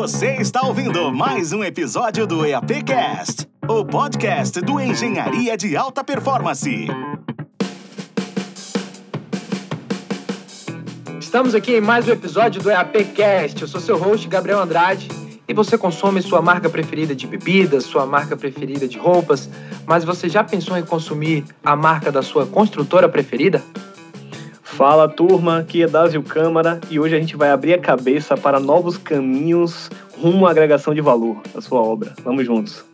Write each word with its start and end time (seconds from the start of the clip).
Você 0.00 0.36
está 0.36 0.62
ouvindo 0.62 1.12
mais 1.12 1.52
um 1.52 1.64
episódio 1.64 2.24
do 2.24 2.46
EAPcast, 2.46 3.48
o 3.68 3.84
podcast 3.84 4.60
do 4.60 4.80
Engenharia 4.80 5.56
de 5.56 5.76
Alta 5.76 6.04
Performance. 6.04 6.86
Estamos 11.18 11.52
aqui 11.52 11.78
em 11.78 11.80
mais 11.80 12.06
um 12.06 12.12
episódio 12.12 12.62
do 12.62 12.70
EAPcast. 12.70 13.60
Eu 13.60 13.66
sou 13.66 13.80
seu 13.80 13.98
host, 13.98 14.28
Gabriel 14.28 14.60
Andrade, 14.60 15.08
e 15.48 15.52
você 15.52 15.76
consome 15.76 16.22
sua 16.22 16.40
marca 16.40 16.70
preferida 16.70 17.12
de 17.12 17.26
bebidas, 17.26 17.82
sua 17.82 18.06
marca 18.06 18.36
preferida 18.36 18.86
de 18.86 18.96
roupas, 18.96 19.50
mas 19.84 20.04
você 20.04 20.28
já 20.28 20.44
pensou 20.44 20.78
em 20.78 20.84
consumir 20.84 21.44
a 21.64 21.74
marca 21.74 22.12
da 22.12 22.22
sua 22.22 22.46
construtora 22.46 23.08
preferida? 23.08 23.64
Fala 24.78 25.08
turma, 25.08 25.58
aqui 25.58 25.82
é 25.82 25.88
Dásio 25.88 26.22
Câmara 26.22 26.80
e 26.88 27.00
hoje 27.00 27.16
a 27.16 27.18
gente 27.18 27.36
vai 27.36 27.50
abrir 27.50 27.74
a 27.74 27.78
cabeça 27.80 28.36
para 28.36 28.60
novos 28.60 28.96
caminhos 28.96 29.90
rumo 30.16 30.46
à 30.46 30.52
agregação 30.52 30.94
de 30.94 31.00
valor 31.00 31.42
da 31.52 31.60
sua 31.60 31.80
obra. 31.80 32.14
Vamos 32.22 32.46
juntos. 32.46 32.84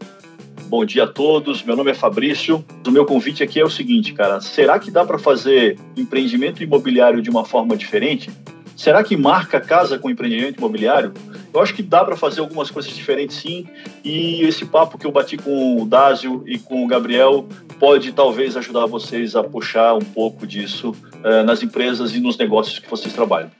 Bom 0.62 0.82
dia 0.82 1.04
a 1.04 1.06
todos, 1.06 1.62
meu 1.62 1.76
nome 1.76 1.90
é 1.90 1.94
Fabrício. 1.94 2.64
O 2.86 2.90
meu 2.90 3.04
convite 3.04 3.42
aqui 3.42 3.60
é 3.60 3.64
o 3.64 3.68
seguinte, 3.68 4.14
cara: 4.14 4.40
será 4.40 4.78
que 4.78 4.90
dá 4.90 5.04
para 5.04 5.18
fazer 5.18 5.78
empreendimento 5.94 6.62
imobiliário 6.62 7.20
de 7.20 7.28
uma 7.28 7.44
forma 7.44 7.76
diferente? 7.76 8.30
Será 8.74 9.04
que 9.04 9.14
marca 9.14 9.60
casa 9.60 9.98
com 9.98 10.08
empreendimento 10.08 10.56
imobiliário? 10.56 11.12
Eu 11.52 11.60
acho 11.60 11.74
que 11.74 11.82
dá 11.82 12.02
para 12.02 12.16
fazer 12.16 12.40
algumas 12.40 12.70
coisas 12.70 12.90
diferentes 12.92 13.36
sim, 13.36 13.66
e 14.02 14.40
esse 14.40 14.64
papo 14.64 14.96
que 14.96 15.06
eu 15.06 15.12
bati 15.12 15.36
com 15.36 15.82
o 15.82 15.84
Dásio 15.84 16.42
e 16.46 16.58
com 16.58 16.82
o 16.82 16.86
Gabriel 16.86 17.46
pode 17.78 18.10
talvez 18.12 18.56
ajudar 18.56 18.86
vocês 18.86 19.36
a 19.36 19.44
puxar 19.44 19.92
um 19.92 20.00
pouco 20.00 20.46
disso 20.46 20.96
uh, 21.24 21.42
nas 21.42 21.62
empresas 21.62 22.14
e 22.14 22.20
nos 22.20 22.36
negócios 22.36 22.78
que 22.78 22.88
vocês 22.88 23.12
trabalham. 23.14 23.50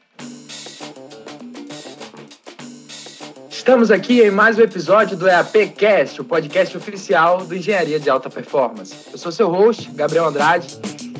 Estamos 3.50 3.90
aqui 3.90 4.20
em 4.20 4.30
mais 4.30 4.58
um 4.58 4.60
episódio 4.60 5.16
do 5.16 5.26
EAPcast, 5.26 6.20
o 6.20 6.24
podcast 6.24 6.76
oficial 6.76 7.46
do 7.46 7.56
Engenharia 7.56 7.98
de 7.98 8.10
Alta 8.10 8.28
Performance. 8.28 8.94
Eu 9.10 9.16
sou 9.16 9.32
seu 9.32 9.48
host, 9.48 9.90
Gabriel 9.92 10.26
Andrade, 10.26 10.68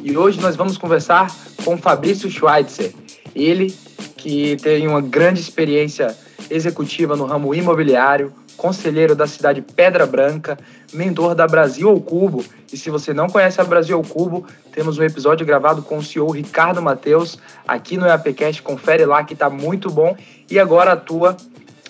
e 0.03 0.15
hoje 0.15 0.39
nós 0.43 0.55
vamos 0.55 0.77
conversar 0.77 1.35
com 1.65 1.79
Fabrício 1.79 2.31
Schweitzer. 2.31 2.93
Ele 3.35 3.75
que 4.19 4.57
tem 4.57 4.87
uma 4.87 5.01
grande 5.01 5.41
experiência 5.41 6.15
executiva 6.51 7.17
no 7.17 7.25
ramo 7.25 7.55
imobiliário, 7.55 8.31
conselheiro 8.57 9.15
da 9.15 9.27
cidade 9.27 9.63
Pedra 9.63 10.07
Branca, 10.07 10.59
mentor 10.93 11.35
da 11.35 11.47
Brasil 11.47 11.89
ao 11.89 12.01
Cubo. 12.01 12.45
E 12.73 12.77
se 12.77 12.91
você 12.91 13.13
não 13.13 13.29
conhece 13.29 13.61
a 13.61 13.65
Brasil 13.65 13.97
ao 13.97 14.03
Cubo, 14.03 14.47
temos 14.73 14.99
um 14.99 15.03
episódio 15.03 15.47
gravado 15.47 15.83
com 15.83 15.99
o 15.99 16.03
CEO 16.03 16.31
Ricardo 16.31 16.81
Mateus 16.83 17.39
aqui 17.67 17.97
no 17.97 18.07
EAPcast. 18.07 18.63
Confere 18.63 19.05
lá 19.05 19.23
que 19.25 19.35
está 19.35 19.51
muito 19.51 19.91
bom. 19.91 20.17
E 20.51 20.59
agora 20.59 20.93
atua 20.93 21.37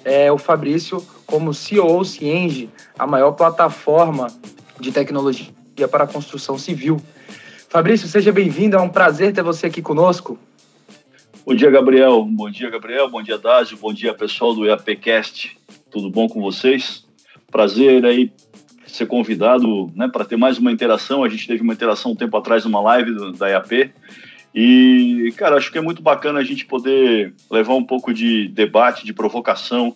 é, 0.05 0.31
o 0.31 0.39
Fabrício 0.39 1.05
como 1.27 1.55
CEO 1.55 2.05
Cienge, 2.05 2.71
a 2.99 3.07
maior 3.07 3.33
plataforma 3.33 4.29
de 4.79 4.93
tecnologia 4.93 5.49
para 5.91 6.05
a 6.05 6.07
construção 6.07 6.59
civil. 6.59 7.01
Fabrício, 7.69 8.07
seja 8.07 8.31
bem-vindo. 8.31 8.77
É 8.77 8.81
um 8.81 8.89
prazer 8.89 9.33
ter 9.33 9.43
você 9.43 9.67
aqui 9.67 9.83
conosco. 9.83 10.39
Bom 11.47 11.55
dia, 11.55 11.71
Gabriel. 11.71 12.25
Bom 12.25 12.51
dia, 12.51 12.71
Gabriel. 12.71 13.11
Bom 13.11 13.23
dia, 13.23 13.37
Dásio. 13.37 13.77
Bom 13.77 13.93
dia, 13.93 14.15
pessoal 14.15 14.55
do 14.55 14.65
EAPcast. 14.67 15.59
Tudo 15.91 16.09
bom 16.09 16.27
com 16.27 16.41
vocês? 16.41 17.05
Prazer 17.53 18.03
aí 18.07 18.33
ser 18.87 19.05
convidado 19.05 19.93
né, 19.95 20.09
para 20.09 20.25
ter 20.25 20.39
mais 20.39 20.57
uma 20.57 20.73
interação. 20.73 21.23
A 21.23 21.29
gente 21.29 21.47
teve 21.47 21.63
uma 21.63 21.75
interação 21.75 22.13
um 22.13 22.17
tempo 22.17 22.35
atrás 22.35 22.65
numa 22.65 22.81
live 22.81 23.13
do, 23.13 23.33
da 23.33 23.51
EAP. 23.51 23.93
E, 24.55 25.35
cara, 25.37 25.57
acho 25.57 25.71
que 25.71 25.77
é 25.77 25.83
muito 25.83 26.01
bacana 26.01 26.39
a 26.39 26.45
gente 26.45 26.65
poder 26.65 27.35
levar 27.51 27.75
um 27.75 27.85
pouco 27.85 28.15
de 28.15 28.49
debate, 28.49 29.05
de 29.05 29.13
provocação, 29.13 29.95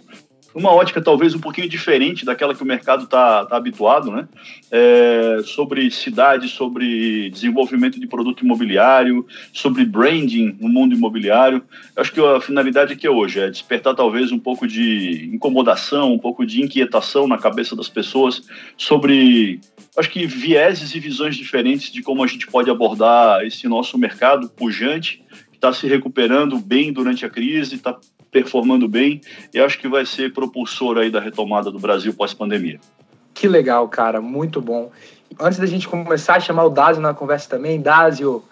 uma 0.55 0.73
ótica 0.73 1.01
talvez 1.01 1.35
um 1.35 1.41
pouquinho 1.41 1.69
diferente 1.69 2.25
daquela 2.25 2.55
que 2.55 2.63
o 2.63 2.67
mercado 2.67 3.05
está 3.05 3.45
tá 3.45 3.57
habituado, 3.57 4.11
né? 4.11 4.29
É, 4.71 5.39
sobre 5.45 5.91
cidade, 5.91 6.49
sobre 6.49 7.31
desenvolvimento 7.31 8.01
de 8.01 8.07
produto 8.07 8.45
imobiliário, 8.45 9.27
sobre 9.53 9.85
branding 9.85 10.57
no 10.61 10.69
mundo 10.69 10.95
imobiliário. 10.95 11.63
Eu 11.95 12.03
acho 12.03 12.13
que 12.13 12.21
a 12.21 12.41
finalidade 12.41 12.93
aqui 12.93 13.09
hoje 13.09 13.41
é 13.41 13.51
despertar 13.51 13.95
talvez 13.95 14.33
um 14.33 14.39
pouco 14.39 14.67
de 14.67 15.31
incomodação, 15.33 16.13
um 16.13 16.19
pouco 16.19 16.45
de 16.47 16.63
inquietação 16.63 17.29
na 17.29 17.39
cabeça 17.39 17.77
das 17.77 17.89
pessoas 17.89 18.43
sobre, 18.77 19.61
acho 19.97 20.11
que 20.11 20.27
vieses 20.27 20.95
e 20.95 21.01
visões 21.01 21.37
diferentes 21.37 21.93
de 21.93 22.03
como 22.03 22.25
a 22.25 22.27
gente 22.27 22.47
pode 22.47 22.71
abordar 22.71 23.45
esse 23.45 23.69
nosso 23.69 23.99
mercado 23.99 24.49
pujante 24.49 25.23
está 25.53 25.73
se 25.73 25.87
recuperando 25.87 26.59
bem 26.59 26.93
durante 26.93 27.27
a 27.27 27.31
crise, 27.31 27.75
está 27.75 27.99
performando 28.31 28.89
bem 28.89 29.21
e 29.53 29.59
acho 29.59 29.79
que 29.79 29.89
vai 29.89 30.05
ser 30.05 30.33
propulsor 30.33 30.99
aí 30.99 31.11
da 31.11 31.21
retomada 31.21 31.71
do 31.71 31.79
Brasil 31.79 32.13
pós-pandemia. 32.15 32.81
Que 33.35 33.47
legal, 33.47 33.89
cara, 33.89 34.21
muito 34.21 34.61
bom. 34.61 34.91
Antes 35.39 35.59
da 35.59 35.67
gente 35.67 35.87
começar 35.87 36.37
a 36.37 36.41
chamar 36.41 36.65
o 36.65 36.71
Dásio 36.71 37.01
na 37.01 37.15
conversa 37.15 37.49
também, 37.49 37.81
Dásio, 37.81 38.43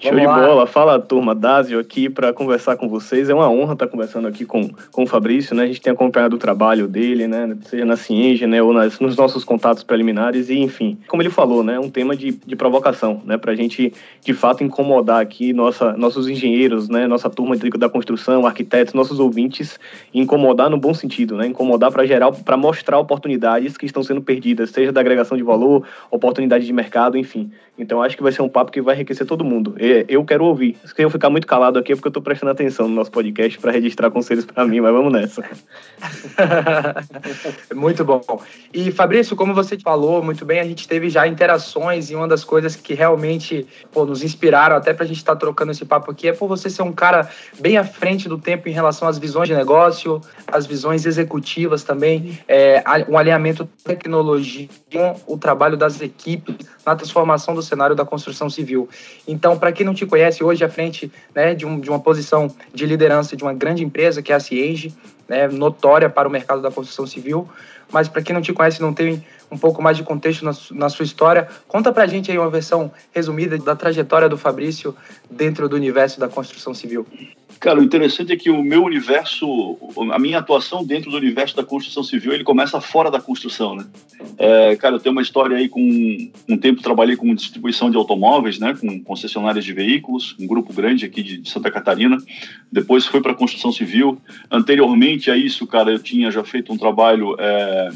Show 0.00 0.14
de 0.14 0.26
bola. 0.26 0.66
Fala, 0.66 0.98
turma. 0.98 1.34
Dásio 1.34 1.78
aqui 1.78 2.08
para 2.08 2.32
conversar 2.32 2.76
com 2.76 2.88
vocês. 2.88 3.28
É 3.28 3.34
uma 3.34 3.50
honra 3.50 3.74
estar 3.74 3.86
conversando 3.86 4.28
aqui 4.28 4.44
com, 4.44 4.68
com 4.90 5.02
o 5.02 5.06
Fabrício, 5.06 5.54
né? 5.54 5.64
A 5.64 5.66
gente 5.66 5.80
tem 5.80 5.92
acompanhado 5.92 6.36
o 6.36 6.38
trabalho 6.38 6.86
dele, 6.86 7.26
né? 7.26 7.56
Seja 7.62 7.84
na 7.84 7.96
Cienge, 7.96 8.46
né? 8.46 8.62
Ou 8.62 8.72
nas, 8.72 8.98
nos 9.00 9.16
nossos 9.16 9.44
contatos 9.44 9.82
preliminares 9.82 10.48
e, 10.50 10.58
enfim, 10.58 10.98
como 11.08 11.22
ele 11.22 11.30
falou, 11.30 11.62
né? 11.62 11.78
Um 11.78 11.90
tema 11.90 12.16
de, 12.16 12.32
de 12.32 12.56
provocação, 12.56 13.20
né? 13.24 13.36
Para 13.36 13.52
a 13.52 13.54
gente, 13.56 13.92
de 14.24 14.34
fato, 14.34 14.64
incomodar 14.64 15.20
aqui 15.20 15.52
nossa, 15.52 15.92
nossos 15.94 16.28
engenheiros, 16.28 16.88
né? 16.88 17.06
Nossa 17.06 17.28
turma 17.28 17.56
da 17.56 17.88
construção, 17.88 18.46
arquitetos, 18.46 18.94
nossos 18.94 19.20
ouvintes, 19.20 19.78
incomodar 20.14 20.70
no 20.70 20.78
bom 20.78 20.94
sentido, 20.94 21.36
né? 21.36 21.46
Incomodar 21.46 21.90
para 21.90 22.06
gerar, 22.06 22.32
para 22.32 22.56
mostrar 22.56 22.98
oportunidades 22.98 23.76
que 23.76 23.86
estão 23.86 24.02
sendo 24.02 24.22
perdidas, 24.22 24.70
seja 24.70 24.92
da 24.92 25.00
agregação 25.00 25.36
de 25.36 25.42
valor, 25.42 25.84
oportunidade 26.10 26.64
de 26.64 26.72
mercado, 26.72 27.18
enfim. 27.18 27.50
Então, 27.78 28.02
acho 28.02 28.16
que 28.16 28.22
vai 28.22 28.32
ser 28.32 28.42
um 28.42 28.48
papo 28.48 28.72
que 28.72 28.82
vai 28.82 28.96
enriquecer 28.96 29.26
todo 29.26 29.44
mundo. 29.44 29.76
Eu 30.08 30.24
quero 30.24 30.44
ouvir. 30.44 30.76
Se 30.84 31.02
eu 31.02 31.08
ficar 31.08 31.30
muito 31.30 31.46
calado 31.46 31.78
aqui 31.78 31.92
é 31.92 31.94
porque 31.94 32.08
eu 32.08 32.12
tô 32.12 32.20
prestando 32.20 32.50
atenção 32.50 32.88
no 32.88 32.94
nosso 32.94 33.10
podcast 33.10 33.58
para 33.58 33.70
registrar 33.70 34.10
conselhos 34.10 34.44
para 34.44 34.66
mim, 34.66 34.80
mas 34.80 34.92
vamos 34.92 35.12
nessa. 35.12 35.44
muito 37.74 38.04
bom. 38.04 38.20
E 38.74 38.90
Fabrício, 38.90 39.36
como 39.36 39.54
você 39.54 39.78
falou 39.78 40.22
muito 40.22 40.44
bem, 40.44 40.58
a 40.58 40.64
gente 40.64 40.88
teve 40.88 41.08
já 41.08 41.26
interações 41.26 42.10
e 42.10 42.16
uma 42.16 42.26
das 42.26 42.42
coisas 42.42 42.74
que 42.74 42.94
realmente 42.94 43.66
pô, 43.92 44.04
nos 44.04 44.24
inspiraram 44.24 44.74
até 44.74 44.92
para 44.92 45.04
a 45.04 45.06
gente 45.06 45.18
estar 45.18 45.34
tá 45.34 45.38
trocando 45.38 45.70
esse 45.70 45.84
papo 45.84 46.10
aqui 46.10 46.28
é 46.28 46.32
por 46.32 46.48
você 46.48 46.68
ser 46.68 46.82
um 46.82 46.92
cara 46.92 47.28
bem 47.60 47.76
à 47.76 47.84
frente 47.84 48.28
do 48.28 48.38
tempo 48.38 48.68
em 48.68 48.72
relação 48.72 49.06
às 49.06 49.18
visões 49.18 49.48
de 49.48 49.54
negócio, 49.54 50.20
as 50.48 50.66
visões 50.66 51.06
executivas 51.06 51.84
também, 51.84 52.38
é, 52.48 52.82
um 53.08 53.16
alinhamento 53.16 53.68
tecnologia 53.84 54.68
com 54.92 55.14
o 55.26 55.38
trabalho 55.38 55.76
das 55.76 56.00
equipes 56.00 56.56
na 56.88 56.96
transformação 56.96 57.54
do 57.54 57.62
cenário 57.62 57.94
da 57.94 58.04
construção 58.04 58.48
civil. 58.48 58.88
Então, 59.26 59.58
para 59.58 59.70
quem 59.72 59.84
não 59.84 59.92
te 59.92 60.06
conhece, 60.06 60.42
hoje 60.42 60.64
à 60.64 60.68
frente 60.68 61.12
né, 61.34 61.54
de, 61.54 61.66
um, 61.66 61.78
de, 61.78 61.90
uma 61.90 62.00
posição 62.00 62.50
de 62.72 62.86
liderança 62.86 63.36
de 63.36 63.42
uma 63.42 63.52
grande 63.52 63.84
empresa, 63.84 64.22
que 64.22 64.32
é 64.32 64.34
a 64.34 64.40
Cienge, 64.40 64.94
né, 65.28 65.46
notória 65.48 66.08
para 66.08 66.26
o 66.26 66.30
mercado 66.30 66.62
da 66.62 66.70
construção 66.70 67.06
civil, 67.06 67.46
mas 67.92 68.08
para 68.08 68.22
quem 68.22 68.34
não 68.34 68.40
te 68.40 68.52
conhece 68.52 68.80
não 68.80 68.94
tem 68.94 69.22
um 69.50 69.58
pouco 69.58 69.82
mais 69.82 69.96
de 69.96 70.02
contexto 70.02 70.44
na, 70.44 70.52
na 70.72 70.88
sua 70.88 71.04
história, 71.04 71.48
conta 71.66 71.92
para 71.92 72.04
a 72.04 72.06
gente 72.06 72.30
aí 72.30 72.38
uma 72.38 72.50
versão 72.50 72.90
resumida 73.12 73.56
da 73.58 73.76
trajetória 73.76 74.28
do 74.28 74.36
Fabrício 74.36 74.94
dentro 75.30 75.68
do 75.68 75.76
universo 75.76 76.18
da 76.18 76.28
construção 76.28 76.72
civil. 76.72 77.06
Cara, 77.60 77.80
o 77.80 77.82
interessante 77.82 78.32
é 78.32 78.36
que 78.36 78.50
o 78.50 78.62
meu 78.62 78.84
universo, 78.84 79.76
a 80.12 80.18
minha 80.18 80.38
atuação 80.38 80.84
dentro 80.84 81.10
do 81.10 81.16
universo 81.16 81.56
da 81.56 81.64
construção 81.64 82.04
civil, 82.04 82.32
ele 82.32 82.44
começa 82.44 82.80
fora 82.80 83.10
da 83.10 83.20
construção, 83.20 83.74
né? 83.74 83.84
É, 84.36 84.76
cara, 84.76 84.94
eu 84.94 85.00
tenho 85.00 85.12
uma 85.12 85.22
história 85.22 85.56
aí 85.56 85.68
com 85.68 85.80
um 86.48 86.56
tempo 86.56 86.82
trabalhei 86.82 87.16
com 87.16 87.34
distribuição 87.34 87.90
de 87.90 87.96
automóveis, 87.96 88.60
né? 88.60 88.76
Com 88.80 89.02
concessionárias 89.02 89.64
de 89.64 89.72
veículos, 89.72 90.36
um 90.38 90.46
grupo 90.46 90.72
grande 90.72 91.04
aqui 91.04 91.22
de 91.22 91.50
Santa 91.50 91.70
Catarina. 91.70 92.16
Depois 92.70 93.06
fui 93.06 93.20
para 93.20 93.32
a 93.32 93.36
construção 93.36 93.72
civil. 93.72 94.20
Anteriormente 94.50 95.30
a 95.30 95.36
isso, 95.36 95.66
cara, 95.66 95.90
eu 95.90 95.98
tinha 95.98 96.30
já 96.30 96.44
feito 96.44 96.72
um 96.72 96.78
trabalho 96.78 97.34
é, 97.40 97.90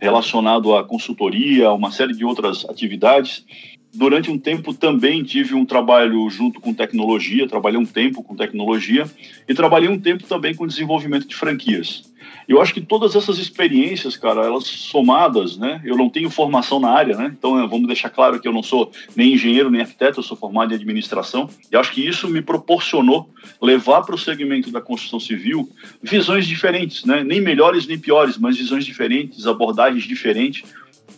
relacionado 0.00 0.74
à 0.74 0.84
consultoria, 0.84 1.70
uma 1.72 1.90
série 1.90 2.14
de 2.14 2.24
outras 2.24 2.64
atividades 2.64 3.44
durante 3.92 4.30
um 4.30 4.38
tempo 4.38 4.72
também 4.72 5.22
tive 5.22 5.54
um 5.54 5.64
trabalho 5.64 6.28
junto 6.30 6.60
com 6.60 6.72
tecnologia, 6.72 7.48
trabalhei 7.48 7.78
um 7.78 7.84
tempo 7.84 8.22
com 8.22 8.34
tecnologia 8.34 9.04
e 9.46 9.54
trabalhei 9.54 9.88
um 9.88 9.98
tempo 9.98 10.24
também 10.24 10.54
com 10.54 10.66
desenvolvimento 10.66 11.28
de 11.28 11.36
franquias. 11.36 12.10
Eu 12.48 12.60
acho 12.60 12.74
que 12.74 12.80
todas 12.80 13.14
essas 13.14 13.38
experiências, 13.38 14.16
cara, 14.16 14.44
elas 14.44 14.64
somadas, 14.64 15.56
né? 15.56 15.80
Eu 15.84 15.96
não 15.96 16.08
tenho 16.08 16.30
formação 16.30 16.80
na 16.80 16.90
área, 16.90 17.16
né? 17.16 17.34
Então 17.36 17.68
vamos 17.68 17.86
deixar 17.86 18.10
claro 18.10 18.40
que 18.40 18.48
eu 18.48 18.52
não 18.52 18.62
sou 18.62 18.90
nem 19.14 19.34
engenheiro 19.34 19.70
nem 19.70 19.80
arquiteto, 19.80 20.20
eu 20.20 20.24
sou 20.24 20.36
formado 20.36 20.72
em 20.72 20.76
administração. 20.76 21.48
E 21.70 21.76
acho 21.76 21.92
que 21.92 22.06
isso 22.06 22.28
me 22.28 22.42
proporcionou 22.42 23.28
levar 23.60 24.02
para 24.02 24.14
o 24.14 24.18
segmento 24.18 24.70
da 24.70 24.80
construção 24.80 25.20
civil 25.20 25.68
visões 26.02 26.46
diferentes, 26.46 27.04
né? 27.04 27.22
Nem 27.22 27.40
melhores 27.40 27.86
nem 27.86 27.98
piores, 27.98 28.38
mas 28.38 28.56
visões 28.56 28.84
diferentes, 28.84 29.46
abordagens 29.46 30.04
diferentes 30.04 30.64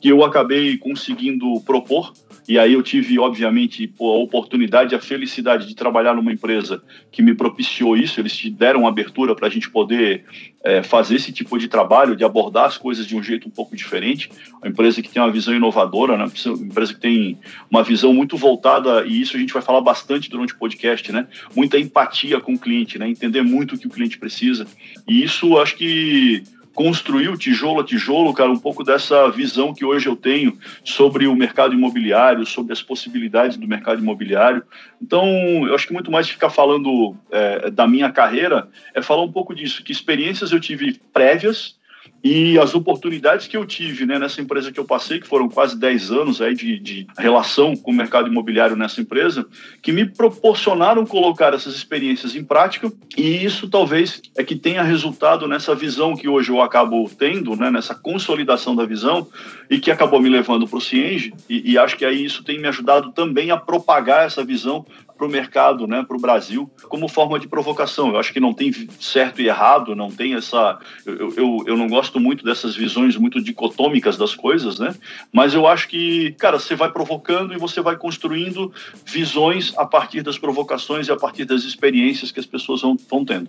que 0.01 0.09
eu 0.09 0.25
acabei 0.25 0.77
conseguindo 0.77 1.61
propor 1.63 2.13
e 2.47 2.59
aí 2.59 2.75
eu 2.75 2.83
tive, 2.83 3.19
obviamente, 3.19 3.91
a 3.99 4.05
oportunidade, 4.05 4.95
a 4.95 5.01
felicidade 5.01 5.67
de 5.67 5.75
trabalhar 5.75 6.15
numa 6.15 6.33
empresa 6.33 6.83
que 7.11 7.23
me 7.23 7.35
propiciou 7.35 7.97
isso. 7.97 8.21
Eles 8.21 8.37
te 8.37 8.51
deram 8.51 8.87
abertura 8.87 9.35
para 9.35 9.47
a 9.47 9.51
gente 9.51 9.71
poder 9.71 10.25
é, 10.63 10.83
fazer 10.83 11.17
esse 11.17 11.33
tipo 11.33 11.59
de 11.59 11.69
trabalho, 11.69 12.15
de 12.15 12.23
abordar 12.23 12.67
as 12.67 12.77
coisas 12.77 13.07
de 13.07 13.17
um 13.17 13.23
jeito 13.23 13.49
um 13.49 13.51
pouco 13.51 13.75
diferente. 13.75 14.31
Uma 14.61 14.69
empresa 14.69 15.01
que 15.01 15.09
tem 15.09 15.23
uma 15.23 15.31
visão 15.31 15.55
inovadora, 15.55 16.19
né? 16.19 16.27
uma 16.47 16.67
empresa 16.67 16.93
que 16.93 17.01
tem 17.01 17.39
uma 17.71 17.83
visão 17.83 18.13
muito 18.13 18.37
voltada, 18.37 19.07
e 19.07 19.23
isso 19.23 19.37
a 19.37 19.41
gente 19.41 19.55
vai 19.55 19.63
falar 19.63 19.81
bastante 19.81 20.29
durante 20.29 20.53
o 20.53 20.59
podcast, 20.59 21.11
né? 21.13 21.27
Muita 21.57 21.79
empatia 21.79 22.41
com 22.41 22.53
o 22.53 22.59
cliente, 22.59 22.99
né? 22.99 23.09
Entender 23.09 23.41
muito 23.41 23.75
o 23.75 23.79
que 23.79 23.87
o 23.87 23.91
cliente 23.91 24.19
precisa. 24.19 24.67
E 25.09 25.23
isso 25.23 25.57
acho 25.57 25.77
que 25.77 26.43
construiu 26.75 27.37
tijolo 27.37 27.81
a 27.81 27.85
tijolo, 27.85 28.35
cara, 28.35 28.51
um 28.51 28.59
pouco 28.59 28.83
dessa 28.83 29.31
visão 29.31 29.73
que 29.73 29.85
hoje 29.85 30.09
eu 30.09 30.17
tenho 30.17 30.59
sobre 30.83 31.27
o 31.27 31.35
mercado 31.35 31.73
imobiliário, 31.73 32.45
sobre 32.45 32.73
as 32.73 32.83
possibilidades 32.83 33.57
do 33.57 33.67
mercado 33.67 34.03
imobiliário. 34.03 34.63
Então, 35.01 35.27
eu 35.67 35.75
acho 35.75 35.87
que 35.87 35.93
muito 35.93 36.11
mais 36.11 36.29
ficar 36.29 36.51
falando 36.51 37.17
é, 37.31 37.71
da 37.71 37.87
minha 37.87 38.11
carreira 38.11 38.69
é 38.93 39.01
falar 39.01 39.23
um 39.23 39.33
pouco 39.33 39.55
disso, 39.55 39.85
que 39.85 39.93
experiências 39.93 40.51
eu 40.51 40.61
tive 40.61 41.01
prévias 41.13 41.77
e 42.25 42.59
as 42.59 42.75
oportunidades 42.75 43.47
que 43.47 43.55
eu 43.55 43.67
tive 43.67 44.07
né, 44.07 44.19
nessa 44.19 44.41
empresa 44.41 44.73
que 44.73 44.81
eu 44.81 44.85
passei, 44.87 45.21
que 45.21 45.29
foram 45.29 45.47
quase 45.47 45.79
10 45.79 46.11
anos 46.11 46.41
aí 46.41 46.55
de, 46.55 46.79
de 46.79 47.07
relação 47.19 47.77
com 47.77 47.91
o 47.91 47.95
mercado 47.95 48.29
imobiliário 48.29 48.75
nessa 48.75 49.03
empresa, 49.03 49.47
que 49.83 49.93
me 49.93 50.07
proporcionaram 50.07 51.05
colocar 51.05 51.53
essas 51.53 51.75
experiências 51.75 52.35
em 52.35 52.43
prática, 52.43 52.91
e 53.15 53.45
isso 53.45 53.69
talvez 53.69 54.23
é 54.39 54.43
que 54.43 54.57
tenha 54.57 54.83
resultado 54.83 55.47
nessa 55.47 55.75
visão 55.75 56.17
que 56.17 56.27
hoje 56.27 56.51
eu 56.51 56.63
acabo 56.63 57.07
tendo, 57.11 57.55
né, 57.57 57.71
nessa 57.71 57.95
consolidação 57.95 58.75
da 58.75 58.87
visão, 58.87 59.29
e 59.69 59.79
que 59.79 59.91
acabou 59.91 60.19
me 60.19 60.31
levando 60.31 60.67
para 60.67 60.79
o 60.79 60.81
Cienge, 60.81 61.35
e, 61.47 61.73
e 61.73 61.79
acho 61.79 61.95
que 61.95 62.07
aí 62.07 62.25
isso 62.25 62.43
tem 62.43 62.59
me 62.59 62.69
ajudado 62.69 63.13
também 63.13 63.51
a 63.51 63.59
propagar 63.59 64.25
essa 64.25 64.43
visão 64.43 64.87
para 65.17 65.27
o 65.27 65.31
mercado, 65.31 65.87
né, 65.87 66.05
para 66.07 66.17
o 66.17 66.21
Brasil, 66.21 66.71
como 66.89 67.09
forma 67.09 67.39
de 67.39 67.49
provocação. 67.49 68.11
Eu 68.11 68.19
acho 68.19 68.33
que 68.33 68.41
não 68.41 68.53
tem 68.53 68.73
certo 69.01 69.41
e 69.41 69.47
errado, 69.47 69.95
não 69.95 70.11
tem 70.11 70.35
essa. 70.35 70.79
Eu, 71.07 71.33
eu, 71.37 71.65
eu 71.67 71.77
não 71.77 71.89
gosto 71.89 72.19
muito 72.19 72.45
dessas 72.45 72.75
visões 72.75 73.17
muito 73.17 73.43
dicotômicas 73.43 74.17
das 74.17 74.35
coisas, 74.35 74.79
né? 74.79 74.95
Mas 75.33 75.55
eu 75.55 75.67
acho 75.67 75.89
que, 75.89 76.33
cara, 76.33 76.59
você 76.59 76.75
vai 76.75 76.91
provocando 76.91 77.55
e 77.55 77.59
você 77.59 77.81
vai 77.81 77.97
construindo 77.97 78.73
visões 79.05 79.73
a 79.77 79.87
partir 79.87 80.23
das 80.23 80.39
provocações 80.39 81.09
e 81.09 81.13
a 81.13 81.17
partir 81.17 81.45
das 81.45 81.63
experiências 81.63 82.33
que 82.33 82.41
as 82.41 82.47
pessoas 82.47 82.83
vão, 82.83 82.97
vão 83.09 83.25
tendo. 83.25 83.49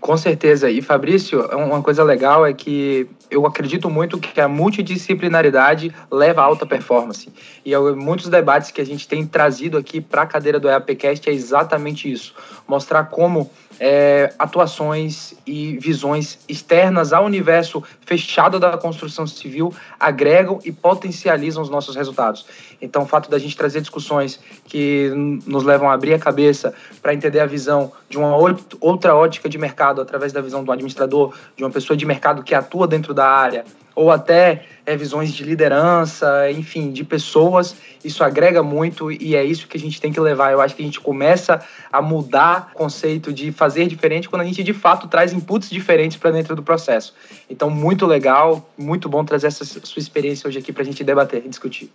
Com 0.00 0.16
certeza. 0.16 0.70
E 0.70 0.82
Fabrício, 0.82 1.46
uma 1.56 1.82
coisa 1.82 2.04
legal 2.04 2.46
é 2.46 2.52
que 2.52 3.08
eu 3.30 3.46
acredito 3.46 3.88
muito 3.90 4.18
que 4.18 4.40
a 4.40 4.48
multidisciplinaridade 4.48 5.94
leva 6.10 6.40
a 6.40 6.44
alta 6.44 6.66
performance. 6.66 7.32
E 7.64 7.76
muitos 7.94 8.28
debates 8.28 8.70
que 8.70 8.80
a 8.80 8.86
gente 8.86 9.06
tem 9.06 9.26
trazido 9.26 9.76
aqui 9.76 10.00
para 10.00 10.22
a 10.22 10.26
cadeira 10.26 10.60
do 10.60 10.68
EAPcast 10.68 11.28
é 11.28 11.32
exatamente 11.32 12.10
isso: 12.10 12.34
mostrar 12.66 13.04
como 13.04 13.50
é, 13.78 14.32
atuações 14.38 15.34
e 15.46 15.76
visões 15.78 16.38
externas 16.48 17.12
ao 17.12 17.24
universo 17.24 17.82
fechado 18.04 18.58
da 18.58 18.76
construção 18.76 19.26
civil 19.26 19.72
agregam 19.98 20.58
e 20.64 20.72
potencializam 20.72 21.62
os 21.62 21.68
nossos 21.68 21.94
resultados. 21.96 22.46
Então, 22.80 23.02
o 23.02 23.06
fato 23.06 23.30
da 23.30 23.38
gente 23.38 23.56
trazer 23.56 23.80
discussões 23.80 24.40
que 24.64 25.10
nos 25.46 25.64
levam 25.64 25.90
a 25.90 25.94
abrir 25.94 26.14
a 26.14 26.18
cabeça 26.18 26.74
para 27.02 27.14
entender 27.14 27.40
a 27.40 27.46
visão 27.46 27.92
de 28.08 28.18
uma 28.18 28.36
outra 28.80 29.14
ótica 29.14 29.48
de 29.48 29.58
mercado 29.58 30.00
através 30.00 30.32
da 30.32 30.40
visão 30.40 30.64
do 30.64 30.72
administrador, 30.72 31.34
de 31.56 31.64
uma 31.64 31.70
pessoa 31.70 31.96
de 31.96 32.04
mercado 32.04 32.42
que 32.42 32.54
atua 32.54 32.86
dentro 32.86 33.14
da 33.14 33.26
área, 33.26 33.64
ou 33.96 34.10
até 34.10 34.64
é, 34.84 34.94
visões 34.94 35.32
de 35.32 35.42
liderança, 35.42 36.50
enfim, 36.50 36.92
de 36.92 37.02
pessoas, 37.02 37.74
isso 38.04 38.22
agrega 38.22 38.62
muito 38.62 39.10
e 39.10 39.34
é 39.34 39.42
isso 39.42 39.66
que 39.66 39.76
a 39.76 39.80
gente 39.80 39.98
tem 39.98 40.12
que 40.12 40.20
levar. 40.20 40.52
Eu 40.52 40.60
acho 40.60 40.76
que 40.76 40.82
a 40.82 40.84
gente 40.84 41.00
começa 41.00 41.64
a 41.90 42.02
mudar 42.02 42.70
o 42.74 42.76
conceito 42.76 43.32
de 43.32 43.50
fazer 43.50 43.86
diferente 43.88 44.28
quando 44.28 44.42
a 44.42 44.44
gente 44.44 44.62
de 44.62 44.74
fato 44.74 45.08
traz 45.08 45.32
inputs 45.32 45.70
diferentes 45.70 46.18
para 46.18 46.30
dentro 46.30 46.54
do 46.54 46.62
processo. 46.62 47.14
Então, 47.48 47.70
muito 47.70 48.04
legal, 48.04 48.70
muito 48.76 49.08
bom 49.08 49.24
trazer 49.24 49.46
essa 49.46 49.64
sua 49.64 49.98
experiência 49.98 50.46
hoje 50.46 50.58
aqui 50.58 50.72
para 50.72 50.82
a 50.82 50.86
gente 50.86 51.02
debater 51.02 51.42
e 51.44 51.48
discutir. 51.48 51.90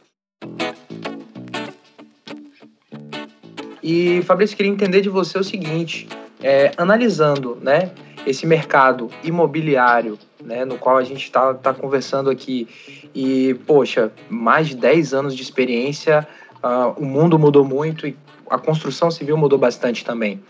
E 3.84 4.22
Fabrício, 4.24 4.58
queria 4.58 4.72
entender 4.72 5.02
de 5.02 5.10
você 5.10 5.38
o 5.38 5.44
seguinte, 5.44 6.08
é, 6.42 6.72
analisando, 6.78 7.58
né, 7.62 7.92
esse 8.26 8.46
mercado 8.46 9.10
imobiliário, 9.24 10.18
né, 10.44 10.66
no 10.66 10.78
qual 10.78 10.98
a 10.98 11.04
gente 11.04 11.24
está 11.24 11.54
tá 11.54 11.74
conversando 11.74 12.30
aqui, 12.30 12.68
e, 13.14 13.56
poxa, 13.66 14.12
mais 14.30 14.68
de 14.68 14.76
10 14.76 15.14
anos 15.14 15.36
de 15.36 15.42
experiência, 15.42 16.28
uh, 16.64 17.00
o 17.02 17.06
mundo 17.06 17.38
mudou 17.38 17.64
muito 17.64 18.08
e 18.08 18.16
a 18.50 18.58
construção 18.58 19.10
civil 19.10 19.38
mudou 19.38 19.58
bastante 19.58 20.04
também. 20.04 20.42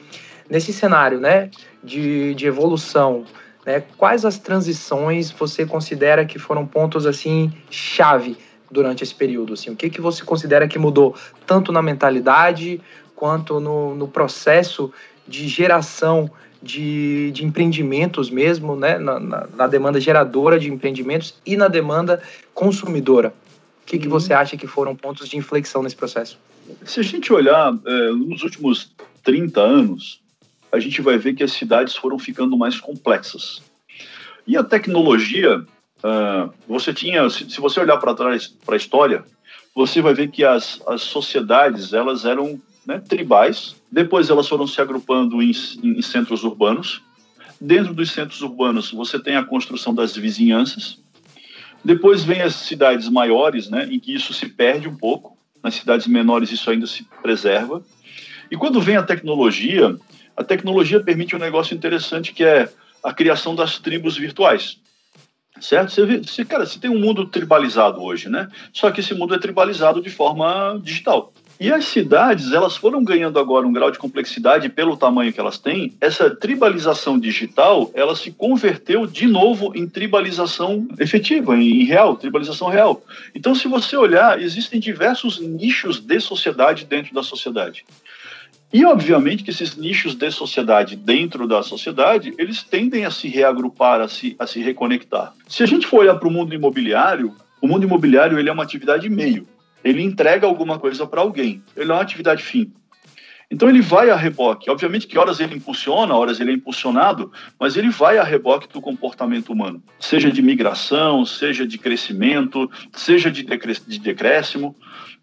Nesse 0.49 0.73
cenário, 0.73 1.19
né, 1.19 1.49
de, 1.83 2.33
de 2.35 2.45
evolução, 2.45 3.25
né, 3.65 3.83
quais 3.97 4.25
as 4.25 4.37
transições 4.37 5.31
você 5.31 5.65
considera 5.65 6.25
que 6.25 6.39
foram 6.39 6.65
pontos, 6.65 7.05
assim, 7.05 7.53
chave 7.69 8.37
durante 8.69 9.03
esse 9.03 9.13
período? 9.13 9.53
Assim, 9.53 9.69
o 9.69 9.75
que, 9.75 9.89
que 9.89 10.01
você 10.01 10.23
considera 10.23 10.67
que 10.67 10.79
mudou 10.79 11.15
tanto 11.45 11.71
na 11.71 11.81
mentalidade 11.81 12.81
quanto 13.15 13.59
no, 13.59 13.93
no 13.93 14.07
processo 14.07 14.91
de 15.27 15.47
geração 15.47 16.29
de, 16.61 17.31
de 17.31 17.45
empreendimentos 17.45 18.29
mesmo, 18.29 18.75
né? 18.75 18.97
Na, 18.97 19.19
na, 19.19 19.47
na, 19.55 19.67
demanda 19.67 19.99
geradora 19.99 20.59
de 20.59 20.69
empreendimentos 20.69 21.35
e 21.45 21.57
na 21.57 21.67
demanda 21.67 22.21
consumidora. 22.53 23.33
O 23.83 23.85
que, 23.85 23.97
que 23.97 24.05
uhum. 24.05 24.11
você 24.11 24.33
acha 24.33 24.55
que 24.55 24.67
foram 24.67 24.95
pontos 24.95 25.27
de 25.27 25.37
inflexão 25.37 25.81
nesse 25.81 25.95
processo? 25.95 26.37
Se 26.85 26.99
a 26.99 27.03
gente 27.03 27.33
olhar 27.33 27.73
é, 27.85 28.09
nos 28.11 28.43
últimos 28.43 28.91
30 29.23 29.59
anos, 29.59 30.21
a 30.71 30.79
gente 30.79 31.01
vai 31.01 31.17
ver 31.17 31.33
que 31.33 31.43
as 31.43 31.51
cidades 31.51 31.95
foram 31.95 32.17
ficando 32.17 32.57
mais 32.57 32.79
complexas. 32.79 33.61
E 34.47 34.55
a 34.55 34.63
tecnologia, 34.63 35.59
uh, 35.59 36.53
você 36.67 36.93
tinha, 36.93 37.29
se, 37.29 37.49
se 37.49 37.59
você 37.59 37.79
olhar 37.79 37.97
para 37.97 38.15
trás, 38.15 38.47
para 38.47 38.75
a 38.75 38.77
história, 38.77 39.23
você 39.75 40.01
vai 40.01 40.13
ver 40.13 40.29
que 40.29 40.43
as, 40.43 40.81
as 40.87 41.01
sociedades 41.01 41.93
elas 41.93 42.25
eram 42.25 42.59
né, 42.85 42.99
tribais. 42.99 43.75
Depois 43.91 44.29
elas 44.29 44.47
foram 44.47 44.67
se 44.67 44.81
agrupando 44.81 45.41
em, 45.41 45.51
em 45.83 46.01
centros 46.01 46.43
urbanos. 46.43 47.01
Dentro 47.59 47.93
dos 47.93 48.11
centros 48.11 48.41
urbanos, 48.41 48.91
você 48.91 49.19
tem 49.19 49.35
a 49.35 49.43
construção 49.43 49.93
das 49.93 50.15
vizinhanças. 50.15 50.99
Depois 51.83 52.23
vem 52.23 52.41
as 52.41 52.55
cidades 52.55 53.09
maiores, 53.09 53.69
né, 53.69 53.87
em 53.91 53.99
que 53.99 54.13
isso 54.13 54.33
se 54.33 54.47
perde 54.47 54.87
um 54.87 54.95
pouco. 54.95 55.37
Nas 55.63 55.75
cidades 55.75 56.07
menores, 56.07 56.51
isso 56.51 56.69
ainda 56.71 56.87
se 56.87 57.05
preserva. 57.21 57.83
E 58.49 58.57
quando 58.57 58.81
vem 58.81 58.97
a 58.97 59.03
tecnologia, 59.03 59.95
a 60.35 60.43
tecnologia 60.43 60.99
permite 60.99 61.35
um 61.35 61.39
negócio 61.39 61.75
interessante 61.75 62.33
que 62.33 62.43
é 62.43 62.67
a 63.03 63.13
criação 63.13 63.55
das 63.55 63.79
tribos 63.79 64.17
virtuais. 64.17 64.79
Certo? 65.59 65.91
Você, 65.91 66.17
você, 66.17 66.45
cara, 66.45 66.65
você 66.65 66.79
tem 66.79 66.89
um 66.89 66.99
mundo 66.99 67.27
tribalizado 67.27 68.01
hoje, 68.01 68.29
né? 68.29 68.47
Só 68.73 68.89
que 68.89 69.01
esse 69.01 69.13
mundo 69.13 69.35
é 69.35 69.39
tribalizado 69.39 70.01
de 70.01 70.09
forma 70.09 70.79
digital. 70.83 71.31
E 71.61 71.71
as 71.71 71.85
cidades, 71.85 72.53
elas 72.53 72.75
foram 72.75 73.03
ganhando 73.03 73.37
agora 73.37 73.67
um 73.67 73.71
grau 73.71 73.91
de 73.91 73.99
complexidade 73.99 74.67
pelo 74.67 74.97
tamanho 74.97 75.31
que 75.31 75.39
elas 75.39 75.59
têm. 75.59 75.93
Essa 76.01 76.27
tribalização 76.27 77.19
digital, 77.19 77.91
ela 77.93 78.15
se 78.15 78.31
converteu 78.31 79.05
de 79.05 79.27
novo 79.27 79.71
em 79.75 79.87
tribalização 79.87 80.87
efetiva, 80.97 81.55
em 81.55 81.83
real, 81.83 82.15
tribalização 82.15 82.67
real. 82.67 83.03
Então, 83.35 83.53
se 83.53 83.67
você 83.67 83.95
olhar, 83.95 84.41
existem 84.41 84.79
diversos 84.79 85.39
nichos 85.39 85.99
de 85.99 86.19
sociedade 86.19 86.83
dentro 86.83 87.13
da 87.13 87.21
sociedade. 87.21 87.85
E, 88.73 88.83
obviamente, 88.83 89.43
que 89.43 89.51
esses 89.51 89.75
nichos 89.75 90.15
de 90.15 90.31
sociedade 90.31 90.95
dentro 90.95 91.47
da 91.47 91.61
sociedade, 91.61 92.33
eles 92.39 92.63
tendem 92.63 93.05
a 93.05 93.11
se 93.11 93.27
reagrupar, 93.27 94.01
a 94.01 94.07
se, 94.07 94.35
a 94.39 94.47
se 94.47 94.59
reconectar. 94.63 95.31
Se 95.47 95.61
a 95.61 95.67
gente 95.67 95.85
for 95.85 95.99
olhar 95.99 96.15
para 96.15 96.27
o 96.27 96.31
mundo 96.31 96.55
imobiliário, 96.55 97.35
o 97.61 97.67
mundo 97.67 97.83
imobiliário 97.83 98.39
ele 98.39 98.49
é 98.49 98.51
uma 98.51 98.63
atividade 98.63 99.07
meio 99.07 99.45
ele 99.83 100.01
entrega 100.01 100.45
alguma 100.45 100.79
coisa 100.79 101.05
para 101.05 101.21
alguém. 101.21 101.61
Ele 101.75 101.91
é 101.91 101.93
uma 101.93 102.01
atividade 102.01 102.43
fim. 102.43 102.71
Então 103.51 103.67
ele 103.67 103.81
vai 103.81 104.09
a 104.09 104.15
reboque. 104.15 104.69
Obviamente 104.69 105.05
que 105.05 105.19
horas 105.19 105.41
ele 105.41 105.55
impulsiona, 105.55 106.15
horas 106.15 106.39
ele 106.39 106.51
é 106.51 106.53
impulsionado, 106.53 107.29
mas 107.59 107.75
ele 107.75 107.89
vai 107.89 108.17
a 108.17 108.23
reboque 108.23 108.71
do 108.71 108.79
comportamento 108.79 109.51
humano, 109.51 109.83
seja 109.99 110.31
de 110.31 110.41
migração, 110.41 111.25
seja 111.25 111.67
de 111.67 111.77
crescimento, 111.77 112.71
seja 112.93 113.29
de, 113.29 113.43
de 113.43 113.99
decréscimo. 113.99 114.73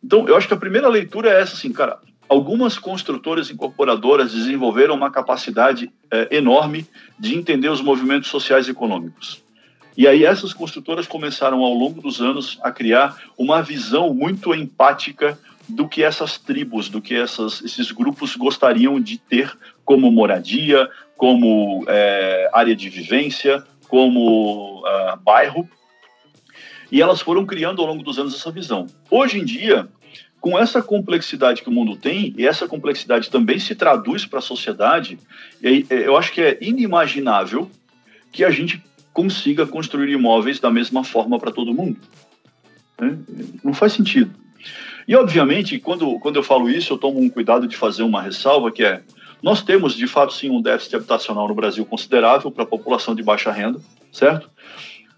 Então 0.04 0.28
eu 0.28 0.36
acho 0.36 0.46
que 0.46 0.52
a 0.52 0.58
primeira 0.58 0.88
leitura 0.88 1.30
é 1.30 1.40
essa, 1.40 1.54
assim, 1.54 1.72
cara. 1.72 1.98
Algumas 2.28 2.78
construtoras 2.78 3.50
incorporadoras 3.50 4.34
desenvolveram 4.34 4.94
uma 4.94 5.10
capacidade 5.10 5.90
é, 6.10 6.36
enorme 6.36 6.86
de 7.18 7.34
entender 7.34 7.70
os 7.70 7.80
movimentos 7.80 8.28
sociais 8.28 8.68
e 8.68 8.72
econômicos. 8.72 9.42
E 9.98 10.06
aí 10.06 10.24
essas 10.24 10.54
construtoras 10.54 11.08
começaram 11.08 11.64
ao 11.64 11.74
longo 11.74 12.00
dos 12.00 12.20
anos 12.20 12.56
a 12.62 12.70
criar 12.70 13.20
uma 13.36 13.60
visão 13.60 14.14
muito 14.14 14.54
empática 14.54 15.36
do 15.68 15.88
que 15.88 16.04
essas 16.04 16.38
tribos, 16.38 16.88
do 16.88 17.02
que 17.02 17.16
essas, 17.16 17.60
esses 17.64 17.90
grupos 17.90 18.36
gostariam 18.36 19.00
de 19.00 19.18
ter 19.18 19.52
como 19.84 20.08
moradia, 20.12 20.88
como 21.16 21.84
é, 21.88 22.48
área 22.52 22.76
de 22.76 22.88
vivência, 22.88 23.64
como 23.88 24.82
uh, 24.82 25.16
bairro. 25.20 25.68
E 26.92 27.02
elas 27.02 27.20
foram 27.20 27.44
criando 27.44 27.82
ao 27.82 27.88
longo 27.88 28.04
dos 28.04 28.20
anos 28.20 28.36
essa 28.36 28.52
visão. 28.52 28.86
Hoje 29.10 29.40
em 29.40 29.44
dia, 29.44 29.88
com 30.40 30.56
essa 30.56 30.80
complexidade 30.80 31.60
que 31.60 31.68
o 31.68 31.72
mundo 31.72 31.96
tem, 31.96 32.32
e 32.38 32.46
essa 32.46 32.68
complexidade 32.68 33.28
também 33.28 33.58
se 33.58 33.74
traduz 33.74 34.24
para 34.24 34.38
a 34.38 34.42
sociedade, 34.42 35.18
eu 35.90 36.16
acho 36.16 36.30
que 36.30 36.40
é 36.40 36.56
inimaginável 36.60 37.68
que 38.30 38.44
a 38.44 38.50
gente 38.50 38.80
consiga 39.18 39.66
construir 39.66 40.12
imóveis 40.12 40.60
da 40.60 40.70
mesma 40.70 41.02
forma 41.02 41.40
para 41.40 41.50
todo 41.50 41.74
mundo. 41.74 41.98
Né? 43.00 43.18
Não 43.64 43.74
faz 43.74 43.92
sentido. 43.92 44.30
E, 45.08 45.16
obviamente, 45.16 45.76
quando, 45.80 46.20
quando 46.20 46.36
eu 46.36 46.42
falo 46.44 46.70
isso, 46.70 46.92
eu 46.92 46.98
tomo 46.98 47.18
um 47.18 47.28
cuidado 47.28 47.66
de 47.66 47.76
fazer 47.76 48.04
uma 48.04 48.22
ressalva, 48.22 48.70
que 48.70 48.84
é, 48.84 49.02
nós 49.42 49.60
temos, 49.60 49.96
de 49.96 50.06
fato, 50.06 50.32
sim, 50.32 50.50
um 50.50 50.62
déficit 50.62 50.94
habitacional 50.94 51.48
no 51.48 51.54
Brasil 51.54 51.84
considerável 51.84 52.48
para 52.48 52.62
a 52.62 52.66
população 52.66 53.12
de 53.12 53.20
baixa 53.24 53.50
renda, 53.50 53.80
certo? 54.12 54.48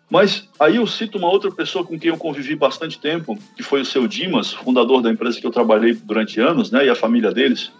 Mas 0.09 0.49
aí 0.59 0.77
eu 0.77 0.87
cito 0.87 1.19
uma 1.19 1.29
outra 1.29 1.51
pessoa 1.51 1.85
com 1.85 1.99
quem 1.99 2.09
eu 2.09 2.17
convivi 2.17 2.57
bastante 2.57 2.99
tempo, 2.99 3.39
que 3.55 3.63
foi 3.63 3.83
o 3.83 3.85
seu 3.85 4.09
Dimas, 4.09 4.51
fundador 4.51 5.03
da 5.03 5.11
empresa 5.11 5.39
que 5.39 5.47
eu 5.47 5.51
trabalhei 5.51 5.93
durante 5.93 6.41
anos, 6.41 6.71
né, 6.71 6.87
e 6.87 6.89
a 6.89 6.95
família 6.95 7.33
deles. 7.33 7.71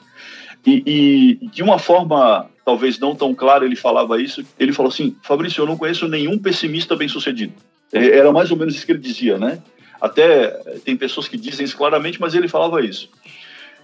E, 0.67 1.39
e, 1.41 1.47
de 1.47 1.63
uma 1.63 1.79
forma 1.79 2.47
talvez 2.71 3.01
não 3.01 3.17
tão 3.17 3.35
clara 3.35 3.65
ele 3.65 3.75
falava 3.75 4.21
isso. 4.23 4.45
Ele 4.59 4.73
falou 4.73 4.93
assim: 4.93 5.17
Fabrício, 5.23 5.61
eu 5.61 5.67
não 5.67 5.77
conheço 5.77 6.07
nenhum 6.07 6.39
pessimista 6.39 6.95
bem-sucedido. 6.95 7.53
É, 7.93 8.19
era 8.19 8.31
mais 8.31 8.51
ou 8.53 8.57
menos 8.57 8.77
isso 8.77 8.87
que 8.87 8.93
ele 8.93 9.01
dizia, 9.01 9.37
né? 9.39 9.61
Até 10.01 10.51
tem 10.85 10.97
pessoas 10.97 11.27
que 11.27 11.37
dizem 11.37 11.65
isso 11.65 11.77
claramente, 11.77 12.21
mas 12.21 12.35
ele 12.35 12.47
falava 12.47 12.81
isso. 12.81 13.11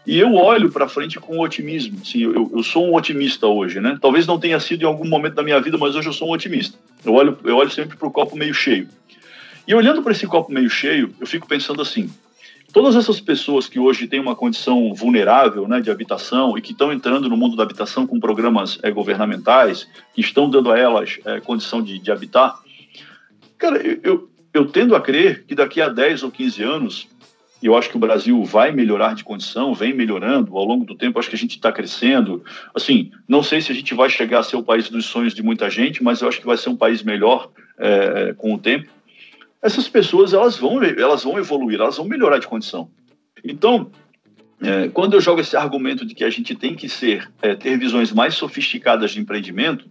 E 0.06 0.20
eu 0.20 0.34
olho 0.34 0.70
para 0.70 0.88
frente 0.88 1.18
com 1.18 1.40
otimismo. 1.40 2.04
Sim, 2.06 2.22
eu, 2.22 2.50
eu, 2.54 2.62
sou 2.62 2.86
um 2.86 2.94
otimista 2.94 3.48
hoje, 3.48 3.80
né? 3.80 3.98
Talvez 4.00 4.24
não 4.24 4.38
tenha 4.38 4.60
sido 4.60 4.82
em 4.82 4.86
algum 4.86 5.06
momento 5.08 5.34
da 5.34 5.42
minha 5.42 5.60
vida, 5.60 5.76
mas 5.76 5.96
hoje 5.96 6.08
eu 6.08 6.12
sou 6.12 6.28
um 6.28 6.32
otimista. 6.32 6.78
Eu 7.04 7.12
olho, 7.12 7.36
eu 7.42 7.56
olho 7.56 7.70
sempre 7.70 7.96
para 7.96 8.06
o 8.06 8.10
copo 8.10 8.36
meio 8.36 8.54
cheio. 8.54 8.88
E 9.66 9.74
olhando 9.74 10.00
para 10.00 10.12
esse 10.12 10.28
copo 10.28 10.52
meio 10.52 10.70
cheio, 10.70 11.12
eu 11.20 11.26
fico 11.26 11.48
pensando 11.48 11.82
assim: 11.82 12.08
todas 12.76 12.94
essas 12.94 13.18
pessoas 13.18 13.66
que 13.66 13.78
hoje 13.78 14.06
têm 14.06 14.20
uma 14.20 14.36
condição 14.36 14.92
vulnerável 14.92 15.66
né, 15.66 15.80
de 15.80 15.90
habitação 15.90 16.58
e 16.58 16.60
que 16.60 16.72
estão 16.72 16.92
entrando 16.92 17.26
no 17.26 17.34
mundo 17.34 17.56
da 17.56 17.62
habitação 17.62 18.06
com 18.06 18.20
programas 18.20 18.78
é, 18.82 18.90
governamentais, 18.90 19.88
que 20.12 20.20
estão 20.20 20.50
dando 20.50 20.70
a 20.70 20.78
elas 20.78 21.18
é, 21.24 21.40
condição 21.40 21.80
de, 21.80 21.98
de 21.98 22.12
habitar, 22.12 22.54
cara, 23.56 23.80
eu, 24.02 24.28
eu, 24.52 24.66
tendo 24.66 24.94
a 24.94 25.00
crer 25.00 25.46
que 25.46 25.54
daqui 25.54 25.80
a 25.80 25.88
10 25.88 26.24
ou 26.24 26.30
15 26.30 26.62
anos 26.62 27.08
eu 27.62 27.74
acho 27.74 27.88
que 27.88 27.96
o 27.96 28.00
Brasil 28.00 28.44
vai 28.44 28.70
melhorar 28.72 29.14
de 29.14 29.24
condição, 29.24 29.72
vem 29.72 29.94
melhorando 29.94 30.54
ao 30.54 30.64
longo 30.66 30.84
do 30.84 30.94
tempo. 30.94 31.18
Acho 31.18 31.30
que 31.30 31.34
a 31.34 31.38
gente 31.38 31.56
está 31.56 31.72
crescendo. 31.72 32.44
Assim, 32.74 33.10
não 33.26 33.42
sei 33.42 33.62
se 33.62 33.72
a 33.72 33.74
gente 33.74 33.94
vai 33.94 34.10
chegar 34.10 34.40
a 34.40 34.42
ser 34.42 34.56
o 34.56 34.62
país 34.62 34.90
dos 34.90 35.06
sonhos 35.06 35.32
de 35.32 35.42
muita 35.42 35.70
gente, 35.70 36.04
mas 36.04 36.20
eu 36.20 36.28
acho 36.28 36.40
que 36.40 36.46
vai 36.46 36.58
ser 36.58 36.68
um 36.68 36.76
país 36.76 37.02
melhor 37.02 37.50
é, 37.78 38.34
com 38.36 38.52
o 38.52 38.58
tempo. 38.58 38.90
Essas 39.62 39.88
pessoas 39.88 40.32
elas 40.32 40.56
vão, 40.56 40.82
elas 40.82 41.24
vão 41.24 41.38
evoluir, 41.38 41.80
elas 41.80 41.96
vão 41.96 42.06
melhorar 42.06 42.38
de 42.38 42.46
condição. 42.46 42.90
Então, 43.44 43.90
é, 44.60 44.88
quando 44.88 45.14
eu 45.14 45.20
jogo 45.20 45.40
esse 45.40 45.56
argumento 45.56 46.04
de 46.04 46.14
que 46.14 46.24
a 46.24 46.30
gente 46.30 46.54
tem 46.54 46.74
que 46.74 46.88
ser 46.88 47.30
é, 47.42 47.54
ter 47.54 47.78
visões 47.78 48.12
mais 48.12 48.34
sofisticadas 48.34 49.10
de 49.10 49.20
empreendimento, 49.20 49.86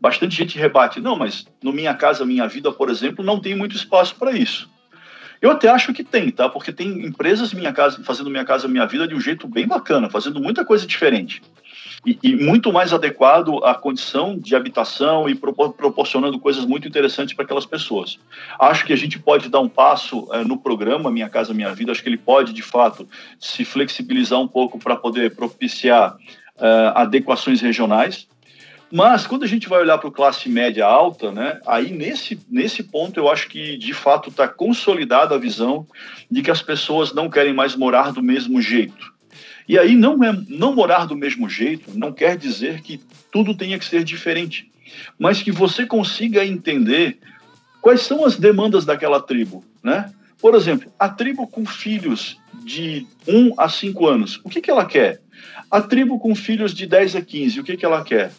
bastante 0.00 0.36
gente 0.36 0.58
rebate. 0.58 1.00
Não, 1.00 1.16
mas 1.16 1.46
no 1.62 1.72
Minha 1.72 1.94
Casa 1.94 2.24
Minha 2.24 2.46
Vida, 2.46 2.70
por 2.70 2.90
exemplo, 2.90 3.24
não 3.24 3.40
tem 3.40 3.54
muito 3.54 3.76
espaço 3.76 4.14
para 4.16 4.32
isso. 4.32 4.70
Eu 5.40 5.50
até 5.50 5.68
acho 5.68 5.92
que 5.92 6.02
tem, 6.02 6.30
tá? 6.30 6.48
Porque 6.48 6.72
tem 6.72 7.04
empresas 7.04 7.52
minha 7.52 7.72
casa, 7.72 8.02
fazendo 8.02 8.30
Minha 8.30 8.44
Casa 8.44 8.66
Minha 8.68 8.86
Vida 8.86 9.06
de 9.06 9.14
um 9.14 9.20
jeito 9.20 9.46
bem 9.46 9.66
bacana, 9.66 10.08
fazendo 10.08 10.40
muita 10.40 10.64
coisa 10.64 10.86
diferente. 10.86 11.42
E, 12.06 12.16
e 12.22 12.36
muito 12.36 12.72
mais 12.72 12.92
adequado 12.92 13.64
à 13.64 13.74
condição 13.74 14.38
de 14.38 14.54
habitação 14.54 15.28
e 15.28 15.34
propor, 15.34 15.72
proporcionando 15.72 16.38
coisas 16.38 16.64
muito 16.64 16.86
interessantes 16.86 17.34
para 17.34 17.44
aquelas 17.44 17.66
pessoas. 17.66 18.18
Acho 18.60 18.84
que 18.86 18.92
a 18.92 18.96
gente 18.96 19.18
pode 19.18 19.48
dar 19.48 19.58
um 19.58 19.68
passo 19.68 20.28
é, 20.32 20.44
no 20.44 20.56
programa 20.56 21.10
Minha 21.10 21.28
Casa 21.28 21.52
Minha 21.52 21.74
Vida, 21.74 21.90
acho 21.90 22.02
que 22.02 22.08
ele 22.08 22.16
pode, 22.16 22.52
de 22.52 22.62
fato, 22.62 23.08
se 23.40 23.64
flexibilizar 23.64 24.40
um 24.40 24.46
pouco 24.46 24.78
para 24.78 24.94
poder 24.94 25.34
propiciar 25.34 26.16
é, 26.58 26.92
adequações 26.94 27.60
regionais. 27.60 28.28
Mas 28.92 29.26
quando 29.26 29.42
a 29.42 29.48
gente 29.48 29.68
vai 29.68 29.80
olhar 29.80 29.98
para 29.98 30.08
o 30.08 30.12
classe 30.12 30.48
média 30.48 30.86
alta, 30.86 31.32
né, 31.32 31.60
aí 31.66 31.90
nesse, 31.90 32.38
nesse 32.48 32.84
ponto 32.84 33.18
eu 33.18 33.28
acho 33.28 33.48
que 33.48 33.76
de 33.76 33.92
fato 33.92 34.30
está 34.30 34.46
consolidada 34.46 35.34
a 35.34 35.38
visão 35.38 35.86
de 36.30 36.40
que 36.40 36.50
as 36.50 36.62
pessoas 36.62 37.12
não 37.12 37.28
querem 37.28 37.52
mais 37.52 37.74
morar 37.74 38.12
do 38.12 38.22
mesmo 38.22 38.62
jeito. 38.62 39.15
E 39.68 39.78
aí 39.78 39.96
não, 39.96 40.22
é, 40.22 40.32
não 40.48 40.74
morar 40.74 41.06
do 41.06 41.16
mesmo 41.16 41.48
jeito 41.48 41.96
não 41.98 42.12
quer 42.12 42.36
dizer 42.36 42.82
que 42.82 43.00
tudo 43.32 43.56
tenha 43.56 43.78
que 43.78 43.84
ser 43.84 44.04
diferente, 44.04 44.70
mas 45.18 45.42
que 45.42 45.50
você 45.50 45.84
consiga 45.84 46.44
entender 46.44 47.18
quais 47.80 48.02
são 48.02 48.24
as 48.24 48.36
demandas 48.36 48.84
daquela 48.84 49.20
tribo, 49.20 49.64
né? 49.82 50.12
Por 50.40 50.54
exemplo, 50.54 50.92
a 50.98 51.08
tribo 51.08 51.46
com 51.46 51.64
filhos 51.64 52.38
de 52.64 53.06
1 53.26 53.54
a 53.58 53.68
5 53.68 54.06
anos, 54.06 54.40
o 54.44 54.48
que, 54.48 54.60
que 54.60 54.70
ela 54.70 54.84
quer? 54.84 55.20
A 55.70 55.80
tribo 55.80 56.18
com 56.18 56.34
filhos 56.34 56.74
de 56.74 56.86
10 56.86 57.16
a 57.16 57.22
15, 57.22 57.60
o 57.60 57.64
que, 57.64 57.76
que 57.76 57.84
ela 57.84 58.04
quer? 58.04 58.30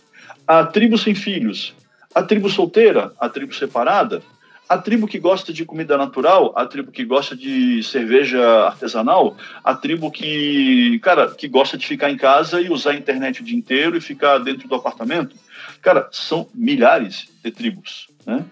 a 0.48 0.66
tribo 0.66 0.98
sem 0.98 1.14
filhos, 1.14 1.76
a 2.16 2.24
tribo 2.24 2.50
solteira, 2.50 3.12
a 3.20 3.28
tribo 3.28 3.54
separada, 3.54 4.24
a 4.68 4.78
tribo 4.78 5.08
que 5.08 5.18
gosta 5.18 5.54
de 5.54 5.64
comida 5.66 5.98
natural, 5.98 6.54
a 6.56 6.66
tribo 6.66 6.92
que 6.92 7.06
gosta 7.06 7.36
de 7.36 7.82
cerveja 7.84 8.42
artesanal, 8.66 9.38
a 9.64 9.74
tribo 9.74 10.12
que, 10.12 11.00
cara, 11.00 11.34
que 11.34 11.48
gosta 11.48 11.78
de 11.78 11.88
ficar 11.88 12.12
em 12.12 12.18
casa 12.18 12.60
e 12.62 12.70
usar 12.70 12.92
a 12.92 12.96
internet 12.96 13.42
o 13.42 13.46
dia 13.46 13.58
inteiro 13.58 13.96
e 13.96 14.02
ficar 14.02 14.40
dentro 14.40 14.68
do 14.68 14.76
apartamento. 14.76 15.36
Cara, 15.82 16.10
são 16.12 16.48
milhares 16.54 17.28
de 17.44 17.52
tribos, 17.52 18.10
né? 18.26 18.44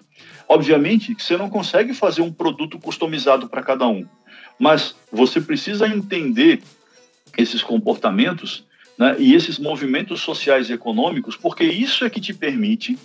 Obviamente 0.47 1.15
que 1.15 1.23
você 1.23 1.35
não 1.35 1.49
consegue 1.49 1.93
fazer 1.93 2.21
um 2.21 2.31
produto 2.31 2.77
customizado 2.79 3.49
para 3.49 3.63
cada 3.63 3.87
um, 3.87 4.05
mas 4.59 4.95
você 5.11 5.41
precisa 5.41 5.87
entender 5.87 6.61
esses 7.35 7.63
comportamentos 7.63 8.63
né, 8.97 9.15
e 9.19 9.33
esses 9.33 9.59
movimentos 9.59 10.21
sociais 10.21 10.69
e 10.69 10.73
econômicos, 10.73 11.35
porque 11.35 11.63
isso 11.63 12.05
é 12.05 12.09
que 12.09 12.21
te 12.21 12.33
permite 12.33 12.97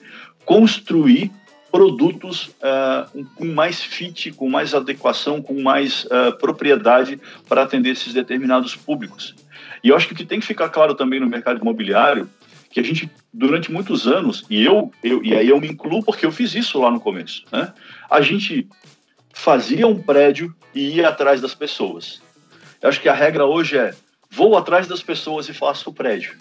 construir 0.44 1.32
produtos 1.70 2.48
uh, 2.60 3.24
com 3.36 3.46
mais 3.46 3.82
fit, 3.82 4.32
com 4.32 4.48
mais 4.48 4.74
adequação, 4.74 5.40
com 5.40 5.62
mais 5.62 6.04
uh, 6.04 6.36
propriedade 6.38 7.20
para 7.48 7.62
atender 7.62 7.90
esses 7.90 8.12
determinados 8.12 8.74
públicos. 8.74 9.34
E 9.82 9.88
eu 9.88 9.96
acho 9.96 10.06
que 10.06 10.12
o 10.12 10.16
que 10.16 10.24
tem 10.24 10.40
que 10.40 10.46
ficar 10.46 10.68
claro 10.68 10.94
também 10.94 11.20
no 11.20 11.28
mercado 11.28 11.60
imobiliário 11.60 12.28
que 12.70 12.78
a 12.78 12.82
gente 12.82 13.10
durante 13.32 13.70
muitos 13.70 14.06
anos 14.06 14.44
e 14.48 14.64
eu, 14.64 14.92
eu 15.02 15.24
e 15.24 15.34
aí 15.34 15.48
eu 15.48 15.60
me 15.60 15.68
incluo 15.68 16.04
porque 16.04 16.24
eu 16.24 16.30
fiz 16.30 16.54
isso 16.54 16.80
lá 16.80 16.90
no 16.90 17.00
começo, 17.00 17.44
né? 17.50 17.72
A 18.08 18.20
gente 18.20 18.68
fazia 19.32 19.86
um 19.86 20.00
prédio 20.00 20.54
e 20.74 20.96
ia 20.96 21.08
atrás 21.08 21.40
das 21.40 21.54
pessoas. 21.54 22.22
Eu 22.80 22.88
acho 22.88 23.00
que 23.00 23.08
a 23.08 23.14
regra 23.14 23.44
hoje 23.44 23.76
é 23.76 23.94
vou 24.30 24.56
atrás 24.56 24.86
das 24.86 25.02
pessoas 25.02 25.48
e 25.48 25.54
faço 25.54 25.90
o 25.90 25.92
prédio, 25.92 26.36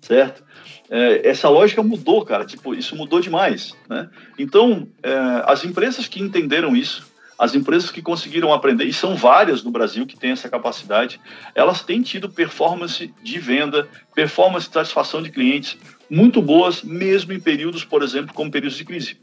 certo? 0.00 0.42
É, 0.90 1.28
essa 1.28 1.48
lógica 1.48 1.82
mudou, 1.82 2.24
cara, 2.24 2.44
tipo, 2.44 2.74
isso 2.74 2.96
mudou 2.96 3.20
demais, 3.20 3.76
né? 3.88 4.08
Então, 4.38 4.88
é, 5.02 5.12
as 5.44 5.64
empresas 5.64 6.08
que 6.08 6.22
entenderam 6.22 6.76
isso, 6.76 7.06
as 7.38 7.54
empresas 7.54 7.90
que 7.90 8.02
conseguiram 8.02 8.52
aprender, 8.52 8.84
e 8.84 8.92
são 8.92 9.14
várias 9.14 9.62
no 9.62 9.70
Brasil 9.70 10.06
que 10.06 10.16
têm 10.16 10.32
essa 10.32 10.48
capacidade, 10.48 11.20
elas 11.54 11.82
têm 11.82 12.02
tido 12.02 12.28
performance 12.28 13.14
de 13.22 13.38
venda, 13.38 13.88
performance 14.14 14.66
de 14.66 14.74
satisfação 14.74 15.22
de 15.22 15.30
clientes 15.30 15.78
muito 16.10 16.42
boas, 16.42 16.82
mesmo 16.82 17.32
em 17.32 17.38
períodos, 17.38 17.84
por 17.84 18.02
exemplo, 18.02 18.34
como 18.34 18.50
períodos 18.50 18.76
de 18.76 18.84
crise 18.84 19.16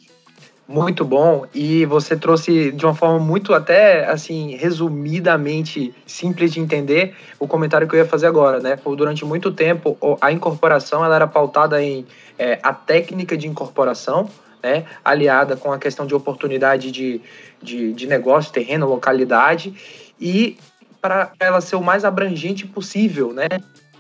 muito 0.68 1.06
bom 1.06 1.46
e 1.54 1.86
você 1.86 2.16
trouxe 2.16 2.72
de 2.72 2.86
uma 2.86 2.96
forma 2.96 3.20
muito 3.20 3.54
até 3.54 4.06
assim 4.06 4.56
resumidamente 4.56 5.94
simples 6.08 6.54
de 6.54 6.60
entender 6.60 7.16
o 7.40 7.48
comentário 7.48 7.88
que 7.88 7.96
eu 7.96 8.00
ia 8.00 8.06
fazer 8.06 8.26
agora, 8.26 8.60
né? 8.60 8.78
Durante 8.98 9.24
muito 9.24 9.52
tempo 9.52 9.98
a 10.20 10.32
incorporação 10.32 11.06
ela 11.06 11.16
era 11.16 11.28
pautada 11.28 11.82
em 11.82 12.06
é, 12.38 12.60
a 12.64 12.74
técnica 12.74 13.38
de 13.38 13.48
incorporação, 13.48 14.28
né? 14.64 14.86
Aliada 15.04 15.56
com 15.56 15.72
a 15.72 15.78
questão 15.78 16.08
de 16.08 16.16
oportunidade 16.16 16.92
de, 16.92 17.22
de, 17.62 17.94
de 17.94 18.08
negócio, 18.08 18.52
terreno, 18.52 18.88
localidade 18.88 19.74
e 20.20 20.58
para 21.00 21.32
ela 21.40 21.62
ser 21.62 21.76
o 21.76 21.84
mais 21.84 22.04
abrangente 22.04 22.66
possível, 22.66 23.32
né? 23.32 23.48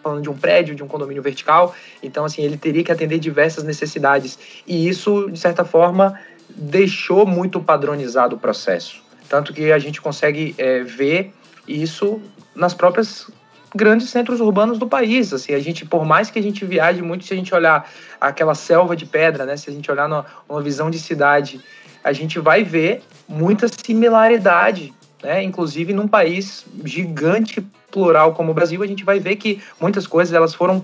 falando 0.01 0.21
de 0.21 0.29
um 0.29 0.37
prédio, 0.37 0.75
de 0.75 0.83
um 0.83 0.87
condomínio 0.87 1.23
vertical. 1.23 1.73
Então, 2.03 2.25
assim, 2.25 2.43
ele 2.43 2.57
teria 2.57 2.83
que 2.83 2.91
atender 2.91 3.17
diversas 3.17 3.63
necessidades. 3.63 4.37
E 4.67 4.87
isso, 4.87 5.31
de 5.31 5.39
certa 5.39 5.65
forma, 5.65 6.19
deixou 6.55 7.25
muito 7.25 7.59
padronizado 7.59 8.35
o 8.35 8.39
processo. 8.39 9.03
Tanto 9.27 9.53
que 9.53 9.71
a 9.71 9.79
gente 9.79 10.01
consegue 10.01 10.55
é, 10.57 10.81
ver 10.81 11.33
isso 11.67 12.21
nas 12.55 12.73
próprias 12.73 13.29
grandes 13.75 14.09
centros 14.09 14.39
urbanos 14.39 14.79
do 14.79 14.87
país. 14.87 15.33
Assim, 15.33 15.53
a 15.53 15.59
gente, 15.59 15.85
por 15.85 16.05
mais 16.05 16.29
que 16.29 16.39
a 16.39 16.41
gente 16.41 16.65
viaje 16.65 17.01
muito, 17.01 17.25
se 17.25 17.33
a 17.33 17.37
gente 17.37 17.53
olhar 17.53 17.89
aquela 18.21 18.55
selva 18.55 18.95
de 18.95 19.05
pedra, 19.05 19.45
né, 19.45 19.57
se 19.57 19.69
a 19.69 19.73
gente 19.73 19.91
olhar 19.91 20.07
numa, 20.07 20.25
numa 20.47 20.61
visão 20.61 20.89
de 20.89 20.97
cidade, 20.97 21.59
a 22.03 22.13
gente 22.13 22.39
vai 22.39 22.63
ver 22.63 23.03
muita 23.27 23.67
similaridade, 23.67 24.93
né? 25.25 25.43
Inclusive 25.43 25.91
num 25.91 26.07
país 26.07 26.65
gigante 26.83 27.65
plural 27.91 28.33
como 28.33 28.51
o 28.51 28.53
Brasil, 28.53 28.81
a 28.83 28.87
gente 28.87 29.03
vai 29.03 29.19
ver 29.19 29.35
que 29.35 29.61
muitas 29.79 30.05
coisas 30.05 30.33
elas 30.33 30.53
foram 30.53 30.81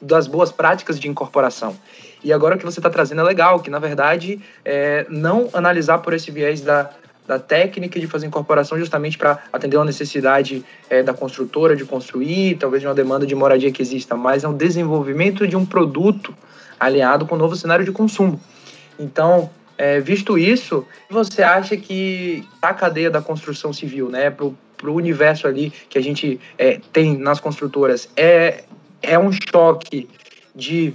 das 0.00 0.26
boas 0.26 0.50
práticas 0.50 0.98
de 0.98 1.08
incorporação. 1.08 1.76
E 2.22 2.32
agora 2.32 2.56
o 2.56 2.58
que 2.58 2.64
você 2.64 2.80
está 2.80 2.90
trazendo 2.90 3.20
é 3.20 3.24
legal, 3.24 3.60
que 3.60 3.70
na 3.70 3.78
verdade 3.78 4.40
é 4.64 5.06
não 5.08 5.48
analisar 5.52 5.98
por 5.98 6.12
esse 6.12 6.30
viés 6.30 6.60
da, 6.60 6.90
da 7.26 7.38
técnica 7.38 7.98
de 7.98 8.06
fazer 8.06 8.26
incorporação 8.26 8.78
justamente 8.78 9.16
para 9.16 9.38
atender 9.52 9.76
uma 9.76 9.84
necessidade 9.84 10.64
é, 10.88 11.02
da 11.02 11.14
construtora 11.14 11.76
de 11.76 11.84
construir, 11.84 12.56
talvez 12.56 12.82
de 12.82 12.88
uma 12.88 12.94
demanda 12.94 13.24
de 13.24 13.34
moradia 13.34 13.70
que 13.70 13.80
exista, 13.80 14.16
mas 14.16 14.44
é 14.44 14.48
um 14.48 14.56
desenvolvimento 14.56 15.46
de 15.46 15.56
um 15.56 15.64
produto 15.64 16.34
aliado 16.78 17.26
com 17.26 17.34
o 17.36 17.38
novo 17.38 17.54
cenário 17.54 17.84
de 17.84 17.92
consumo. 17.92 18.40
Então, 18.98 19.50
é, 19.80 19.98
visto 19.98 20.36
isso, 20.36 20.86
você 21.08 21.42
acha 21.42 21.74
que 21.74 22.46
a 22.60 22.74
cadeia 22.74 23.10
da 23.10 23.22
construção 23.22 23.72
civil, 23.72 24.10
né, 24.10 24.28
para 24.28 24.44
o 24.44 24.94
universo 24.94 25.46
ali 25.46 25.72
que 25.88 25.96
a 25.96 26.02
gente 26.02 26.38
é, 26.58 26.78
tem 26.92 27.16
nas 27.16 27.40
construtoras, 27.40 28.06
é, 28.14 28.64
é 29.00 29.18
um 29.18 29.30
choque 29.32 30.06
de 30.54 30.92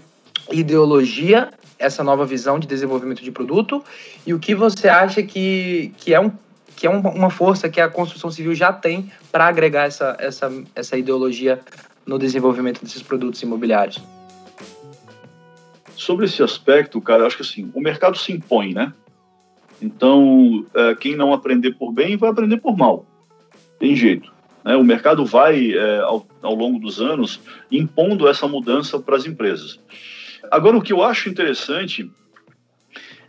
ideologia, 0.51 1.49
essa 1.79 2.03
nova 2.03 2.27
visão 2.27 2.59
de 2.59 2.67
desenvolvimento 2.67 3.23
de 3.23 3.31
produto, 3.31 3.83
e 4.23 4.35
o 4.35 4.39
que 4.39 4.53
você 4.53 4.87
acha 4.87 5.23
que, 5.23 5.91
que 5.97 6.13
é, 6.13 6.19
um, 6.19 6.31
que 6.75 6.85
é 6.85 6.89
uma 6.91 7.31
força 7.31 7.67
que 7.67 7.81
a 7.81 7.89
construção 7.89 8.29
civil 8.29 8.53
já 8.53 8.71
tem 8.71 9.11
para 9.31 9.47
agregar 9.47 9.85
essa, 9.85 10.15
essa, 10.19 10.53
essa 10.75 10.95
ideologia 10.95 11.59
no 12.05 12.19
desenvolvimento 12.19 12.83
desses 12.83 13.01
produtos 13.01 13.41
imobiliários? 13.41 13.99
Sobre 15.95 16.25
esse 16.25 16.43
aspecto, 16.43 16.99
cara, 17.01 17.25
acho 17.25 17.37
que 17.37 17.43
assim, 17.43 17.71
o 17.73 17.81
mercado 17.81 18.17
se 18.17 18.31
impõe, 18.31 18.73
né? 18.73 18.93
Então, 19.81 20.65
é, 20.73 20.95
quem 20.95 21.15
não 21.15 21.33
aprender 21.33 21.73
por 21.73 21.91
bem 21.91 22.17
vai 22.17 22.29
aprender 22.29 22.57
por 22.57 22.77
mal. 22.77 23.05
Tem 23.79 23.95
jeito. 23.95 24.33
Né? 24.63 24.75
O 24.75 24.83
mercado 24.83 25.25
vai, 25.25 25.73
é, 25.73 25.99
ao, 25.99 26.25
ao 26.41 26.55
longo 26.55 26.79
dos 26.79 26.99
anos, 26.99 27.39
impondo 27.71 28.27
essa 28.27 28.47
mudança 28.47 28.99
para 28.99 29.15
as 29.15 29.25
empresas. 29.25 29.79
Agora, 30.51 30.77
o 30.77 30.81
que 30.81 30.93
eu 30.93 31.03
acho 31.03 31.29
interessante 31.29 32.09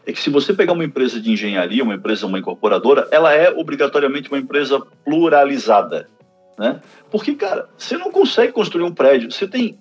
é 0.06 0.12
que 0.12 0.20
se 0.20 0.30
você 0.30 0.54
pegar 0.54 0.72
uma 0.72 0.84
empresa 0.84 1.20
de 1.20 1.32
engenharia, 1.32 1.82
uma 1.82 1.94
empresa, 1.94 2.26
uma 2.26 2.38
incorporadora, 2.38 3.08
ela 3.10 3.34
é 3.34 3.50
obrigatoriamente 3.50 4.28
uma 4.30 4.38
empresa 4.38 4.80
pluralizada, 5.04 6.08
né? 6.56 6.80
Porque, 7.10 7.34
cara, 7.34 7.68
você 7.76 7.98
não 7.98 8.10
consegue 8.12 8.52
construir 8.52 8.84
um 8.84 8.94
prédio. 8.94 9.30
Você 9.30 9.48
tem, 9.48 9.78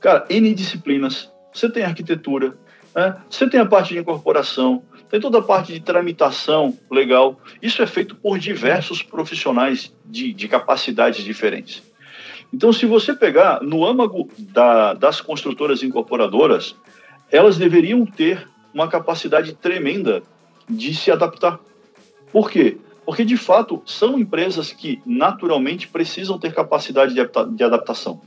cara, 0.00 0.24
N 0.30 0.54
disciplinas. 0.54 1.32
Você 1.56 1.70
tem 1.70 1.84
arquitetura, 1.84 2.54
né? 2.94 3.16
Você 3.30 3.48
tem 3.48 3.58
a 3.58 3.64
parte 3.64 3.94
de 3.94 3.98
incorporação, 3.98 4.82
tem 5.08 5.18
toda 5.18 5.38
a 5.38 5.42
parte 5.42 5.72
de 5.72 5.80
tramitação 5.80 6.76
legal. 6.90 7.40
Isso 7.62 7.82
é 7.82 7.86
feito 7.86 8.14
por 8.14 8.38
diversos 8.38 9.02
profissionais 9.02 9.90
de, 10.04 10.34
de 10.34 10.48
capacidades 10.48 11.24
diferentes. 11.24 11.82
Então, 12.52 12.74
se 12.74 12.84
você 12.84 13.14
pegar 13.14 13.62
no 13.62 13.86
âmago 13.86 14.28
da, 14.38 14.92
das 14.92 15.22
construtoras 15.22 15.82
incorporadoras, 15.82 16.76
elas 17.30 17.56
deveriam 17.56 18.04
ter 18.04 18.46
uma 18.74 18.86
capacidade 18.86 19.54
tremenda 19.54 20.22
de 20.68 20.94
se 20.94 21.10
adaptar. 21.10 21.58
Por 22.30 22.50
quê? 22.50 22.76
Porque, 23.06 23.24
de 23.24 23.38
fato, 23.38 23.82
são 23.86 24.18
empresas 24.18 24.72
que 24.72 25.00
naturalmente 25.06 25.88
precisam 25.88 26.38
ter 26.38 26.52
capacidade 26.52 27.14
de, 27.14 27.20
de 27.56 27.64
adaptação. 27.64 28.20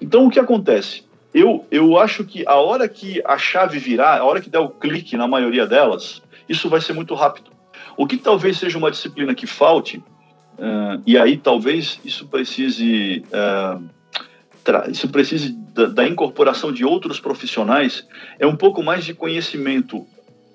Então, 0.00 0.26
o 0.26 0.30
que 0.30 0.40
acontece? 0.40 1.04
Eu, 1.34 1.66
eu 1.70 1.98
acho 1.98 2.24
que 2.24 2.46
a 2.46 2.56
hora 2.56 2.86
que 2.88 3.22
a 3.24 3.38
chave 3.38 3.78
virar, 3.78 4.18
a 4.18 4.24
hora 4.24 4.40
que 4.40 4.50
der 4.50 4.58
o 4.58 4.68
clique 4.68 5.16
na 5.16 5.26
maioria 5.26 5.66
delas, 5.66 6.22
isso 6.46 6.68
vai 6.68 6.80
ser 6.80 6.92
muito 6.92 7.14
rápido. 7.14 7.50
O 7.96 8.06
que 8.06 8.16
talvez 8.16 8.58
seja 8.58 8.76
uma 8.76 8.90
disciplina 8.90 9.34
que 9.34 9.46
falte, 9.46 9.96
uh, 9.96 11.02
e 11.06 11.16
aí 11.16 11.38
talvez 11.38 11.98
isso 12.04 12.26
precise, 12.26 13.24
uh, 13.32 14.90
isso 14.90 15.08
precise 15.08 15.52
da, 15.74 15.86
da 15.86 16.06
incorporação 16.06 16.70
de 16.70 16.84
outros 16.84 17.18
profissionais, 17.18 18.06
é 18.38 18.46
um 18.46 18.56
pouco 18.56 18.82
mais 18.82 19.04
de 19.04 19.14
conhecimento 19.14 20.06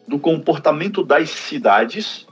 do 0.07 0.19
comportamento 0.19 1.03
das 1.03 1.29
cidades 1.29 2.26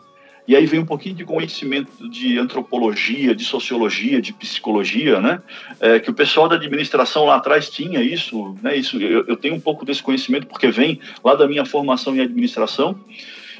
e 0.48 0.56
aí 0.56 0.66
vem 0.66 0.80
um 0.80 0.86
pouquinho 0.86 1.16
de 1.16 1.26
conhecimento 1.26 2.08
de 2.10 2.38
antropologia, 2.38 3.34
de 3.34 3.44
sociologia, 3.44 4.22
de 4.22 4.32
psicologia, 4.32 5.20
né? 5.20 5.42
É, 5.80 6.00
que 6.00 6.10
o 6.10 6.14
pessoal 6.14 6.48
da 6.48 6.56
administração 6.56 7.26
lá 7.26 7.36
atrás 7.36 7.70
tinha 7.70 8.02
isso, 8.02 8.56
né? 8.62 8.76
Isso 8.78 9.02
eu, 9.02 9.26
eu, 9.28 9.36
tenho 9.36 9.56
um 9.56 9.60
pouco 9.60 9.84
desse 9.84 10.04
conhecimento 10.04 10.46
porque 10.46 10.70
vem 10.70 11.00
lá 11.24 11.34
da 11.36 11.48
minha 11.48 11.66
formação 11.66 12.16
em 12.16 12.22
administração. 12.22 13.00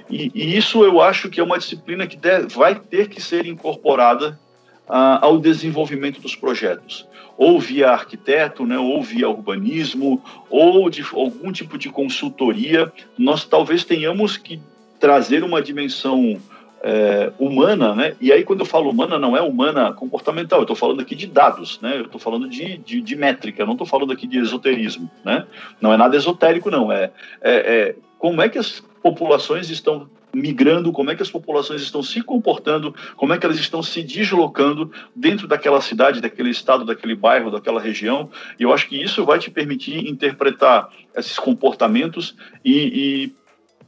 E, 0.10 0.32
e 0.36 0.56
isso 0.56 0.84
eu 0.84 1.02
acho 1.02 1.30
que 1.30 1.40
é 1.40 1.44
uma 1.44 1.58
disciplina 1.58 2.06
que 2.06 2.18
deve, 2.18 2.48
vai 2.54 2.76
ter 2.76 3.10
que 3.10 3.22
ser 3.22 3.48
incorporada 3.48 4.40
ao 4.88 5.40
desenvolvimento 5.40 6.22
dos 6.22 6.36
projetos 6.36 7.08
ou 7.38 7.60
via 7.60 7.90
arquiteto, 7.90 8.66
né, 8.66 8.78
ou 8.78 9.02
via 9.04 9.30
urbanismo, 9.30 10.24
ou 10.50 10.90
de 10.90 11.04
algum 11.14 11.52
tipo 11.52 11.78
de 11.78 11.90
consultoria, 11.90 12.92
nós 13.18 13.44
talvez 13.44 13.84
tenhamos 13.84 14.38
que 14.38 14.60
trazer 15.00 15.44
uma 15.44 15.62
dimensão 15.62 16.40
é, 16.88 17.34
humana, 17.40 17.96
né? 17.96 18.16
E 18.22 18.32
aí 18.32 18.44
quando 18.44 18.60
eu 18.60 18.66
falo 18.66 18.92
humana, 18.92 19.18
não 19.18 19.36
é 19.36 19.42
humana 19.42 19.92
comportamental, 19.92 20.60
eu 20.60 20.66
estou 20.66 20.76
falando 20.76 21.02
aqui 21.02 21.16
de 21.16 21.26
dados, 21.26 21.82
né? 21.82 21.98
Eu 21.98 22.06
estou 22.06 22.22
falando 22.22 22.48
de, 22.48 22.78
de, 22.78 23.02
de, 23.02 23.16
métrica, 23.16 23.66
não 23.66 23.72
estou 23.72 23.88
falando 23.88 24.14
aqui 24.14 24.28
de 24.28 24.38
esoterismo, 24.38 25.10
né? 25.24 25.48
Não 25.82 25.92
é 25.92 25.98
nada 25.98 26.16
esotérico, 26.16 26.70
não. 26.70 26.92
É, 26.92 27.12
é, 27.42 27.56
é 27.56 27.96
como 28.20 28.40
é 28.40 28.48
que 28.48 28.60
as 28.60 28.84
populações 29.02 29.72
estão 29.72 30.08
migrando, 30.32 30.92
como 30.92 31.10
é 31.10 31.16
que 31.16 31.24
as 31.24 31.32
populações 31.32 31.82
estão 31.82 32.04
se 32.04 32.22
comportando, 32.22 32.94
como 33.16 33.34
é 33.34 33.38
que 33.40 33.48
elas 33.48 33.58
estão 33.58 33.82
se 33.82 34.04
deslocando 34.04 34.92
dentro 35.16 35.48
daquela 35.48 35.82
cidade, 35.82 36.22
daquele 36.22 36.52
estado, 36.52 36.86
daquele 36.86 37.16
bairro, 37.16 37.50
daquela 37.50 37.82
região. 37.82 38.30
E 38.60 38.64
eu 38.64 38.72
acho 38.72 38.88
que 38.88 39.02
isso 39.02 39.26
vai 39.26 39.40
te 39.40 39.50
permitir 39.50 40.08
interpretar 40.08 40.90
esses 41.16 41.40
comportamentos 41.40 42.36
e, 42.64 42.76
e 42.76 43.45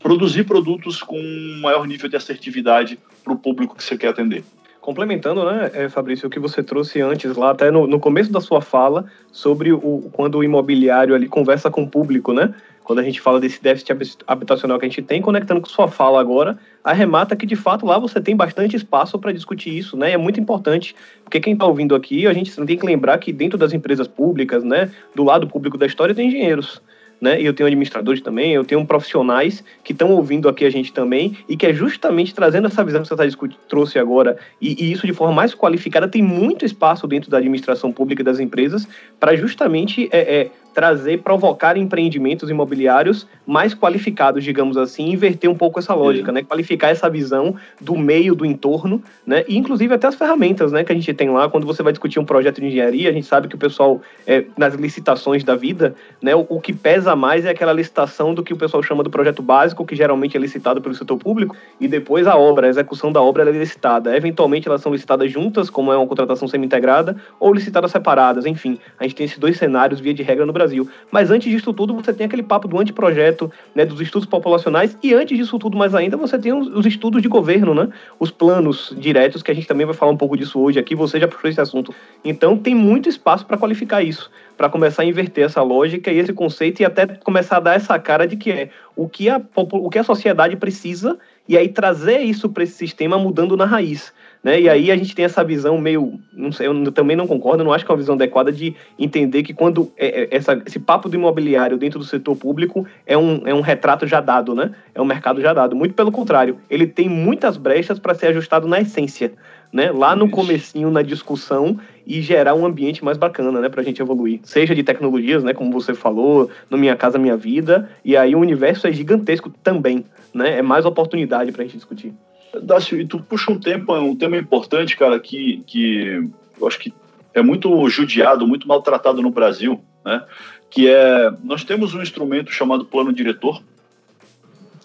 produzir 0.08 0.46
produtos 0.46 1.04
com 1.04 1.22
maior 1.62 1.86
nível 1.86 2.08
de 2.08 2.16
assertividade 2.16 2.98
para 3.26 3.34
o 3.34 3.38
público 3.38 3.76
que 3.76 3.84
você 3.84 3.98
quer 3.98 4.08
atender. 4.08 4.42
Complementando, 4.80 5.44
né, 5.44 5.70
é, 5.74 5.90
Fabrício, 5.90 6.28
o 6.28 6.30
que 6.30 6.40
você 6.40 6.64
trouxe 6.64 7.02
antes 7.02 7.36
lá, 7.36 7.52
até 7.52 7.70
no, 7.70 7.86
no 7.86 8.00
começo 8.00 8.32
da 8.32 8.40
sua 8.40 8.62
fala, 8.62 9.04
sobre 9.34 9.74
o, 9.74 10.10
quando 10.14 10.36
o 10.36 10.44
imobiliário 10.46 11.14
ali 11.14 11.28
conversa 11.28 11.70
com 11.70 11.84
o 11.84 11.90
público, 11.90 12.32
né? 12.32 12.56
Quando 12.86 13.00
a 13.00 13.04
gente 13.04 13.20
fala 13.20 13.38
desse 13.38 13.62
déficit 13.62 13.92
habitacional 14.26 14.80
que 14.80 14.86
a 14.86 14.88
gente 14.88 15.02
tem, 15.02 15.22
conectando 15.22 15.60
com 15.60 15.68
sua 15.68 15.90
fala 15.90 16.22
agora, 16.22 16.58
arremata 16.82 17.36
que 17.36 17.46
de 17.46 17.58
fato 17.58 17.86
lá 17.86 18.00
você 18.00 18.22
tem 18.22 18.34
bastante 18.34 18.78
espaço 18.78 19.20
para 19.20 19.34
discutir 19.34 19.78
isso, 19.78 19.98
né? 19.98 20.12
E 20.12 20.14
é 20.14 20.18
muito 20.18 20.40
importante, 20.40 20.96
porque 21.22 21.42
quem 21.42 21.52
está 21.52 21.66
ouvindo 21.66 21.94
aqui, 21.94 22.26
a 22.28 22.32
gente 22.32 22.56
tem 22.66 22.78
que 22.78 22.86
lembrar 22.86 23.18
que 23.18 23.34
dentro 23.34 23.58
das 23.58 23.74
empresas 23.74 24.08
públicas, 24.08 24.64
né, 24.64 24.90
do 25.14 25.26
lado 25.26 25.50
público 25.50 25.78
da 25.78 25.86
história, 25.86 26.16
tem 26.16 26.30
engenheiros 26.30 26.82
né? 27.20 27.42
E 27.42 27.46
eu 27.46 27.54
tenho 27.54 27.68
administradores 27.68 28.22
também, 28.22 28.54
eu 28.54 28.64
tenho 28.64 28.86
profissionais 28.86 29.64
que 29.84 29.92
estão 29.92 30.12
ouvindo 30.12 30.48
aqui 30.48 30.66
a 30.66 30.70
gente 30.70 30.94
também 30.94 31.38
e 31.48 31.58
que 31.58 31.66
é 31.66 31.74
justamente 31.74 32.34
trazendo 32.34 32.68
essa 32.68 32.84
visão 32.84 33.02
que 33.02 33.08
você 33.08 33.16
tá 33.16 33.48
trouxe 33.68 34.00
agora 34.00 34.38
e, 34.62 34.86
e, 34.86 34.92
isso 34.92 35.06
de 35.06 35.14
forma 35.14 35.34
mais 35.34 35.54
qualificada 35.54 36.08
tem 36.08 36.22
muito 36.22 36.66
espaço 36.66 37.08
dentro 37.08 37.30
da 37.30 37.38
administração 37.38 37.92
pública 37.92 38.22
e 38.22 38.26
das 38.26 38.40
empresas 38.40 38.88
para 39.20 39.36
justamente 39.36 40.08
é, 40.12 40.42
é, 40.42 40.52
trazer, 40.78 41.24
provocar 41.24 41.76
empreendimentos 41.76 42.52
imobiliários 42.52 43.28
mais 43.48 43.74
qualificados, 43.74 44.44
digamos 44.44 44.78
assim, 44.78 45.10
inverter 45.10 45.50
um 45.50 45.56
pouco 45.56 45.80
essa 45.80 45.96
lógica, 45.96 46.32
né? 46.32 46.44
Qualificar 46.44 46.90
essa 46.90 47.10
visão 47.10 47.56
do 47.82 47.98
meio, 47.98 48.36
do 48.36 48.46
entorno, 48.46 49.02
né? 49.26 49.44
E 49.48 49.58
inclusive 49.58 49.92
até 49.96 50.06
as 50.06 50.14
ferramentas, 50.14 50.72
né? 50.72 50.84
Que 50.84 50.92
a 50.92 50.96
gente 50.96 51.12
tem 51.16 51.32
lá, 51.32 51.50
quando 51.50 51.66
você 51.66 51.82
vai 51.82 51.92
discutir 51.92 52.20
um 52.20 52.26
projeto 52.26 52.62
de 52.62 52.68
engenharia, 52.68 53.10
a 53.10 53.12
gente 53.12 53.26
sabe 53.26 53.48
que 53.48 53.56
o 53.56 53.58
pessoal, 53.58 54.00
é, 54.28 54.46
nas 54.56 54.76
licitações 54.76 55.44
da 55.44 55.56
vida, 55.56 55.96
né? 56.22 56.36
O, 56.36 56.46
o, 56.48 56.62
que 56.62 56.72
pesa 56.74 57.16
mais 57.16 57.44
é 57.44 57.50
aquela 57.50 57.74
licitação 57.74 58.36
do 58.36 58.44
que 58.44 58.54
o 58.54 58.58
pessoal 58.58 58.84
chama 58.84 59.04
do 59.04 59.10
projeto 59.10 59.42
básico, 59.42 59.84
que 59.84 59.96
geralmente 59.96 60.38
é 60.38 60.40
licitado 60.40 60.80
pelo 60.80 60.94
setor 60.94 61.18
público, 61.18 61.56
e 61.82 61.88
depois 61.88 62.28
a 62.28 62.38
obra, 62.38 62.68
a 62.68 62.70
execução 62.70 63.12
da 63.12 63.20
obra 63.20 63.50
é 63.50 63.52
licitada. 63.52 64.16
Eventualmente 64.16 64.68
elas 64.68 64.82
são 64.82 64.92
licitadas 64.92 65.32
juntas, 65.32 65.72
como 65.72 65.92
é 65.92 65.98
uma 65.98 66.06
contratação 66.06 66.48
semi-integrada, 66.48 67.16
ou 67.40 67.52
licitadas 67.52 67.90
separadas, 67.90 68.46
enfim. 68.46 68.78
A 69.00 69.06
gente 69.06 69.16
tem 69.16 69.26
esses 69.26 69.40
dois 69.40 69.58
cenários, 69.58 70.00
via 70.00 70.14
de 70.14 70.22
regra, 70.22 70.46
no 70.46 70.54
Brasil. 70.54 70.67
Brasil. 70.68 70.88
Mas 71.10 71.32
antes 71.32 71.50
disso 71.50 71.74
tudo, 71.74 71.94
você 71.94 72.14
tem 72.14 72.28
aquele 72.28 72.44
papo 72.44 72.68
do 72.68 72.78
anteprojeto, 72.78 73.52
né, 73.74 73.86
dos 73.86 74.02
estudos 74.02 74.28
populacionais, 74.28 74.98
e 75.02 75.14
antes 75.14 75.38
disso 75.38 75.58
tudo, 75.58 75.78
mais 75.78 75.96
ainda, 75.96 76.18
você 76.18 76.38
tem 76.38 76.54
os, 76.54 76.68
os, 76.68 76.86
estudos 76.86 77.22
de 77.22 77.28
governo, 77.28 77.74
né? 77.74 77.90
Os 78.20 78.30
planos 78.30 78.94
diretos, 78.98 79.42
que 79.42 79.50
a 79.50 79.54
gente 79.54 79.68
também 79.68 79.86
vai 79.86 79.96
falar 79.96 80.12
um 80.12 80.18
pouco 80.18 80.38
disso 80.38 80.60
hoje 80.60 80.78
aqui, 80.78 80.94
você 80.96 81.20
já 81.20 81.28
puxou 81.28 81.50
esse 81.50 81.62
assunto. 81.62 81.94
Então, 82.24 82.58
tem 82.58 82.76
muito 82.76 83.08
espaço 83.08 83.46
para 83.46 83.58
qualificar 83.58 84.04
isso, 84.04 84.30
para 84.58 84.70
começar 84.70 85.04
a 85.04 85.06
inverter 85.06 85.46
essa 85.46 85.62
lógica 85.62 86.12
e 86.12 86.20
esse 86.20 86.34
conceito 86.34 86.82
e 86.82 86.86
até 86.86 87.08
começar 87.08 87.58
a 87.58 87.62
dar 87.62 87.76
essa 87.76 87.98
cara 87.98 88.28
de 88.28 88.36
que 88.36 88.52
é 88.52 88.70
o 88.96 89.08
que 89.08 89.30
a, 89.30 89.42
o 89.56 89.90
que 89.90 90.00
a 90.00 90.04
sociedade 90.04 90.56
precisa 90.58 91.18
e 91.48 91.58
aí 91.58 91.70
trazer 91.70 92.20
isso 92.20 92.50
para 92.50 92.64
esse 92.64 92.74
sistema 92.74 93.18
mudando 93.18 93.56
na 93.56 93.66
raiz. 93.66 94.12
Né? 94.48 94.62
E 94.62 94.70
aí 94.70 94.90
a 94.90 94.96
gente 94.96 95.14
tem 95.14 95.26
essa 95.26 95.44
visão 95.44 95.78
meio, 95.78 96.22
não 96.32 96.54
sei, 96.54 96.68
eu 96.68 96.92
também 96.94 97.18
não 97.18 97.28
concordo, 97.28 97.66
não 97.66 97.74
acho 97.74 97.84
que 97.84 97.92
é 97.92 97.94
uma 97.94 98.00
visão 98.00 98.16
adequada 98.16 98.50
de 98.50 98.74
entender 98.98 99.44
que 99.44 99.54
quando 99.54 99.92
é, 99.98 100.22
é, 100.22 100.28
essa, 100.32 100.54
esse 100.66 100.80
papo 100.80 101.10
do 101.10 101.18
imobiliário 101.18 101.78
dentro 101.78 102.00
do 102.00 102.06
setor 102.06 102.34
público 102.38 102.88
é 103.06 103.18
um, 103.18 103.46
é 103.46 103.54
um 103.54 103.60
retrato 103.60 104.08
já 104.08 104.22
dado, 104.22 104.56
né? 104.56 104.72
É 104.96 105.02
um 105.02 105.06
mercado 105.06 105.42
já 105.42 105.54
dado. 105.54 105.76
Muito 105.76 105.94
pelo 105.94 106.14
contrário, 106.14 106.60
ele 106.70 106.88
tem 106.88 107.10
muitas 107.10 107.58
brechas 107.58 108.00
para 108.00 108.16
ser 108.16 108.28
ajustado 108.28 108.70
na 108.70 108.80
essência, 108.80 109.34
né? 109.70 109.92
Lá 109.92 110.16
no 110.16 110.30
comecinho, 110.30 110.90
na 110.90 111.02
discussão 111.02 111.78
e 112.06 112.22
gerar 112.22 112.56
um 112.56 112.66
ambiente 112.66 113.04
mais 113.04 113.18
bacana, 113.18 113.60
né, 113.60 113.68
para 113.68 113.82
a 113.82 113.84
gente 113.84 114.02
evoluir. 114.02 114.40
Seja 114.44 114.74
de 114.74 114.82
tecnologias, 114.82 115.44
né, 115.44 115.54
como 115.54 115.74
você 115.74 115.94
falou, 115.94 116.50
no 116.70 116.78
Minha 116.78 116.96
Casa 116.96 117.20
Minha 117.20 117.36
Vida, 117.36 117.90
e 118.06 118.16
aí 118.16 118.34
o 118.34 118.40
universo 118.40 118.88
é 118.88 118.94
gigantesco 118.94 119.50
também, 119.62 120.06
né? 120.34 120.60
É 120.60 120.62
mais 120.62 120.86
oportunidade 120.86 121.52
para 121.52 121.64
a 121.64 121.66
gente 121.66 121.76
discutir. 121.76 122.14
Dácio, 122.62 123.00
e 123.00 123.06
tu 123.06 123.20
puxa 123.20 123.52
um 123.52 123.60
tema, 123.60 124.00
um 124.00 124.16
tema 124.16 124.38
importante, 124.38 124.96
cara, 124.96 125.20
que, 125.20 125.64
que 125.68 126.30
eu 126.60 126.68
acho 126.68 126.80
que 126.80 126.94
é 127.34 127.42
muito 127.42 127.88
judiado, 127.90 128.48
muito 128.48 128.68
maltratado 128.68 129.22
no 129.22 129.30
Brasil, 129.30 129.84
né? 130.04 130.26
Que 130.70 130.90
é, 130.90 131.32
nós 131.44 131.64
temos 131.64 131.94
um 131.94 132.02
instrumento 132.02 132.52
chamado 132.52 132.86
plano 132.86 133.14
diretor, 133.14 133.62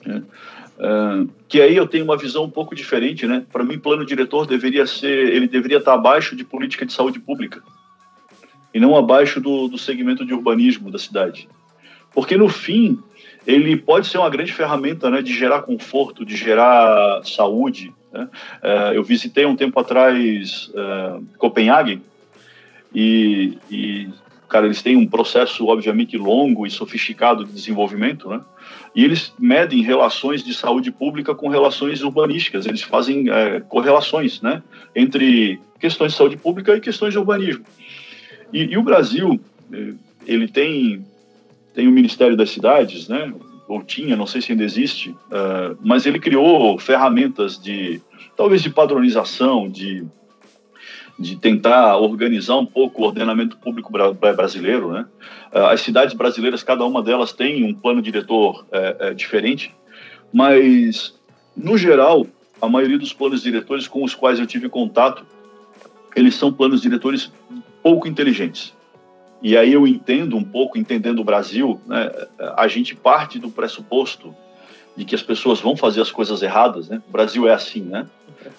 né? 0.05 0.23
Uh, 0.79 1.31
que 1.47 1.61
aí 1.61 1.77
eu 1.77 1.87
tenho 1.87 2.05
uma 2.05 2.17
visão 2.17 2.45
um 2.45 2.51
pouco 2.51 2.75
diferente, 2.75 3.27
né? 3.27 3.45
Para 3.53 3.63
mim, 3.63 3.79
plano 3.79 4.05
diretor 4.05 4.47
deveria 4.47 4.87
ser, 4.87 5.33
ele 5.33 5.47
deveria 5.47 5.79
estar 5.79 5.95
abaixo 5.95 6.35
de 6.35 6.45
política 6.45 6.85
de 6.85 6.93
saúde 6.93 7.21
pública 7.21 7.63
e 8.75 8.81
não 8.81 8.97
abaixo 8.97 9.41
do, 9.41 9.69
do 9.69 9.79
segmento 9.79 10.25
de 10.25 10.35
urbanismo 10.35 10.91
da 10.91 10.99
cidade, 10.99 11.49
porque 12.13 12.37
no 12.37 12.49
fim 12.49 12.99
ele 13.47 13.77
pode 13.77 14.07
ser 14.07 14.19
uma 14.19 14.31
grande 14.31 14.53
ferramenta, 14.53 15.11
né, 15.11 15.23
de 15.23 15.35
gerar 15.35 15.63
conforto, 15.63 16.25
de 16.25 16.37
gerar 16.37 17.23
saúde. 17.25 17.93
Né? 18.13 18.29
Uh, 18.63 18.95
eu 18.95 19.03
visitei 19.03 19.45
um 19.47 19.57
tempo 19.57 19.79
atrás 19.81 20.71
uh, 20.75 21.25
Copenhague 21.39 22.01
e, 22.95 23.59
e, 23.71 24.09
cara, 24.49 24.67
eles 24.67 24.83
têm 24.83 24.97
um 24.97 25.07
processo 25.07 25.67
obviamente 25.67 26.17
longo 26.17 26.67
e 26.67 26.71
sofisticado 26.71 27.45
de 27.45 27.53
desenvolvimento, 27.53 28.29
né? 28.29 28.41
E 28.95 29.03
eles 29.03 29.33
medem 29.39 29.83
relações 29.83 30.45
de 30.45 30.53
saúde 30.53 30.91
pública 30.91 31.35
com 31.35 31.49
relações 31.49 32.03
urbanísticas. 32.03 32.67
Eles 32.67 32.83
fazem 32.83 33.31
é, 33.31 33.61
correlações, 33.61 34.43
né, 34.43 34.63
entre 34.95 35.59
questões 35.81 36.13
de 36.13 36.19
saúde 36.19 36.37
pública 36.37 36.77
e 36.77 36.81
questões 36.81 37.13
de 37.13 37.19
urbanismo. 37.19 37.65
E, 38.53 38.65
e 38.65 38.77
o 38.77 38.83
Brasil, 38.83 39.41
é, 39.73 39.95
ele 40.27 40.47
tem 40.47 41.05
tem 41.75 41.89
o 41.89 41.93
Ministério 41.93 42.37
das 42.37 42.51
Cidades, 42.51 43.09
né? 43.09 43.33
Ou 43.69 43.83
tinha, 43.83 44.17
não 44.17 44.27
sei 44.27 44.41
se 44.43 44.53
ainda 44.53 44.65
existe, 44.65 45.11
uh, 45.11 45.77
mas 45.81 46.05
ele 46.05 46.19
criou 46.19 46.79
ferramentas 46.79 47.61
de 47.61 48.01
talvez 48.37 48.63
de 48.63 48.71
padronização, 48.71 49.69
de 49.69 50.05
de 51.19 51.37
tentar 51.37 51.99
organizar 51.99 52.57
um 52.57 52.67
pouco 52.67 53.03
o 53.03 53.05
ordenamento 53.05 53.57
público 53.59 53.93
brasileiro, 53.93 54.93
né? 54.93 55.07
As 55.53 55.83
cidades 55.83 56.15
brasileiras, 56.15 56.63
cada 56.63 56.85
uma 56.85 57.03
delas 57.03 57.33
tem 57.33 57.65
um 57.65 57.75
plano 57.75 58.01
diretor 58.03 58.67
é, 58.73 59.15
diferente, 59.15 59.73
mas 60.33 61.15
no 61.57 61.77
geral, 61.77 62.27
a 62.61 62.69
maioria 62.69 62.99
dos 62.99 63.13
planos 63.13 63.43
diretores 63.43 63.87
com 63.87 64.03
os 64.03 64.15
quais 64.15 64.39
eu 64.39 64.47
tive 64.47 64.69
contato, 64.69 65.25
eles 66.17 66.35
são 66.35 66.53
planos 66.53 66.81
diretores 66.81 67.33
pouco 67.83 68.09
inteligentes. 68.09 68.75
E 69.43 69.57
aí 69.57 69.73
eu 69.73 69.87
entendo 69.87 70.37
um 70.37 70.45
pouco, 70.45 70.79
entendendo 70.79 71.19
o 71.19 71.25
Brasil, 71.25 71.81
né? 71.87 72.11
A 72.57 72.69
gente 72.69 72.95
parte 72.95 73.39
do 73.39 73.51
pressuposto 73.51 74.35
de 74.97 75.05
que 75.05 75.15
as 75.15 75.23
pessoas 75.23 75.61
vão 75.61 75.77
fazer 75.77 76.01
as 76.01 76.13
coisas 76.13 76.43
erradas, 76.43 76.89
né? 76.89 77.03
O 77.09 77.13
Brasil 77.13 77.49
é 77.49 77.53
assim, 77.53 77.81
né? 77.81 78.07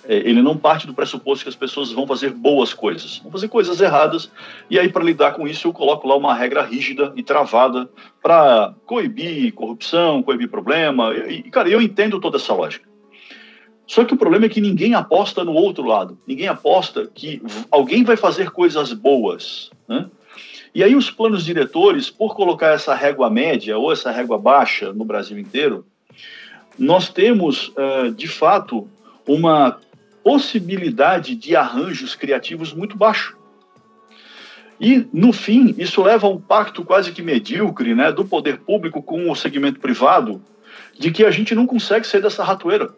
É, 0.06 0.16
ele 0.18 0.42
não 0.42 0.58
parte 0.58 0.88
do 0.88 0.94
pressuposto 0.94 1.44
que 1.44 1.50
as 1.50 1.56
pessoas 1.56 1.92
vão 1.92 2.08
fazer 2.08 2.32
boas 2.32 2.74
coisas, 2.74 3.20
vão 3.20 3.32
fazer 3.32 3.48
coisas 3.48 3.80
erradas, 3.82 4.30
e 4.70 4.80
aí 4.80 4.90
para 4.90 5.04
lidar 5.04 5.34
com 5.34 5.48
isso 5.48 5.68
eu 5.68 5.74
coloco 5.74 6.08
lá 6.08 6.16
uma 6.16 6.34
regra 6.34 6.62
rígida 6.64 7.14
e 7.16 7.24
travada 7.24 7.90
para 8.22 8.74
coibir 8.86 9.54
corrupção, 9.54 10.24
coibir 10.24 10.50
problema, 10.50 11.14
e, 11.14 11.44
cara, 11.44 11.70
eu 11.70 11.82
entendo 11.82 12.20
toda 12.20 12.38
essa 12.38 12.54
lógica. 12.54 12.88
Só 13.86 14.06
que 14.06 14.14
o 14.14 14.18
problema 14.18 14.46
é 14.46 14.50
que 14.50 14.62
ninguém 14.62 14.94
aposta 14.94 15.44
no 15.44 15.54
outro 15.54 15.84
lado, 15.86 16.18
ninguém 16.26 16.48
aposta 16.48 17.10
que 17.14 17.42
alguém 17.70 18.04
vai 18.04 18.16
fazer 18.16 18.52
coisas 18.52 18.94
boas, 18.94 19.70
né? 19.88 20.10
E 20.74 20.84
aí 20.84 20.96
os 20.96 21.12
planos 21.12 21.46
diretores, 21.46 22.10
por 22.10 22.36
colocar 22.36 22.70
essa 22.70 22.96
régua 22.96 23.30
média 23.30 23.78
ou 23.78 23.92
essa 23.92 24.12
régua 24.12 24.38
baixa 24.38 24.92
no 24.92 25.06
Brasil 25.06 25.38
inteiro, 25.38 25.86
nós 26.78 27.10
temos, 27.10 27.70
uh, 27.70 28.12
de 28.12 28.28
fato, 28.28 28.88
uma 29.28 29.78
possibilidade 30.24 31.36
de 31.36 31.56
arranjos 31.56 32.16
criativos 32.16 32.74
muito 32.74 32.98
baixo. 32.98 33.38
E, 34.80 35.08
no 35.14 35.32
fim, 35.32 35.76
isso 35.78 36.02
leva 36.02 36.26
a 36.26 36.30
um 36.30 36.40
pacto 36.40 36.84
quase 36.84 37.12
que 37.12 37.22
medíocre 37.22 37.94
né, 37.94 38.12
do 38.12 38.26
poder 38.26 38.58
público 38.58 39.02
com 39.02 39.30
o 39.30 39.36
segmento 39.36 39.80
privado, 39.80 40.42
de 40.98 41.12
que 41.12 41.24
a 41.24 41.32
gente 41.32 41.54
não 41.54 41.68
consegue 41.68 42.08
sair 42.08 42.22
dessa 42.22 42.44
ratoeira. 42.44 42.90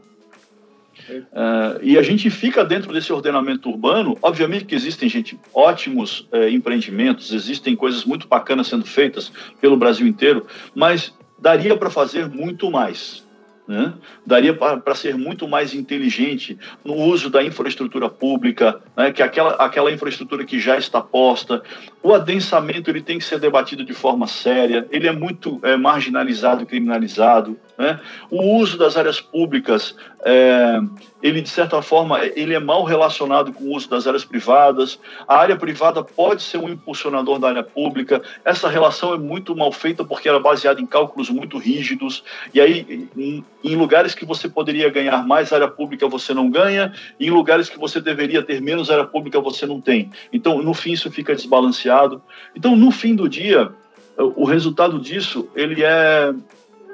Uh, 1.09 1.79
e 1.81 1.97
a 1.97 2.01
gente 2.01 2.29
fica 2.29 2.63
dentro 2.63 2.91
desse 2.93 3.11
ordenamento 3.13 3.69
urbano. 3.69 4.17
Obviamente 4.21 4.65
que 4.65 4.75
existem, 4.75 5.07
gente, 5.07 5.39
ótimos 5.53 6.27
uh, 6.31 6.47
empreendimentos, 6.49 7.31
existem 7.31 7.75
coisas 7.75 8.05
muito 8.05 8.27
bacanas 8.27 8.67
sendo 8.67 8.85
feitas 8.85 9.31
pelo 9.61 9.77
Brasil 9.77 10.07
inteiro, 10.07 10.45
mas 10.73 11.13
daria 11.37 11.75
para 11.77 11.89
fazer 11.89 12.27
muito 12.27 12.71
mais. 12.71 13.25
Né? 13.67 13.93
Daria 14.23 14.53
para 14.53 14.93
ser 14.93 15.17
muito 15.17 15.47
mais 15.47 15.73
inteligente 15.73 16.57
no 16.83 16.93
uso 16.93 17.31
da 17.31 17.43
infraestrutura 17.43 18.07
pública, 18.07 18.79
né? 18.95 19.11
que 19.11 19.23
aquela, 19.23 19.53
aquela 19.53 19.91
infraestrutura 19.91 20.45
que 20.45 20.59
já 20.59 20.77
está 20.77 21.01
posta. 21.01 21.63
O 22.03 22.13
adensamento 22.13 22.91
ele 22.91 23.01
tem 23.01 23.17
que 23.17 23.25
ser 23.25 23.39
debatido 23.39 23.83
de 23.83 23.93
forma 23.93 24.27
séria, 24.27 24.87
ele 24.91 25.07
é 25.07 25.11
muito 25.11 25.59
é, 25.63 25.75
marginalizado 25.75 26.61
e 26.61 26.65
criminalizado. 26.67 27.57
Né? 27.77 27.99
O 28.29 28.57
uso 28.57 28.77
das 28.77 28.95
áreas 28.95 29.19
públicas, 29.19 29.95
é, 30.23 30.79
ele 31.21 31.41
de 31.41 31.49
certa 31.49 31.81
forma, 31.81 32.23
ele 32.23 32.53
é 32.53 32.59
mal 32.59 32.83
relacionado 32.83 33.51
com 33.51 33.65
o 33.65 33.75
uso 33.75 33.89
das 33.89 34.07
áreas 34.07 34.23
privadas. 34.23 34.97
A 35.27 35.37
área 35.37 35.57
privada 35.57 36.03
pode 36.03 36.41
ser 36.41 36.57
um 36.57 36.69
impulsionador 36.69 37.37
da 37.37 37.49
área 37.49 37.63
pública. 37.63 38.21
Essa 38.45 38.69
relação 38.69 39.13
é 39.13 39.17
muito 39.17 39.55
mal 39.55 39.71
feita 39.71 40.05
porque 40.05 40.29
ela 40.29 40.37
é 40.37 40.41
baseada 40.41 40.79
em 40.79 40.85
cálculos 40.85 41.29
muito 41.29 41.57
rígidos. 41.57 42.23
E 42.53 42.61
aí, 42.61 43.09
em, 43.17 43.43
em 43.63 43.75
lugares 43.75 44.15
que 44.15 44.25
você 44.25 44.47
poderia 44.47 44.89
ganhar 44.89 45.25
mais 45.27 45.51
área 45.51 45.67
pública, 45.67 46.07
você 46.07 46.33
não 46.33 46.49
ganha. 46.49 46.93
E 47.19 47.27
em 47.27 47.31
lugares 47.31 47.67
que 47.67 47.77
você 47.77 47.99
deveria 47.99 48.41
ter 48.41 48.61
menos 48.61 48.89
área 48.89 49.05
pública, 49.05 49.41
você 49.41 49.65
não 49.65 49.81
tem. 49.81 50.11
Então, 50.31 50.61
no 50.61 50.73
fim, 50.73 50.93
isso 50.93 51.11
fica 51.11 51.35
desbalanceado. 51.35 52.21
Então, 52.55 52.75
no 52.75 52.89
fim 52.89 53.15
do 53.15 53.27
dia, 53.27 53.69
o 54.17 54.45
resultado 54.45 54.97
disso, 54.99 55.49
ele 55.55 55.83
é 55.83 56.33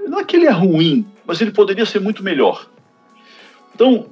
não 0.07 0.19
é 0.19 0.23
que 0.23 0.35
ele 0.35 0.47
é 0.47 0.51
ruim, 0.51 1.05
mas 1.25 1.41
ele 1.41 1.51
poderia 1.51 1.85
ser 1.85 1.99
muito 1.99 2.23
melhor. 2.23 2.67
Então, 3.73 4.07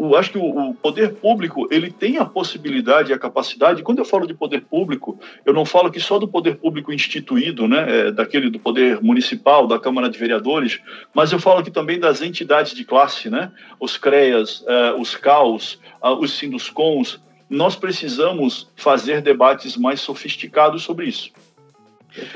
eu 0.00 0.16
acho 0.16 0.30
que 0.30 0.38
o, 0.38 0.72
poder 0.74 1.14
público 1.16 1.68
ele 1.70 1.90
tem 1.90 2.16
a 2.16 2.24
possibilidade 2.24 3.10
e 3.10 3.14
a 3.14 3.18
capacidade. 3.18 3.82
Quando 3.82 3.98
eu 3.98 4.04
falo 4.04 4.26
de 4.26 4.32
poder 4.32 4.62
público, 4.62 5.20
eu 5.44 5.52
não 5.52 5.66
falo 5.66 5.90
que 5.90 6.00
só 6.00 6.18
do 6.18 6.26
poder 6.26 6.56
público 6.56 6.90
instituído, 6.90 7.68
né, 7.68 8.08
é, 8.08 8.10
daquele 8.10 8.48
do 8.48 8.58
poder 8.58 9.02
municipal, 9.02 9.66
da 9.66 9.78
Câmara 9.78 10.08
de 10.08 10.18
Vereadores, 10.18 10.80
mas 11.12 11.32
eu 11.32 11.38
falo 11.38 11.58
aqui 11.58 11.70
também 11.70 12.00
das 12.00 12.22
entidades 12.22 12.74
de 12.74 12.82
classe, 12.82 13.28
né, 13.28 13.52
os 13.78 13.98
CREAS, 13.98 14.64
é, 14.66 14.92
os 14.92 15.14
CAUS, 15.14 15.78
os 16.18 16.32
Sinduscons. 16.32 17.20
Nós 17.48 17.76
precisamos 17.76 18.70
fazer 18.76 19.20
debates 19.20 19.76
mais 19.76 20.00
sofisticados 20.00 20.82
sobre 20.82 21.06
isso. 21.06 21.30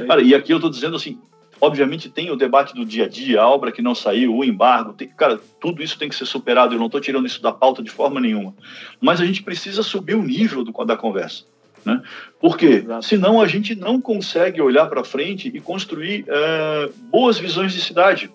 Cara, 0.06 0.20
e 0.20 0.34
aqui 0.34 0.52
eu 0.52 0.58
estou 0.58 0.70
dizendo 0.70 0.96
assim, 0.96 1.18
Obviamente 1.64 2.11
tem 2.11 2.31
o 2.31 2.37
debate 2.37 2.74
do 2.74 2.85
dia 2.85 3.07
a 3.07 3.09
dia, 3.09 3.40
a 3.40 3.48
obra 3.48 3.72
que 3.72 3.81
não 3.81 3.94
saiu, 3.94 4.35
o 4.35 4.44
embargo, 4.44 4.92
tem, 4.92 5.09
cara, 5.09 5.40
tudo 5.59 5.83
isso 5.83 5.98
tem 5.98 6.11
que 6.11 6.14
ser 6.14 6.27
superado. 6.27 6.74
Eu 6.74 6.79
não 6.79 6.87
estou 6.87 7.00
tirando 7.00 7.27
isso 7.27 7.40
da 7.40 7.53
pauta 7.53 7.83
de 7.83 7.90
forma 7.90 8.20
nenhuma. 8.20 8.55
Mas 9.00 9.20
a 9.20 9.24
gente 9.24 9.42
precisa 9.42 9.83
subir 9.83 10.14
o 10.14 10.22
nível 10.22 10.62
do, 10.62 10.72
da 10.85 10.96
conversa. 10.96 11.44
Né? 11.85 12.03
Porque 12.40 12.66
Exato. 12.66 13.05
senão 13.05 13.40
a 13.40 13.46
gente 13.46 13.74
não 13.74 14.00
consegue 14.00 14.61
olhar 14.61 14.87
para 14.87 15.05
frente 15.05 15.50
e 15.55 15.61
construir 15.61 16.24
é, 16.29 16.90
boas 17.11 17.38
visões 17.38 17.72
de 17.72 17.81
cidade. 17.81 18.31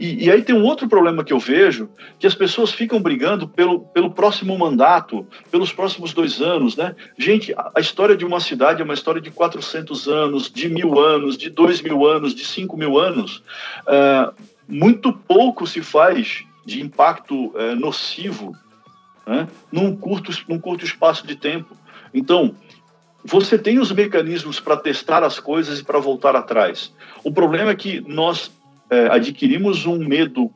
E, 0.00 0.24
e, 0.24 0.30
aí 0.30 0.42
tem 0.42 0.54
um 0.54 0.64
outro 0.64 0.88
problema 0.88 1.22
que 1.22 1.32
eu 1.32 1.38
vejo, 1.38 1.88
que 2.18 2.26
as 2.26 2.34
pessoas 2.34 2.72
ficam 2.72 3.00
brigando 3.00 3.46
pelo, 3.46 3.80
pelo 3.80 4.10
próximo 4.10 4.58
mandato, 4.58 5.24
pelos 5.48 5.72
próximos 5.72 6.12
dois 6.12 6.40
anos, 6.40 6.76
né? 6.76 6.96
Gente, 7.16 7.52
a, 7.52 7.70
a 7.76 7.80
história 7.80 8.16
de 8.16 8.24
uma 8.24 8.40
cidade 8.40 8.82
é 8.82 8.84
uma 8.84 8.94
história 8.94 9.20
de 9.20 9.30
400 9.30 10.08
anos, 10.08 10.50
de 10.50 10.68
mil 10.68 10.98
anos, 10.98 11.38
de 11.38 11.48
dois 11.48 11.80
mil 11.80 12.04
anos, 12.04 12.34
de 12.34 12.44
cinco 12.44 12.76
mil 12.76 12.98
anos. 12.98 13.42
Uh, 13.86 14.34
muito 14.66 15.12
pouco 15.12 15.64
se 15.66 15.80
faz 15.80 16.44
de 16.64 16.82
impacto 16.82 17.46
uh, 17.54 17.76
nocivo 17.76 18.56
né? 19.24 19.46
num, 19.70 19.94
curto, 19.96 20.32
num 20.48 20.58
curto 20.58 20.84
espaço 20.84 21.24
de 21.26 21.36
tempo. 21.36 21.76
Então, 22.12 22.54
você 23.24 23.58
tem 23.58 23.78
os 23.78 23.90
mecanismos 23.90 24.60
para 24.60 24.76
testar 24.76 25.22
as 25.22 25.38
coisas 25.38 25.80
e 25.80 25.84
para 25.84 25.98
voltar 25.98 26.34
atrás. 26.34 26.92
O 27.24 27.32
problema 27.32 27.70
é 27.70 27.76
que 27.76 28.00
nós 28.00 28.50
é, 28.88 29.08
adquirimos 29.08 29.86
um 29.86 29.98
medo 29.98 30.50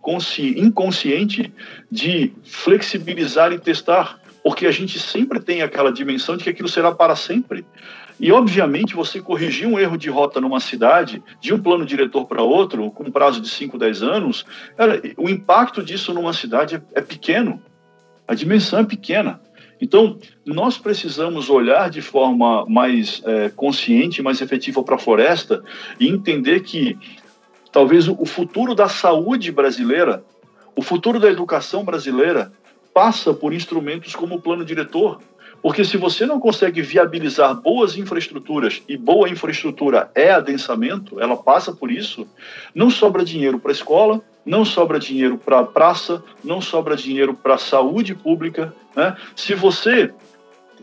inconsciente 0.57 1.53
de 1.91 2.33
flexibilizar 2.45 3.53
e 3.53 3.59
testar, 3.59 4.21
porque 4.43 4.67
a 4.67 4.71
gente 4.71 4.99
sempre 4.99 5.41
tem 5.41 5.63
aquela 5.63 5.93
dimensão 5.93 6.37
de 6.37 6.45
que 6.45 6.51
aquilo 6.51 6.69
será 6.69 6.93
para 6.93 7.17
sempre. 7.17 7.65
E, 8.19 8.31
obviamente, 8.31 8.95
você 8.95 9.21
corrigir 9.21 9.67
um 9.67 9.79
erro 9.79 9.97
de 9.97 10.11
rota 10.11 10.41
numa 10.41 10.61
cidade, 10.61 11.23
de 11.41 11.55
um 11.55 11.59
plano 11.59 11.87
diretor 11.87 12.27
para 12.27 12.43
outro, 12.43 12.91
com 12.91 13.05
um 13.05 13.11
prazo 13.11 13.41
de 13.41 13.49
5, 13.49 13.79
10 13.79 14.03
anos, 14.03 14.45
cara, 14.77 15.01
o 15.17 15.29
impacto 15.29 15.83
disso 15.83 16.13
numa 16.13 16.35
cidade 16.35 16.77
é, 16.77 16.83
é 16.95 17.01
pequeno. 17.01 17.63
A 18.29 18.35
dimensão 18.35 18.81
é 18.81 18.85
pequena. 18.85 19.41
Então, 19.81 20.19
nós 20.45 20.77
precisamos 20.77 21.49
olhar 21.49 21.89
de 21.89 22.03
forma 22.03 22.67
mais 22.67 23.23
é, 23.25 23.49
consciente, 23.49 24.23
mais 24.23 24.43
efetiva 24.43 24.83
para 24.83 24.97
a 24.97 24.99
floresta 24.99 25.63
e 25.99 26.07
entender 26.07 26.61
que 26.61 26.99
talvez 27.73 28.09
o 28.09 28.25
futuro 28.25 28.75
da 28.75 28.89
saúde 28.89 29.51
brasileira, 29.53 30.25
O 30.77 30.83
futuro 30.83 31.19
da 31.19 31.29
educação 31.29 31.85
brasileira 31.85 32.53
passa 32.95 33.35
por 33.35 33.53
instrumentos 33.53 34.15
como 34.15 34.37
o 34.37 34.41
plano 34.41 34.65
diretor, 34.65 35.21
porque 35.63 35.85
se 35.85 35.97
você 35.97 36.25
não 36.25 36.41
consegue 36.41 36.81
viabilizar 36.81 37.55
boas 37.55 37.97
infraestruturas, 37.97 38.83
e 38.89 38.97
boa 38.97 39.29
infraestrutura 39.29 40.11
é 40.15 40.31
adensamento, 40.31 41.21
ela 41.21 41.37
passa 41.37 41.73
por 41.73 41.91
isso, 41.91 42.27
não 42.75 42.89
sobra 42.89 43.25
dinheiro 43.25 43.59
para 43.59 43.71
a 43.71 43.73
escola, 43.73 44.23
não 44.45 44.65
sobra 44.65 44.99
dinheiro 44.99 45.37
para 45.37 45.59
a 45.59 45.65
praça, 45.65 46.23
não 46.43 46.61
sobra 46.61 46.97
dinheiro 46.97 47.35
para 47.35 47.55
a 47.55 47.59
saúde 47.59 48.15
pública. 48.15 48.75
Né? 48.97 49.15
Se 49.37 49.55
você 49.55 50.13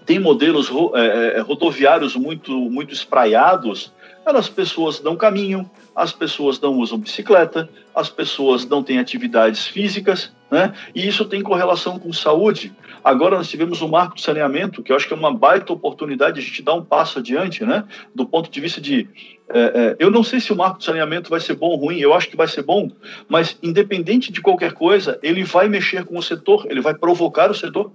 tem 0.06 0.19
modelos 0.19 0.69
é, 0.93 1.38
é, 1.38 1.39
rodoviários 1.39 2.15
muito, 2.15 2.52
muito 2.52 2.93
espraiados, 2.93 3.91
as 4.26 4.50
pessoas 4.50 5.02
não 5.02 5.15
caminham, 5.15 5.69
as 5.97 6.13
pessoas 6.13 6.62
não 6.62 6.75
usam 6.75 6.99
bicicleta, 6.99 7.67
as 7.95 8.07
pessoas 8.07 8.63
não 8.67 8.83
têm 8.83 8.99
atividades 8.99 9.65
físicas, 9.65 10.31
né? 10.51 10.71
E 10.93 11.07
isso 11.07 11.25
tem 11.25 11.41
correlação 11.41 11.97
com 11.97 12.13
saúde. 12.13 12.71
Agora 13.03 13.36
nós 13.36 13.49
tivemos 13.49 13.81
o 13.81 13.88
marco 13.88 14.13
do 14.13 14.21
saneamento, 14.21 14.83
que 14.83 14.91
eu 14.91 14.95
acho 14.95 15.07
que 15.07 15.13
é 15.13 15.17
uma 15.17 15.33
baita 15.33 15.73
oportunidade 15.73 16.36
de 16.36 16.41
a 16.41 16.43
gente 16.43 16.62
dar 16.62 16.75
um 16.75 16.86
passo 16.86 17.17
adiante, 17.17 17.65
né? 17.65 17.83
Do 18.13 18.27
ponto 18.27 18.47
de 18.51 18.62
vista 18.62 18.79
de. 18.79 19.10
É, 19.49 19.60
é, 19.60 19.95
eu 19.97 20.12
não 20.12 20.23
sei 20.23 20.39
se 20.39 20.53
o 20.53 20.55
marco 20.55 20.77
do 20.77 20.83
saneamento 20.83 21.31
vai 21.31 21.39
ser 21.39 21.55
bom 21.55 21.69
ou 21.69 21.77
ruim, 21.77 21.97
eu 21.97 22.13
acho 22.13 22.29
que 22.29 22.38
vai 22.38 22.47
ser 22.47 22.62
bom, 22.62 22.91
mas 23.27 23.57
independente 23.63 24.31
de 24.31 24.39
qualquer 24.39 24.73
coisa, 24.73 25.17
ele 25.23 25.43
vai 25.43 25.67
mexer 25.67 26.05
com 26.05 26.15
o 26.15 26.21
setor, 26.21 26.67
ele 26.69 26.79
vai 26.79 26.93
provocar 26.93 27.49
o 27.49 27.55
setor. 27.55 27.91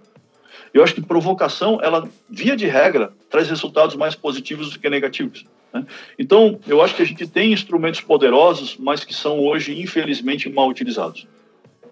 Eu 0.75 0.83
acho 0.83 0.95
que 0.95 1.03
provocação, 1.03 1.79
ela, 1.81 2.09
via 2.29 2.57
de 2.57 2.67
regra, 2.67 3.13
traz 3.31 3.49
resultados 3.49 3.95
mais 3.95 4.17
positivos 4.17 4.73
do 4.73 4.81
que 4.81 4.91
negativos. 4.91 5.45
Né? 5.73 5.85
Então, 6.19 6.59
eu 6.67 6.83
acho 6.83 6.95
que 6.95 7.03
a 7.03 7.07
gente 7.07 7.27
tem 7.27 7.53
instrumentos 7.53 8.01
poderosos, 8.01 8.77
mas 8.79 9.05
que 9.05 9.15
são 9.15 9.41
hoje, 9.41 9.81
infelizmente, 9.81 10.49
mal 10.49 10.69
utilizados. 10.69 11.27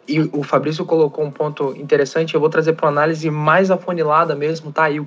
E 0.08 0.20
o 0.20 0.42
Fabrício 0.42 0.84
colocou 0.84 1.24
um 1.24 1.30
ponto 1.30 1.74
interessante, 1.76 2.34
eu 2.34 2.40
vou 2.40 2.48
trazer 2.48 2.72
para 2.72 2.86
uma 2.86 2.92
análise 2.92 3.30
mais 3.30 3.70
afunilada 3.70 4.34
mesmo, 4.34 4.72
tá? 4.72 4.90
E 4.90 5.00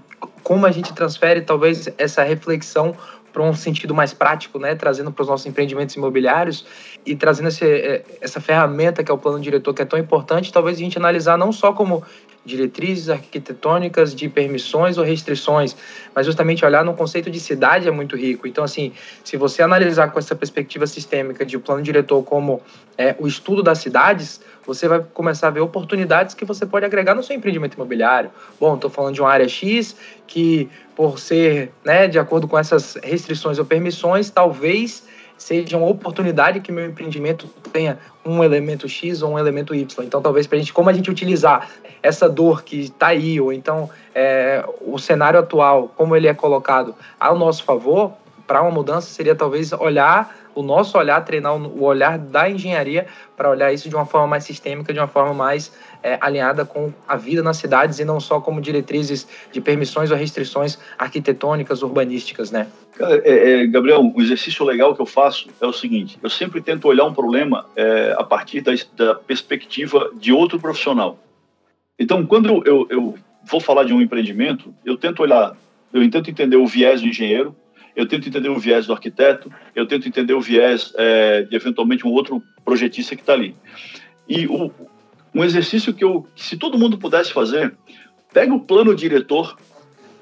como 0.44 0.66
a 0.66 0.72
gente 0.72 0.94
transfere 0.94 1.42
talvez 1.42 1.90
essa 1.98 2.24
reflexão 2.24 2.96
para 3.34 3.44
um 3.44 3.54
sentido 3.54 3.94
mais 3.94 4.14
prático, 4.14 4.60
né? 4.60 4.76
Trazendo 4.76 5.12
para 5.12 5.24
os 5.24 5.28
nossos 5.28 5.46
empreendimentos 5.46 5.96
imobiliários 5.96 6.66
e 7.06 7.16
trazendo 7.16 7.50
esse, 7.50 7.66
é, 7.66 8.04
essa 8.22 8.40
ferramenta 8.40 9.04
que 9.04 9.12
é 9.12 9.14
o 9.14 9.18
plano 9.18 9.40
diretor, 9.40 9.74
que 9.74 9.82
é 9.82 9.86
tão 9.86 10.00
importante, 10.00 10.52
talvez 10.52 10.78
a 10.78 10.80
gente 10.80 10.98
analisar 10.98 11.38
não 11.38 11.52
só 11.52 11.74
como 11.74 12.04
diretrizes 12.46 13.10
arquitetônicas 13.10 14.14
de 14.14 14.28
permissões 14.28 14.98
ou 14.98 15.04
restrições, 15.04 15.76
mas 16.14 16.26
justamente 16.26 16.66
olhar 16.66 16.84
no 16.84 16.94
conceito 16.94 17.32
de 17.32 17.40
cidade 17.40 17.88
é 17.88 17.92
muito 17.92 18.16
rico. 18.18 18.48
Então, 18.48 18.64
assim, 18.64 18.92
se 19.24 19.38
você 19.38 19.62
analisar 19.62 20.12
com 20.12 20.20
essa 20.20 20.36
perspectiva 20.36 20.86
sistêmica 20.86 21.46
de 21.46 21.58
plano 21.58 21.82
diretor 21.82 22.22
como 22.24 22.62
é, 22.98 23.16
o 23.18 23.28
estudo 23.28 23.64
das 23.64 23.78
cidades, 23.78 24.42
você 24.66 24.88
vai 24.88 25.02
começar 25.14 25.48
a 25.48 25.52
ver 25.52 25.62
oportunidades 25.62 26.36
que 26.36 26.44
você 26.44 26.66
pode 26.66 26.86
agregar 26.86 27.16
no 27.16 27.24
seu 27.24 27.36
empreendimento 27.36 27.76
imobiliário. 27.76 28.30
Bom, 28.60 28.76
estou 28.76 28.90
falando 28.90 29.16
de 29.16 29.22
uma 29.22 29.30
área 29.30 29.48
X 29.48 29.96
que, 30.28 30.70
por 30.96 31.20
ser 31.20 31.72
né, 31.84 32.08
de 32.08 32.20
acordo 32.20 32.48
com 32.48 32.58
essas 32.58 32.98
restrições 33.02 33.58
ou 33.58 33.66
permissões, 33.66 34.30
talvez 34.30 35.04
seja 35.44 35.78
uma 35.78 35.88
oportunidade 35.88 36.62
que 36.62 36.72
meu 36.72 36.86
empreendimento 36.86 37.48
tenha 37.72 38.00
um 38.26 38.42
elemento 38.42 38.88
X 38.88 39.22
ou 39.22 39.34
um 39.34 39.40
elemento 39.40 39.76
Y. 39.76 40.06
Então, 40.06 40.22
talvez 40.22 40.48
para 40.48 40.58
a 40.58 40.60
gente, 40.60 40.72
como 40.72 40.90
a 40.90 40.94
gente 40.94 41.12
utilizar 41.12 41.70
essa 42.02 42.30
dor 42.30 42.64
que 42.64 42.80
está 42.82 43.08
aí, 43.08 43.40
ou 43.42 43.52
então 43.52 43.90
é, 44.16 44.64
o 44.82 44.98
cenário 44.98 45.40
atual, 45.40 45.92
como 45.98 46.16
ele 46.16 46.28
é 46.28 46.34
colocado 46.34 46.96
ao 47.20 47.38
nosso 47.38 47.64
favor, 47.64 48.14
para 48.48 48.62
uma 48.62 48.72
mudança 48.72 49.08
seria 49.08 49.36
talvez 49.36 49.74
olhar 49.74 50.34
o 50.56 50.62
nosso 50.62 50.98
olhar, 50.98 51.22
treinar 51.22 51.56
o 51.56 51.84
olhar 51.84 52.18
da 52.18 52.50
engenharia 52.50 53.08
para 53.36 53.50
olhar 53.50 53.74
isso 53.74 53.90
de 53.90 53.96
uma 53.96 54.06
forma 54.06 54.28
mais 54.28 54.44
sistêmica, 54.44 54.94
de 54.94 55.00
uma 55.00 55.08
forma 55.08 55.34
mais 55.34 55.72
é, 56.02 56.18
alinhada 56.22 56.66
com 56.66 56.94
a 57.08 57.16
vida 57.16 57.42
nas 57.42 57.58
cidades 57.58 58.00
e 58.00 58.06
não 58.06 58.20
só 58.20 58.40
como 58.40 58.62
diretrizes 58.62 59.28
de 59.52 59.62
permissões 59.62 60.12
ou 60.12 60.18
restrições 60.18 60.78
arquitetônicas, 60.98 61.82
urbanísticas, 61.82 62.52
né? 62.52 62.68
É, 63.00 63.62
é, 63.64 63.68
Gabriel, 63.68 64.02
um 64.02 64.22
exercício 64.22 64.64
legal 64.66 64.94
que 64.96 65.02
eu 65.02 65.06
faço 65.06 65.50
é 65.60 65.66
o 65.66 65.74
seguinte: 65.74 66.20
eu 66.22 66.30
sempre 66.30 66.62
tento 66.62 66.88
olhar 66.88 67.06
um 67.06 67.14
problema 67.14 67.66
é, 67.76 68.14
a 68.18 68.24
partir 68.24 68.62
da, 68.62 68.72
da, 68.96 69.16
perspectiva 69.16 70.12
de 70.16 70.32
outro 70.32 70.60
profissional. 70.60 71.18
Então, 71.98 72.26
quando 72.26 72.62
eu, 72.66 72.86
eu 72.90 73.16
vou 73.44 73.60
falar 73.60 73.84
de 73.84 73.94
um 73.94 74.02
empreendimento, 74.02 74.74
eu 74.86 74.98
tento 74.98 75.22
olhar, 75.22 75.56
eu 75.92 76.08
tento 76.10 76.30
entender 76.30 76.58
o 76.58 76.68
viés 76.68 77.02
do 77.02 77.08
engenheiro, 77.08 77.56
eu 77.96 78.08
tento 78.08 78.28
entender 78.28 78.50
o 78.50 78.58
viés 78.58 78.88
do 78.88 78.94
arquiteto, 78.94 79.52
eu 79.76 79.86
tento 79.86 80.08
entender 80.08 80.34
o 80.34 80.42
viés 80.42 80.94
é, 80.98 81.44
de 81.44 81.56
eventualmente 81.56 82.06
um 82.08 82.12
outro 82.12 82.42
projetista 82.66 83.16
que 83.16 83.22
está 83.22 83.34
ali. 83.34 83.56
E 84.28 84.48
o, 84.48 84.72
um 85.34 85.44
exercício 85.44 85.94
que 85.94 86.04
eu, 86.04 86.28
se 86.36 86.58
todo 86.58 86.78
mundo 86.78 86.98
pudesse 86.98 87.32
fazer, 87.32 87.76
pega 88.34 88.54
o 88.54 88.60
plano 88.60 88.96
diretor 88.96 89.58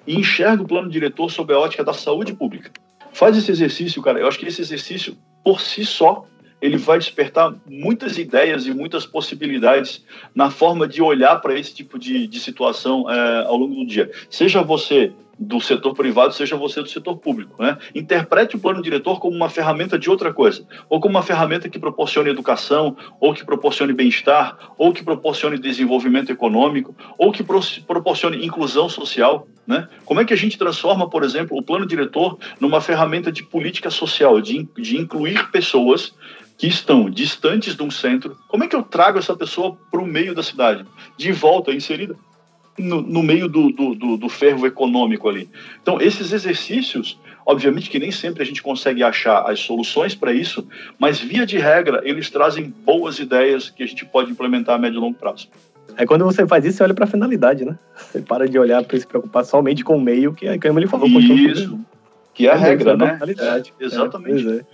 e 0.06 0.16
enxerga 0.16 0.64
o 0.64 0.68
plano 0.68 0.90
diretor 0.90 1.30
sob 1.30 1.54
a 1.54 1.60
ótica 1.60 1.84
da 1.84 1.94
saúde 1.94 2.34
pública. 2.34 2.72
Faz 3.14 3.38
esse 3.38 3.52
exercício, 3.52 4.02
cara. 4.02 4.20
Eu 4.20 4.28
acho 4.28 4.40
que 4.40 4.46
esse 4.46 4.62
exercício, 4.62 5.18
por 5.44 5.62
si 5.62 5.86
só, 5.86 6.26
ele 6.62 6.78
vai 6.78 7.00
despertar 7.00 7.54
muitas 7.68 8.18
ideias 8.18 8.68
e 8.68 8.74
muitas 8.74 9.06
possibilidades 9.06 10.06
na 10.34 10.52
forma 10.52 10.88
de 10.88 11.02
olhar 11.02 11.38
para 11.42 11.58
esse 11.58 11.74
tipo 11.74 11.98
de, 11.98 12.28
de 12.28 12.40
situação 12.40 13.10
é, 13.10 13.46
ao 13.46 13.58
longo 13.58 13.76
do 13.76 13.86
dia. 13.86 14.12
Seja 14.30 14.62
você 14.62 15.12
do 15.42 15.60
setor 15.60 15.96
privado, 15.96 16.36
seja 16.36 16.56
você 16.56 16.84
do 16.84 16.88
setor 16.88 17.18
público. 17.18 17.62
Né? 17.62 17.76
Interprete 17.96 18.56
o 18.56 18.60
plano 18.60 18.80
diretor 18.80 19.20
como 19.20 19.36
uma 19.36 19.50
ferramenta 19.50 19.98
de 19.98 20.08
outra 20.08 20.32
coisa, 20.32 20.64
ou 20.88 21.02
como 21.02 21.16
uma 21.16 21.24
ferramenta 21.24 21.68
que 21.68 21.80
proporcione 21.80 22.30
educação, 22.30 22.96
ou 23.20 23.34
que 23.34 23.44
proporcione 23.44 23.92
bem-estar, 23.92 24.56
ou 24.78 24.94
que 24.94 25.04
proporcione 25.04 25.58
desenvolvimento 25.58 26.32
econômico, 26.32 26.96
ou 27.18 27.32
que 27.32 27.44
pro 27.44 27.60
proporcione 27.88 28.46
inclusão 28.46 28.88
social. 28.88 29.48
Né? 29.66 29.90
Como 30.06 30.22
é 30.22 30.26
que 30.26 30.34
a 30.34 30.38
gente 30.38 30.60
transforma, 30.60 31.10
por 31.10 31.24
exemplo, 31.24 31.58
o 31.58 31.64
plano 31.64 31.88
diretor 31.88 32.38
numa 32.60 32.80
ferramenta 32.80 33.32
de 33.32 33.44
política 33.44 33.90
social, 33.90 34.40
de, 34.40 34.68
de 34.78 34.98
incluir 34.98 35.50
pessoas 35.50 36.14
que 36.56 36.68
estão 36.68 37.10
distantes 37.10 37.76
de 37.76 37.82
um 37.82 37.90
centro? 37.90 38.38
Como 38.48 38.64
é 38.64 38.68
que 38.68 38.76
eu 38.76 38.84
trago 38.84 39.18
essa 39.18 39.36
pessoa 39.36 39.76
para 39.90 40.02
o 40.02 40.06
meio 40.06 40.36
da 40.36 40.44
cidade, 40.44 40.86
de 41.18 41.32
volta, 41.32 41.72
inserida? 41.72 42.16
No, 42.82 43.02
no 43.02 43.24
meio 43.24 43.48
do, 43.48 43.72
do, 43.72 43.96
do, 43.96 44.18
do 44.18 44.30
fervo 44.30 44.66
econômico 44.66 45.30
ali. 45.30 45.50
Então, 45.82 46.02
esses 46.02 46.34
exercícios, 46.34 47.20
obviamente 47.46 47.90
que 47.90 48.00
nem 48.00 48.12
sempre 48.12 48.44
a 48.44 48.46
gente 48.46 48.62
consegue 48.62 49.04
achar 49.04 49.50
as 49.50 49.60
soluções 49.60 50.16
para 50.16 50.34
isso, 50.34 50.68
mas 51.00 51.20
via 51.20 51.46
de 51.46 51.58
regra, 51.58 52.02
eles 52.04 52.30
trazem 52.30 52.74
boas 52.84 53.20
ideias 53.20 53.70
que 53.70 53.84
a 53.84 53.86
gente 53.86 54.06
pode 54.06 54.32
implementar 54.32 54.76
a 54.76 54.78
médio 54.78 54.98
e 54.98 55.02
longo 55.02 55.18
prazo. 55.18 55.48
É 55.98 56.06
quando 56.06 56.24
você 56.26 56.48
faz 56.48 56.66
isso, 56.66 56.78
você 56.78 56.84
olha 56.84 56.94
para 56.94 57.06
a 57.06 57.08
finalidade, 57.08 57.66
né? 57.66 57.78
Você 57.96 58.22
para 58.22 58.48
de 58.48 58.58
olhar 58.58 58.84
para 58.84 58.98
se 58.98 59.06
preocupar 59.06 59.44
somente 59.44 59.84
com 59.84 59.98
o 59.98 60.02
meio, 60.02 60.34
que, 60.34 60.58
que 60.58 60.68
ele 60.68 60.88
falou. 60.88 61.08
Isso, 61.08 61.80
que 62.34 62.48
é 62.48 62.52
a 62.52 62.56
regra, 62.56 62.96
né? 62.96 63.20
É, 63.38 63.84
exatamente. 63.84 64.48
É, 64.48 64.66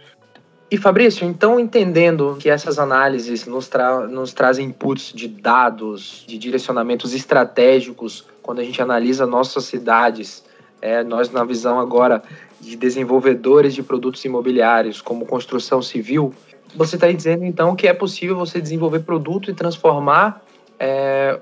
e 0.70 0.78
Fabrício, 0.78 1.26
então 1.26 1.58
entendendo 1.58 2.36
que 2.40 2.50
essas 2.50 2.78
análises 2.78 3.46
nos, 3.46 3.70
tra 3.70 4.02
nos 4.02 4.34
trazem 4.34 4.68
inputs 4.68 5.14
de 5.14 5.28
dados, 5.28 6.26
de 6.28 6.38
direcionamentos 6.38 7.14
estratégicos, 7.14 8.26
quando 8.42 8.60
a 8.60 8.64
gente 8.64 8.82
analisa 8.82 9.26
nossas 9.26 9.64
cidades, 9.64 10.44
é, 10.82 11.04
nós 11.04 11.32
na 11.32 11.46
visão 11.46 11.80
agora 11.80 12.22
de 12.60 12.76
desenvolvedores 12.76 13.74
de 13.74 13.82
produtos 13.82 14.24
imobiliários, 14.26 15.02
como 15.02 15.26
construção 15.26 15.82
civil, 15.82 16.34
você 16.76 16.96
está 16.96 17.10
dizendo 17.10 17.46
então 17.46 17.74
que 17.74 17.88
é 17.88 17.94
possível 17.94 18.36
você 18.36 18.60
desenvolver 18.60 19.00
produto 19.00 19.50
e 19.50 19.54
transformar 19.54 20.44
é, 20.78 21.40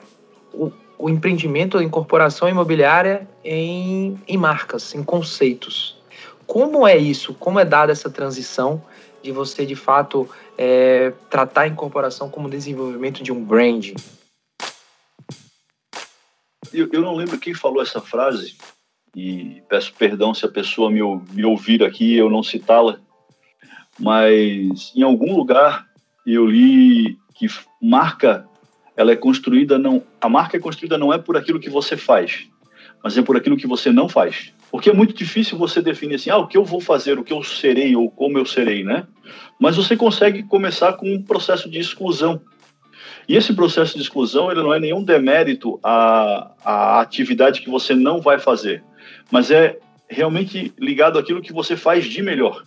o, 0.53 0.71
o 0.99 1.09
empreendimento, 1.09 1.79
a 1.79 1.83
incorporação 1.83 2.47
imobiliária 2.47 3.27
em, 3.43 4.19
em 4.27 4.38
marcas, 4.38 4.93
em 4.93 5.03
conceitos. 5.03 5.97
Como 6.45 6.88
é 6.88 6.95
isso? 6.95 7.33
Como 7.33 7.59
é 7.59 7.65
dada 7.65 7.91
essa 7.91 8.09
transição? 8.09 8.83
De 9.25 9.31
você 9.31 9.65
de 9.65 9.75
fato 9.75 10.29
é, 10.57 11.11
tratar 11.29 11.61
a 11.61 11.67
incorporação 11.67 12.29
como 12.29 12.49
desenvolvimento 12.49 13.23
de 13.23 13.31
um 13.31 13.43
brand? 13.43 13.93
Eu, 16.71 16.88
eu, 16.91 17.01
não 17.01 17.15
lembro 17.15 17.39
quem 17.39 17.53
falou 17.53 17.81
essa 17.81 17.99
frase 17.99 18.55
e 19.15 19.63
peço 19.67 19.93
perdão 19.97 20.33
se 20.33 20.45
a 20.45 20.49
pessoa 20.49 20.91
me, 20.91 21.01
me 21.31 21.43
ouvir 21.43 21.83
aqui 21.83 22.15
eu 22.15 22.29
não 22.29 22.43
citá-la, 22.43 22.99
mas 23.99 24.91
em 24.95 25.01
algum 25.01 25.35
lugar 25.35 25.88
eu 26.25 26.45
li 26.45 27.17
que 27.33 27.47
marca 27.81 28.47
ela 28.95 29.11
é 29.11 29.15
construída 29.15 29.77
não 29.79 30.03
a 30.21 30.29
marca 30.29 30.57
é 30.57 30.59
construída 30.59 30.97
não 30.97 31.11
é 31.11 31.17
por 31.17 31.35
aquilo 31.35 31.59
que 31.59 31.69
você 31.69 31.97
faz, 31.97 32.47
mas 33.03 33.17
é 33.17 33.21
por 33.21 33.38
aquilo 33.38 33.57
que 33.57 33.67
você 33.67 33.91
não 33.91 34.07
faz. 34.07 34.53
Porque 34.75 34.89
é 34.89 34.93
muito 34.93 35.13
difícil 35.13 35.57
você 35.57 35.81
definir 35.81 36.15
assim, 36.15 36.29
ah, 36.29 36.35
o 36.35 36.47
que 36.47 36.57
eu 36.57 36.65
vou 36.65 36.81
fazer, 36.81 37.17
o 37.17 37.23
que 37.23 37.31
eu 37.31 37.41
serei 37.41 37.95
ou 37.95 38.11
como 38.11 38.38
eu 38.38 38.45
serei, 38.45 38.83
né? 38.83 39.07
Mas 39.57 39.77
você 39.77 39.95
consegue 39.95 40.43
começar 40.43 40.91
com 40.97 41.09
um 41.09 41.23
processo 41.23 41.69
de 41.69 41.79
exclusão. 41.79 42.41
E 43.25 43.38
esse 43.38 43.53
processo 43.53 43.95
de 43.95 44.01
exclusão, 44.01 44.51
ele 44.51 44.61
não 44.61 44.73
é 44.73 44.79
nenhum 44.81 45.01
demérito 45.01 45.79
à, 45.81 46.51
à 46.61 46.99
atividade 46.99 47.61
que 47.61 47.69
você 47.69 47.95
não 47.95 48.19
vai 48.19 48.38
fazer, 48.38 48.83
mas 49.31 49.49
é 49.49 49.79
realmente 50.09 50.73
ligado 50.77 51.17
àquilo 51.17 51.41
que 51.41 51.53
você 51.53 51.77
faz 51.77 52.03
de 52.03 52.21
melhor. 52.21 52.65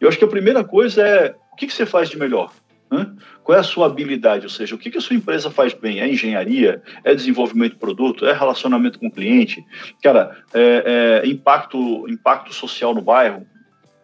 Eu 0.00 0.08
acho 0.08 0.18
que 0.18 0.24
a 0.24 0.28
primeira 0.28 0.64
coisa 0.64 1.00
é, 1.00 1.36
o 1.52 1.54
que, 1.54 1.68
que 1.68 1.72
você 1.72 1.86
faz 1.86 2.10
de 2.10 2.18
melhor? 2.18 2.52
Né? 2.90 3.06
Qual 3.44 3.56
é 3.56 3.60
a 3.60 3.64
sua 3.64 3.86
habilidade? 3.86 4.44
Ou 4.44 4.50
seja, 4.50 4.74
o 4.74 4.78
que, 4.78 4.90
que 4.90 4.98
a 4.98 5.00
sua 5.00 5.14
empresa 5.14 5.50
faz 5.50 5.72
bem? 5.72 6.00
É 6.00 6.08
engenharia? 6.08 6.82
É 7.04 7.14
desenvolvimento 7.14 7.72
de 7.72 7.78
produto? 7.78 8.26
É 8.26 8.32
relacionamento 8.32 8.98
com 8.98 9.06
o 9.06 9.10
cliente? 9.10 9.64
Cara, 10.02 10.36
é, 10.52 11.22
é 11.22 11.28
impacto, 11.28 12.08
impacto 12.08 12.52
social 12.52 12.94
no 12.94 13.00
bairro? 13.00 13.46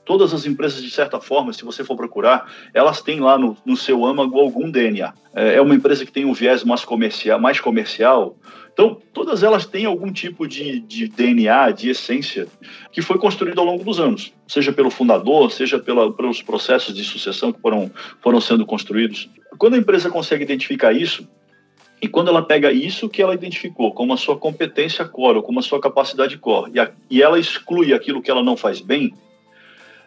Todas 0.04 0.32
as 0.32 0.46
empresas, 0.46 0.80
de 0.80 0.90
certa 0.90 1.20
forma, 1.20 1.52
se 1.52 1.64
você 1.64 1.82
for 1.82 1.96
procurar, 1.96 2.48
elas 2.72 3.02
têm 3.02 3.18
lá 3.18 3.36
no, 3.36 3.56
no 3.66 3.76
seu 3.76 4.06
âmago 4.06 4.38
algum 4.38 4.70
DNA. 4.70 5.12
É, 5.34 5.54
é 5.54 5.60
uma 5.60 5.74
empresa 5.74 6.06
que 6.06 6.12
tem 6.12 6.24
um 6.24 6.32
viés 6.32 6.62
mais 6.62 6.84
comercial, 6.84 7.40
mais 7.40 7.58
comercial 7.58 8.36
então, 8.76 9.00
todas 9.10 9.42
elas 9.42 9.64
têm 9.64 9.86
algum 9.86 10.12
tipo 10.12 10.46
de, 10.46 10.80
de, 10.80 11.08
DNA, 11.08 11.70
de 11.70 11.88
essência, 11.88 12.46
que 12.92 13.00
foi 13.00 13.16
construído 13.16 13.58
ao 13.58 13.64
longo 13.64 13.82
dos 13.82 13.98
anos, 13.98 14.34
seja 14.46 14.70
pelo 14.70 14.90
fundador, 14.90 15.50
seja 15.50 15.78
pela, 15.78 16.12
pelos 16.12 16.42
processos 16.42 16.94
de 16.94 17.02
sucessão 17.02 17.50
que 17.50 17.58
foram, 17.58 17.90
foram 18.20 18.38
sendo 18.38 18.66
construídos. 18.66 19.30
Quando 19.56 19.76
a 19.76 19.78
empresa 19.78 20.10
consegue 20.10 20.44
identificar 20.44 20.92
isso, 20.92 21.26
e 22.02 22.06
quando 22.06 22.28
ela 22.28 22.42
pega 22.42 22.70
isso 22.70 23.08
que 23.08 23.22
ela 23.22 23.32
identificou 23.32 23.94
como 23.94 24.12
a 24.12 24.16
sua 24.18 24.36
competência 24.36 25.06
core, 25.06 25.38
ou 25.38 25.42
como 25.42 25.58
a 25.58 25.62
sua 25.62 25.80
capacidade 25.80 26.36
core, 26.36 26.72
e, 26.74 26.78
a, 26.78 26.90
e 27.08 27.22
ela 27.22 27.40
exclui 27.40 27.94
aquilo 27.94 28.20
que 28.20 28.30
ela 28.30 28.42
não 28.42 28.58
faz 28.58 28.82
bem, 28.82 29.14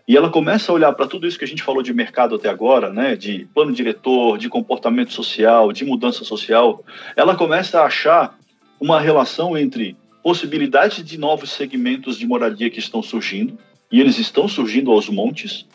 e 0.08 0.16
ela 0.16 0.30
começa 0.30 0.72
a 0.72 0.76
olhar 0.76 0.94
para 0.94 1.08
tudo 1.08 1.26
isso 1.26 1.40
que 1.40 1.46
a 1.46 1.48
gente 1.48 1.64
falou 1.64 1.82
de 1.82 1.92
mercado 1.92 2.36
até 2.36 2.50
agora, 2.50 2.94
né, 2.94 3.16
de 3.16 3.48
plano 3.52 3.72
diretor, 3.72 4.38
de 4.38 4.48
comportamento 4.48 5.12
social, 5.12 5.72
de 5.72 5.84
mudança 5.84 6.24
social, 6.24 6.84
ela 7.16 7.36
começa 7.36 7.82
a 7.82 7.86
achar 7.86 8.39
uma 8.80 9.00
relação 9.00 9.58
entre 9.58 9.96
possibilidades 10.24 11.04
de 11.04 11.18
novos 11.18 11.52
segmentos 11.52 12.18
de 12.18 12.28
moradia 12.28 12.70
que 12.70 12.80
estão 12.80 13.02
surgindo, 13.02 13.58
e 13.92 14.00
eles 14.00 14.18
estão 14.20 14.48
surgindo 14.48 14.92
aos 14.92 15.10
montes, 15.10 15.66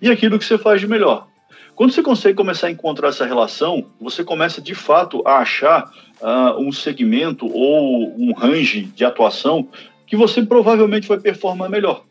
e 0.00 0.10
aquilo 0.10 0.38
que 0.38 0.44
você 0.44 0.58
faz 0.58 0.80
de 0.80 0.86
melhor. 0.86 1.26
Quando 1.74 1.92
você 1.92 2.02
consegue 2.02 2.34
começar 2.34 2.68
a 2.68 2.70
encontrar 2.70 3.08
essa 3.08 3.26
relação, 3.26 3.86
você 4.00 4.24
começa 4.24 4.62
de 4.62 4.74
fato 4.74 5.22
a 5.26 5.38
achar 5.38 5.92
uh, 6.20 6.58
um 6.58 6.72
segmento 6.72 7.46
ou 7.46 8.14
um 8.18 8.32
range 8.32 8.82
de 8.82 9.04
atuação 9.04 9.68
que 10.06 10.16
você 10.16 10.40
provavelmente 10.40 11.06
vai 11.06 11.18
performar 11.18 11.68
melhor. 11.68 12.04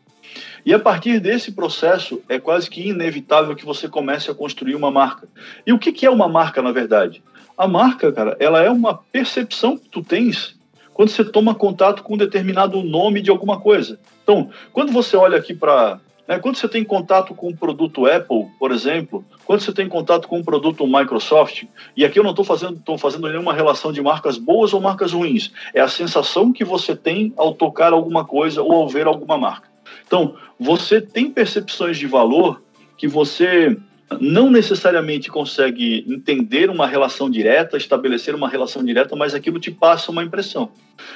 E 0.64 0.74
a 0.74 0.78
partir 0.78 1.18
desse 1.18 1.52
processo, 1.52 2.20
é 2.28 2.38
quase 2.38 2.68
que 2.68 2.88
inevitável 2.88 3.56
que 3.56 3.64
você 3.64 3.88
comece 3.88 4.30
a 4.30 4.34
construir 4.34 4.74
uma 4.74 4.90
marca. 4.90 5.28
E 5.66 5.72
o 5.72 5.78
que 5.78 6.04
é 6.04 6.10
uma 6.10 6.28
marca, 6.28 6.60
na 6.60 6.72
verdade? 6.72 7.22
A 7.56 7.66
marca, 7.66 8.12
cara, 8.12 8.36
ela 8.38 8.62
é 8.62 8.70
uma 8.70 8.94
percepção 8.94 9.78
que 9.78 9.88
tu 9.88 10.02
tens 10.02 10.56
quando 10.92 11.10
você 11.10 11.24
toma 11.24 11.54
contato 11.54 12.02
com 12.02 12.14
um 12.14 12.16
determinado 12.16 12.82
nome 12.82 13.20
de 13.20 13.30
alguma 13.30 13.60
coisa. 13.60 13.98
Então, 14.22 14.50
quando 14.72 14.92
você 14.92 15.16
olha 15.16 15.38
aqui 15.38 15.54
para. 15.54 16.00
Né, 16.26 16.38
quando 16.38 16.56
você 16.56 16.66
tem 16.66 16.82
contato 16.82 17.34
com 17.34 17.50
um 17.50 17.54
produto 17.54 18.06
Apple, 18.06 18.46
por 18.58 18.72
exemplo, 18.72 19.24
quando 19.44 19.60
você 19.60 19.72
tem 19.72 19.88
contato 19.88 20.26
com 20.26 20.38
um 20.38 20.42
produto 20.42 20.86
Microsoft, 20.86 21.64
e 21.96 22.04
aqui 22.04 22.18
eu 22.18 22.24
não 22.24 22.30
estou 22.30 22.44
fazendo, 22.44 22.80
fazendo 22.98 23.28
nenhuma 23.28 23.52
relação 23.52 23.92
de 23.92 24.02
marcas 24.02 24.36
boas 24.36 24.74
ou 24.74 24.80
marcas 24.80 25.12
ruins, 25.12 25.52
é 25.72 25.80
a 25.80 25.86
sensação 25.86 26.52
que 26.52 26.64
você 26.64 26.96
tem 26.96 27.32
ao 27.36 27.54
tocar 27.54 27.92
alguma 27.92 28.24
coisa 28.24 28.62
ou 28.62 28.72
ao 28.72 28.88
ver 28.88 29.06
alguma 29.06 29.38
marca. 29.38 29.68
Então, 30.06 30.34
você 30.58 31.00
tem 31.00 31.30
percepções 31.30 31.98
de 31.98 32.06
valor 32.06 32.62
que 32.96 33.06
você 33.06 33.76
não 34.20 34.50
necessariamente 34.50 35.28
consegue 35.28 36.04
entender 36.08 36.70
uma 36.70 36.86
relação 36.86 37.28
direta, 37.28 37.76
estabelecer 37.76 38.34
uma 38.34 38.48
relação 38.48 38.84
direta, 38.84 39.16
mas 39.16 39.34
aquilo 39.34 39.58
te 39.58 39.70
passa 39.70 40.10
uma 40.10 40.22
impressão. 40.22 40.70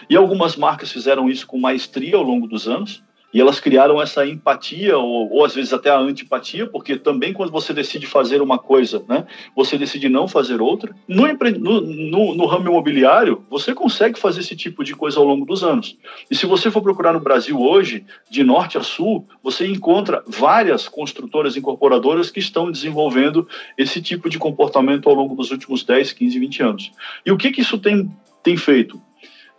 E 0.08 0.16
algumas 0.16 0.56
marcas 0.56 0.90
fizeram 0.90 1.28
isso 1.30 1.46
com 1.46 1.58
maestria 1.58 2.16
ao 2.16 2.22
longo 2.22 2.46
dos 2.46 2.66
anos, 2.66 3.02
e 3.32 3.40
elas 3.40 3.60
criaram 3.60 4.00
essa 4.02 4.26
empatia, 4.26 4.98
ou, 4.98 5.32
ou, 5.32 5.44
às 5.44 5.54
vezes 5.54 5.72
até 5.72 5.90
a 5.90 5.98
antipatia, 5.98 6.66
porque 6.66 6.96
também 6.96 7.32
quando 7.32 7.50
você 7.50 7.72
decide 7.72 8.06
fazer 8.06 8.42
uma 8.42 8.58
coisa, 8.58 9.04
né, 9.08 9.26
você 9.54 9.78
decide 9.78 10.08
não 10.08 10.26
fazer 10.26 10.60
outra. 10.60 10.94
No, 11.06 11.26
no, 11.26 11.80
no, 11.80 12.34
no, 12.34 12.46
ramo 12.46 12.68
imobiliário, 12.68 13.44
você 13.48 13.74
consegue 13.74 14.18
fazer 14.18 14.40
esse 14.40 14.56
tipo 14.56 14.82
de 14.82 14.94
coisa 14.94 15.18
ao 15.18 15.24
longo 15.24 15.46
dos 15.46 15.62
anos. 15.62 15.96
E 16.30 16.34
se 16.34 16.46
você 16.46 16.70
for 16.70 16.82
procurar 16.82 17.12
no 17.12 17.20
Brasil 17.20 17.60
hoje, 17.60 18.04
de 18.28 18.42
norte 18.42 18.76
a 18.76 18.82
sul, 18.82 19.26
você 19.42 19.66
encontra 19.66 20.22
várias 20.26 20.88
construtoras 20.88 21.56
incorporadoras 21.56 22.30
que 22.30 22.40
estão 22.40 22.70
desenvolvendo 22.70 23.46
esse 23.78 24.02
tipo 24.02 24.28
de 24.28 24.38
comportamento 24.38 25.08
ao 25.08 25.14
longo 25.14 25.34
dos 25.34 25.50
últimos 25.50 25.84
10, 25.84 26.12
15, 26.12 26.38
20 26.38 26.62
anos. 26.62 26.92
E 27.24 27.30
o 27.30 27.36
que, 27.36 27.50
que 27.52 27.60
isso 27.60 27.78
tem, 27.78 28.10
tem 28.42 28.56
feito? 28.56 29.00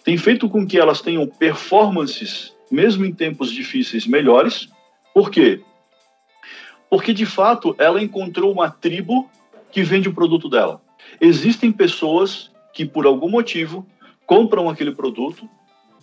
Tem 0.03 0.17
feito 0.17 0.49
com 0.49 0.65
que 0.65 0.79
elas 0.79 0.99
tenham 0.99 1.27
performances 1.27 2.53
mesmo 2.71 3.05
em 3.05 3.13
tempos 3.13 3.51
difíceis, 3.51 4.07
melhores. 4.07 4.69
Por 5.13 5.29
quê? 5.29 5.61
Porque, 6.89 7.13
de 7.13 7.25
fato, 7.25 7.75
ela 7.77 8.01
encontrou 8.01 8.51
uma 8.51 8.69
tribo 8.69 9.29
que 9.71 9.83
vende 9.83 10.09
o 10.09 10.13
produto 10.13 10.49
dela. 10.49 10.81
Existem 11.19 11.71
pessoas 11.71 12.49
que, 12.73 12.85
por 12.85 13.05
algum 13.05 13.29
motivo, 13.29 13.85
compram 14.25 14.69
aquele 14.69 14.91
produto, 14.91 15.47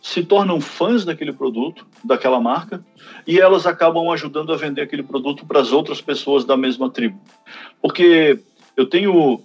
se 0.02 0.22
tornam 0.22 0.60
fãs 0.60 1.04
daquele 1.04 1.32
produto, 1.32 1.86
daquela 2.04 2.40
marca, 2.40 2.84
e 3.26 3.40
elas 3.40 3.66
acabam 3.66 4.10
ajudando 4.10 4.52
a 4.52 4.56
vender 4.56 4.82
aquele 4.82 5.02
produto 5.02 5.44
para 5.44 5.60
as 5.60 5.72
outras 5.72 6.00
pessoas 6.00 6.44
da 6.44 6.56
mesma 6.56 6.90
tribo. 6.90 7.20
Porque 7.80 8.38
eu 8.76 8.86
tenho, 8.86 9.40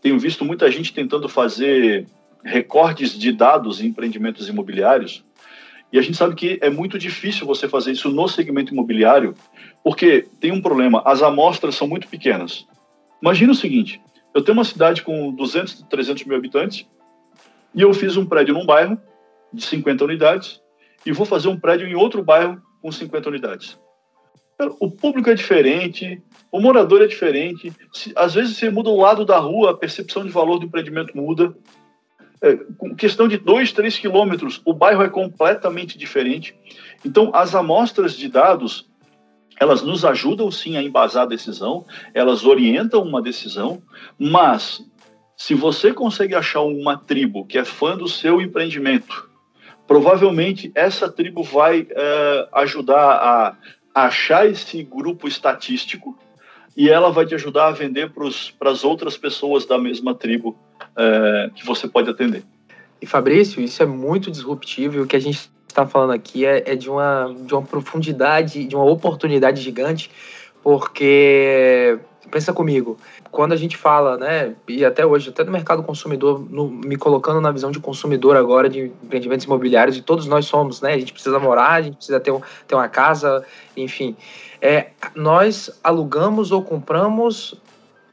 tenho 0.00 0.18
visto 0.18 0.44
muita 0.44 0.70
gente 0.70 0.92
tentando 0.92 1.28
fazer 1.28 2.06
recortes 2.42 3.18
de 3.18 3.32
dados 3.32 3.80
em 3.80 3.88
empreendimentos 3.88 4.48
imobiliários 4.48 5.24
e 5.92 5.98
a 5.98 6.02
gente 6.02 6.16
sabe 6.16 6.34
que 6.34 6.58
é 6.60 6.68
muito 6.68 6.98
difícil 6.98 7.46
você 7.46 7.68
fazer 7.68 7.92
isso 7.92 8.10
no 8.10 8.28
segmento 8.28 8.72
imobiliário, 8.72 9.34
porque 9.82 10.26
tem 10.38 10.52
um 10.52 10.60
problema, 10.60 11.02
as 11.04 11.22
amostras 11.22 11.74
são 11.74 11.88
muito 11.88 12.08
pequenas. 12.08 12.66
Imagina 13.22 13.52
o 13.52 13.56
seguinte, 13.56 14.00
eu 14.34 14.42
tenho 14.42 14.56
uma 14.56 14.64
cidade 14.64 15.02
com 15.02 15.32
200, 15.32 15.82
300 15.88 16.24
mil 16.24 16.36
habitantes, 16.36 16.86
e 17.74 17.80
eu 17.80 17.92
fiz 17.94 18.16
um 18.16 18.26
prédio 18.26 18.54
num 18.54 18.66
bairro 18.66 18.98
de 19.52 19.64
50 19.64 20.04
unidades, 20.04 20.60
e 21.06 21.12
vou 21.12 21.24
fazer 21.24 21.48
um 21.48 21.58
prédio 21.58 21.88
em 21.88 21.94
outro 21.94 22.22
bairro 22.22 22.60
com 22.82 22.92
50 22.92 23.28
unidades. 23.28 23.78
O 24.80 24.90
público 24.90 25.30
é 25.30 25.34
diferente, 25.34 26.20
o 26.50 26.60
morador 26.60 27.00
é 27.00 27.06
diferente. 27.06 27.72
Às 28.16 28.34
vezes 28.34 28.56
você 28.56 28.68
muda 28.68 28.90
o 28.90 29.00
lado 29.00 29.24
da 29.24 29.38
rua, 29.38 29.70
a 29.70 29.76
percepção 29.76 30.24
de 30.24 30.30
valor 30.30 30.58
do 30.58 30.66
empreendimento 30.66 31.16
muda 31.16 31.56
é, 32.40 32.56
com 32.76 32.94
questão 32.94 33.26
de 33.26 33.36
2, 33.36 33.72
3 33.72 33.98
quilômetros, 33.98 34.60
o 34.64 34.72
bairro 34.72 35.02
é 35.02 35.08
completamente 35.08 35.98
diferente. 35.98 36.54
Então, 37.04 37.30
as 37.34 37.54
amostras 37.54 38.14
de 38.14 38.28
dados, 38.28 38.88
elas 39.60 39.82
nos 39.82 40.04
ajudam 40.04 40.50
sim 40.50 40.76
a 40.76 40.82
embasar 40.82 41.24
a 41.24 41.26
decisão, 41.26 41.84
elas 42.14 42.44
orientam 42.44 43.02
uma 43.02 43.20
decisão, 43.20 43.82
mas 44.18 44.84
se 45.36 45.54
você 45.54 45.92
consegue 45.92 46.34
achar 46.34 46.62
uma 46.62 46.96
tribo 46.96 47.44
que 47.46 47.58
é 47.58 47.64
fã 47.64 47.96
do 47.96 48.08
seu 48.08 48.40
empreendimento, 48.40 49.28
provavelmente 49.86 50.70
essa 50.74 51.10
tribo 51.10 51.42
vai 51.42 51.86
é, 51.90 52.48
ajudar 52.52 53.56
a 53.94 54.06
achar 54.06 54.46
esse 54.46 54.82
grupo 54.82 55.26
estatístico 55.26 56.16
e 56.76 56.88
ela 56.88 57.10
vai 57.10 57.26
te 57.26 57.34
ajudar 57.34 57.68
a 57.68 57.72
vender 57.72 58.12
para 58.12 58.70
as 58.70 58.84
outras 58.84 59.16
pessoas 59.16 59.66
da 59.66 59.78
mesma 59.78 60.14
tribo 60.14 60.56
é, 60.96 61.50
que 61.54 61.64
você 61.64 61.88
pode 61.88 62.10
atender. 62.10 62.44
E 63.00 63.06
Fabrício, 63.06 63.62
isso 63.62 63.82
é 63.82 63.86
muito 63.86 64.30
disruptivo 64.30 64.96
e 64.96 65.00
o 65.00 65.06
que 65.06 65.16
a 65.16 65.20
gente 65.20 65.50
está 65.68 65.86
falando 65.86 66.12
aqui 66.12 66.44
é, 66.44 66.72
é, 66.72 66.74
de, 66.74 66.90
uma, 66.90 67.34
de 67.40 67.54
uma 67.54 67.62
profundidade, 67.62 68.64
de 68.64 68.74
uma 68.74 68.84
oportunidade 68.84 69.60
gigante, 69.60 70.10
porque 70.62 71.98
pensa 72.30 72.52
comigo, 72.52 72.98
quando 73.30 73.52
a 73.52 73.56
gente 73.56 73.76
fala, 73.76 74.16
né, 74.16 74.54
e 74.66 74.84
até 74.84 75.04
hoje, 75.04 75.30
até 75.30 75.44
no 75.44 75.50
mercado 75.50 75.82
consumidor, 75.82 76.44
no, 76.50 76.68
me 76.68 76.96
colocando 76.96 77.40
na 77.40 77.50
visão 77.50 77.70
de 77.70 77.80
consumidor 77.80 78.36
agora 78.36 78.68
de 78.68 78.92
empreendimentos 79.02 79.46
imobiliários, 79.46 79.96
e 79.96 80.02
todos 80.02 80.26
nós 80.26 80.46
somos, 80.46 80.80
né, 80.80 80.94
a 80.94 80.98
gente 80.98 81.12
precisa 81.12 81.38
morar, 81.38 81.72
a 81.72 81.82
gente 81.82 81.96
precisa 81.96 82.20
ter, 82.20 82.30
um, 82.30 82.40
ter 82.66 82.74
uma 82.74 82.88
casa, 82.88 83.44
enfim, 83.76 84.16
é, 84.60 84.88
nós 85.14 85.70
alugamos 85.82 86.52
ou 86.52 86.62
compramos 86.62 87.54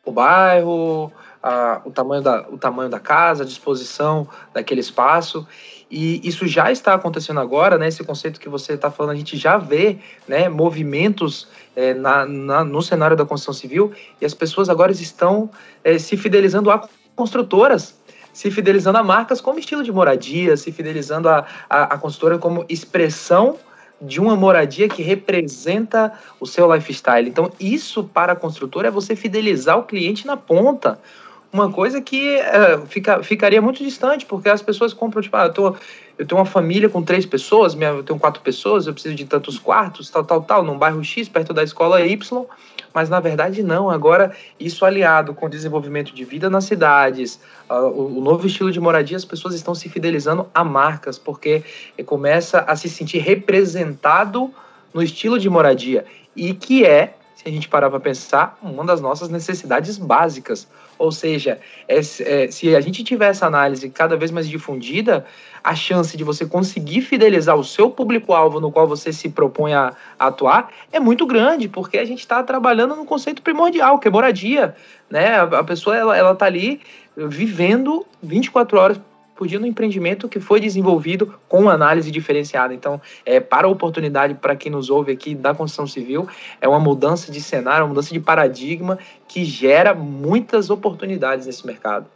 o 0.06 0.12
bairro, 0.12 1.12
a, 1.45 1.79
o, 1.86 1.91
tamanho 1.91 2.23
da, 2.23 2.41
o 2.49 2.58
tamanho 2.58 2.89
da 2.89 2.99
casa, 2.99 3.43
a 3.43 3.45
disposição 3.45 4.27
daquele 4.51 4.81
espaço. 4.81 5.47
E 5.91 6.19
isso 6.27 6.47
já 6.47 6.71
está 6.71 6.95
acontecendo 6.95 7.39
agora, 7.39 7.77
né? 7.77 7.88
Esse 7.88 8.04
conceito 8.04 8.39
que 8.39 8.50
você 8.50 8.73
está 8.73 8.89
falando, 8.89 9.12
a 9.12 9.15
gente 9.15 9.37
já 9.37 9.56
vê 9.56 10.00
né, 10.27 10.50
movimentos 10.50 11.48
é, 11.75 11.93
na, 11.93 12.25
na, 12.25 12.63
no 12.63 12.81
cenário 12.81 13.15
da 13.15 13.23
construção 13.23 13.54
civil 13.54 13.93
e 14.19 14.25
as 14.25 14.33
pessoas 14.33 14.69
agora 14.69 14.91
estão 14.91 15.48
é, 15.83 16.00
se 16.00 16.17
fidelizando 16.17 16.71
a 16.71 16.89
construtoras, 17.15 17.96
se 18.33 18.50
fidelizando 18.50 18.98
a 18.98 19.04
marcas 19.04 19.39
como 19.39 19.60
estilo 19.60 19.83
de 19.83 19.91
moradia, 19.91 20.58
se 20.58 20.71
fidelizando 20.71 21.29
a, 21.29 21.46
a, 21.69 21.83
a 21.83 21.98
construtora 22.00 22.39
como 22.39 22.65
expressão 22.67 23.58
de 24.02 24.19
uma 24.19 24.35
moradia 24.35 24.89
que 24.89 25.04
representa 25.04 26.12
o 26.39 26.46
seu 26.48 26.73
lifestyle. 26.73 27.29
Então, 27.29 27.52
isso 27.60 28.04
para 28.04 28.33
a 28.33 28.35
construtora 28.35 28.87
é 28.87 28.91
você 28.91 29.15
fidelizar 29.15 29.77
o 29.77 29.83
cliente 29.83 30.25
na 30.25 30.35
ponta 30.35 31.00
uma 31.56 31.71
coisa 31.71 32.01
que 32.01 32.35
é, 32.35 32.77
fica, 32.85 33.23
ficaria 33.23 33.62
muito 33.62 33.81
distante, 33.81 34.25
porque 34.25 34.49
as 34.49 34.62
pessoas 34.62 34.93
compram, 34.93 35.21
tipo, 35.21 35.37
ah, 35.37 35.45
eu, 35.45 35.53
tô, 35.53 35.75
eu 36.17 36.25
tenho 36.25 36.37
uma 36.37 36.45
família 36.45 36.89
com 36.89 37.01
três 37.01 37.25
pessoas, 37.25 37.73
minha, 37.73 37.91
eu 37.91 38.03
tenho 38.03 38.19
quatro 38.19 38.41
pessoas, 38.41 38.85
eu 38.85 38.93
preciso 38.93 39.15
de 39.15 39.23
tantos 39.23 39.58
quartos, 39.58 40.10
tal, 40.10 40.25
tal, 40.25 40.41
tal, 40.41 40.63
num 40.63 40.77
bairro 40.77 41.01
X, 41.01 41.29
perto 41.29 41.53
da 41.53 41.63
escola 41.63 42.06
Y, 42.06 42.45
mas 42.93 43.10
na 43.10 43.21
verdade 43.21 43.63
não. 43.63 43.89
Agora, 43.89 44.35
isso 44.60 44.83
aliado 44.83 45.33
com 45.33 45.45
o 45.45 45.49
desenvolvimento 45.49 46.13
de 46.13 46.25
vida 46.25 46.49
nas 46.49 46.65
cidades, 46.65 47.39
uh, 47.69 47.75
o, 47.85 48.17
o, 48.17 48.21
novo 48.21 48.45
estilo 48.45 48.69
de 48.69 48.81
moradia, 48.81 49.15
as 49.15 49.23
pessoas 49.23 49.56
estão 49.56 49.73
se 49.73 49.87
fidelizando 49.87 50.47
a 50.53 50.62
marcas, 50.62 51.17
porque 51.17 51.63
começa 52.06 52.65
a 52.67 52.75
se 52.75 52.89
sentir 52.89 53.19
representado 53.19 54.53
no 54.93 55.01
estilo 55.01 55.39
de 55.39 55.49
moradia, 55.49 56.06
e 56.35 56.53
que 56.53 56.85
é, 56.85 57.15
se 57.33 57.47
a 57.47 57.51
gente 57.51 57.69
parar 57.69 57.89
para 57.89 57.99
pensar, 58.01 58.60
uma 58.62 58.83
das 58.83 58.99
nossas 58.99 59.29
necessidades 59.29 59.97
básicas. 59.97 60.67
Ou 60.98 61.12
seja, 61.12 61.60
é, 61.87 61.98
é, 61.98 62.02
se 62.52 62.75
a 62.75 62.81
gente 62.81 63.04
tiver 63.04 63.27
essa 63.27 63.46
análise 63.46 63.89
cada 63.89 64.15
vez 64.15 64.31
mais 64.31 64.48
difundida, 64.48 65.25
a 65.63 65.75
chance 65.75 66.15
de 66.15 66.23
você 66.23 66.46
conseguir 66.46 67.02
fidelizar 67.02 67.56
o 67.56 67.63
seu 67.63 67.89
público-alvo 67.89 68.60
no 68.60 68.71
qual 68.71 68.87
você 68.87 69.12
se 69.12 69.29
propõe 69.29 69.73
a, 69.73 69.93
a, 70.19 70.27
atuar 70.27 70.71
é 70.91 71.00
muito 71.00 71.25
grande, 71.25 71.67
porque 71.67 71.98
a 71.98 72.06
gente 72.06 72.19
está 72.19 72.43
trabalhando 72.43 72.96
no 72.96 73.06
conceito 73.06 73.41
primordial, 73.41 74.00
que 74.00 74.08
é 74.08 74.12
moradia. 74.12 74.75
Né? 75.10 75.35
A, 75.35 75.43
a 75.43 75.63
pessoa 75.63 75.98
ela 75.98 76.31
está 76.31 76.46
ali 76.46 76.81
vivendo 77.17 78.06
24 78.21 78.77
horas 78.77 79.02
por 79.36 79.48
dia 79.48 79.60
no 79.60 79.67
empreendimento 79.67 80.29
que 80.29 80.40
foi 80.40 80.60
desenvolvido 80.60 81.38
com 81.48 81.69
análise 81.69 82.10
diferenciada. 82.10 82.73
Então, 82.73 83.02
é, 83.25 83.40
para 83.40 83.67
a 83.67 83.69
oportunidade, 83.69 84.33
para 84.36 84.56
quem 84.56 84.71
nos 84.71 84.90
ouve 84.90 85.12
aqui 85.12 85.36
da 85.36 85.54
construção 85.54 85.86
civil, 85.86 86.27
é 86.62 86.67
uma 86.67 86.79
mudança 86.79 87.31
de 87.31 87.42
cenário, 87.42 87.83
uma 87.83 87.90
mudança 87.90 88.13
de 88.13 88.19
paradigma 88.19 88.98
que 89.27 89.44
gera 89.44 89.94
muitas 89.94 90.69
oportunidades 90.69 91.46
nesse 91.46 91.65
mercado. 91.67 92.08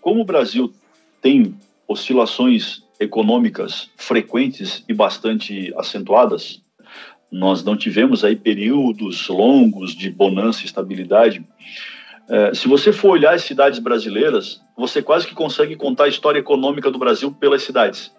Como 0.00 0.20
o 0.20 0.24
Brasil 0.24 0.72
tem 1.20 1.54
oscilações 1.88 2.84
econômicas 2.98 3.90
frequentes 3.96 4.84
e 4.88 4.94
bastante 4.94 5.72
acentuadas, 5.76 6.62
nós 7.30 7.64
não 7.64 7.76
tivemos 7.76 8.24
aí 8.24 8.36
períodos 8.36 9.28
longos 9.28 9.94
de 9.94 10.10
bonança 10.10 10.62
e 10.62 10.66
estabilidade. 10.66 11.44
É, 12.28 12.54
se 12.54 12.66
você 12.66 12.92
for 12.92 13.10
olhar 13.10 13.34
as 13.34 13.42
cidades 13.42 13.78
brasileiras, 13.78 14.60
você 14.76 15.00
quase 15.00 15.26
que 15.26 15.34
consegue 15.34 15.76
contar 15.76 16.04
a 16.04 16.08
história 16.08 16.38
econômica 16.38 16.90
do 16.90 16.98
Brasil 16.98 17.32
pelas 17.32 17.62
cidades. 17.62 18.12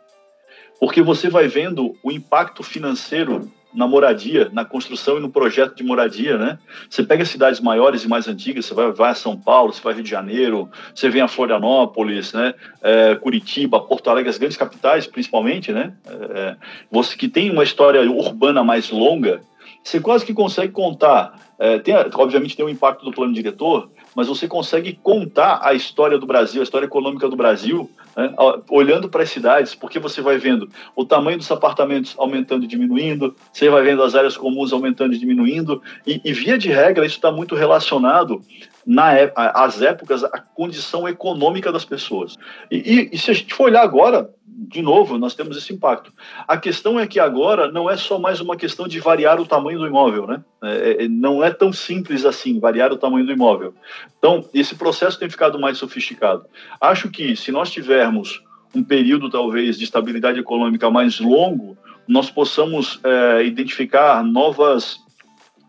Porque 0.80 1.02
você 1.02 1.30
vai 1.30 1.48
vendo 1.48 1.94
o 2.04 2.12
impacto 2.12 2.64
financeiro 2.64 3.52
na 3.74 3.88
moradia, 3.88 4.50
na 4.54 4.64
construção 4.64 5.18
e 5.18 5.20
no 5.20 5.30
projeto 5.30 5.76
de 5.76 5.84
moradia, 5.84 6.38
né? 6.38 6.58
Você 6.90 7.04
pega 7.04 7.26
cidades 7.26 7.60
maiores 7.60 8.04
e 8.04 8.08
mais 8.08 8.28
antigas, 8.28 8.66
você 8.66 8.74
vai, 8.74 8.92
vai 8.92 9.12
a 9.12 9.16
São 9.16 9.38
Paulo, 9.38 9.74
você 9.74 9.82
vai 9.82 9.94
Rio 9.94 10.04
de 10.04 10.10
Janeiro, 10.10 10.70
você 10.96 11.10
vem 11.10 11.22
a 11.22 11.28
Florianópolis, 11.28 12.34
né? 12.34 12.54
É, 12.82 13.16
Curitiba, 13.16 13.80
Porto 13.82 14.10
Alegre, 14.10 14.30
as 14.30 14.38
grandes 14.38 14.58
capitais, 14.58 15.06
principalmente, 15.06 15.72
né? 15.72 15.94
É, 16.08 16.56
você 16.90 17.16
que 17.16 17.28
tem 17.28 17.52
uma 17.52 17.64
história 17.64 18.02
urbana 18.10 18.64
mais 18.64 18.90
longa, 18.90 19.42
você 19.84 20.00
quase 20.00 20.26
que 20.26 20.34
consegue 20.34 20.72
contar. 20.72 21.38
É, 21.60 21.78
tem, 21.80 21.94
obviamente 22.16 22.56
tem 22.56 22.66
o 22.66 22.70
impacto 22.70 23.04
do 23.04 23.12
plano 23.12 23.34
diretor, 23.34 23.90
mas 24.18 24.28
você 24.28 24.48
consegue 24.48 25.00
contar 25.04 25.60
a 25.62 25.76
história 25.76 26.18
do 26.18 26.26
Brasil, 26.26 26.60
a 26.60 26.64
história 26.64 26.88
econômica 26.88 27.30
do 27.30 27.36
Brasil, 27.36 27.88
né, 28.16 28.34
olhando 28.68 29.08
para 29.08 29.22
as 29.22 29.30
cidades, 29.30 29.76
porque 29.76 30.00
você 30.00 30.24
vai 30.24 30.40
vendo 30.40 30.68
o 30.96 31.06
tamanho 31.06 31.38
dos 31.38 31.52
apartamentos 31.52 32.16
aumentando 32.18 32.64
e 32.66 32.68
diminuindo, 32.68 33.36
você 33.54 33.70
vai 33.70 33.84
vendo 33.84 34.02
as 34.02 34.16
áreas 34.16 34.36
comuns 34.36 34.74
aumentando 34.74 35.14
e 35.14 35.20
diminuindo, 35.20 35.84
e, 36.06 36.20
e 36.26 36.34
via 36.34 36.58
de 36.58 36.70
regra 36.70 37.06
isso 37.06 37.18
está 37.18 37.32
muito 37.32 37.54
relacionado 37.54 38.42
na 38.88 39.12
as 39.36 39.82
épocas 39.82 40.24
a 40.24 40.40
condição 40.40 41.06
econômica 41.06 41.74
das 41.74 41.84
pessoas. 41.84 42.38
E, 42.72 42.78
e, 42.78 43.10
e 43.12 43.18
se 43.18 43.30
a 43.30 43.34
gente 43.34 43.54
for 43.54 43.66
olhar 43.66 43.84
agora, 43.84 44.34
de 44.46 44.82
novo, 44.82 45.18
nós 45.18 45.36
temos 45.36 45.58
esse 45.58 45.74
impacto. 45.74 46.12
A 46.48 46.58
questão 46.58 46.98
é 46.98 47.06
que 47.06 47.20
agora 47.20 47.70
não 47.70 47.90
é 47.90 47.98
só 47.98 48.18
mais 48.18 48.40
uma 48.40 48.56
questão 48.56 48.88
de 48.88 49.00
variar 49.00 49.40
o 49.42 49.46
tamanho 49.46 49.78
do 49.78 49.86
imóvel, 49.86 50.26
né? 50.26 50.44
É, 50.64 51.04
é, 51.04 51.08
não 51.08 51.44
é 51.44 51.52
tão 51.52 51.72
simples 51.74 52.26
assim, 52.26 52.60
variar 52.60 52.92
o 52.94 52.98
tamanho 52.98 53.26
do 53.26 53.32
imóvel. 53.32 53.76
Então, 54.18 54.44
esse 54.54 54.74
processo 54.74 55.20
tem 55.20 55.30
ficado 55.30 55.60
mais 55.60 55.78
sofisticado. 55.78 56.46
Acho 56.80 57.10
que 57.10 57.36
se 57.36 57.52
nós 57.52 57.70
tivermos 57.70 58.42
um 58.74 58.84
período, 58.84 59.30
talvez, 59.30 59.78
de 59.78 59.84
estabilidade 59.84 60.40
econômica 60.40 60.90
mais 60.90 61.20
longo, 61.20 61.78
nós 62.08 62.32
possamos 62.32 63.00
é, 63.04 63.44
identificar 63.44 64.24
novas, 64.24 64.98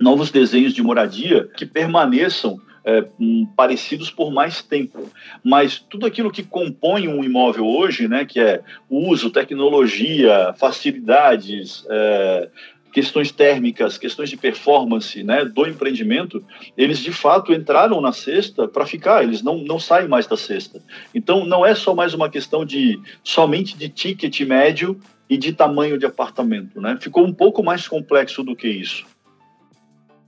novos 0.01 0.31
desenhos 0.31 0.73
de 0.73 0.83
moradia 0.83 1.49
que 1.57 1.67
permaneçam 1.67 2.59
é, 2.89 3.05
um, 3.21 3.45
parecidos 3.45 4.11
por 4.11 4.33
mais 4.33 4.63
tempo. 4.63 5.11
Mas 5.45 5.79
tudo 5.79 6.07
aquilo 6.07 6.31
que 6.31 6.43
compõe 6.43 7.07
um 7.07 7.23
imóvel 7.23 7.67
hoje, 7.67 8.09
né, 8.09 8.25
que 8.25 8.41
é 8.41 8.63
uso, 8.89 9.31
tecnologia, 9.31 10.55
facilidades, 10.57 11.85
é, 11.91 12.49
questões 12.91 13.31
térmicas, 13.31 13.99
questões 13.99 14.31
de 14.31 14.39
performance 14.39 15.23
né, 15.23 15.45
do 15.45 15.67
empreendimento, 15.67 16.43
eles 16.79 17.01
de 17.01 17.13
fato 17.13 17.53
entraram 17.53 18.01
na 18.01 18.13
cesta 18.13 18.67
para 18.67 18.87
ficar, 18.87 19.23
eles 19.23 19.43
não, 19.43 19.59
não 19.59 19.79
saem 19.79 20.09
mais 20.09 20.27
da 20.27 20.37
cesta. 20.37 20.81
Então 21.15 21.45
não 21.45 21.67
é 21.67 21.75
só 21.75 21.95
mais 21.95 22.15
uma 22.15 22.31
questão 22.31 22.65
de 22.65 22.99
somente 23.23 23.77
de 23.77 23.91
ticket 23.91 24.41
médio 24.41 24.99
e 25.29 25.37
de 25.37 25.53
tamanho 25.53 25.99
de 25.99 26.07
apartamento, 26.07 26.81
né? 26.81 26.97
Ficou 26.99 27.23
um 27.23 27.35
pouco 27.35 27.63
mais 27.63 27.87
complexo 27.87 28.43
do 28.43 28.57
que 28.57 28.67
isso. 28.67 29.05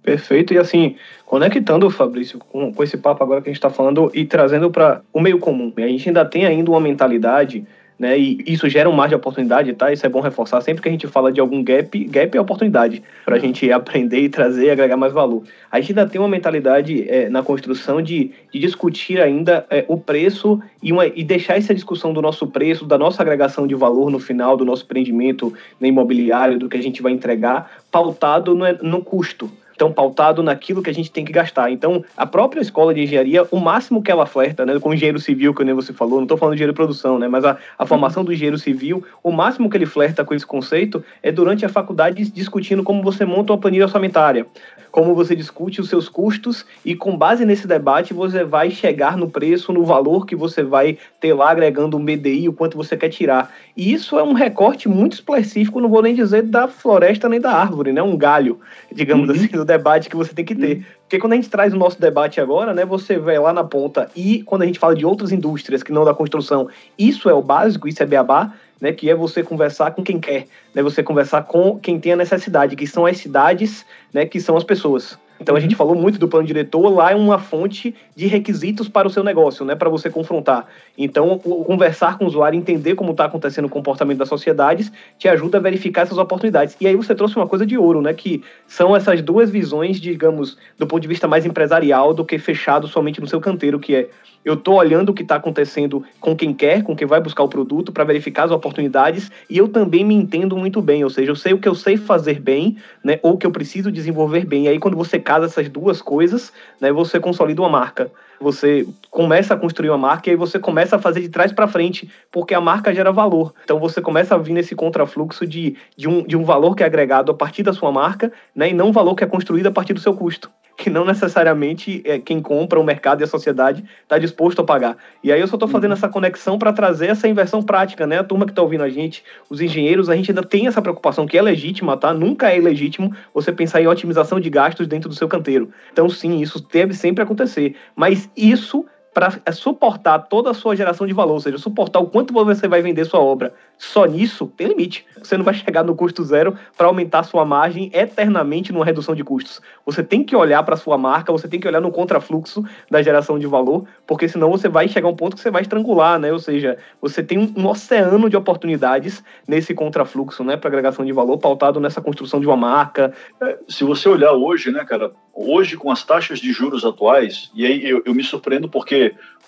Perfeito, 0.02 0.54
e 0.54 0.58
assim, 0.58 0.96
conectando, 1.26 1.90
Fabrício, 1.90 2.38
com, 2.38 2.72
com 2.72 2.82
esse 2.82 2.96
papo 2.96 3.22
agora 3.22 3.42
que 3.42 3.50
a 3.50 3.52
gente 3.52 3.58
está 3.58 3.68
falando 3.68 4.10
e 4.14 4.24
trazendo 4.24 4.70
para 4.70 5.02
o 5.12 5.20
meio 5.20 5.38
comum. 5.38 5.72
A 5.76 5.80
gente 5.82 6.08
ainda 6.08 6.24
tem 6.24 6.46
ainda 6.46 6.70
uma 6.70 6.80
mentalidade, 6.80 7.66
né, 7.98 8.18
e 8.18 8.42
isso 8.46 8.66
gera 8.66 8.88
um 8.88 8.92
mar 8.92 9.10
de 9.10 9.14
oportunidade, 9.14 9.74
tá? 9.74 9.92
Isso 9.92 10.06
é 10.06 10.08
bom 10.08 10.22
reforçar. 10.22 10.62
Sempre 10.62 10.82
que 10.82 10.88
a 10.88 10.90
gente 10.90 11.06
fala 11.06 11.30
de 11.30 11.38
algum 11.38 11.62
gap, 11.62 12.02
gap 12.04 12.34
é 12.34 12.40
oportunidade 12.40 13.02
para 13.26 13.36
a 13.36 13.38
gente 13.38 13.70
aprender 13.70 14.20
e 14.20 14.30
trazer 14.30 14.68
e 14.68 14.70
agregar 14.70 14.96
mais 14.96 15.12
valor. 15.12 15.42
A 15.70 15.78
gente 15.78 15.90
ainda 15.90 16.10
tem 16.10 16.18
uma 16.18 16.26
mentalidade 16.26 17.06
é, 17.06 17.28
na 17.28 17.42
construção 17.42 18.00
de, 18.00 18.30
de 18.50 18.58
discutir 18.58 19.20
ainda 19.20 19.66
é, 19.68 19.84
o 19.86 19.98
preço 19.98 20.62
e, 20.82 20.90
uma, 20.90 21.06
e 21.06 21.22
deixar 21.22 21.58
essa 21.58 21.74
discussão 21.74 22.14
do 22.14 22.22
nosso 22.22 22.46
preço, 22.46 22.86
da 22.86 22.96
nossa 22.96 23.20
agregação 23.20 23.66
de 23.66 23.74
valor 23.74 24.10
no 24.10 24.18
final 24.18 24.56
do 24.56 24.64
nosso 24.64 24.84
empreendimento 24.84 25.52
no 25.78 25.86
imobiliário, 25.86 26.58
do 26.58 26.70
que 26.70 26.78
a 26.78 26.82
gente 26.82 27.02
vai 27.02 27.12
entregar, 27.12 27.70
pautado 27.92 28.54
no, 28.54 28.64
no 28.82 29.04
custo 29.04 29.50
tão 29.80 29.90
pautado 29.90 30.42
naquilo 30.42 30.82
que 30.82 30.90
a 30.90 30.92
gente 30.92 31.10
tem 31.10 31.24
que 31.24 31.32
gastar. 31.32 31.70
Então, 31.70 32.04
a 32.14 32.26
própria 32.26 32.60
escola 32.60 32.92
de 32.92 33.00
engenharia, 33.00 33.46
o 33.50 33.58
máximo 33.58 34.02
que 34.02 34.10
ela 34.10 34.26
flerta, 34.26 34.66
né, 34.66 34.78
com 34.78 34.90
o 34.90 34.94
engenheiro 34.94 35.18
civil, 35.18 35.54
que 35.54 35.64
nem 35.64 35.74
você 35.74 35.90
falou, 35.90 36.16
não 36.16 36.24
estou 36.24 36.36
falando 36.36 36.52
de 36.52 36.58
engenheiro 36.58 36.74
de 36.74 36.76
produção, 36.76 37.18
né, 37.18 37.26
mas 37.26 37.46
a, 37.46 37.56
a 37.78 37.86
formação 37.86 38.22
do 38.22 38.30
engenheiro 38.30 38.58
civil, 38.58 39.02
o 39.22 39.32
máximo 39.32 39.70
que 39.70 39.78
ele 39.78 39.86
flerta 39.86 40.22
com 40.22 40.34
esse 40.34 40.44
conceito 40.44 41.02
é 41.22 41.32
durante 41.32 41.64
a 41.64 41.68
faculdade 41.70 42.30
discutindo 42.30 42.82
como 42.82 43.02
você 43.02 43.24
monta 43.24 43.54
uma 43.54 43.58
planilha 43.58 43.86
orçamentária, 43.86 44.46
como 44.90 45.14
você 45.14 45.34
discute 45.36 45.80
os 45.80 45.88
seus 45.88 46.08
custos 46.08 46.66
e 46.84 46.94
com 46.94 47.16
base 47.16 47.44
nesse 47.44 47.66
debate 47.66 48.12
você 48.12 48.44
vai 48.44 48.70
chegar 48.70 49.16
no 49.16 49.30
preço, 49.30 49.72
no 49.72 49.84
valor 49.84 50.26
que 50.26 50.34
você 50.34 50.62
vai 50.62 50.98
ter 51.20 51.32
lá 51.32 51.50
agregando 51.50 51.96
um 51.96 52.04
BDI, 52.04 52.48
o 52.48 52.52
quanto 52.52 52.76
você 52.76 52.96
quer 52.96 53.08
tirar. 53.08 53.54
E 53.76 53.92
isso 53.92 54.18
é 54.18 54.22
um 54.22 54.32
recorte 54.32 54.88
muito 54.88 55.14
específico, 55.14 55.80
não 55.80 55.88
vou 55.88 56.02
nem 56.02 56.14
dizer 56.14 56.42
da 56.42 56.68
floresta 56.68 57.28
nem 57.28 57.40
da 57.40 57.52
árvore, 57.52 57.92
né? 57.92 58.02
Um 58.02 58.16
galho, 58.16 58.58
digamos 58.92 59.28
uhum. 59.28 59.34
assim, 59.34 59.48
do 59.48 59.64
debate 59.70 60.08
que 60.08 60.16
você 60.16 60.32
tem 60.34 60.44
que 60.44 60.54
ter. 60.54 60.76
Uhum. 60.78 60.84
Porque 61.02 61.18
quando 61.18 61.32
a 61.32 61.36
gente 61.36 61.50
traz 61.50 61.72
o 61.72 61.76
nosso 61.76 62.00
debate 62.00 62.40
agora, 62.40 62.72
né, 62.72 62.84
você 62.84 63.18
vai 63.18 63.38
lá 63.38 63.52
na 63.52 63.64
ponta 63.64 64.10
e 64.14 64.42
quando 64.42 64.62
a 64.62 64.66
gente 64.66 64.78
fala 64.78 64.94
de 64.94 65.04
outras 65.04 65.32
indústrias 65.32 65.82
que 65.82 65.92
não 65.92 66.04
da 66.04 66.14
construção, 66.14 66.68
isso 66.98 67.28
é 67.28 67.34
o 67.34 67.42
básico, 67.42 67.88
isso 67.88 68.02
é 68.02 68.06
beabá, 68.06 68.52
né, 68.80 68.92
que 68.92 69.10
é 69.10 69.14
você 69.14 69.42
conversar 69.42 69.90
com 69.92 70.02
quem 70.02 70.20
quer, 70.20 70.46
né, 70.74 70.82
você 70.82 71.02
conversar 71.02 71.42
com 71.44 71.78
quem 71.78 71.98
tem 71.98 72.12
a 72.12 72.16
necessidade, 72.16 72.76
que 72.76 72.86
são 72.86 73.06
as 73.06 73.18
cidades, 73.18 73.84
né, 74.12 74.24
que 74.24 74.40
são 74.40 74.56
as 74.56 74.64
pessoas. 74.64 75.18
Então 75.40 75.56
a 75.56 75.60
gente 75.60 75.74
falou 75.74 75.94
muito 75.94 76.18
do 76.18 76.28
plano 76.28 76.46
diretor, 76.46 76.88
lá 76.88 77.12
é 77.12 77.14
uma 77.14 77.38
fonte 77.38 77.94
de 78.14 78.26
requisitos 78.26 78.88
para 78.88 79.08
o 79.08 79.10
seu 79.10 79.24
negócio, 79.24 79.64
né, 79.64 79.74
para 79.74 79.88
você 79.88 80.10
confrontar. 80.10 80.66
Então, 80.98 81.38
conversar 81.38 82.18
com 82.18 82.24
o 82.24 82.28
usuário, 82.28 82.58
entender 82.58 82.94
como 82.94 83.12
está 83.12 83.24
acontecendo 83.24 83.64
o 83.64 83.68
comportamento 83.68 84.18
das 84.18 84.28
sociedades, 84.28 84.92
te 85.18 85.28
ajuda 85.28 85.58
a 85.58 85.60
verificar 85.60 86.02
essas 86.02 86.18
oportunidades. 86.18 86.76
E 86.80 86.86
aí 86.86 86.94
você 86.94 87.14
trouxe 87.14 87.36
uma 87.36 87.46
coisa 87.46 87.64
de 87.64 87.78
ouro, 87.78 88.02
né, 88.02 88.12
que 88.12 88.42
são 88.66 88.94
essas 88.94 89.22
duas 89.22 89.50
visões, 89.50 89.98
digamos, 89.98 90.58
do 90.78 90.86
ponto 90.86 91.00
de 91.00 91.08
vista 91.08 91.26
mais 91.26 91.46
empresarial 91.46 92.12
do 92.12 92.24
que 92.24 92.38
fechado 92.38 92.86
somente 92.86 93.20
no 93.20 93.26
seu 93.26 93.40
canteiro, 93.40 93.80
que 93.80 93.94
é 93.94 94.08
eu 94.44 94.54
estou 94.54 94.74
olhando 94.74 95.10
o 95.10 95.14
que 95.14 95.22
está 95.22 95.36
acontecendo 95.36 96.02
com 96.20 96.34
quem 96.34 96.52
quer, 96.54 96.82
com 96.82 96.96
quem 96.96 97.06
vai 97.06 97.20
buscar 97.20 97.42
o 97.42 97.48
produto, 97.48 97.92
para 97.92 98.04
verificar 98.04 98.44
as 98.44 98.50
oportunidades, 98.50 99.30
e 99.48 99.58
eu 99.58 99.68
também 99.68 100.04
me 100.04 100.14
entendo 100.14 100.56
muito 100.56 100.80
bem, 100.80 101.04
ou 101.04 101.10
seja, 101.10 101.30
eu 101.30 101.36
sei 101.36 101.52
o 101.52 101.58
que 101.58 101.68
eu 101.68 101.74
sei 101.74 101.96
fazer 101.96 102.40
bem, 102.40 102.76
né, 103.04 103.18
ou 103.22 103.34
o 103.34 103.38
que 103.38 103.46
eu 103.46 103.50
preciso 103.50 103.92
desenvolver 103.92 104.44
bem. 104.44 104.64
E 104.64 104.68
aí, 104.68 104.78
quando 104.78 104.96
você 104.96 105.18
casa 105.18 105.46
essas 105.46 105.68
duas 105.68 106.00
coisas, 106.00 106.52
né, 106.80 106.90
você 106.92 107.20
consolida 107.20 107.60
uma 107.60 107.68
marca. 107.68 108.10
Você 108.40 108.86
começa 109.10 109.52
a 109.52 109.56
construir 109.56 109.90
uma 109.90 109.98
marca 109.98 110.30
e 110.30 110.32
aí 110.32 110.36
você 110.36 110.58
começa 110.58 110.96
a 110.96 110.98
fazer 110.98 111.20
de 111.20 111.28
trás 111.28 111.52
para 111.52 111.68
frente, 111.68 112.10
porque 112.32 112.54
a 112.54 112.60
marca 112.60 112.94
gera 112.94 113.12
valor. 113.12 113.52
Então 113.64 113.78
você 113.78 114.00
começa 114.00 114.34
a 114.34 114.38
vir 114.38 114.54
nesse 114.54 114.74
contrafluxo 114.74 115.46
de, 115.46 115.76
de, 115.94 116.08
um, 116.08 116.22
de 116.22 116.38
um 116.38 116.44
valor 116.44 116.74
que 116.74 116.82
é 116.82 116.86
agregado 116.86 117.30
a 117.30 117.34
partir 117.34 117.62
da 117.62 117.74
sua 117.74 117.92
marca, 117.92 118.32
né, 118.56 118.70
e 118.70 118.72
não 118.72 118.88
um 118.88 118.92
valor 118.92 119.14
que 119.14 119.22
é 119.22 119.26
construído 119.26 119.66
a 119.66 119.70
partir 119.70 119.92
do 119.92 120.00
seu 120.00 120.14
custo 120.14 120.50
que 120.80 120.88
não 120.88 121.04
necessariamente 121.04 122.02
é, 122.06 122.18
quem 122.18 122.40
compra, 122.40 122.80
o 122.80 122.84
mercado 122.84 123.20
e 123.20 123.24
a 123.24 123.26
sociedade 123.26 123.84
está 124.02 124.18
disposto 124.30 124.60
a 124.60 124.64
pagar. 124.64 124.96
E 125.22 125.32
aí 125.32 125.40
eu 125.40 125.46
só 125.46 125.56
estou 125.56 125.68
fazendo 125.68 125.90
uhum. 125.90 125.96
essa 125.96 126.08
conexão 126.08 126.58
para 126.58 126.72
trazer 126.72 127.08
essa 127.08 127.28
inversão 127.28 127.62
prática, 127.62 128.06
né? 128.06 128.18
A 128.18 128.24
turma 128.24 128.46
que 128.46 128.52
está 128.52 128.62
ouvindo 128.62 128.84
a 128.84 128.88
gente, 128.88 129.22
os 129.48 129.60
engenheiros, 129.60 130.08
a 130.08 130.16
gente 130.16 130.30
ainda 130.30 130.42
tem 130.42 130.66
essa 130.66 130.80
preocupação 130.80 131.26
que 131.26 131.36
é 131.36 131.42
legítima, 131.42 131.96
tá? 131.96 132.14
Nunca 132.14 132.50
é 132.50 132.56
ilegítimo 132.56 133.12
você 133.34 133.52
pensar 133.52 133.82
em 133.82 133.86
otimização 133.86 134.40
de 134.40 134.48
gastos 134.48 134.86
dentro 134.86 135.08
do 135.08 135.14
seu 135.14 135.28
canteiro. 135.28 135.70
Então, 135.92 136.08
sim, 136.08 136.40
isso 136.40 136.64
deve 136.72 136.94
sempre 136.94 137.22
acontecer. 137.22 137.76
Mas 137.94 138.30
isso 138.36 138.86
para 139.12 139.40
suportar 139.52 140.18
toda 140.18 140.50
a 140.50 140.54
sua 140.54 140.76
geração 140.76 141.06
de 141.06 141.12
valor, 141.12 141.34
ou 141.34 141.40
seja, 141.40 141.58
suportar 141.58 141.98
o 141.98 142.06
quanto 142.06 142.32
você 142.32 142.68
vai 142.68 142.80
vender 142.80 143.04
sua 143.04 143.20
obra. 143.20 143.52
Só 143.76 144.04
nisso 144.04 144.46
tem 144.56 144.68
limite. 144.68 145.06
Você 145.22 145.36
não 145.36 145.44
vai 145.44 145.54
chegar 145.54 145.82
no 145.82 145.94
custo 145.94 146.22
zero 146.22 146.54
para 146.76 146.86
aumentar 146.86 147.22
sua 147.24 147.44
margem 147.44 147.90
eternamente 147.92 148.72
numa 148.72 148.84
redução 148.84 149.14
de 149.14 149.24
custos. 149.24 149.60
Você 149.86 150.02
tem 150.02 150.22
que 150.22 150.36
olhar 150.36 150.62
para 150.62 150.76
sua 150.76 150.96
marca, 150.98 151.32
você 151.32 151.48
tem 151.48 151.58
que 151.58 151.66
olhar 151.66 151.80
no 151.80 151.90
contrafluxo 151.90 152.62
da 152.90 153.02
geração 153.02 153.38
de 153.38 153.46
valor, 153.46 153.84
porque 154.06 154.28
senão 154.28 154.50
você 154.50 154.68
vai 154.68 154.86
chegar 154.86 155.08
a 155.08 155.10
um 155.10 155.16
ponto 155.16 155.34
que 155.34 155.42
você 155.42 155.50
vai 155.50 155.62
estrangular, 155.62 156.18
né? 156.18 156.32
Ou 156.32 156.38
seja, 156.38 156.78
você 157.00 157.22
tem 157.22 157.38
um, 157.38 157.52
um 157.56 157.66
oceano 157.66 158.28
de 158.28 158.36
oportunidades 158.36 159.24
nesse 159.48 159.74
contrafluxo, 159.74 160.44
né, 160.44 160.56
para 160.56 160.68
agregação 160.68 161.04
de 161.04 161.12
valor 161.12 161.38
pautado 161.38 161.80
nessa 161.80 162.00
construção 162.00 162.38
de 162.38 162.46
uma 162.46 162.56
marca. 162.56 163.12
É, 163.40 163.58
se 163.66 163.82
você 163.82 164.08
olhar 164.08 164.32
hoje, 164.32 164.70
né, 164.70 164.84
cara, 164.84 165.10
hoje 165.32 165.76
com 165.76 165.90
as 165.90 166.04
taxas 166.04 166.38
de 166.38 166.52
juros 166.52 166.84
atuais, 166.84 167.50
e 167.54 167.64
aí 167.64 167.88
eu, 167.88 168.02
eu 168.04 168.14
me 168.14 168.22
surpreendo 168.22 168.68
porque 168.68 168.99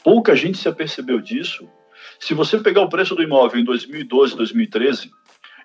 pouca 0.03 0.34
gente 0.34 0.59
se 0.59 0.68
apercebeu 0.68 1.20
disso. 1.20 1.68
Se 2.18 2.34
você 2.34 2.59
pegar 2.59 2.82
o 2.82 2.88
preço 2.88 3.14
do 3.14 3.22
imóvel 3.22 3.61
em 3.61 3.64
2012, 3.64 4.36
2013, 4.36 5.11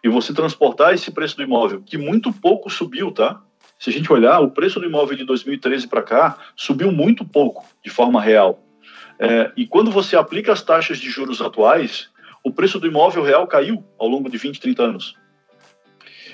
e 0.03 0.09
você 0.09 0.33
transportar 0.33 0.93
esse 0.93 1.11
preço 1.11 1.35
do 1.35 1.43
imóvel, 1.43 1.81
que 1.81 1.97
muito 1.97 2.31
pouco 2.31 2.69
subiu, 2.69 3.11
tá? 3.11 3.41
Se 3.79 3.89
a 3.89 3.93
gente 3.93 4.11
olhar, 4.11 4.39
o 4.39 4.51
preço 4.51 4.79
do 4.79 4.85
imóvel 4.85 5.17
de 5.17 5.23
2013 5.23 5.87
para 5.87 6.01
cá 6.01 6.37
subiu 6.55 6.91
muito 6.91 7.25
pouco, 7.25 7.65
de 7.83 7.89
forma 7.89 8.21
real. 8.21 8.63
É, 9.19 9.51
e 9.55 9.67
quando 9.67 9.91
você 9.91 10.15
aplica 10.15 10.51
as 10.51 10.61
taxas 10.61 10.99
de 10.99 11.09
juros 11.09 11.41
atuais, 11.41 12.09
o 12.43 12.51
preço 12.51 12.79
do 12.79 12.87
imóvel 12.87 13.23
real 13.23 13.47
caiu 13.47 13.83
ao 13.97 14.07
longo 14.07 14.29
de 14.29 14.37
20, 14.37 14.59
30 14.59 14.83
anos. 14.83 15.15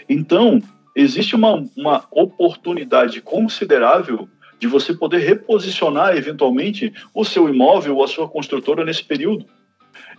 Então, 0.07 0.61
existe 0.95 1.35
uma, 1.35 1.63
uma 1.75 2.05
oportunidade 2.11 3.21
considerável 3.21 4.27
de 4.63 4.67
você 4.67 4.93
poder 4.93 5.17
reposicionar 5.17 6.15
eventualmente 6.15 6.93
o 7.13 7.25
seu 7.25 7.49
imóvel 7.49 7.97
ou 7.97 8.03
a 8.05 8.07
sua 8.07 8.29
construtora 8.29 8.85
nesse 8.85 9.03
período. 9.03 9.45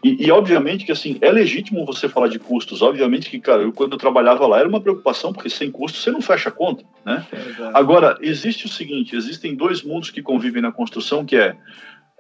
E, 0.03 0.27
e, 0.27 0.31
obviamente 0.31 0.85
que 0.85 0.93
assim 0.93 1.17
é 1.23 1.33
legítimo 1.33 1.87
você 1.87 2.11
falar 2.11 2.29
de 2.29 2.39
custos. 2.39 2.83
Obviamente 2.83 3.31
que, 3.31 3.41
cara, 3.41 3.63
eu, 3.63 3.73
quando 3.73 3.93
eu 3.93 3.99
trabalhava 3.99 4.47
lá 4.47 4.59
era 4.59 4.69
uma 4.69 4.83
preocupação 4.83 5.33
porque 5.33 5.49
sem 5.49 5.71
custo 5.71 5.97
você 5.97 6.11
não 6.11 6.21
fecha 6.21 6.51
a 6.51 6.53
conta, 6.53 6.85
né? 7.07 7.27
É 7.33 7.71
Agora 7.73 8.19
existe 8.21 8.67
o 8.67 8.69
seguinte: 8.69 9.17
existem 9.17 9.55
dois 9.55 9.83
mundos 9.83 10.11
que 10.11 10.21
convivem 10.21 10.61
na 10.61 10.71
construção, 10.71 11.25
que 11.25 11.37
é, 11.37 11.57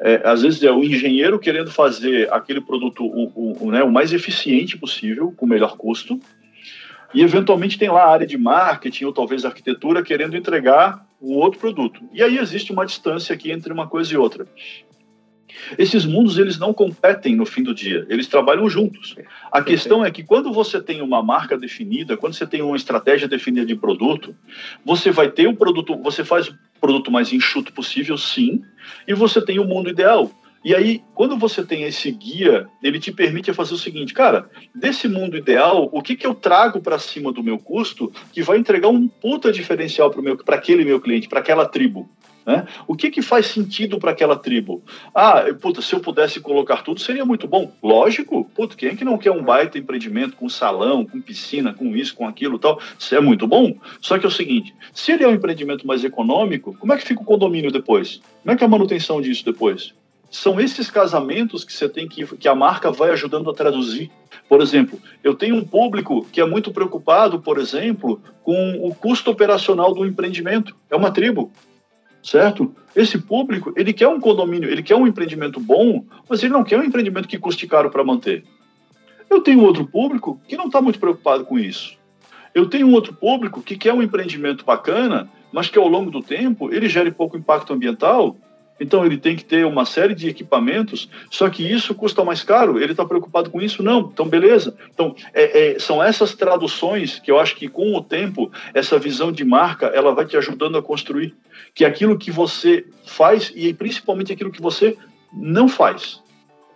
é 0.00 0.22
às 0.24 0.40
vezes 0.40 0.62
é 0.62 0.72
o 0.72 0.82
engenheiro 0.82 1.38
querendo 1.38 1.70
fazer 1.70 2.32
aquele 2.32 2.62
produto 2.62 3.04
o, 3.04 3.66
o, 3.66 3.70
né, 3.70 3.82
o 3.82 3.92
mais 3.92 4.14
eficiente 4.14 4.78
possível 4.78 5.30
com 5.36 5.44
o 5.44 5.48
melhor 5.48 5.76
custo 5.76 6.18
e 7.14 7.22
eventualmente 7.22 7.78
tem 7.78 7.88
lá 7.88 8.02
a 8.02 8.10
área 8.10 8.26
de 8.26 8.36
marketing 8.36 9.04
ou 9.04 9.12
talvez 9.12 9.44
arquitetura 9.44 10.02
querendo 10.02 10.36
entregar 10.36 11.06
um 11.22 11.34
outro 11.34 11.60
produto. 11.60 12.02
E 12.12 12.22
aí 12.22 12.36
existe 12.38 12.72
uma 12.72 12.84
distância 12.84 13.34
aqui 13.34 13.50
entre 13.50 13.72
uma 13.72 13.86
coisa 13.86 14.12
e 14.12 14.16
outra. 14.16 14.46
Esses 15.78 16.04
mundos 16.04 16.36
eles 16.36 16.58
não 16.58 16.74
competem 16.74 17.36
no 17.36 17.46
fim 17.46 17.62
do 17.62 17.74
dia, 17.74 18.04
eles 18.08 18.26
trabalham 18.26 18.68
juntos. 18.68 19.14
A 19.50 19.62
questão 19.62 20.04
é 20.04 20.10
que 20.10 20.22
quando 20.22 20.52
você 20.52 20.80
tem 20.80 21.00
uma 21.00 21.22
marca 21.22 21.56
definida, 21.56 22.16
quando 22.16 22.34
você 22.34 22.46
tem 22.46 22.60
uma 22.60 22.76
estratégia 22.76 23.28
definida 23.28 23.64
de 23.64 23.76
produto, 23.76 24.34
você 24.84 25.10
vai 25.10 25.30
ter 25.30 25.46
o 25.46 25.54
produto, 25.54 25.96
você 25.96 26.24
faz 26.24 26.48
o 26.48 26.58
produto 26.80 27.10
mais 27.10 27.32
enxuto 27.32 27.72
possível, 27.72 28.18
sim, 28.18 28.62
e 29.06 29.14
você 29.14 29.40
tem 29.40 29.58
o 29.58 29.64
mundo 29.64 29.88
ideal. 29.88 30.30
E 30.64 30.74
aí, 30.74 31.02
quando 31.14 31.36
você 31.36 31.62
tem 31.62 31.82
esse 31.82 32.10
guia, 32.10 32.66
ele 32.82 32.98
te 32.98 33.12
permite 33.12 33.52
fazer 33.52 33.74
o 33.74 33.78
seguinte, 33.78 34.14
cara, 34.14 34.48
desse 34.74 35.06
mundo 35.06 35.36
ideal, 35.36 35.90
o 35.92 36.00
que, 36.00 36.16
que 36.16 36.26
eu 36.26 36.34
trago 36.34 36.80
para 36.80 36.98
cima 36.98 37.30
do 37.30 37.42
meu 37.42 37.58
custo 37.58 38.10
que 38.32 38.42
vai 38.42 38.56
entregar 38.56 38.88
um 38.88 39.06
puta 39.06 39.52
diferencial 39.52 40.10
para 40.10 40.56
aquele 40.56 40.82
meu 40.82 40.98
cliente, 41.02 41.28
para 41.28 41.40
aquela 41.40 41.66
tribo? 41.66 42.08
Né? 42.46 42.66
O 42.86 42.96
que, 42.96 43.10
que 43.10 43.20
faz 43.20 43.46
sentido 43.46 43.98
para 43.98 44.12
aquela 44.12 44.36
tribo? 44.36 44.82
Ah, 45.14 45.44
puta, 45.60 45.82
se 45.82 45.94
eu 45.94 46.00
pudesse 46.00 46.40
colocar 46.40 46.82
tudo, 46.82 46.98
seria 46.98 47.26
muito 47.26 47.46
bom. 47.46 47.70
Lógico, 47.82 48.44
puta, 48.54 48.74
quem 48.74 48.90
é 48.90 48.96
que 48.96 49.04
não 49.04 49.18
quer 49.18 49.32
um 49.32 49.42
baita 49.42 49.78
empreendimento 49.78 50.34
com 50.34 50.48
salão, 50.48 51.04
com 51.04 51.20
piscina, 51.20 51.74
com 51.74 51.94
isso, 51.94 52.14
com 52.14 52.26
aquilo 52.26 52.58
tal? 52.58 52.80
Isso 52.98 53.14
é 53.14 53.20
muito 53.20 53.46
bom. 53.46 53.76
Só 54.00 54.18
que 54.18 54.24
é 54.24 54.28
o 54.28 54.32
seguinte: 54.32 54.74
se 54.94 55.12
ele 55.12 55.24
é 55.24 55.28
um 55.28 55.34
empreendimento 55.34 55.86
mais 55.86 56.04
econômico, 56.04 56.74
como 56.78 56.92
é 56.94 56.96
que 56.96 57.04
fica 57.04 57.20
o 57.20 57.24
condomínio 57.24 57.70
depois? 57.70 58.22
Como 58.42 58.52
é 58.52 58.56
que 58.56 58.64
é 58.64 58.66
a 58.66 58.70
manutenção 58.70 59.20
disso 59.20 59.44
depois? 59.44 59.94
São 60.34 60.60
esses 60.60 60.90
casamentos 60.90 61.64
que 61.64 61.72
você 61.72 61.88
tem 61.88 62.08
que 62.08 62.26
que 62.36 62.48
a 62.48 62.56
marca 62.56 62.90
vai 62.90 63.10
ajudando 63.10 63.48
a 63.48 63.54
traduzir. 63.54 64.10
Por 64.48 64.60
exemplo, 64.60 65.00
eu 65.22 65.32
tenho 65.32 65.54
um 65.54 65.64
público 65.64 66.26
que 66.32 66.40
é 66.40 66.44
muito 66.44 66.72
preocupado, 66.72 67.38
por 67.40 67.56
exemplo, 67.56 68.20
com 68.42 68.80
o 68.84 68.92
custo 68.92 69.30
operacional 69.30 69.94
do 69.94 70.04
empreendimento. 70.04 70.76
É 70.90 70.96
uma 70.96 71.12
tribo, 71.12 71.52
certo? 72.20 72.74
Esse 72.96 73.16
público, 73.16 73.72
ele 73.76 73.92
quer 73.92 74.08
um 74.08 74.18
condomínio, 74.18 74.68
ele 74.68 74.82
quer 74.82 74.96
um 74.96 75.06
empreendimento 75.06 75.60
bom, 75.60 76.04
mas 76.28 76.42
ele 76.42 76.52
não 76.52 76.64
quer 76.64 76.80
um 76.80 76.84
empreendimento 76.84 77.28
que 77.28 77.38
custe 77.38 77.68
caro 77.68 77.88
para 77.88 78.02
manter. 78.02 78.42
Eu 79.30 79.40
tenho 79.40 79.62
outro 79.62 79.86
público 79.86 80.40
que 80.48 80.56
não 80.56 80.66
está 80.66 80.82
muito 80.82 80.98
preocupado 80.98 81.44
com 81.44 81.60
isso. 81.60 81.96
Eu 82.52 82.68
tenho 82.68 82.90
outro 82.90 83.14
público 83.14 83.62
que 83.62 83.76
quer 83.76 83.94
um 83.94 84.02
empreendimento 84.02 84.64
bacana, 84.64 85.30
mas 85.52 85.68
que 85.68 85.78
ao 85.78 85.86
longo 85.86 86.10
do 86.10 86.20
tempo 86.20 86.74
ele 86.74 86.88
gere 86.88 87.12
pouco 87.12 87.36
impacto 87.36 87.72
ambiental 87.72 88.36
então 88.78 89.04
ele 89.06 89.16
tem 89.16 89.36
que 89.36 89.44
ter 89.44 89.64
uma 89.64 89.84
série 89.84 90.14
de 90.14 90.28
equipamentos, 90.28 91.08
só 91.30 91.48
que 91.48 91.62
isso 91.62 91.94
custa 91.94 92.24
mais 92.24 92.42
caro. 92.42 92.78
Ele 92.78 92.92
está 92.92 93.04
preocupado 93.04 93.50
com 93.50 93.60
isso? 93.60 93.82
Não. 93.82 94.10
Então, 94.12 94.26
beleza. 94.26 94.76
Então, 94.92 95.14
é, 95.32 95.74
é, 95.74 95.78
são 95.78 96.02
essas 96.02 96.34
traduções 96.34 97.20
que 97.20 97.30
eu 97.30 97.38
acho 97.38 97.54
que 97.54 97.68
com 97.68 97.94
o 97.94 98.02
tempo, 98.02 98.50
essa 98.72 98.98
visão 98.98 99.30
de 99.30 99.44
marca, 99.44 99.86
ela 99.86 100.12
vai 100.12 100.24
te 100.24 100.36
ajudando 100.36 100.76
a 100.76 100.82
construir. 100.82 101.34
Que 101.72 101.84
aquilo 101.84 102.18
que 102.18 102.30
você 102.30 102.84
faz 103.06 103.52
e 103.54 103.72
principalmente 103.72 104.32
aquilo 104.32 104.50
que 104.50 104.62
você 104.62 104.96
não 105.32 105.68
faz. 105.68 106.20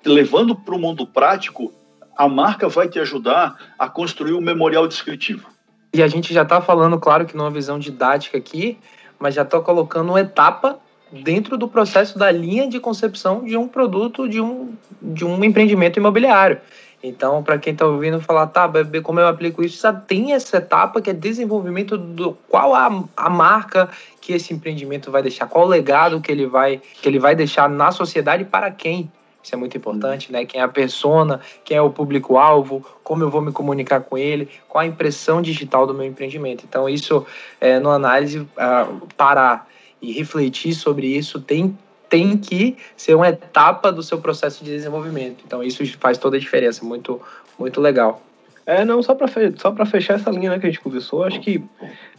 Levando 0.05 0.55
para 0.55 0.75
o 0.75 0.79
mundo 0.79 1.07
prático, 1.07 1.73
a 2.17 2.29
marca 2.29 2.69
vai 2.69 2.89
te 2.89 2.99
ajudar 3.01 3.75
a 3.79 3.89
construir 3.89 4.35
um 4.35 4.41
memorial 4.41 4.87
descritivo. 4.87 5.49
E 5.93 6.03
a 6.03 6.07
gente 6.07 6.33
já 6.33 6.43
está 6.43 6.61
falando, 6.61 6.99
claro, 6.99 7.27
que 7.27 7.37
numa 7.37 7.51
visão 7.51 7.79
didática 7.79 8.39
aqui, 8.39 8.79
mas 9.19 9.35
já 9.35 9.43
está 9.43 9.61
colocando 9.61 10.11
uma 10.11 10.21
etapa 10.21 10.79
dentro 11.13 11.57
do 11.57 11.69
processo 11.69 12.19
da 12.19 12.31
linha 12.31 12.69
de 12.69 12.79
concepção 12.81 13.45
de 13.45 13.57
um 13.57 13.67
produto, 13.67 14.29
de 14.29 14.41
um, 14.41 14.73
de 15.01 15.25
um 15.25 15.43
empreendimento 15.43 15.99
imobiliário. 15.99 16.61
Então, 17.03 17.45
para 17.45 17.59
quem 17.59 17.73
está 17.73 17.87
ouvindo 17.87 18.21
falar, 18.21 18.49
tá, 18.49 18.69
como 19.05 19.21
eu 19.21 19.29
aplico 19.29 19.63
isso, 19.63 19.81
já 19.81 19.93
tem 19.93 20.33
essa 20.33 20.57
etapa 20.57 21.01
que 21.01 21.11
é 21.11 21.13
desenvolvimento 21.13 21.97
do 21.97 22.37
qual 22.49 22.75
a, 22.75 23.05
a 23.17 23.31
marca 23.31 23.89
que 24.21 24.33
esse 24.33 24.53
empreendimento 24.53 25.11
vai 25.11 25.23
deixar, 25.23 25.47
qual 25.47 25.65
o 25.65 25.69
legado 25.69 26.21
que 26.21 26.33
ele 26.33 26.47
vai, 26.47 26.83
que 27.01 27.09
ele 27.09 27.21
vai 27.21 27.37
deixar 27.37 27.69
na 27.69 27.93
sociedade 27.93 28.45
para 28.45 28.71
quem. 28.71 29.11
Isso 29.41 29.55
é 29.55 29.59
muito 29.59 29.77
importante, 29.77 30.33
né? 30.33 30.45
Quem 30.45 30.61
é 30.61 30.65
a 30.65 30.69
persona, 30.69 31.41
quem 31.65 31.77
é 31.77 31.81
o 31.81 31.89
público-alvo, 31.89 32.85
como 33.05 33.23
eu 33.23 33.31
vou 33.31 33.41
me 33.41 33.53
comunicar 33.53 34.01
com 34.01 34.19
ele, 34.19 34.49
qual 34.69 34.83
a 34.83 34.87
impressão 34.87 35.41
digital 35.41 35.87
do 35.87 35.95
meu 35.95 36.05
empreendimento. 36.05 36.65
Então, 36.69 36.89
isso, 36.89 37.25
é, 37.61 37.79
no 37.79 37.91
análise, 37.91 38.41
uh, 38.41 39.07
parar 39.17 39.69
e 40.01 40.13
refletir 40.13 40.75
sobre 40.75 41.07
isso 41.07 41.41
tem, 41.41 41.77
tem 42.09 42.37
que 42.37 42.77
ser 42.97 43.15
uma 43.15 43.29
etapa 43.29 43.91
do 43.93 44.03
seu 44.03 44.19
processo 44.19 44.65
de 44.65 44.71
desenvolvimento. 44.71 45.43
Então, 45.47 45.63
isso 45.63 45.85
faz 45.99 46.19
toda 46.19 46.37
a 46.37 46.41
diferença, 46.41 46.85
muito, 46.85 47.21
muito 47.59 47.81
legal. 47.81 48.23
É, 48.65 48.85
não, 48.85 49.03
só 49.03 49.15
para 49.15 49.29
só 49.57 49.75
fechar 49.87 50.15
essa 50.15 50.31
linha 50.31 50.51
né, 50.51 50.59
que 50.59 50.67
a 50.67 50.69
gente 50.69 50.81
conversou, 50.81 51.25
acho 51.25 51.41
que 51.41 51.65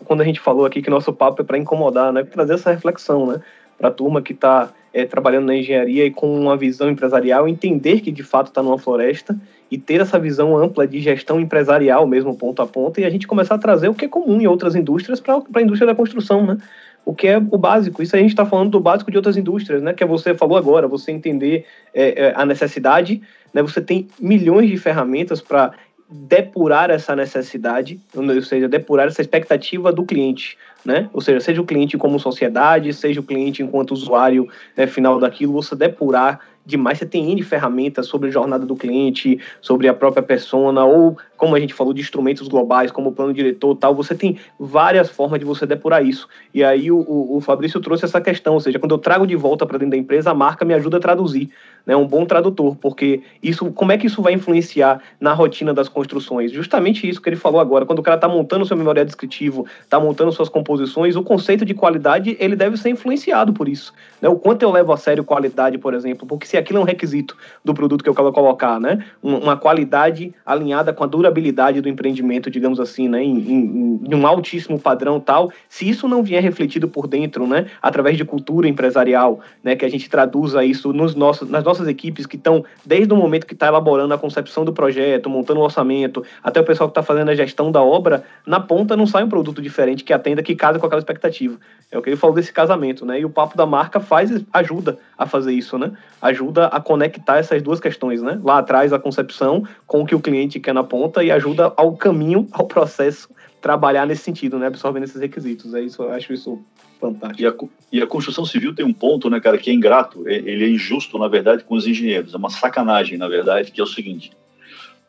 quando 0.03 0.21
a 0.21 0.25
gente 0.25 0.39
falou 0.39 0.65
aqui 0.65 0.81
que 0.81 0.89
nosso 0.89 1.13
papo 1.13 1.43
é 1.43 1.45
para 1.45 1.59
incomodar, 1.59 2.11
né, 2.11 2.23
trazer 2.23 2.55
essa 2.55 2.71
reflexão, 2.71 3.27
né, 3.27 3.39
para 3.77 3.89
a 3.89 3.91
turma 3.91 4.19
que 4.19 4.33
está 4.33 4.71
é, 4.91 5.05
trabalhando 5.05 5.45
na 5.45 5.55
engenharia 5.55 6.05
e 6.05 6.11
com 6.11 6.39
uma 6.39 6.57
visão 6.57 6.89
empresarial, 6.89 7.47
entender 7.47 8.01
que 8.01 8.11
de 8.11 8.23
fato 8.23 8.47
está 8.47 8.63
numa 8.63 8.79
floresta 8.79 9.39
e 9.69 9.77
ter 9.77 10.01
essa 10.01 10.17
visão 10.17 10.57
ampla 10.57 10.87
de 10.87 10.99
gestão 10.99 11.39
empresarial 11.39 12.07
mesmo 12.07 12.35
ponto 12.35 12.61
a 12.61 12.65
ponto 12.65 12.99
e 12.99 13.05
a 13.05 13.09
gente 13.11 13.27
começar 13.27 13.53
a 13.53 13.59
trazer 13.59 13.87
o 13.87 13.93
que 13.93 14.05
é 14.05 14.07
comum 14.07 14.41
em 14.41 14.47
outras 14.47 14.75
indústrias 14.75 15.19
para 15.19 15.41
a 15.53 15.61
indústria 15.61 15.85
da 15.85 15.95
construção, 15.95 16.45
né? 16.45 16.57
O 17.05 17.13
que 17.13 17.27
é 17.27 17.37
o 17.37 17.57
básico. 17.57 18.03
Isso 18.03 18.15
a 18.15 18.19
gente 18.19 18.31
está 18.31 18.45
falando 18.45 18.71
do 18.71 18.79
básico 18.79 19.09
de 19.09 19.17
outras 19.17 19.37
indústrias, 19.37 19.81
né? 19.81 19.93
Que 19.93 20.03
é 20.03 20.07
você 20.07 20.33
falou 20.35 20.57
agora, 20.57 20.87
você 20.87 21.11
entender 21.11 21.65
é, 21.93 22.27
é, 22.27 22.33
a 22.35 22.45
necessidade, 22.45 23.21
né? 23.53 23.61
Você 23.61 23.81
tem 23.81 24.07
milhões 24.19 24.69
de 24.69 24.77
ferramentas 24.77 25.41
para 25.41 25.71
depurar 26.11 26.89
essa 26.89 27.15
necessidade, 27.15 27.99
ou 28.15 28.41
seja, 28.41 28.67
depurar 28.67 29.07
essa 29.07 29.21
expectativa 29.21 29.91
do 29.91 30.03
cliente, 30.03 30.57
né? 30.83 31.07
Ou 31.13 31.21
seja, 31.21 31.39
seja 31.39 31.61
o 31.61 31.65
cliente 31.65 31.97
como 31.97 32.19
sociedade, 32.19 32.91
seja 32.93 33.19
o 33.19 33.23
cliente 33.23 33.61
enquanto 33.61 33.91
usuário 33.91 34.47
né, 34.75 34.87
final 34.87 35.19
daquilo, 35.19 35.53
você 35.53 35.75
depurar 35.75 36.39
demais. 36.65 36.97
Você 36.97 37.05
tem 37.05 37.31
N 37.31 37.43
ferramentas 37.43 38.07
sobre 38.07 38.29
a 38.29 38.31
jornada 38.31 38.65
do 38.65 38.75
cliente, 38.75 39.39
sobre 39.61 39.87
a 39.87 39.93
própria 39.93 40.23
persona, 40.23 40.83
ou 40.83 41.17
como 41.39 41.55
a 41.55 41.59
gente 41.59 41.73
falou, 41.73 41.93
de 41.93 42.01
instrumentos 42.01 42.47
globais, 42.49 42.91
como 42.91 43.13
plano 43.13 43.33
diretor 43.33 43.73
tal, 43.73 43.95
você 43.95 44.13
tem 44.13 44.37
várias 44.59 45.09
formas 45.09 45.39
de 45.39 45.45
você 45.45 45.65
depurar 45.65 46.05
isso. 46.05 46.27
E 46.53 46.63
aí 46.63 46.91
o, 46.91 46.99
o, 46.99 47.39
Fabrício 47.39 47.79
trouxe 47.79 48.03
essa 48.03 48.19
questão, 48.19 48.55
ou 48.55 48.59
seja, 48.59 48.77
quando 48.77 48.93
eu 48.93 48.97
trago 48.97 49.25
de 49.25 49.37
volta 49.37 49.65
para 49.65 49.77
dentro 49.77 49.91
da 49.91 49.97
empresa, 49.97 50.31
a 50.31 50.33
marca 50.33 50.65
me 50.65 50.73
ajuda 50.73 50.97
a 50.97 50.99
traduzir 50.99 51.49
né, 51.85 51.95
um 51.95 52.05
bom 52.05 52.25
tradutor, 52.25 52.75
porque 52.75 53.21
isso, 53.41 53.71
como 53.71 53.91
é 53.91 53.97
que 53.97 54.05
isso 54.05 54.21
vai 54.21 54.33
influenciar 54.33 55.01
na 55.19 55.33
rotina 55.33 55.73
das 55.73 55.87
construções? 55.87 56.51
Justamente 56.51 57.07
isso 57.07 57.21
que 57.21 57.29
ele 57.29 57.35
falou 57.35 57.59
agora, 57.59 57.85
quando 57.85 57.99
o 57.99 58.03
cara 58.03 58.15
está 58.15 58.27
montando 58.27 58.65
seu 58.65 58.75
memorial 58.75 59.05
descritivo, 59.05 59.65
está 59.81 59.99
montando 59.99 60.31
suas 60.31 60.49
composições, 60.49 61.15
o 61.15 61.23
conceito 61.23 61.65
de 61.65 61.73
qualidade 61.73 62.35
ele 62.39 62.55
deve 62.55 62.77
ser 62.77 62.89
influenciado 62.89 63.53
por 63.53 63.69
isso. 63.69 63.93
Né? 64.21 64.27
O 64.27 64.35
quanto 64.35 64.61
eu 64.61 64.71
levo 64.71 64.91
a 64.91 64.97
sério 64.97 65.23
qualidade, 65.23 65.77
por 65.77 65.93
exemplo, 65.93 66.27
porque 66.27 66.45
se 66.45 66.57
aquilo 66.57 66.79
é 66.79 66.81
um 66.81 66.85
requisito 66.85 67.35
do 67.63 67.73
produto 67.73 68.03
que 68.03 68.09
eu 68.09 68.13
quero 68.13 68.31
colocar, 68.33 68.79
né, 68.79 69.05
uma 69.23 69.55
qualidade 69.55 70.33
alinhada 70.45 70.93
com 70.93 71.03
a 71.03 71.07
durabilidade 71.29 71.81
do 71.81 71.87
empreendimento, 71.87 72.49
digamos 72.49 72.79
assim, 72.79 73.07
né, 73.07 73.23
em, 73.23 73.37
em, 73.37 74.01
em 74.09 74.15
um 74.15 74.27
altíssimo 74.27 74.79
padrão 74.79 75.19
tal, 75.19 75.51
se 75.69 75.87
isso 75.87 76.07
não 76.07 76.23
vier 76.23 76.41
refletido 76.41 76.87
por 76.87 77.07
dentro, 77.07 77.47
né, 77.47 77.67
através 77.81 78.17
de 78.17 78.25
cultura 78.25 78.67
empresarial, 78.67 79.39
né, 79.63 79.75
que 79.75 79.85
a 79.85 79.89
gente 79.89 80.09
traduza 80.09 80.63
isso 80.65 80.91
nos 80.91 81.15
nossos, 81.15 81.49
nas 81.49 81.63
nossas 81.63 81.87
equipes 81.87 82.25
que 82.25 82.35
estão, 82.35 82.65
desde 82.85 83.13
o 83.13 83.17
momento 83.17 83.45
que 83.45 83.53
está 83.53 83.67
elaborando 83.67 84.13
a 84.13 84.17
concepção 84.17 84.65
do 84.65 84.73
projeto, 84.73 85.29
montando 85.29 85.59
o 85.59 85.63
orçamento, 85.63 86.23
até 86.43 86.59
o 86.59 86.63
pessoal 86.63 86.89
que 86.89 86.91
está 86.91 87.03
fazendo 87.03 87.29
a 87.29 87.35
gestão 87.35 87.71
da 87.71 87.81
obra, 87.81 88.23
na 88.45 88.59
ponta 88.59 88.97
não 88.97 89.05
sai 89.05 89.23
um 89.23 89.29
produto 89.29 89.61
diferente 89.61 90.03
que 90.03 90.11
atenda, 90.11 90.41
que 90.43 90.55
casa 90.55 90.79
com 90.79 90.85
aquela 90.85 90.99
expectativa. 90.99 91.57
É 91.91 91.97
o 91.97 92.03
que 92.03 92.09
ele 92.09 92.17
falou 92.17 92.35
desse 92.35 92.53
casamento, 92.53 93.03
né? 93.03 93.19
E 93.19 93.25
o 93.25 93.29
papo 93.31 93.57
da 93.57 93.65
marca 93.65 93.99
faz, 93.99 94.29
ajuda 94.53 94.99
a 95.17 95.25
fazer 95.25 95.53
isso, 95.53 95.75
né? 95.75 95.91
Ajuda 96.21 96.67
a 96.67 96.79
conectar 96.79 97.37
essas 97.37 97.63
duas 97.63 97.79
questões, 97.79 98.21
né? 98.21 98.39
Lá 98.43 98.59
atrás 98.59 98.93
a 98.93 98.99
concepção 98.99 99.63
com 99.87 100.01
o 100.01 100.05
que 100.05 100.13
o 100.13 100.19
cliente 100.19 100.59
quer 100.59 100.73
na 100.73 100.83
ponta 100.83 101.18
e 101.23 101.31
ajuda 101.31 101.73
ao 101.75 101.95
caminho, 101.95 102.47
ao 102.51 102.65
processo 102.65 103.29
trabalhar 103.61 104.05
nesse 104.05 104.23
sentido, 104.23 104.57
né? 104.57 104.67
Absorvendo 104.67 105.03
esses 105.03 105.19
requisitos. 105.19 105.73
É 105.73 105.81
isso, 105.81 106.01
eu 106.01 106.11
acho 106.11 106.33
isso 106.33 106.63
fantástico. 106.99 107.41
E 107.41 107.47
a, 107.47 107.99
e 107.99 108.03
a 108.03 108.07
construção 108.07 108.45
civil 108.45 108.73
tem 108.73 108.85
um 108.85 108.93
ponto, 108.93 109.29
né, 109.29 109.39
cara, 109.39 109.57
que 109.57 109.69
é 109.69 109.73
ingrato, 109.73 110.27
é, 110.27 110.35
ele 110.35 110.65
é 110.65 110.69
injusto, 110.69 111.17
na 111.17 111.27
verdade, 111.27 111.63
com 111.63 111.75
os 111.75 111.87
engenheiros. 111.87 112.33
É 112.33 112.37
uma 112.37 112.49
sacanagem, 112.49 113.17
na 113.17 113.27
verdade, 113.27 113.71
que 113.71 113.79
é 113.79 113.83
o 113.83 113.87
seguinte: 113.87 114.31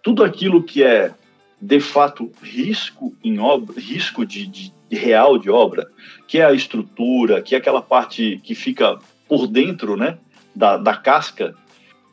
tudo 0.03 0.25
aquilo 0.25 0.63
que 0.63 0.83
é 0.83 1.13
de 1.61 1.81
fato 1.81 2.31
risco 2.43 3.15
em 3.23 3.39
obra, 3.39 3.79
risco 3.79 4.25
de, 4.25 4.47
de, 4.47 4.73
de 4.89 4.97
real 4.97 5.39
de 5.39 5.51
obra, 5.51 5.87
que 6.27 6.39
é 6.39 6.45
a 6.45 6.53
estrutura, 6.53 7.43
que 7.43 7.55
é 7.55 7.59
aquela 7.59 7.83
parte 7.83 8.41
que 8.43 8.55
fica 8.55 8.99
por 9.29 9.47
dentro, 9.47 9.97
né, 9.97 10.19
da, 10.55 10.77
da 10.77 10.97
casca, 10.97 11.55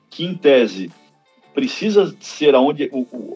que 0.10 0.26
em 0.26 0.36
tese 0.36 0.91
precisa 1.58 2.16
ser 2.20 2.53
aonde 2.53 2.88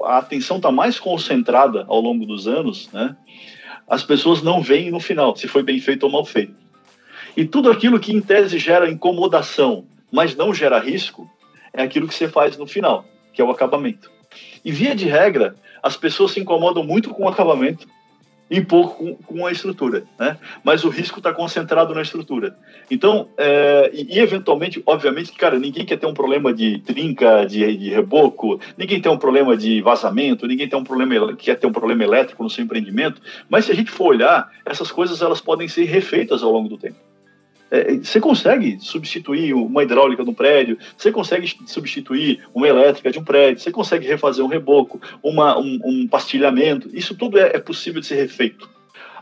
a 0.04 0.20
atenção 0.20 0.58
está 0.58 0.72
mais 0.72 1.00
concentrada 1.00 1.86
ao 1.88 2.00
longo 2.00 2.24
dos 2.24 2.48
anos, 2.48 2.88
né? 2.94 3.16
As 3.90 4.04
pessoas 4.04 4.44
não 4.44 4.62
veem 4.62 4.92
no 4.92 5.00
final 5.00 5.36
se 5.36 5.48
foi 5.48 5.64
bem 5.64 5.80
feito 5.80 6.04
ou 6.04 6.12
mal 6.12 6.24
feito. 6.24 6.54
E 7.36 7.46
tudo 7.46 7.72
aquilo 7.72 8.00
que 8.00 8.14
em 8.14 8.22
tese 8.22 8.60
gera 8.60 8.92
incomodação, 8.92 9.86
mas 10.12 10.36
não 10.36 10.54
gera 10.54 10.78
risco, 10.78 11.28
é 11.74 11.82
aquilo 11.82 12.08
que 12.08 12.14
você 12.14 12.28
faz 12.28 12.56
no 12.56 12.68
final, 12.68 13.06
que 13.34 13.42
é 13.42 13.44
o 13.44 13.50
acabamento. 13.50 14.12
E 14.64 14.72
via 14.72 14.94
de 14.94 15.08
regra, 15.08 15.56
as 15.82 15.98
pessoas 15.98 16.34
se 16.34 16.40
incomodam 16.40 16.84
muito 16.84 17.10
com 17.10 17.24
o 17.24 17.28
acabamento 17.28 17.88
e 18.52 18.60
pouco 18.60 18.98
com, 18.98 19.16
com 19.16 19.48
a 19.48 19.52
estrutura, 19.52 20.04
né? 20.20 20.38
Mas 20.62 20.84
o 20.84 20.90
risco 20.90 21.20
está 21.20 21.34
concentrado 21.34 21.96
na 21.96 22.02
estrutura. 22.02 22.58
Então, 22.92 23.30
é, 23.38 23.90
e, 23.94 24.18
e, 24.18 24.20
eventualmente, 24.20 24.84
obviamente, 24.86 25.32
cara, 25.32 25.58
ninguém 25.58 25.86
quer 25.86 25.98
ter 25.98 26.06
um 26.06 26.14
problema 26.14 26.54
de 26.54 26.80
trinca, 26.80 27.46
de, 27.46 27.78
de 27.78 27.90
reboco, 27.90 28.60
ninguém 28.78 29.02
tem 29.02 29.10
um 29.10 29.18
problema 29.18 29.56
de 29.56 29.82
vazamento, 29.82 30.46
ninguém 30.46 30.68
tem 30.68 30.78
um 30.78 30.84
problema 30.84 31.34
quer 31.38 31.56
ter 31.56 31.66
um 31.66 31.72
problema 31.72 32.04
elétrico 32.04 32.44
no 32.44 32.50
seu 32.50 32.64
empreendimento. 32.64 33.22
Mas 33.50 33.66
se 33.66 33.72
a 33.72 33.76
gente 33.76 33.90
for 33.90 34.08
olhar, 34.08 34.52
essas 34.66 34.92
coisas 34.92 35.22
elas 35.22 35.40
podem 35.40 35.70
ser 35.70 35.86
refeitas 35.86 36.44
ao 36.44 36.52
longo 36.52 36.68
do 36.68 36.78
tempo. 36.78 37.11
É, 37.72 37.96
você 37.96 38.20
consegue 38.20 38.78
substituir 38.82 39.54
uma 39.54 39.82
hidráulica 39.82 40.26
de 40.26 40.30
um 40.30 40.34
prédio, 40.34 40.78
você 40.98 41.10
consegue 41.10 41.56
substituir 41.66 42.46
uma 42.54 42.68
elétrica 42.68 43.10
de 43.10 43.18
um 43.18 43.24
prédio, 43.24 43.64
você 43.64 43.72
consegue 43.72 44.06
refazer 44.06 44.44
um 44.44 44.50
reboco, 44.50 45.02
uma, 45.24 45.58
um, 45.58 45.80
um 45.86 46.08
pastilhamento, 46.08 46.90
isso 46.94 47.16
tudo 47.16 47.40
é, 47.40 47.56
é, 47.56 47.60
possível 47.60 48.02
de 48.02 48.08
ser 48.08 48.16
refeito. 48.16 48.70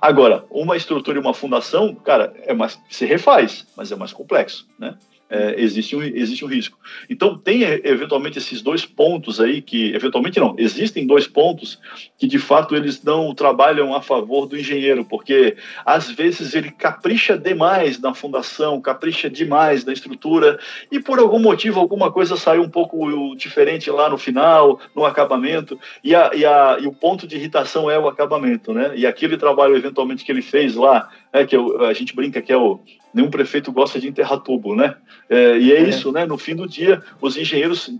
Agora, 0.01 0.45
uma 0.49 0.75
estrutura 0.75 1.17
e 1.17 1.21
uma 1.21 1.33
fundação, 1.33 1.93
cara, 1.93 2.33
é 2.43 2.53
mais, 2.53 2.79
se 2.89 3.05
refaz, 3.05 3.67
mas 3.77 3.91
é 3.91 3.95
mais 3.95 4.11
complexo, 4.11 4.65
né? 4.79 4.97
É, 5.29 5.55
existe, 5.57 5.95
um, 5.95 6.01
existe 6.01 6.43
um 6.43 6.47
risco. 6.47 6.77
Então, 7.09 7.37
tem 7.37 7.63
eventualmente 7.63 8.37
esses 8.37 8.61
dois 8.61 8.85
pontos 8.85 9.39
aí 9.39 9.61
que, 9.61 9.93
eventualmente 9.93 10.39
não, 10.39 10.55
existem 10.57 11.05
dois 11.05 11.27
pontos 11.27 11.79
que 12.17 12.27
de 12.27 12.39
fato 12.39 12.75
eles 12.75 13.03
não 13.03 13.33
trabalham 13.33 13.93
a 13.93 14.01
favor 14.01 14.47
do 14.47 14.57
engenheiro, 14.57 15.05
porque 15.05 15.55
às 15.85 16.09
vezes 16.09 16.55
ele 16.55 16.71
capricha 16.71 17.37
demais 17.37 17.99
na 17.99 18.13
fundação, 18.13 18.81
capricha 18.81 19.29
demais 19.29 19.85
na 19.85 19.93
estrutura 19.93 20.59
e 20.91 20.99
por 20.99 21.19
algum 21.19 21.39
motivo, 21.39 21.79
alguma 21.79 22.11
coisa 22.11 22.35
saiu 22.35 22.63
um 22.63 22.69
pouco 22.69 23.35
diferente 23.35 23.89
lá 23.91 24.09
no 24.09 24.17
final, 24.17 24.79
no 24.95 25.05
acabamento, 25.05 25.79
e, 26.03 26.15
a, 26.15 26.31
e, 26.33 26.45
a, 26.45 26.77
e 26.81 26.87
o 26.87 26.91
ponto 26.91 27.27
de 27.27 27.35
irritação 27.35 27.89
é 27.89 27.99
o 27.99 28.07
acabamento, 28.07 28.73
né? 28.73 28.93
E 28.95 29.05
aquele 29.05 29.37
trabalho 29.37 29.75
eventualmente 29.75 30.23
que 30.25 30.31
ele 30.31 30.41
fez 30.41 30.75
lá, 30.75 31.09
é, 31.31 31.45
que 31.45 31.55
eu, 31.55 31.85
a 31.85 31.93
gente 31.93 32.15
brinca 32.15 32.41
que 32.41 32.51
é 32.51 32.57
o 32.57 32.79
nenhum 33.13 33.29
prefeito 33.29 33.71
gosta 33.71 33.99
de 33.99 34.07
enterrar 34.07 34.39
tubo, 34.39 34.75
né? 34.75 34.95
É, 35.29 35.57
e 35.57 35.71
é, 35.71 35.77
é, 35.77 35.89
isso, 35.89 36.11
né? 36.11 36.25
No 36.25 36.37
fim 36.37 36.55
do 36.55 36.67
dia, 36.67 37.01
os 37.21 37.37
engenheiros 37.37 37.91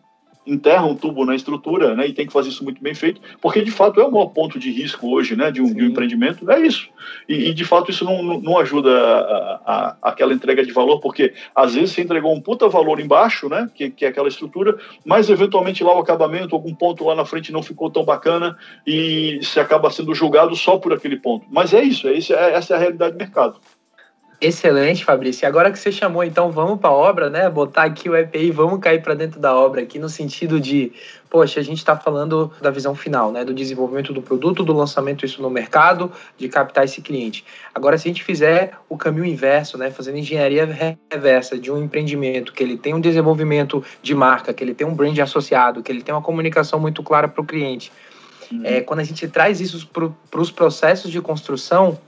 enterram 0.49 0.95
tubo 0.95 1.25
na 1.25 1.35
estrutura, 1.35 1.95
né? 1.95 2.07
E 2.07 2.13
tem 2.13 2.25
que 2.25 2.33
fazer 2.33 2.49
isso 2.49 2.63
muito 2.63 2.81
bem 2.81 2.93
feito, 2.93 3.21
porque 3.41 3.61
de 3.61 3.71
fato 3.71 4.01
é 4.01 4.05
o 4.05 4.11
maior 4.11 4.27
ponto 4.27 4.57
de 4.57 4.71
risco 4.71 5.09
hoje, 5.09 5.35
né? 5.35 5.51
De 5.51 5.61
um, 5.61 5.73
de 5.73 5.83
um 5.83 5.87
empreendimento, 5.87 6.49
é 6.49 6.59
isso. 6.59 6.89
E, 7.27 7.49
e, 7.49 7.53
de 7.53 7.63
fato 7.63 7.91
isso 7.91 8.03
não, 8.03 8.39
não 8.39 8.57
ajuda 8.57 8.89
a, 8.91 9.61
a, 9.65 9.97
aquela 10.09 10.33
entrega 10.33 10.65
de 10.65 10.71
valor, 10.71 10.99
porque 10.99 11.33
às 11.55 11.75
vezes 11.75 11.91
você 11.91 12.01
entregou 12.01 12.33
um 12.33 12.41
puta 12.41 12.67
valor 12.67 12.99
embaixo, 12.99 13.47
né? 13.47 13.69
Que, 13.73 13.89
que 13.89 14.05
é 14.05 14.07
aquela 14.09 14.27
estrutura, 14.27 14.77
mas 15.05 15.29
eventualmente 15.29 15.83
lá 15.83 15.95
o 15.95 15.99
acabamento, 15.99 16.55
algum 16.55 16.73
ponto 16.73 17.05
lá 17.05 17.15
na 17.15 17.25
frente 17.25 17.51
não 17.51 17.61
ficou 17.61 17.89
tão 17.89 18.03
bacana 18.03 18.57
e 18.85 19.39
se 19.43 19.59
acaba 19.59 19.91
sendo 19.91 20.13
julgado 20.13 20.55
só 20.55 20.77
por 20.77 20.93
aquele 20.93 21.17
ponto. 21.17 21.45
Mas 21.49 21.73
é 21.73 21.83
isso, 21.83 22.07
é 22.07 22.13
isso 22.13 22.33
é, 22.33 22.53
essa 22.53 22.73
é 22.73 22.77
a 22.77 22.79
realidade 22.79 23.13
do 23.13 23.17
mercado. 23.17 23.59
Excelente, 24.41 25.03
Fabrício. 25.03 25.43
E 25.43 25.47
agora 25.47 25.69
que 25.69 25.77
você 25.77 25.91
chamou, 25.91 26.23
então 26.23 26.49
vamos 26.49 26.79
para 26.79 26.89
a 26.89 26.93
obra, 26.93 27.29
né? 27.29 27.49
Botar 27.49 27.83
aqui 27.83 28.09
o 28.09 28.15
EPI, 28.15 28.51
vamos 28.51 28.79
cair 28.79 29.01
para 29.01 29.13
dentro 29.13 29.37
da 29.37 29.53
obra 29.53 29.81
aqui 29.81 29.99
no 29.99 30.07
sentido 30.07 30.61
de, 30.61 30.93
poxa, 31.29 31.59
a 31.59 31.63
gente 31.63 31.79
está 31.79 31.97
falando 31.97 32.49
da 32.61 32.71
visão 32.71 32.95
final, 32.95 33.33
né? 33.33 33.43
Do 33.43 33.53
desenvolvimento 33.53 34.13
do 34.13 34.21
produto, 34.21 34.63
do 34.63 34.71
lançamento 34.71 35.25
isso 35.25 35.41
no 35.41 35.49
mercado, 35.49 36.09
de 36.37 36.47
captar 36.47 36.85
esse 36.85 37.01
cliente. 37.01 37.43
Agora, 37.75 37.97
se 37.97 38.07
a 38.07 38.11
gente 38.11 38.23
fizer 38.23 38.71
o 38.87 38.97
caminho 38.97 39.25
inverso, 39.25 39.77
né? 39.77 39.91
Fazendo 39.91 40.17
engenharia 40.17 40.97
reversa 41.11 41.57
de 41.57 41.69
um 41.69 41.83
empreendimento 41.83 42.53
que 42.53 42.63
ele 42.63 42.77
tem 42.77 42.93
um 42.93 43.01
desenvolvimento 43.01 43.83
de 44.01 44.15
marca, 44.15 44.53
que 44.53 44.63
ele 44.63 44.73
tem 44.73 44.87
um 44.87 44.95
brand 44.95 45.19
associado, 45.19 45.83
que 45.83 45.91
ele 45.91 46.01
tem 46.01 46.15
uma 46.15 46.21
comunicação 46.21 46.79
muito 46.79 47.03
clara 47.03 47.27
para 47.27 47.41
o 47.41 47.45
cliente. 47.45 47.91
Uhum. 48.49 48.61
É, 48.63 48.79
quando 48.79 49.01
a 49.01 49.03
gente 49.03 49.27
traz 49.27 49.59
isso 49.59 49.85
para 49.87 50.39
os 50.39 50.49
processos 50.49 51.11
de 51.11 51.19
construção, 51.19 51.99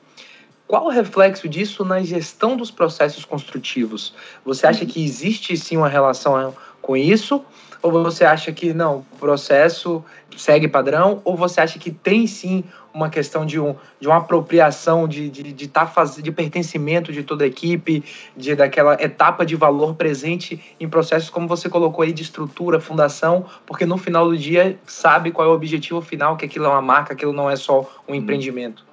qual 0.71 0.85
o 0.85 0.89
reflexo 0.89 1.49
disso 1.49 1.83
na 1.83 2.01
gestão 2.01 2.55
dos 2.55 2.71
processos 2.71 3.25
construtivos? 3.25 4.13
Você 4.45 4.65
acha 4.65 4.85
que 4.85 5.03
existe 5.03 5.57
sim 5.57 5.75
uma 5.75 5.89
relação 5.89 6.55
com 6.81 6.95
isso? 6.95 7.43
Ou 7.81 7.91
você 7.91 8.23
acha 8.23 8.53
que 8.53 8.73
não, 8.73 9.05
o 9.11 9.17
processo 9.17 10.01
segue 10.37 10.69
padrão? 10.69 11.19
Ou 11.25 11.35
você 11.35 11.59
acha 11.59 11.77
que 11.77 11.91
tem 11.91 12.25
sim 12.25 12.63
uma 12.93 13.09
questão 13.09 13.45
de, 13.45 13.59
um, 13.59 13.75
de 13.99 14.07
uma 14.07 14.19
apropriação, 14.19 15.09
de, 15.09 15.29
de, 15.29 15.51
de, 15.51 15.67
tá 15.67 15.85
faz, 15.85 16.15
de 16.15 16.31
pertencimento 16.31 17.11
de 17.11 17.21
toda 17.21 17.43
a 17.43 17.47
equipe, 17.47 18.01
de 18.37 18.55
daquela 18.55 18.93
etapa 18.93 19.45
de 19.45 19.57
valor 19.57 19.95
presente 19.95 20.57
em 20.79 20.87
processos, 20.87 21.29
como 21.29 21.49
você 21.49 21.67
colocou 21.67 22.01
aí, 22.01 22.13
de 22.13 22.21
estrutura, 22.21 22.79
fundação, 22.79 23.45
porque 23.65 23.85
no 23.85 23.97
final 23.97 24.25
do 24.25 24.37
dia 24.37 24.79
sabe 24.85 25.31
qual 25.31 25.49
é 25.49 25.51
o 25.51 25.53
objetivo 25.53 25.99
final, 25.99 26.37
que 26.37 26.45
aquilo 26.45 26.63
é 26.63 26.69
uma 26.69 26.81
marca, 26.81 27.11
aquilo 27.11 27.33
não 27.33 27.49
é 27.49 27.57
só 27.57 27.81
um 28.07 28.13
uhum. 28.13 28.15
empreendimento? 28.15 28.89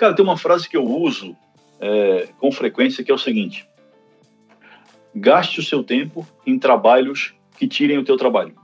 Cara, 0.00 0.14
tem 0.14 0.24
uma 0.24 0.38
frase 0.38 0.66
que 0.66 0.78
eu 0.78 0.86
uso 0.86 1.36
é, 1.78 2.30
com 2.38 2.50
frequência 2.50 3.04
que 3.04 3.12
é 3.12 3.14
o 3.14 3.18
seguinte: 3.18 3.68
gaste 5.14 5.60
o 5.60 5.62
seu 5.62 5.84
tempo 5.84 6.26
em 6.46 6.58
trabalhos 6.58 7.34
que 7.58 7.68
tirem 7.68 7.98
o 7.98 8.02
teu 8.02 8.16
trabalho. 8.16 8.54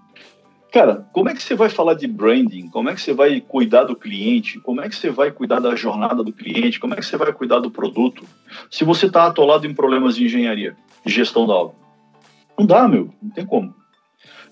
Cara, 0.72 1.07
como 1.12 1.28
é 1.28 1.34
que 1.34 1.43
você 1.43 1.55
vai 1.55 1.68
falar 1.68 1.93
de 1.93 2.07
branding? 2.07 2.70
Como 2.70 2.89
é 2.89 2.95
que 2.95 3.03
você 3.03 3.12
vai 3.12 3.39
cuidar 3.39 3.84
do 3.84 3.95
cliente? 3.95 4.59
Como 4.61 4.80
é 4.80 4.89
que 4.89 4.97
você 4.97 5.11
vai 5.11 5.30
cuidar 5.30 5.61
da 5.61 5.76
jornada 5.76 6.24
do 6.24 6.32
cliente? 6.32 6.80
Como 6.80 6.95
é 6.95 6.97
que 6.97 7.05
você 7.05 7.18
vai 7.18 7.30
cuidar 7.34 7.61
do 7.61 7.70
produto? 7.70 8.24
Se 8.70 8.82
você 8.82 9.05
está 9.05 9.26
atolado 9.26 9.66
em 9.66 9.74
problemas 9.74 10.16
de 10.16 10.24
engenharia, 10.24 10.74
de 11.05 11.12
gestão 11.12 11.47
da 11.47 11.53
obra. 11.53 11.76
Não 12.59 12.64
dá, 12.64 12.89
meu. 12.89 13.12
Não 13.22 13.30
tem 13.30 13.45
como. 13.45 13.74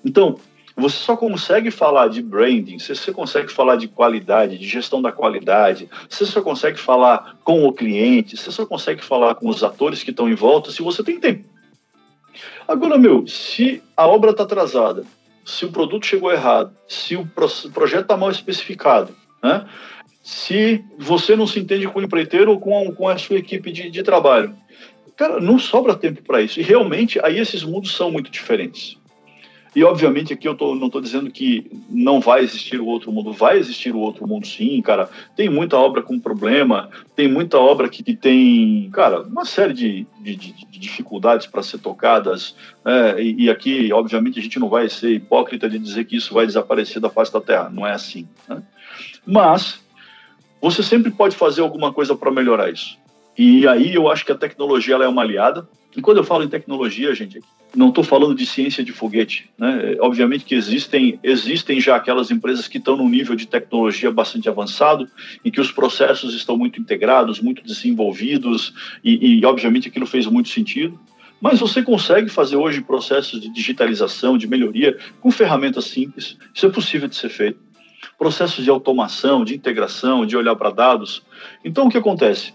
Então, 0.04 0.38
você 0.76 0.96
só 0.96 1.16
consegue 1.16 1.70
falar 1.70 2.08
de 2.08 2.20
branding, 2.20 2.78
você 2.78 3.12
consegue 3.12 3.52
falar 3.52 3.76
de 3.76 3.86
qualidade, 3.86 4.58
de 4.58 4.66
gestão 4.66 5.00
da 5.00 5.12
qualidade, 5.12 5.88
você 6.08 6.26
só 6.26 6.42
consegue 6.42 6.78
falar 6.78 7.36
com 7.44 7.64
o 7.64 7.72
cliente, 7.72 8.36
você 8.36 8.50
só 8.50 8.66
consegue 8.66 9.02
falar 9.02 9.36
com 9.36 9.48
os 9.48 9.62
atores 9.62 10.02
que 10.02 10.10
estão 10.10 10.28
em 10.28 10.34
volta 10.34 10.72
se 10.72 10.82
você 10.82 11.02
tem 11.02 11.20
tempo. 11.20 11.44
Agora, 12.66 12.98
meu, 12.98 13.26
se 13.26 13.82
a 13.96 14.06
obra 14.06 14.32
está 14.32 14.42
atrasada, 14.42 15.04
se 15.44 15.64
o 15.64 15.70
produto 15.70 16.06
chegou 16.06 16.32
errado, 16.32 16.74
se 16.88 17.14
o 17.14 17.26
projeto 17.72 18.02
está 18.02 18.16
mal 18.16 18.30
especificado, 18.30 19.14
né? 19.42 19.66
se 20.22 20.82
você 20.98 21.36
não 21.36 21.46
se 21.46 21.60
entende 21.60 21.86
com 21.86 22.00
o 22.00 22.02
empreiteiro 22.02 22.50
ou 22.50 22.58
com, 22.58 22.92
com 22.94 23.08
a 23.08 23.18
sua 23.18 23.36
equipe 23.36 23.70
de, 23.70 23.90
de 23.90 24.02
trabalho. 24.02 24.56
Cara, 25.16 25.38
não 25.38 25.58
sobra 25.58 25.94
tempo 25.94 26.22
para 26.22 26.40
isso. 26.40 26.58
E 26.58 26.62
realmente, 26.62 27.20
aí 27.22 27.38
esses 27.38 27.62
mundos 27.62 27.94
são 27.94 28.10
muito 28.10 28.30
diferentes. 28.30 28.98
E, 29.74 29.82
obviamente, 29.82 30.32
aqui 30.32 30.46
eu 30.46 30.54
tô, 30.54 30.74
não 30.74 30.86
estou 30.86 31.00
dizendo 31.00 31.30
que 31.30 31.70
não 31.90 32.20
vai 32.20 32.42
existir 32.42 32.80
o 32.80 32.86
outro 32.86 33.10
mundo. 33.10 33.32
Vai 33.32 33.58
existir 33.58 33.94
o 33.94 33.98
outro 33.98 34.26
mundo, 34.26 34.46
sim, 34.46 34.80
cara. 34.80 35.08
Tem 35.34 35.48
muita 35.48 35.76
obra 35.76 36.00
com 36.00 36.18
problema, 36.18 36.88
tem 37.16 37.26
muita 37.26 37.58
obra 37.58 37.88
que, 37.88 38.02
que 38.02 38.14
tem, 38.14 38.88
cara, 38.92 39.22
uma 39.22 39.44
série 39.44 39.72
de, 39.72 40.06
de, 40.20 40.36
de 40.36 40.78
dificuldades 40.78 41.46
para 41.46 41.62
ser 41.62 41.78
tocadas. 41.78 42.54
Né? 42.84 43.22
E, 43.22 43.44
e, 43.44 43.50
aqui, 43.50 43.92
obviamente, 43.92 44.38
a 44.38 44.42
gente 44.42 44.60
não 44.60 44.68
vai 44.68 44.88
ser 44.88 45.10
hipócrita 45.10 45.68
de 45.68 45.78
dizer 45.78 46.04
que 46.04 46.16
isso 46.16 46.32
vai 46.32 46.46
desaparecer 46.46 47.00
da 47.00 47.10
face 47.10 47.32
da 47.32 47.40
Terra. 47.40 47.68
Não 47.68 47.86
é 47.86 47.92
assim. 47.92 48.28
Né? 48.48 48.62
Mas 49.26 49.82
você 50.60 50.82
sempre 50.82 51.10
pode 51.10 51.36
fazer 51.36 51.62
alguma 51.62 51.92
coisa 51.92 52.14
para 52.14 52.30
melhorar 52.30 52.70
isso. 52.70 52.96
E 53.36 53.66
aí 53.66 53.94
eu 53.94 54.08
acho 54.08 54.24
que 54.24 54.32
a 54.32 54.36
tecnologia 54.36 54.94
ela 54.94 55.04
é 55.04 55.08
uma 55.08 55.22
aliada. 55.22 55.68
E 55.96 56.00
quando 56.00 56.18
eu 56.18 56.24
falo 56.24 56.42
em 56.42 56.48
tecnologia, 56.48 57.14
gente, 57.14 57.40
não 57.74 57.88
estou 57.88 58.02
falando 58.02 58.34
de 58.34 58.44
ciência 58.46 58.82
de 58.82 58.92
foguete. 58.92 59.50
Né? 59.56 59.96
Obviamente 60.00 60.44
que 60.44 60.54
existem, 60.54 61.18
existem 61.22 61.80
já 61.80 61.96
aquelas 61.96 62.30
empresas 62.30 62.66
que 62.66 62.78
estão 62.78 62.96
num 62.96 63.08
nível 63.08 63.34
de 63.34 63.46
tecnologia 63.46 64.10
bastante 64.10 64.48
avançado, 64.48 65.08
em 65.44 65.50
que 65.50 65.60
os 65.60 65.70
processos 65.70 66.34
estão 66.34 66.56
muito 66.56 66.80
integrados, 66.80 67.40
muito 67.40 67.62
desenvolvidos, 67.62 68.74
e, 69.04 69.38
e 69.38 69.46
obviamente 69.46 69.88
aquilo 69.88 70.06
fez 70.06 70.26
muito 70.26 70.48
sentido. 70.48 70.98
Mas 71.40 71.60
você 71.60 71.82
consegue 71.82 72.28
fazer 72.28 72.56
hoje 72.56 72.80
processos 72.80 73.40
de 73.40 73.52
digitalização, 73.52 74.38
de 74.38 74.46
melhoria, 74.46 74.96
com 75.20 75.30
ferramentas 75.30 75.84
simples. 75.84 76.38
Isso 76.54 76.66
é 76.66 76.70
possível 76.70 77.08
de 77.08 77.16
ser 77.16 77.28
feito. 77.28 77.60
Processos 78.18 78.64
de 78.64 78.70
automação, 78.70 79.44
de 79.44 79.54
integração, 79.54 80.24
de 80.24 80.36
olhar 80.36 80.56
para 80.56 80.70
dados. 80.70 81.22
Então, 81.64 81.86
o 81.86 81.90
que 81.90 81.98
acontece? 81.98 82.54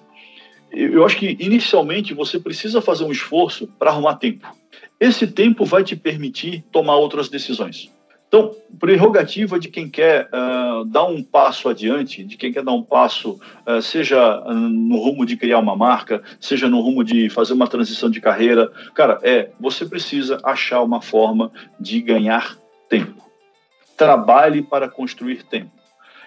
Eu 0.71 1.05
acho 1.05 1.17
que, 1.17 1.37
inicialmente, 1.39 2.13
você 2.13 2.39
precisa 2.39 2.81
fazer 2.81 3.03
um 3.03 3.11
esforço 3.11 3.67
para 3.79 3.89
arrumar 3.89 4.15
tempo. 4.15 4.47
Esse 4.99 5.25
tempo 5.25 5.65
vai 5.65 5.83
te 5.83 5.95
permitir 5.95 6.63
tomar 6.71 6.95
outras 6.97 7.29
decisões. 7.29 7.91
Então, 8.29 8.55
prerrogativa 8.79 9.59
de 9.59 9.69
quem 9.69 9.89
quer 9.89 10.27
uh, 10.27 10.85
dar 10.85 11.05
um 11.05 11.23
passo 11.23 11.67
adiante, 11.67 12.23
de 12.23 12.37
quem 12.37 12.53
quer 12.53 12.63
dar 12.63 12.73
um 12.73 12.83
passo, 12.83 13.39
uh, 13.65 13.81
seja 13.81 14.39
no 14.53 14.97
rumo 14.97 15.25
de 15.25 15.35
criar 15.35 15.57
uma 15.57 15.75
marca, 15.75 16.21
seja 16.39 16.69
no 16.69 16.79
rumo 16.79 17.03
de 17.03 17.27
fazer 17.29 17.53
uma 17.53 17.67
transição 17.67 18.07
de 18.07 18.21
carreira, 18.21 18.71
cara, 18.93 19.19
é 19.23 19.49
você 19.59 19.83
precisa 19.83 20.39
achar 20.43 20.83
uma 20.83 21.01
forma 21.01 21.51
de 21.79 21.99
ganhar 22.01 22.55
tempo. 22.87 23.19
Trabalhe 23.97 24.61
para 24.61 24.87
construir 24.87 25.41
tempo. 25.43 25.71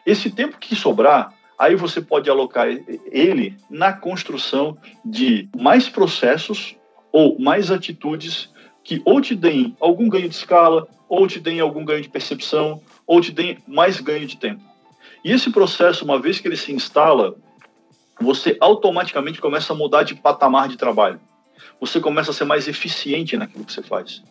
Esse 0.05 0.29
tempo 0.29 0.59
que 0.59 0.75
sobrar, 0.75 1.33
aí 1.59 1.77
você 1.77 2.01
pode 2.01 2.29
alocar 2.31 2.67
ele 3.11 3.57
na 3.71 3.93
construção 3.93 4.77
de 5.05 5.49
mais 5.57 5.89
processos 5.89 6.77
ou 7.13 7.39
mais 7.39 7.71
atitudes 7.71 8.51
que 8.85 9.01
ou 9.05 9.21
te 9.21 9.35
deem 9.35 9.77
algum 9.81 10.09
ganho 10.09 10.29
de 10.29 10.35
escala, 10.35 10.89
ou 11.09 11.27
te 11.27 11.39
deem 11.39 11.61
algum 11.61 11.85
ganho 11.85 12.03
de 12.03 12.09
percepção, 12.09 12.81
ou 13.07 13.21
te 13.21 13.31
deem 13.31 13.59
mais 13.67 14.01
ganho 14.01 14.27
de 14.27 14.37
tempo. 14.37 14.63
E 15.25 15.31
esse 15.31 15.51
processo, 15.51 16.05
uma 16.05 16.19
vez 16.19 16.41
que 16.41 16.49
ele 16.49 16.57
se 16.57 16.73
instala, 16.73 17.37
você 18.21 18.57
automaticamente 18.61 19.41
começa 19.41 19.73
a 19.73 19.77
mudar 19.77 20.03
de 20.03 20.15
patamar 20.15 20.69
de 20.69 20.77
trabalho. 20.77 21.21
Você 21.81 22.01
começa 22.01 22.31
a 22.31 22.35
ser 22.35 22.45
mais 22.45 22.67
eficiente 22.67 23.37
naquilo 23.37 23.65
que 23.65 23.73
você 23.73 23.83
faz. 23.83 24.23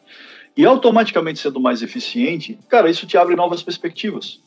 E 0.56 0.66
automaticamente 0.66 1.40
sendo 1.40 1.60
mais 1.60 1.82
eficiente, 1.82 2.60
cara, 2.68 2.90
isso 2.90 3.08
te 3.08 3.18
abre 3.18 3.36
novas 3.36 3.64
perspectivas. 3.64 4.42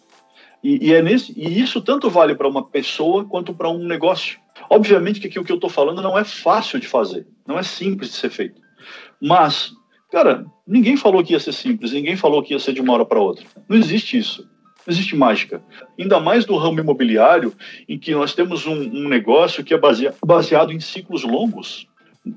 E, 0.64 0.88
e 0.88 0.92
é 0.94 1.02
nesse, 1.02 1.32
e 1.36 1.60
isso 1.60 1.80
tanto 1.80 2.10
vale 2.10 2.34
para 2.34 2.48
uma 2.48 2.64
pessoa 2.64 3.24
quanto 3.24 3.54
para 3.54 3.68
um 3.68 3.86
negócio. 3.86 4.40
Obviamente 4.68 5.20
que 5.20 5.38
o 5.38 5.44
que 5.44 5.52
eu 5.52 5.56
estou 5.56 5.70
falando 5.70 6.02
não 6.02 6.18
é 6.18 6.24
fácil 6.24 6.80
de 6.80 6.88
fazer, 6.88 7.26
não 7.46 7.58
é 7.58 7.62
simples 7.62 8.10
de 8.10 8.16
ser 8.16 8.30
feito. 8.30 8.60
Mas 9.20 9.72
Cara, 10.14 10.46
ninguém 10.64 10.96
falou 10.96 11.24
que 11.24 11.32
ia 11.32 11.40
ser 11.40 11.52
simples, 11.52 11.90
ninguém 11.90 12.14
falou 12.14 12.40
que 12.40 12.52
ia 12.52 12.58
ser 12.60 12.72
de 12.72 12.80
uma 12.80 12.92
hora 12.92 13.04
para 13.04 13.18
outra. 13.18 13.44
Não 13.68 13.76
existe 13.76 14.16
isso. 14.16 14.42
Não 14.86 14.92
existe 14.94 15.16
mágica. 15.16 15.60
Ainda 15.98 16.20
mais 16.20 16.46
no 16.46 16.56
ramo 16.56 16.78
imobiliário, 16.78 17.52
em 17.88 17.98
que 17.98 18.12
nós 18.12 18.32
temos 18.32 18.64
um, 18.64 18.74
um 18.74 19.08
negócio 19.08 19.64
que 19.64 19.74
é 19.74 19.80
baseado 20.24 20.70
em 20.70 20.78
ciclos 20.78 21.24
longos. 21.24 21.88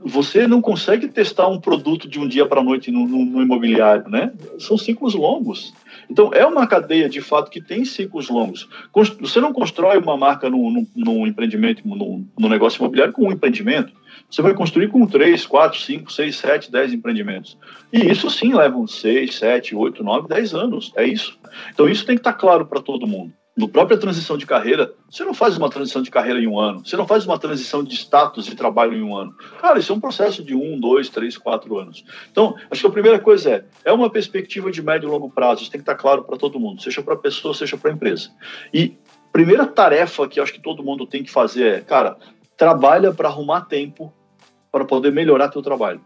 Você 0.04 0.48
não 0.48 0.60
consegue 0.60 1.08
testar 1.08 1.48
um 1.50 1.60
produto 1.60 2.10
de 2.10 2.20
um 2.20 2.28
dia 2.28 2.48
para 2.48 2.62
a 2.62 2.64
noite 2.64 2.90
no, 2.90 3.08
no, 3.08 3.24
no, 3.24 3.44
imobiliário, 3.44 4.10
né? 4.10 4.34
São 4.58 4.76
ciclos 4.76 5.14
longos. 5.14 5.72
Então, 6.10 6.32
é 6.34 6.46
uma 6.46 6.66
cadeia, 6.66 7.10
de 7.10 7.22
fato, 7.22 7.52
que 7.52 7.62
tem 7.62 7.84
ciclos 7.84 8.30
longos. 8.30 8.68
Você 9.20 9.40
não 9.40 9.54
constrói 9.54 9.98
uma 9.98 10.18
marca 10.18 10.50
no, 10.50 10.88
no 10.96 11.28
empreendimento, 11.28 11.88
no, 11.88 12.26
no 12.38 12.50
negócio 12.50 12.80
imobiliário 12.80 13.14
com 13.14 13.28
um 13.28 13.32
empreendimento. 13.32 13.92
Você 14.30 14.42
vai 14.42 14.54
construir 14.54 14.90
com 14.90 15.06
3, 15.06 15.46
4, 15.46 15.80
5, 15.80 16.12
6, 16.12 16.36
7, 16.36 16.72
10 16.72 16.94
empreendimentos. 16.94 17.58
E 17.92 18.10
isso 18.10 18.30
sim 18.30 18.54
leva 18.54 18.78
uns 18.78 19.00
6, 19.00 19.36
7, 19.36 19.76
8, 19.76 20.04
9, 20.04 20.28
10 20.28 20.54
anos. 20.54 20.92
É 20.96 21.06
isso. 21.06 21.38
Então 21.74 21.88
isso 21.88 22.06
tem 22.06 22.16
que 22.16 22.22
estar 22.22 22.34
claro 22.34 22.66
para 22.66 22.82
todo 22.82 23.08
mundo. 23.08 23.32
No 23.58 23.68
própria 23.68 23.98
transição 23.98 24.38
de 24.38 24.46
carreira, 24.46 24.94
você 25.10 25.26
não 25.26 25.34
faz 25.34 25.58
uma 25.58 25.68
transição 25.68 26.04
de 26.04 26.12
carreira 26.12 26.40
em 26.40 26.46
um 26.46 26.60
ano. 26.60 26.86
Você 26.86 26.96
não 26.96 27.08
faz 27.08 27.26
uma 27.26 27.40
transição 27.40 27.84
de 27.84 27.96
status 27.96 28.46
de 28.46 28.56
trabalho 28.56 28.94
em 28.94 29.02
um 29.02 29.16
ano. 29.16 29.34
Cara, 29.60 29.80
isso 29.80 29.92
é 29.92 29.96
um 29.96 30.00
processo 30.00 30.44
de 30.44 30.54
um, 30.54 30.80
dois, 30.80 31.10
três, 31.10 31.36
quatro 31.36 31.76
anos. 31.80 32.06
Então, 32.32 32.56
acho 32.70 32.82
que 32.82 32.88
a 32.88 32.92
primeira 32.92 33.18
coisa 33.18 33.50
é, 33.50 33.66
é 33.86 33.92
uma 33.92 34.12
perspectiva 34.12 34.70
de 34.70 34.84
médio 34.84 35.10
e 35.10 35.12
longo 35.12 35.28
prazo. 35.32 35.64
Isso 35.64 35.72
tem 35.72 35.80
que 35.80 35.90
estar 35.90 35.96
claro 35.96 36.24
para 36.24 36.38
todo 36.38 36.60
mundo, 36.60 36.84
seja 36.84 37.02
para 37.02 37.16
a 37.16 37.18
pessoa, 37.18 37.52
seja 37.52 37.76
para 37.76 37.90
a 37.90 37.94
empresa. 37.96 38.30
E 38.72 38.96
primeira 39.34 39.66
tarefa 39.66 40.28
que 40.28 40.40
acho 40.40 40.54
que 40.54 40.62
todo 40.62 40.84
mundo 40.84 41.08
tem 41.08 41.24
que 41.24 41.32
fazer 41.32 41.78
é, 41.78 41.82
cara, 41.82 42.16
trabalha 42.56 43.12
para 43.12 43.28
arrumar 43.28 43.62
tempo 43.62 44.14
para 44.72 44.86
poder 44.86 45.12
melhorar 45.12 45.50
teu 45.50 45.64
trabalho. 45.64 46.02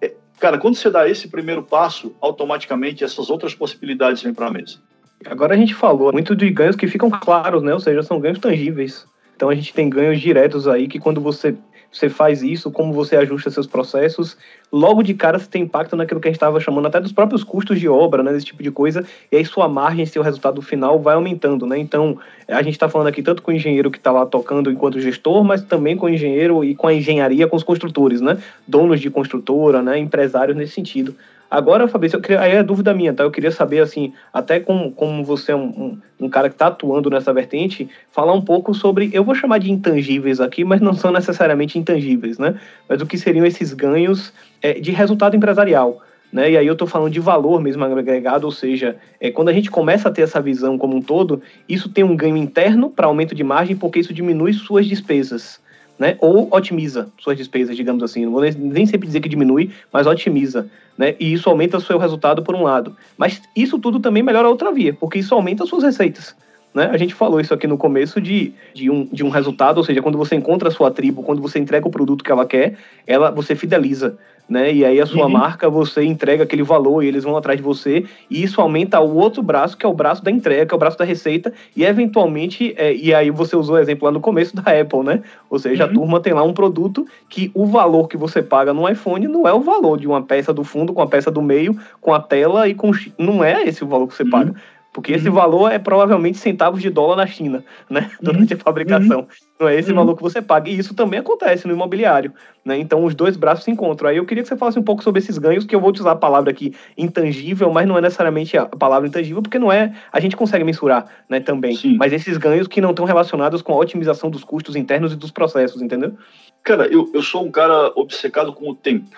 É, 0.00 0.14
cara, 0.38 0.56
quando 0.56 0.76
você 0.76 0.88
dá 0.88 1.08
esse 1.08 1.26
primeiro 1.26 1.64
passo, 1.64 2.14
automaticamente 2.20 3.02
essas 3.02 3.28
outras 3.28 3.56
possibilidades 3.56 4.22
vêm 4.22 4.32
para 4.32 4.46
a 4.46 4.52
mesa. 4.52 4.78
Agora 5.24 5.54
a 5.54 5.56
gente 5.56 5.74
falou 5.74 6.12
muito 6.12 6.36
de 6.36 6.50
ganhos 6.50 6.76
que 6.76 6.86
ficam 6.86 7.10
claros, 7.10 7.62
né? 7.62 7.72
Ou 7.72 7.80
seja, 7.80 8.02
são 8.02 8.20
ganhos 8.20 8.38
tangíveis. 8.38 9.06
Então 9.34 9.48
a 9.48 9.54
gente 9.54 9.72
tem 9.72 9.88
ganhos 9.88 10.20
diretos 10.20 10.66
aí 10.66 10.88
que 10.88 10.98
quando 10.98 11.20
você 11.20 11.54
você 11.92 12.08
faz 12.10 12.42
isso, 12.42 12.70
como 12.70 12.92
você 12.92 13.16
ajusta 13.16 13.50
seus 13.50 13.66
processos, 13.66 14.36
logo 14.70 15.02
de 15.02 15.14
cara 15.14 15.38
você 15.38 15.48
tem 15.48 15.62
impacto 15.62 15.96
naquilo 15.96 16.20
que 16.20 16.28
a 16.28 16.30
gente 16.30 16.36
estava 16.36 16.60
chamando 16.60 16.86
até 16.86 17.00
dos 17.00 17.12
próprios 17.12 17.42
custos 17.42 17.80
de 17.80 17.88
obra, 17.88 18.22
né, 18.22 18.32
desse 18.32 18.46
tipo 18.46 18.62
de 18.62 18.70
coisa, 18.70 19.04
e 19.32 19.36
aí 19.36 19.44
sua 19.44 19.68
margem, 19.68 20.04
seu 20.04 20.22
resultado 20.22 20.60
final 20.60 21.00
vai 21.00 21.14
aumentando, 21.14 21.66
né? 21.66 21.78
Então, 21.78 22.18
a 22.48 22.62
gente 22.62 22.74
está 22.74 22.88
falando 22.88 23.08
aqui 23.08 23.22
tanto 23.22 23.40
com 23.40 23.50
o 23.50 23.54
engenheiro 23.54 23.90
que 23.90 23.98
está 23.98 24.12
lá 24.12 24.26
tocando 24.26 24.70
enquanto 24.70 25.00
gestor, 25.00 25.42
mas 25.42 25.62
também 25.62 25.96
com 25.96 26.06
o 26.06 26.10
engenheiro 26.10 26.62
e 26.62 26.74
com 26.74 26.86
a 26.86 26.92
engenharia, 26.92 27.46
com 27.46 27.56
os 27.56 27.62
construtores, 27.62 28.20
né? 28.20 28.36
Donos 28.66 29.00
de 29.00 29.08
construtora, 29.08 29.80
né? 29.80 29.98
Empresários 29.98 30.56
nesse 30.56 30.74
sentido. 30.74 31.14
Agora, 31.56 31.88
Fabrício, 31.88 32.18
eu 32.18 32.20
queria, 32.20 32.42
aí 32.42 32.52
é 32.52 32.62
dúvida 32.62 32.92
minha, 32.92 33.14
tá? 33.14 33.22
Eu 33.24 33.30
queria 33.30 33.50
saber, 33.50 33.80
assim, 33.80 34.12
até 34.30 34.60
como, 34.60 34.92
como 34.92 35.24
você 35.24 35.52
é 35.52 35.56
um, 35.56 35.98
um, 36.20 36.26
um 36.26 36.28
cara 36.28 36.50
que 36.50 36.54
está 36.54 36.66
atuando 36.66 37.08
nessa 37.08 37.32
vertente, 37.32 37.88
falar 38.10 38.34
um 38.34 38.42
pouco 38.42 38.74
sobre, 38.74 39.08
eu 39.14 39.24
vou 39.24 39.34
chamar 39.34 39.56
de 39.56 39.72
intangíveis 39.72 40.38
aqui, 40.38 40.64
mas 40.64 40.82
não 40.82 40.92
são 40.92 41.10
necessariamente 41.10 41.78
intangíveis, 41.78 42.36
né? 42.36 42.60
Mas 42.86 43.00
o 43.00 43.06
que 43.06 43.16
seriam 43.16 43.46
esses 43.46 43.72
ganhos 43.72 44.34
é, 44.60 44.74
de 44.74 44.90
resultado 44.90 45.34
empresarial. 45.34 46.02
Né? 46.30 46.50
E 46.50 46.58
aí 46.58 46.66
eu 46.66 46.74
estou 46.74 46.86
falando 46.86 47.14
de 47.14 47.20
valor 47.20 47.58
mesmo 47.58 47.82
agregado, 47.82 48.44
ou 48.44 48.52
seja, 48.52 48.94
é, 49.18 49.30
quando 49.30 49.48
a 49.48 49.52
gente 49.54 49.70
começa 49.70 50.10
a 50.10 50.12
ter 50.12 50.20
essa 50.20 50.42
visão 50.42 50.76
como 50.76 50.94
um 50.94 51.00
todo, 51.00 51.40
isso 51.66 51.88
tem 51.88 52.04
um 52.04 52.14
ganho 52.14 52.36
interno 52.36 52.90
para 52.90 53.06
aumento 53.06 53.34
de 53.34 53.42
margem, 53.42 53.74
porque 53.74 53.98
isso 53.98 54.12
diminui 54.12 54.52
suas 54.52 54.84
despesas 54.84 55.58
né? 55.98 56.16
Ou 56.20 56.48
otimiza 56.50 57.08
suas 57.18 57.36
despesas, 57.36 57.76
digamos 57.76 58.02
assim. 58.02 58.24
Não 58.24 58.32
vou 58.32 58.42
nem 58.42 58.86
sempre 58.86 59.06
dizer 59.06 59.20
que 59.20 59.28
diminui, 59.28 59.70
mas 59.92 60.06
otimiza, 60.06 60.68
né? 60.96 61.14
E 61.18 61.32
isso 61.32 61.48
aumenta 61.48 61.76
o 61.76 61.80
seu 61.80 61.98
resultado 61.98 62.42
por 62.42 62.54
um 62.54 62.62
lado. 62.62 62.96
Mas 63.16 63.42
isso 63.54 63.78
tudo 63.78 64.00
também 64.00 64.22
melhora 64.22 64.48
a 64.48 64.50
outra 64.50 64.72
via, 64.72 64.94
porque 64.94 65.18
isso 65.18 65.34
aumenta 65.34 65.64
as 65.64 65.68
suas 65.68 65.82
receitas. 65.82 66.34
Né? 66.76 66.90
A 66.92 66.98
gente 66.98 67.14
falou 67.14 67.40
isso 67.40 67.54
aqui 67.54 67.66
no 67.66 67.78
começo 67.78 68.20
de, 68.20 68.52
de, 68.74 68.90
um, 68.90 69.08
de 69.10 69.24
um 69.24 69.30
resultado, 69.30 69.78
ou 69.78 69.82
seja, 69.82 70.02
quando 70.02 70.18
você 70.18 70.36
encontra 70.36 70.68
a 70.68 70.70
sua 70.70 70.90
tribo, 70.90 71.22
quando 71.22 71.40
você 71.40 71.58
entrega 71.58 71.88
o 71.88 71.90
produto 71.90 72.22
que 72.22 72.30
ela 72.30 72.44
quer, 72.44 72.76
ela 73.06 73.30
você 73.30 73.56
fideliza 73.56 74.18
né? 74.48 74.72
E 74.72 74.84
aí 74.84 75.00
a 75.00 75.06
sua 75.06 75.24
uhum. 75.24 75.32
marca, 75.32 75.68
você 75.68 76.04
entrega 76.04 76.44
aquele 76.44 76.62
valor 76.62 77.02
e 77.02 77.08
eles 77.08 77.24
vão 77.24 77.36
atrás 77.36 77.58
de 77.58 77.64
você, 77.64 78.04
e 78.30 78.42
isso 78.42 78.60
aumenta 78.60 79.00
o 79.00 79.16
outro 79.16 79.42
braço, 79.42 79.76
que 79.76 79.84
é 79.84 79.88
o 79.88 79.92
braço 79.92 80.22
da 80.22 80.30
entrega, 80.30 80.66
que 80.66 80.72
é 80.72 80.76
o 80.76 80.78
braço 80.78 80.96
da 80.96 81.04
receita, 81.04 81.52
e 81.74 81.84
eventualmente, 81.84 82.72
é, 82.76 82.94
e 82.94 83.12
aí 83.12 83.30
você 83.30 83.56
usou 83.56 83.74
o 83.74 83.78
exemplo 83.78 84.06
lá 84.06 84.12
no 84.12 84.20
começo 84.20 84.54
da 84.54 84.62
Apple, 84.62 85.02
né? 85.02 85.22
Ou 85.50 85.58
seja, 85.58 85.84
uhum. 85.84 85.90
a 85.90 85.92
turma 85.92 86.20
tem 86.20 86.32
lá 86.32 86.44
um 86.44 86.52
produto 86.52 87.06
que 87.28 87.50
o 87.54 87.66
valor 87.66 88.06
que 88.06 88.16
você 88.16 88.42
paga 88.42 88.72
no 88.72 88.88
iPhone 88.88 89.26
não 89.26 89.48
é 89.48 89.52
o 89.52 89.60
valor 89.60 89.98
de 89.98 90.06
uma 90.06 90.22
peça 90.22 90.52
do 90.52 90.62
fundo 90.62 90.92
com 90.92 91.02
a 91.02 91.06
peça 91.06 91.30
do 91.30 91.42
meio, 91.42 91.76
com 92.00 92.14
a 92.14 92.20
tela 92.20 92.68
e 92.68 92.74
com. 92.74 92.92
Não 93.18 93.42
é 93.42 93.64
esse 93.64 93.82
o 93.82 93.88
valor 93.88 94.06
que 94.06 94.14
você 94.14 94.22
uhum. 94.22 94.30
paga 94.30 94.54
Porque 94.96 95.12
esse 95.12 95.28
uhum. 95.28 95.34
valor 95.34 95.70
é 95.70 95.78
provavelmente 95.78 96.38
centavos 96.38 96.80
de 96.80 96.88
dólar 96.88 97.16
na 97.16 97.26
China, 97.26 97.62
né? 97.90 98.10
Durante 98.18 98.54
a 98.54 98.56
fabricação. 98.56 99.20
Uhum. 99.20 99.26
Não 99.60 99.68
é 99.68 99.78
esse 99.78 99.90
uhum. 99.90 99.96
valor 99.96 100.16
que 100.16 100.22
você 100.22 100.40
paga. 100.40 100.70
E 100.70 100.78
isso 100.78 100.94
também 100.94 101.20
acontece 101.20 101.66
no 101.66 101.74
imobiliário, 101.74 102.32
né? 102.64 102.78
Então 102.78 103.04
os 103.04 103.14
dois 103.14 103.36
braços 103.36 103.62
se 103.62 103.70
encontram. 103.70 104.08
Aí 104.08 104.16
eu 104.16 104.24
queria 104.24 104.42
que 104.42 104.48
você 104.48 104.56
falasse 104.56 104.78
um 104.78 104.82
pouco 104.82 105.04
sobre 105.04 105.18
esses 105.18 105.36
ganhos, 105.36 105.66
que 105.66 105.76
eu 105.76 105.80
vou 105.80 105.92
usar 105.92 106.12
a 106.12 106.16
palavra 106.16 106.50
aqui 106.50 106.72
intangível, 106.96 107.70
mas 107.70 107.86
não 107.86 107.98
é 107.98 108.00
necessariamente 108.00 108.56
a 108.56 108.64
palavra 108.64 109.06
intangível, 109.06 109.42
porque 109.42 109.58
não 109.58 109.70
é. 109.70 109.92
A 110.10 110.18
gente 110.18 110.34
consegue 110.34 110.64
mensurar, 110.64 111.04
né? 111.28 111.40
Também. 111.40 111.76
Sim. 111.76 111.98
Mas 111.98 112.14
esses 112.14 112.38
ganhos 112.38 112.66
que 112.66 112.80
não 112.80 112.88
estão 112.88 113.04
relacionados 113.04 113.60
com 113.60 113.74
a 113.74 113.76
otimização 113.76 114.30
dos 114.30 114.44
custos 114.44 114.76
internos 114.76 115.12
e 115.12 115.16
dos 115.16 115.30
processos, 115.30 115.82
entendeu? 115.82 116.16
Cara, 116.62 116.86
eu, 116.86 117.10
eu 117.12 117.20
sou 117.20 117.44
um 117.44 117.50
cara 117.50 117.92
obcecado 117.96 118.50
com 118.50 118.70
o 118.70 118.74
tempo. 118.74 119.14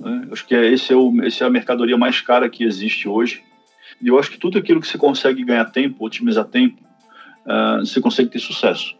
Né? 0.00 0.26
Acho 0.32 0.44
que 0.44 0.54
é, 0.56 0.66
esse, 0.66 0.92
é 0.92 0.96
o, 0.96 1.12
esse 1.22 1.44
é 1.44 1.46
a 1.46 1.50
mercadoria 1.50 1.96
mais 1.96 2.20
cara 2.20 2.50
que 2.50 2.64
existe 2.64 3.08
hoje. 3.08 3.48
E 4.00 4.08
eu 4.08 4.18
acho 4.18 4.30
que 4.30 4.38
tudo 4.38 4.58
aquilo 4.58 4.80
que 4.80 4.88
você 4.88 4.96
consegue 4.96 5.44
ganhar 5.44 5.66
tempo, 5.66 6.04
otimizar 6.04 6.44
tempo, 6.44 6.82
uh, 7.44 7.84
você 7.84 8.00
consegue 8.00 8.30
ter 8.30 8.38
sucesso. 8.38 8.96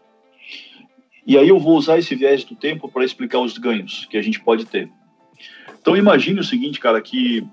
E 1.25 1.37
aí 1.37 1.47
eu 1.47 1.59
vou 1.59 1.77
usar 1.77 1.97
esse 1.97 2.15
viés 2.15 2.43
do 2.43 2.55
tempo 2.55 2.89
para 2.89 3.05
explicar 3.05 3.39
os 3.39 3.57
ganhos 3.57 4.05
que 4.09 4.17
a 4.17 4.21
gente 4.21 4.39
pode 4.39 4.65
ter. 4.65 4.89
Então 5.79 5.95
imagine 5.95 6.39
o 6.39 6.43
seguinte, 6.43 6.79
cara, 6.79 7.01
que 7.01 7.45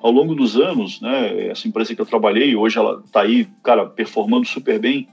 ao 0.00 0.10
longo 0.10 0.34
dos 0.34 0.56
anos, 0.56 1.00
né, 1.00 1.48
essa 1.48 1.66
empresa 1.66 1.94
que 1.94 2.00
eu 2.00 2.06
trabalhei, 2.06 2.54
hoje 2.54 2.78
ela 2.78 3.02
está 3.04 3.22
aí, 3.22 3.48
cara, 3.62 3.86
performando 3.86 4.46
super 4.46 4.78
bem, 4.78 5.08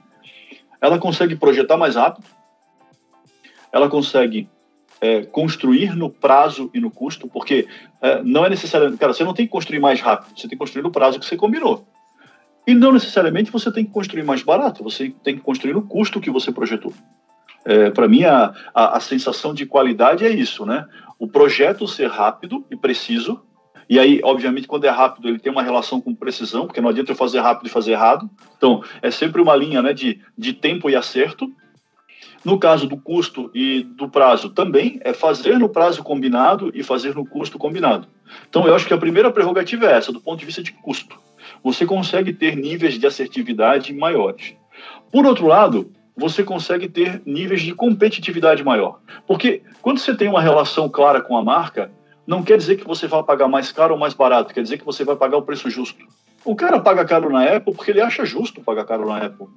ela 0.81 0.99
consegue 0.99 1.35
projetar 1.35 1.77
mais 1.77 1.95
rápido, 1.95 2.25
ela 3.71 3.89
consegue 3.89 4.47
é, 5.03 5.25
construir 5.25 5.97
no 5.97 6.09
prazo 6.09 6.71
e 6.73 6.79
no 6.79 6.89
custo, 6.89 7.27
porque 7.27 7.67
é, 8.01 8.23
não 8.23 8.45
é 8.45 8.49
necessário. 8.49 8.97
Cara, 8.97 9.13
você 9.13 9.25
não 9.25 9.33
tem 9.33 9.45
que 9.45 9.51
construir 9.51 9.79
mais 9.79 9.99
rápido, 9.99 10.29
você 10.33 10.43
tem 10.43 10.51
que 10.51 10.55
construir 10.55 10.81
no 10.81 10.91
prazo 10.91 11.19
que 11.19 11.25
você 11.25 11.35
combinou. 11.35 11.85
E 12.65 12.73
não 12.73 12.93
necessariamente 12.93 13.51
você 13.51 13.69
tem 13.69 13.83
que 13.83 13.91
construir 13.91 14.23
mais 14.23 14.41
barato, 14.41 14.81
você 14.81 15.13
tem 15.21 15.35
que 15.35 15.41
construir 15.41 15.73
no 15.73 15.81
custo 15.81 16.21
que 16.21 16.31
você 16.31 16.53
projetou. 16.53 16.93
É, 17.65 17.89
Para 17.89 18.07
mim, 18.07 18.23
a, 18.23 18.53
a, 18.73 18.95
a, 18.97 18.99
sensação 19.01 19.53
de 19.53 19.65
qualidade 19.65 20.25
é 20.25 20.29
isso, 20.29 20.65
né? 20.65 20.85
O 21.19 21.27
projeto 21.27 21.85
ser 21.85 22.09
rápido 22.09 22.65
e 22.71 22.77
preciso. 22.77 23.41
E 23.89 23.99
aí, 23.99 24.21
obviamente, 24.23 24.69
quando 24.69 24.85
é 24.85 24.89
rápido, 24.89 25.27
ele 25.27 25.39
tem 25.39 25.51
uma 25.51 25.61
relação 25.61 25.99
com 25.99 26.15
precisão, 26.15 26.65
porque 26.65 26.79
não 26.79 26.87
adianta 26.87 27.11
eu 27.11 27.15
fazer 27.15 27.41
rápido 27.41 27.67
e 27.67 27.69
fazer 27.69 27.91
errado. 27.91 28.29
Então, 28.55 28.81
é 29.01 29.11
sempre 29.11 29.41
uma 29.41 29.55
linha 29.55 29.81
né, 29.81 29.91
de, 29.91 30.21
de 30.37 30.53
tempo 30.53 30.89
e 30.89 30.95
acerto. 30.95 31.51
No 32.43 32.59
caso 32.59 32.87
do 32.87 32.97
custo 32.97 33.49
e 33.53 33.83
do 33.83 34.09
prazo, 34.09 34.49
também 34.49 34.99
é 35.03 35.13
fazer 35.13 35.57
no 35.57 35.69
prazo 35.69 36.03
combinado 36.03 36.71
e 36.73 36.83
fazer 36.83 37.15
no 37.15 37.25
custo 37.25 37.57
combinado. 37.57 38.07
Então, 38.49 38.67
eu 38.67 38.75
acho 38.75 38.85
que 38.85 38.93
a 38.93 38.97
primeira 38.97 39.31
prerrogativa 39.31 39.85
é 39.85 39.93
essa, 39.97 40.11
do 40.11 40.19
ponto 40.19 40.39
de 40.39 40.45
vista 40.45 40.61
de 40.61 40.71
custo. 40.71 41.17
Você 41.63 41.85
consegue 41.85 42.33
ter 42.33 42.57
níveis 42.57 42.99
de 42.99 43.07
assertividade 43.07 43.93
maiores. 43.93 44.55
Por 45.11 45.25
outro 45.25 45.47
lado, 45.47 45.91
você 46.15 46.43
consegue 46.43 46.87
ter 46.89 47.21
níveis 47.25 47.61
de 47.61 47.73
competitividade 47.73 48.63
maior. 48.63 48.99
Porque 49.25 49.61
quando 49.81 49.99
você 49.99 50.15
tem 50.15 50.27
uma 50.27 50.41
relação 50.41 50.89
clara 50.89 51.21
com 51.21 51.37
a 51.37 51.43
marca, 51.43 51.91
não 52.25 52.43
quer 52.43 52.57
dizer 52.57 52.77
que 52.77 52.87
você 52.87 53.07
vai 53.07 53.23
pagar 53.23 53.47
mais 53.47 53.71
caro 53.71 53.93
ou 53.93 53.99
mais 53.99 54.13
barato, 54.13 54.53
quer 54.53 54.63
dizer 54.63 54.77
que 54.77 54.85
você 54.85 55.03
vai 55.03 55.15
pagar 55.15 55.37
o 55.37 55.41
preço 55.41 55.69
justo. 55.69 56.05
O 56.45 56.55
cara 56.55 56.79
paga 56.79 57.05
caro 57.05 57.29
na 57.29 57.43
Apple 57.43 57.73
porque 57.73 57.91
ele 57.91 58.01
acha 58.01 58.25
justo 58.25 58.61
pagar 58.61 58.85
caro 58.85 59.07
na 59.07 59.17
Apple. 59.17 59.47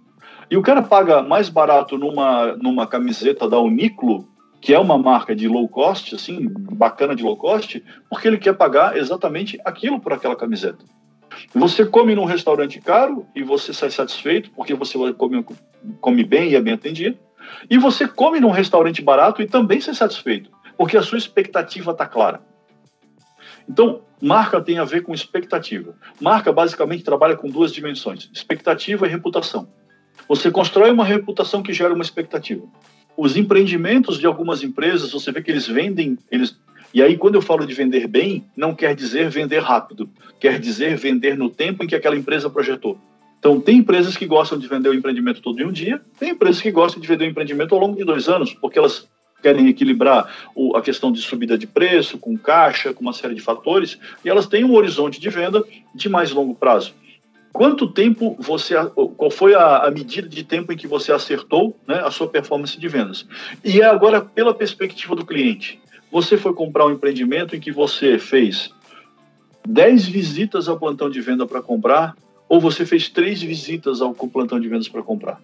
E 0.50 0.56
o 0.56 0.62
cara 0.62 0.82
paga 0.82 1.22
mais 1.22 1.48
barato 1.48 1.98
numa, 1.98 2.56
numa 2.56 2.86
camiseta 2.86 3.48
da 3.48 3.58
Uniqlo, 3.58 4.28
que 4.60 4.72
é 4.72 4.78
uma 4.78 4.96
marca 4.96 5.34
de 5.34 5.48
low 5.48 5.68
cost, 5.68 6.14
assim, 6.14 6.48
bacana 6.48 7.14
de 7.14 7.22
low 7.22 7.36
cost, 7.36 7.82
porque 8.08 8.28
ele 8.28 8.38
quer 8.38 8.54
pagar 8.54 8.96
exatamente 8.96 9.58
aquilo 9.64 10.00
por 10.00 10.12
aquela 10.12 10.36
camiseta. 10.36 10.84
Você 11.54 11.84
come 11.84 12.14
num 12.14 12.24
restaurante 12.24 12.80
caro 12.80 13.26
e 13.34 13.42
você 13.42 13.72
sai 13.72 13.90
satisfeito, 13.90 14.50
porque 14.52 14.74
você 14.74 14.96
come, 15.14 15.44
come 16.00 16.24
bem 16.24 16.50
e 16.50 16.56
é 16.56 16.60
bem 16.60 16.74
atendido. 16.74 17.18
E 17.68 17.78
você 17.78 18.08
come 18.08 18.40
num 18.40 18.50
restaurante 18.50 19.02
barato 19.02 19.42
e 19.42 19.46
também 19.46 19.80
sai 19.80 19.94
satisfeito, 19.94 20.50
porque 20.76 20.96
a 20.96 21.02
sua 21.02 21.18
expectativa 21.18 21.90
está 21.92 22.06
clara. 22.06 22.40
Então, 23.68 24.02
marca 24.22 24.60
tem 24.60 24.78
a 24.78 24.84
ver 24.84 25.02
com 25.02 25.12
expectativa. 25.12 25.94
Marca 26.20 26.52
basicamente 26.52 27.04
trabalha 27.04 27.36
com 27.36 27.48
duas 27.48 27.72
dimensões: 27.72 28.30
expectativa 28.32 29.06
e 29.06 29.10
reputação. 29.10 29.68
Você 30.28 30.50
constrói 30.50 30.90
uma 30.90 31.04
reputação 31.04 31.62
que 31.62 31.72
gera 31.72 31.94
uma 31.94 32.02
expectativa. 32.02 32.62
Os 33.16 33.36
empreendimentos 33.36 34.18
de 34.18 34.26
algumas 34.26 34.62
empresas, 34.62 35.12
você 35.12 35.32
vê 35.32 35.42
que 35.42 35.50
eles 35.50 35.66
vendem, 35.66 36.18
eles 36.30 36.56
e 36.94 37.02
aí, 37.02 37.14
quando 37.16 37.34
eu 37.34 37.42
falo 37.42 37.66
de 37.66 37.74
vender 37.74 38.06
bem, 38.06 38.44
não 38.56 38.74
quer 38.74 38.94
dizer 38.94 39.28
vender 39.28 39.58
rápido, 39.58 40.08
quer 40.40 40.58
dizer 40.58 40.96
vender 40.96 41.36
no 41.36 41.50
tempo 41.50 41.84
em 41.84 41.86
que 41.86 41.94
aquela 41.94 42.16
empresa 42.16 42.48
projetou. 42.48 42.96
Então, 43.38 43.60
tem 43.60 43.78
empresas 43.78 44.16
que 44.16 44.24
gostam 44.24 44.58
de 44.58 44.66
vender 44.66 44.88
o 44.88 44.94
empreendimento 44.94 45.42
todo 45.42 45.60
em 45.60 45.66
um 45.66 45.72
dia, 45.72 46.00
tem 46.18 46.30
empresas 46.30 46.62
que 46.62 46.70
gostam 46.70 47.00
de 47.00 47.06
vender 47.06 47.26
o 47.26 47.28
empreendimento 47.28 47.74
ao 47.74 47.80
longo 47.82 47.96
de 47.96 48.04
dois 48.04 48.28
anos, 48.28 48.54
porque 48.54 48.78
elas 48.78 49.06
querem 49.42 49.68
equilibrar 49.68 50.28
a 50.74 50.80
questão 50.80 51.12
de 51.12 51.20
subida 51.20 51.58
de 51.58 51.66
preço, 51.66 52.18
com 52.18 52.36
caixa, 52.36 52.94
com 52.94 53.02
uma 53.02 53.12
série 53.12 53.34
de 53.34 53.42
fatores, 53.42 53.98
e 54.24 54.28
elas 54.28 54.46
têm 54.46 54.64
um 54.64 54.74
horizonte 54.74 55.20
de 55.20 55.28
venda 55.28 55.62
de 55.94 56.08
mais 56.08 56.30
longo 56.32 56.54
prazo. 56.54 56.94
Quanto 57.56 57.88
tempo 57.88 58.36
você, 58.38 58.74
qual 59.16 59.30
foi 59.30 59.54
a, 59.54 59.86
a 59.86 59.90
medida 59.90 60.28
de 60.28 60.44
tempo 60.44 60.70
em 60.70 60.76
que 60.76 60.86
você 60.86 61.10
acertou 61.10 61.74
né, 61.88 62.02
a 62.04 62.10
sua 62.10 62.28
performance 62.28 62.78
de 62.78 62.86
vendas? 62.86 63.26
E 63.64 63.80
é 63.80 63.86
agora 63.86 64.20
pela 64.20 64.52
perspectiva 64.52 65.16
do 65.16 65.24
cliente. 65.24 65.80
Você 66.12 66.36
foi 66.36 66.52
comprar 66.52 66.84
um 66.84 66.90
empreendimento 66.90 67.56
em 67.56 67.58
que 67.58 67.72
você 67.72 68.18
fez 68.18 68.70
10 69.66 70.06
visitas 70.06 70.68
ao 70.68 70.78
plantão 70.78 71.08
de 71.08 71.18
venda 71.22 71.46
para 71.46 71.62
comprar, 71.62 72.14
ou 72.46 72.60
você 72.60 72.84
fez 72.84 73.08
três 73.08 73.40
visitas 73.40 74.02
ao 74.02 74.12
plantão 74.12 74.60
de 74.60 74.68
vendas 74.68 74.86
para 74.86 75.02
comprar. 75.02 75.40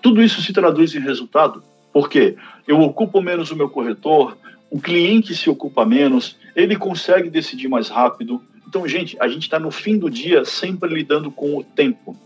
Tudo 0.00 0.22
isso 0.22 0.40
se 0.40 0.52
traduz 0.52 0.94
em 0.94 1.00
resultado, 1.00 1.64
porque 1.92 2.36
eu 2.64 2.80
ocupo 2.80 3.20
menos 3.20 3.50
o 3.50 3.56
meu 3.56 3.68
corretor, 3.68 4.38
o 4.70 4.80
cliente 4.80 5.34
se 5.34 5.50
ocupa 5.50 5.84
menos, 5.84 6.36
ele 6.54 6.76
consegue 6.76 7.28
decidir 7.28 7.66
mais 7.66 7.88
rápido, 7.88 8.40
então, 8.70 8.86
gente, 8.86 9.16
a 9.18 9.26
gente 9.26 9.42
está 9.42 9.58
no 9.58 9.72
fim 9.72 9.98
do 9.98 10.08
dia 10.08 10.44
sempre 10.44 10.94
lidando 10.94 11.28
com 11.28 11.58
o 11.58 11.64
tempo. 11.64 12.16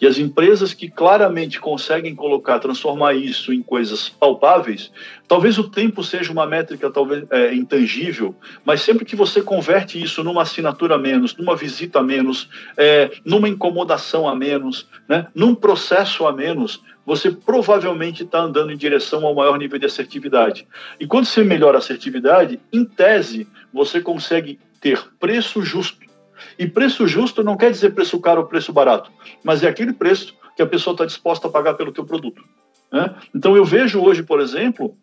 E 0.00 0.06
as 0.06 0.16
empresas 0.16 0.72
que 0.72 0.88
claramente 0.88 1.58
conseguem 1.58 2.14
colocar, 2.14 2.60
transformar 2.60 3.14
isso 3.14 3.52
em 3.52 3.60
coisas 3.60 4.08
palpáveis, 4.08 4.92
talvez 5.26 5.58
o 5.58 5.68
tempo 5.68 6.04
seja 6.04 6.32
uma 6.32 6.46
métrica 6.46 6.88
talvez 6.88 7.24
é, 7.30 7.52
intangível, 7.52 8.32
mas 8.64 8.80
sempre 8.80 9.04
que 9.04 9.16
você 9.16 9.42
converte 9.42 10.00
isso 10.00 10.22
numa 10.22 10.42
assinatura 10.42 10.94
a 10.94 10.98
menos, 10.98 11.36
numa 11.36 11.56
visita 11.56 11.98
a 11.98 12.02
menos, 12.02 12.48
é, 12.76 13.10
numa 13.24 13.48
incomodação 13.48 14.28
a 14.28 14.36
menos, 14.36 14.86
né, 15.08 15.26
num 15.34 15.52
processo 15.52 16.26
a 16.26 16.32
menos, 16.32 16.80
você 17.04 17.30
provavelmente 17.30 18.22
está 18.22 18.38
andando 18.38 18.70
em 18.70 18.76
direção 18.76 19.26
ao 19.26 19.34
maior 19.34 19.58
nível 19.58 19.80
de 19.80 19.86
assertividade. 19.86 20.66
E 21.00 21.06
quando 21.06 21.24
você 21.24 21.42
melhora 21.42 21.76
a 21.76 21.80
assertividade, 21.80 22.60
em 22.72 22.84
tese, 22.84 23.48
você 23.72 24.00
consegue 24.00 24.58
ter 24.80 25.02
preço 25.18 25.62
justo. 25.62 25.98
E 26.58 26.66
preço 26.66 27.06
justo 27.06 27.42
não 27.42 27.56
quer 27.56 27.70
dizer 27.70 27.94
preço 27.94 28.18
caro 28.20 28.42
ou 28.42 28.46
preço 28.46 28.72
barato, 28.72 29.10
mas 29.42 29.62
é 29.62 29.68
aquele 29.68 29.92
preço 29.92 30.34
que 30.56 30.62
a 30.62 30.66
pessoa 30.66 30.92
está 30.92 31.04
disposta 31.04 31.48
a 31.48 31.50
pagar 31.50 31.74
pelo 31.74 31.92
teu 31.92 32.04
produto. 32.04 32.42
Né? 32.92 33.14
Então 33.34 33.56
eu 33.56 33.64
vejo 33.64 34.00
hoje, 34.00 34.22
por 34.22 34.40
exemplo, 34.40 34.96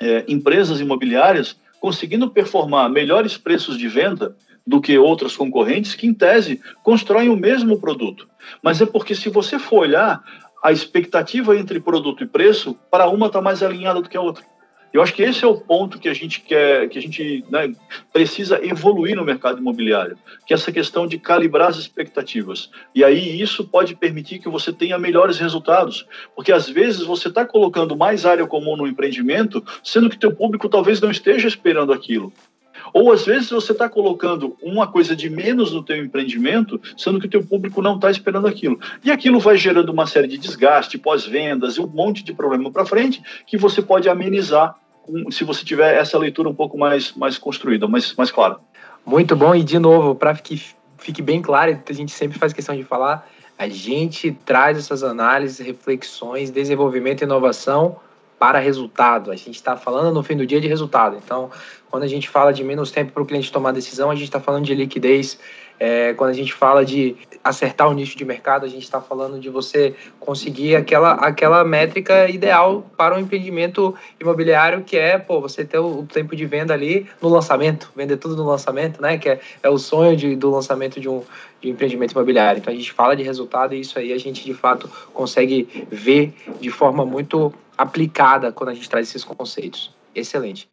é, 0.00 0.24
empresas 0.28 0.80
imobiliárias 0.80 1.58
conseguindo 1.80 2.30
performar 2.30 2.90
melhores 2.90 3.36
preços 3.36 3.78
de 3.78 3.88
venda 3.88 4.36
do 4.66 4.80
que 4.80 4.96
outras 4.98 5.36
concorrentes 5.36 5.94
que, 5.94 6.06
em 6.06 6.14
tese, 6.14 6.60
constroem 6.82 7.28
o 7.28 7.36
mesmo 7.36 7.80
produto. 7.80 8.28
Mas 8.62 8.80
é 8.80 8.86
porque, 8.86 9.14
se 9.14 9.28
você 9.28 9.58
for 9.58 9.80
olhar, 9.80 10.22
a 10.62 10.70
expectativa 10.70 11.56
entre 11.56 11.80
produto 11.80 12.22
e 12.22 12.26
preço, 12.26 12.76
para 12.90 13.08
uma 13.08 13.26
está 13.26 13.40
mais 13.40 13.62
alinhada 13.62 14.02
do 14.02 14.08
que 14.08 14.16
a 14.16 14.20
outra. 14.20 14.44
Eu 14.92 15.02
acho 15.02 15.14
que 15.14 15.22
esse 15.22 15.44
é 15.44 15.46
o 15.46 15.56
ponto 15.56 15.98
que 15.98 16.08
a 16.08 16.14
gente 16.14 16.40
quer, 16.40 16.88
que 16.88 16.98
a 16.98 17.02
gente 17.02 17.44
né, 17.48 17.72
precisa 18.12 18.64
evoluir 18.64 19.14
no 19.14 19.24
mercado 19.24 19.58
imobiliário, 19.58 20.18
que 20.44 20.52
é 20.52 20.56
essa 20.56 20.72
questão 20.72 21.06
de 21.06 21.18
calibrar 21.18 21.68
as 21.68 21.76
expectativas. 21.76 22.70
E 22.94 23.04
aí 23.04 23.40
isso 23.40 23.64
pode 23.64 23.94
permitir 23.94 24.40
que 24.40 24.48
você 24.48 24.72
tenha 24.72 24.98
melhores 24.98 25.38
resultados, 25.38 26.06
porque 26.34 26.50
às 26.50 26.68
vezes 26.68 27.02
você 27.02 27.28
está 27.28 27.44
colocando 27.44 27.96
mais 27.96 28.26
área 28.26 28.46
comum 28.46 28.76
no 28.76 28.86
empreendimento, 28.86 29.64
sendo 29.82 30.10
que 30.10 30.18
teu 30.18 30.34
público 30.34 30.68
talvez 30.68 31.00
não 31.00 31.10
esteja 31.10 31.46
esperando 31.46 31.92
aquilo. 31.92 32.32
Ou 32.92 33.12
às 33.12 33.24
vezes 33.24 33.50
você 33.50 33.72
está 33.72 33.88
colocando 33.88 34.56
uma 34.62 34.86
coisa 34.86 35.14
de 35.14 35.28
menos 35.28 35.72
no 35.72 35.82
teu 35.82 35.96
empreendimento, 35.96 36.80
sendo 36.96 37.20
que 37.20 37.26
o 37.26 37.30
teu 37.30 37.44
público 37.44 37.82
não 37.82 37.96
está 37.96 38.10
esperando 38.10 38.46
aquilo. 38.46 38.78
E 39.04 39.10
aquilo 39.10 39.40
vai 39.40 39.56
gerando 39.56 39.90
uma 39.90 40.06
série 40.06 40.28
de 40.28 40.38
desgaste, 40.38 40.98
pós-vendas 40.98 41.78
um 41.78 41.86
monte 41.86 42.22
de 42.22 42.32
problema 42.32 42.70
para 42.70 42.84
frente 42.84 43.22
que 43.46 43.56
você 43.56 43.82
pode 43.82 44.08
amenizar 44.08 44.74
se 45.30 45.44
você 45.44 45.64
tiver 45.64 45.96
essa 45.96 46.18
leitura 46.18 46.48
um 46.48 46.54
pouco 46.54 46.78
mais, 46.78 47.12
mais 47.12 47.38
construída, 47.38 47.88
mais, 47.88 48.14
mais 48.14 48.30
clara. 48.30 48.58
Muito 49.04 49.34
bom, 49.34 49.54
e 49.54 49.64
de 49.64 49.78
novo, 49.78 50.14
para 50.14 50.34
que 50.34 50.62
fique 50.98 51.22
bem 51.22 51.40
claro, 51.40 51.78
a 51.88 51.92
gente 51.92 52.12
sempre 52.12 52.38
faz 52.38 52.52
questão 52.52 52.76
de 52.76 52.84
falar, 52.84 53.28
a 53.58 53.68
gente 53.68 54.32
traz 54.44 54.78
essas 54.78 55.02
análises, 55.02 55.58
reflexões, 55.58 56.50
desenvolvimento 56.50 57.22
e 57.22 57.24
inovação 57.24 57.96
para 58.38 58.58
resultado. 58.58 59.30
A 59.30 59.36
gente 59.36 59.56
está 59.56 59.76
falando 59.76 60.14
no 60.14 60.22
fim 60.22 60.34
do 60.34 60.46
dia 60.46 60.60
de 60.60 60.66
resultado. 60.66 61.16
Então, 61.22 61.50
Quando 61.90 62.04
a 62.04 62.06
gente 62.06 62.28
fala 62.28 62.52
de 62.52 62.62
menos 62.62 62.90
tempo 62.90 63.12
para 63.12 63.22
o 63.22 63.26
cliente 63.26 63.50
tomar 63.50 63.72
decisão, 63.72 64.10
a 64.10 64.14
gente 64.14 64.24
está 64.24 64.40
falando 64.40 64.64
de 64.64 64.74
liquidez. 64.74 65.38
É, 65.82 66.12
quando 66.12 66.28
a 66.28 66.34
gente 66.34 66.52
fala 66.52 66.84
de 66.84 67.16
acertar 67.42 67.88
o 67.88 67.94
nicho 67.94 68.16
de 68.16 68.22
mercado, 68.22 68.66
a 68.66 68.68
gente 68.68 68.82
está 68.82 69.00
falando 69.00 69.40
de 69.40 69.48
você 69.48 69.94
conseguir 70.20 70.76
aquela, 70.76 71.12
aquela 71.14 71.64
métrica 71.64 72.28
ideal 72.28 72.84
para 72.98 73.16
um 73.16 73.18
empreendimento 73.18 73.94
imobiliário, 74.20 74.84
que 74.84 74.98
é 74.98 75.16
pô, 75.16 75.40
você 75.40 75.64
ter 75.64 75.78
o, 75.78 76.04
tempo 76.04 76.36
de 76.36 76.44
venda 76.44 76.74
ali 76.74 77.06
no 77.20 77.30
lançamento, 77.30 77.90
vender 77.96 78.18
tudo 78.18 78.36
no 78.36 78.44
lançamento, 78.44 79.00
né? 79.00 79.16
Que 79.16 79.30
é, 79.30 79.40
é 79.62 79.70
o 79.70 79.78
sonho 79.78 80.14
de, 80.14 80.36
do 80.36 80.50
lançamento 80.50 81.00
de 81.00 81.08
um, 81.08 81.22
de 81.62 81.68
um 81.68 81.70
empreendimento 81.72 82.12
imobiliário. 82.12 82.60
Então 82.60 82.72
a 82.72 82.76
gente 82.76 82.92
fala 82.92 83.16
de 83.16 83.22
resultado 83.22 83.74
e 83.74 83.80
isso 83.80 83.98
aí 83.98 84.12
a 84.12 84.18
gente 84.18 84.44
de 84.44 84.52
fato 84.52 84.88
consegue 85.14 85.86
ver 85.90 86.34
de 86.60 86.70
forma 86.70 87.06
muito 87.06 87.54
aplicada 87.76 88.52
quando 88.52 88.68
a 88.68 88.74
gente 88.74 88.88
traz 88.88 89.08
esses 89.08 89.24
conceitos. 89.24 89.94
Excelente. 90.14 90.68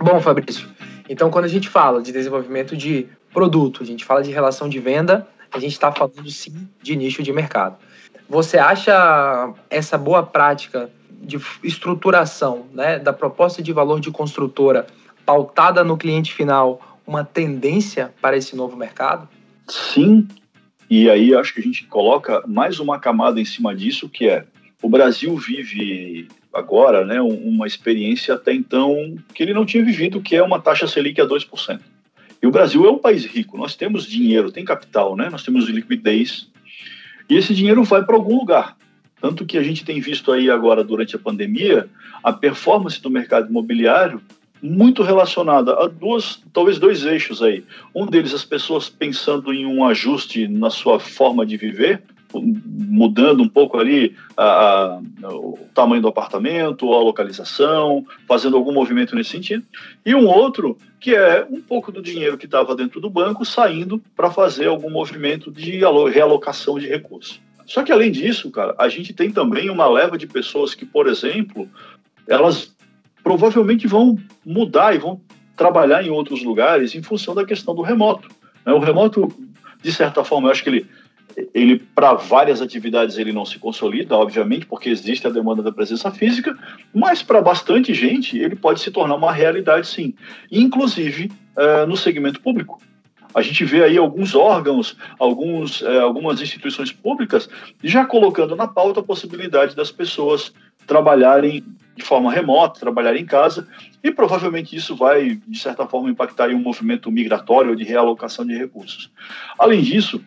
Bom, 0.00 0.20
Fabrício, 0.20 0.68
então 1.08 1.30
quando 1.30 1.46
a 1.46 1.48
gente 1.48 1.68
fala 1.68 2.02
de 2.02 2.12
desenvolvimento 2.12 2.76
de 2.76 3.06
produto, 3.32 3.82
a 3.82 3.86
gente 3.86 4.04
fala 4.04 4.22
de 4.22 4.30
relação 4.30 4.68
de 4.68 4.78
venda, 4.78 5.26
a 5.52 5.58
gente 5.58 5.72
está 5.72 5.90
falando 5.90 6.30
sim 6.30 6.68
de 6.82 6.96
nicho 6.96 7.22
de 7.22 7.32
mercado. 7.32 7.76
Você 8.28 8.58
acha 8.58 9.52
essa 9.70 9.96
boa 9.96 10.22
prática 10.22 10.90
de 11.10 11.40
estruturação 11.62 12.66
né, 12.72 12.98
da 12.98 13.12
proposta 13.12 13.62
de 13.62 13.72
valor 13.72 14.00
de 14.00 14.10
construtora 14.10 14.86
pautada 15.26 15.82
no 15.82 15.96
cliente 15.96 16.32
final 16.32 16.98
uma 17.06 17.24
tendência 17.24 18.14
para 18.20 18.36
esse 18.36 18.54
novo 18.54 18.76
mercado? 18.76 19.28
Sim, 19.66 20.28
e 20.88 21.10
aí 21.10 21.34
acho 21.34 21.52
que 21.52 21.60
a 21.60 21.62
gente 21.62 21.86
coloca 21.86 22.42
mais 22.46 22.78
uma 22.78 22.98
camada 22.98 23.40
em 23.40 23.44
cima 23.44 23.74
disso, 23.74 24.08
que 24.08 24.28
é 24.28 24.44
o 24.80 24.88
Brasil 24.88 25.36
vive 25.36 26.28
agora 26.52 27.04
né, 27.04 27.20
uma 27.20 27.66
experiência 27.66 28.34
até 28.34 28.52
então 28.52 29.16
que 29.34 29.42
ele 29.42 29.54
não 29.54 29.66
tinha 29.66 29.84
vivido, 29.84 30.20
que 30.20 30.36
é 30.36 30.42
uma 30.42 30.60
taxa 30.60 30.86
Selic 30.86 31.20
a 31.20 31.26
2%. 31.26 31.80
E 32.40 32.46
o 32.46 32.50
Brasil 32.50 32.86
é 32.86 32.90
um 32.90 32.98
país 32.98 33.24
rico, 33.24 33.58
nós 33.58 33.74
temos 33.74 34.06
dinheiro, 34.06 34.52
tem 34.52 34.64
capital, 34.64 35.16
né? 35.16 35.28
nós 35.28 35.42
temos 35.42 35.68
liquidez, 35.68 36.48
e 37.28 37.36
esse 37.36 37.54
dinheiro 37.54 37.82
vai 37.84 38.04
para 38.04 38.14
algum 38.14 38.36
lugar. 38.36 38.76
Tanto 39.20 39.44
que 39.44 39.58
a 39.58 39.62
gente 39.62 39.84
tem 39.84 40.00
visto 40.00 40.30
aí 40.30 40.48
agora, 40.48 40.84
durante 40.84 41.16
a 41.16 41.18
pandemia, 41.18 41.88
a 42.22 42.32
performance 42.32 43.02
do 43.02 43.10
mercado 43.10 43.48
imobiliário 43.48 44.22
muito 44.62 45.02
relacionada 45.02 45.72
a 45.72 45.86
duas, 45.86 46.42
talvez 46.52 46.78
dois 46.78 47.04
eixos 47.04 47.42
aí. 47.42 47.64
Um 47.94 48.06
deles, 48.06 48.34
as 48.34 48.44
pessoas 48.44 48.88
pensando 48.88 49.52
em 49.52 49.66
um 49.66 49.84
ajuste 49.84 50.48
na 50.48 50.70
sua 50.70 50.98
forma 50.98 51.44
de 51.46 51.56
viver, 51.56 52.02
mudando 52.34 53.42
um 53.42 53.48
pouco 53.48 53.78
ali 53.78 54.14
a, 54.36 54.98
a, 55.22 55.28
o 55.28 55.58
tamanho 55.74 56.02
do 56.02 56.08
apartamento, 56.08 56.92
a 56.92 57.02
localização, 57.02 58.04
fazendo 58.26 58.56
algum 58.56 58.72
movimento 58.72 59.14
nesse 59.14 59.30
sentido. 59.30 59.64
E 60.04 60.14
um 60.14 60.26
outro 60.26 60.76
que 61.00 61.14
é 61.14 61.46
um 61.50 61.60
pouco 61.60 61.92
do 61.92 62.02
dinheiro 62.02 62.36
que 62.36 62.46
estava 62.46 62.74
dentro 62.74 63.00
do 63.00 63.08
banco 63.08 63.44
saindo 63.44 64.02
para 64.16 64.30
fazer 64.30 64.66
algum 64.66 64.90
movimento 64.90 65.50
de 65.50 65.80
realocação 66.12 66.78
de 66.78 66.86
recursos. 66.86 67.40
Só 67.66 67.82
que 67.82 67.92
além 67.92 68.10
disso, 68.10 68.50
cara, 68.50 68.74
a 68.78 68.88
gente 68.88 69.12
tem 69.12 69.30
também 69.30 69.68
uma 69.70 69.86
leva 69.86 70.16
de 70.16 70.26
pessoas 70.26 70.74
que, 70.74 70.86
por 70.86 71.06
exemplo, 71.06 71.68
elas 72.26 72.74
provavelmente 73.22 73.86
vão 73.86 74.18
mudar 74.44 74.94
e 74.94 74.98
vão 74.98 75.20
trabalhar 75.54 76.02
em 76.02 76.08
outros 76.08 76.42
lugares 76.42 76.94
em 76.94 77.02
função 77.02 77.34
da 77.34 77.44
questão 77.44 77.74
do 77.74 77.82
remoto. 77.82 78.28
Né? 78.64 78.72
O 78.72 78.78
remoto, 78.78 79.28
de 79.82 79.92
certa 79.92 80.24
forma, 80.24 80.48
eu 80.48 80.52
acho 80.52 80.62
que 80.62 80.70
ele 80.70 80.86
ele 81.54 81.78
para 81.78 82.14
várias 82.14 82.60
atividades 82.60 83.18
ele 83.18 83.32
não 83.32 83.44
se 83.44 83.58
consolida, 83.58 84.16
obviamente, 84.16 84.66
porque 84.66 84.88
existe 84.88 85.26
a 85.26 85.30
demanda 85.30 85.62
da 85.62 85.72
presença 85.72 86.10
física, 86.10 86.56
mas 86.94 87.22
para 87.22 87.40
bastante 87.40 87.94
gente 87.94 88.38
ele 88.38 88.56
pode 88.56 88.80
se 88.80 88.90
tornar 88.90 89.14
uma 89.14 89.32
realidade, 89.32 89.86
sim, 89.86 90.14
inclusive 90.50 91.30
uh, 91.56 91.86
no 91.86 91.96
segmento 91.96 92.40
público. 92.40 92.80
A 93.34 93.42
gente 93.42 93.64
vê 93.64 93.84
aí 93.84 93.98
alguns 93.98 94.34
órgãos, 94.34 94.96
alguns, 95.18 95.82
uh, 95.82 96.00
algumas 96.00 96.40
instituições 96.40 96.90
públicas 96.90 97.48
já 97.82 98.04
colocando 98.04 98.56
na 98.56 98.66
pauta 98.66 99.00
a 99.00 99.02
possibilidade 99.02 99.76
das 99.76 99.92
pessoas 99.92 100.52
trabalharem 100.86 101.62
de 101.94 102.04
forma 102.04 102.32
remota, 102.32 102.78
trabalharem 102.78 103.22
em 103.22 103.26
casa, 103.26 103.66
e 104.02 104.10
provavelmente 104.12 104.74
isso 104.74 104.94
vai, 104.94 105.40
de 105.46 105.58
certa 105.58 105.84
forma, 105.84 106.08
impactar 106.08 106.48
em 106.48 106.54
um 106.54 106.60
movimento 106.60 107.10
migratório 107.10 107.70
ou 107.70 107.76
de 107.76 107.82
realocação 107.82 108.46
de 108.46 108.56
recursos. 108.56 109.10
Além 109.58 109.82
disso, 109.82 110.22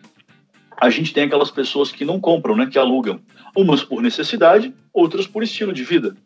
a 0.82 0.90
gente 0.90 1.14
tem 1.14 1.22
aquelas 1.22 1.48
pessoas 1.48 1.92
que 1.92 2.04
não 2.04 2.18
compram, 2.18 2.56
né, 2.56 2.66
que 2.66 2.76
alugam, 2.76 3.20
umas 3.56 3.84
por 3.84 4.02
necessidade, 4.02 4.74
outras 4.92 5.28
por 5.28 5.44
estilo 5.44 5.72
de 5.72 5.84
vida. 5.84 6.16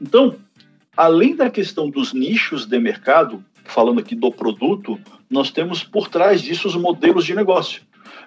Então, 0.00 0.36
além 0.96 1.36
da 1.36 1.50
questão 1.50 1.90
dos 1.90 2.14
nichos 2.14 2.64
de 2.64 2.78
mercado, 2.78 3.44
falando 3.62 4.00
aqui 4.00 4.14
do 4.14 4.32
produto, 4.32 4.98
nós 5.28 5.50
temos 5.50 5.84
por 5.84 6.08
trás 6.08 6.40
disso 6.40 6.66
os 6.66 6.74
modelos 6.74 7.26
de 7.26 7.34
negócio. 7.34 7.82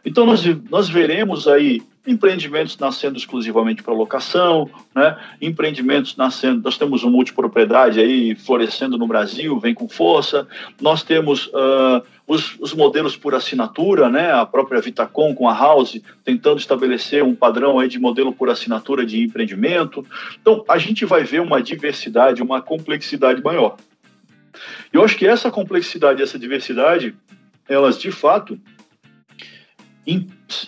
Então, 0.05 0.27
nós, 0.27 0.43
nós 0.69 0.89
veremos 0.89 1.47
aí 1.47 1.81
empreendimentos 2.07 2.77
nascendo 2.77 3.17
exclusivamente 3.17 3.83
para 3.83 3.93
locação, 3.93 4.69
né? 4.95 5.17
empreendimentos 5.41 6.15
nascendo, 6.15 6.63
nós 6.63 6.77
temos 6.77 7.03
um 7.03 7.11
multipropriedade 7.11 7.99
aí 7.99 8.33
florescendo 8.33 8.97
no 8.97 9.05
Brasil, 9.05 9.59
vem 9.59 9.73
com 9.73 9.89
força, 9.89 10.47
nós 10.81 11.03
temos 11.03 11.47
uh, 11.47 12.01
os, 12.25 12.57
os, 12.59 12.73
modelos 12.73 13.17
por 13.17 13.35
assinatura, 13.35 14.09
né? 14.09 14.31
a 14.31 14.45
própria 14.45 14.81
Vitacom 14.81 15.35
com 15.35 15.49
a 15.49 15.53
House, 15.53 16.01
tentando 16.23 16.59
estabelecer 16.59 17.23
um 17.23 17.35
padrão 17.35 17.77
aí 17.77 17.89
de 17.89 17.99
modelo 17.99 18.31
por 18.31 18.49
assinatura 18.49 19.05
de 19.05 19.21
empreendimento. 19.21 20.05
Então, 20.41 20.63
a 20.67 20.77
gente 20.77 21.05
vai 21.05 21.23
ver 21.23 21.41
uma 21.41 21.61
diversidade, 21.61 22.41
uma 22.41 22.61
complexidade 22.61 23.43
maior. 23.43 23.75
Eu 24.91 25.03
acho 25.03 25.17
que 25.17 25.27
essa 25.27 25.51
complexidade, 25.51 26.23
essa 26.23 26.39
diversidade, 26.39 27.13
elas 27.67 27.99
de 27.99 28.11
fato 28.11 28.57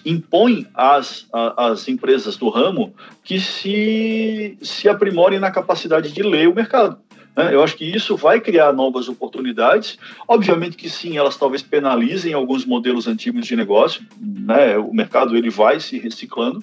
impõe 0.05 0.67
às, 0.73 1.27
às 1.31 1.87
empresas 1.87 2.35
do 2.35 2.49
ramo 2.49 2.93
que 3.23 3.39
se, 3.39 4.57
se 4.61 4.89
aprimorem 4.89 5.39
na 5.39 5.49
capacidade 5.49 6.11
de 6.11 6.21
ler 6.21 6.49
o 6.49 6.55
mercado. 6.55 6.97
Né? 7.35 7.53
Eu 7.53 7.63
acho 7.63 7.77
que 7.77 7.85
isso 7.85 8.17
vai 8.17 8.41
criar 8.41 8.73
novas 8.73 9.07
oportunidades. 9.07 9.97
Obviamente 10.27 10.75
que 10.75 10.89
sim, 10.89 11.17
elas 11.17 11.37
talvez 11.37 11.61
penalizem 11.61 12.33
alguns 12.33 12.65
modelos 12.65 13.07
antigos 13.07 13.45
de 13.47 13.55
negócio. 13.55 14.01
Né? 14.19 14.77
O 14.77 14.93
mercado 14.93 15.37
ele 15.37 15.49
vai 15.49 15.79
se 15.79 15.97
reciclando, 15.97 16.61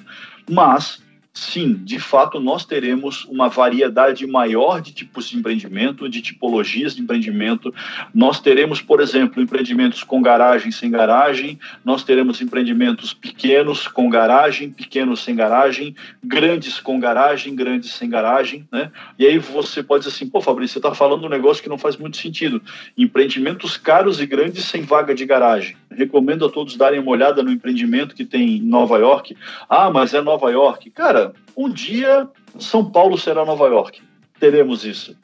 mas 0.51 1.03
sim, 1.37 1.75
de 1.75 1.99
fato, 1.99 2.41
nós 2.41 2.65
teremos 2.65 3.27
uma 3.27 3.49
variedade 3.49 4.27
maior 4.27 4.81
de 4.81 4.93
tipos 4.93 5.29
de 5.29 5.37
empreendimento, 5.37 6.09
de 6.09 6.23
tipologias 6.23 6.97
de 6.97 7.03
empreendimento. 7.03 7.73
Nós 8.15 8.41
teremos, 8.41 8.81
por 8.81 9.01
exemplo, 9.01 9.43
empreendimentos 9.43 10.03
com 10.03 10.23
garagem 10.23 10.71
sem 10.71 10.91
garagem, 10.91 11.59
nós 11.85 12.03
teremos 12.03 12.41
empreendimentos 12.41 13.13
pequenos 13.13 13.87
com 13.87 14.09
garagem, 14.09 14.71
pequenos 14.71 15.23
sem 15.23 15.37
garagem, 15.37 15.95
grandes 16.25 16.81
com 16.81 16.99
garagem, 16.99 17.55
grandes 17.55 17.93
sem 17.93 18.09
garagem, 18.09 18.67
né? 18.73 18.91
E 19.19 19.27
aí 19.27 19.39
você 19.39 19.83
pode 19.83 20.05
dizer 20.05 20.17
assim, 20.17 20.29
pô, 20.29 20.41
Fabrício, 20.41 20.73
você 20.75 20.79
está 20.79 20.95
falando 20.95 21.27
um 21.27 21.29
negócio 21.29 21.63
que 21.63 21.69
não 21.69 21.79
faz 21.79 21.99
muito 21.99 22.17
sentido. 22.17 22.63
Empreendimentos 22.97 23.77
caros 23.77 24.21
e 24.21 24.27
grandes 24.27 24.65
sem 24.65 24.83
vaga 24.83 25.15
de 25.15 25.27
garagem. 25.27 25.77
Recomendo 25.97 26.45
a 26.45 26.51
todos 26.51 26.77
darem 26.77 27.01
uma 27.01 27.11
olhada 27.11 27.43
no 27.43 27.51
empreendimento 27.51 28.15
que 28.15 28.25
tem 28.25 28.59
em 28.59 28.63
Nova 28.63 28.99
York. 28.99 29.37
Ah, 29.69 29.91
mas 29.91 30.15
é 30.15 30.21
Nova 30.21 30.51
York. 30.51 30.91
Cara, 30.91 31.33
um 31.57 31.69
dia 31.69 32.29
São 32.59 32.85
Paulo 32.91 33.17
será 33.17 33.45
Nova 33.45 33.67
York. 33.67 34.03
Teremos 34.39 34.85
isso. 34.85 35.17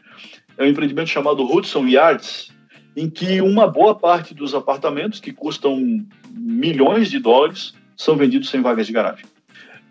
É 0.56 0.64
um 0.64 0.66
empreendimento 0.66 1.08
chamado 1.08 1.44
Hudson 1.44 1.86
Yards, 1.86 2.50
em 2.96 3.08
que 3.08 3.40
uma 3.40 3.66
boa 3.66 3.94
parte 3.94 4.34
dos 4.34 4.54
apartamentos, 4.54 5.20
que 5.20 5.32
custam 5.32 6.04
milhões 6.30 7.10
de 7.10 7.18
dólares, 7.18 7.74
são 7.96 8.16
vendidos 8.16 8.48
sem 8.48 8.60
vagas 8.60 8.86
de 8.86 8.92
garagem. 8.92 9.24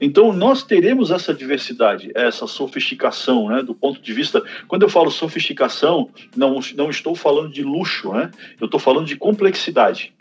Então, 0.03 0.33
nós 0.33 0.63
teremos 0.63 1.11
essa 1.11 1.31
diversidade, 1.31 2.11
essa 2.15 2.47
sofisticação, 2.47 3.49
né, 3.49 3.61
do 3.61 3.75
ponto 3.75 4.01
de 4.01 4.13
vista. 4.13 4.43
Quando 4.67 4.81
eu 4.81 4.89
falo 4.89 5.11
sofisticação, 5.11 6.09
não, 6.35 6.59
não 6.75 6.89
estou 6.89 7.13
falando 7.13 7.53
de 7.53 7.61
luxo, 7.61 8.11
né, 8.11 8.31
eu 8.59 8.65
estou 8.65 8.79
falando 8.79 9.05
de 9.05 9.15
complexidade. 9.15 10.11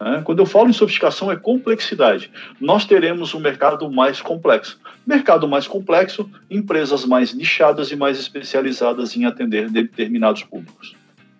Né? 0.00 0.22
Quando 0.24 0.40
eu 0.40 0.46
falo 0.46 0.68
em 0.68 0.72
sofisticação, 0.72 1.30
é 1.30 1.36
complexidade. 1.36 2.30
Nós 2.60 2.84
teremos 2.84 3.34
um 3.34 3.40
mercado 3.40 3.90
mais 3.90 4.20
complexo. 4.20 4.78
Mercado 5.06 5.48
mais 5.48 5.66
complexo, 5.66 6.28
empresas 6.50 7.04
mais 7.04 7.32
nichadas 7.32 7.90
e 7.90 7.96
mais 7.96 8.18
especializadas 8.18 9.16
em 9.16 9.24
atender 9.24 9.70
determinados 9.70 10.42
públicos. 10.42 10.94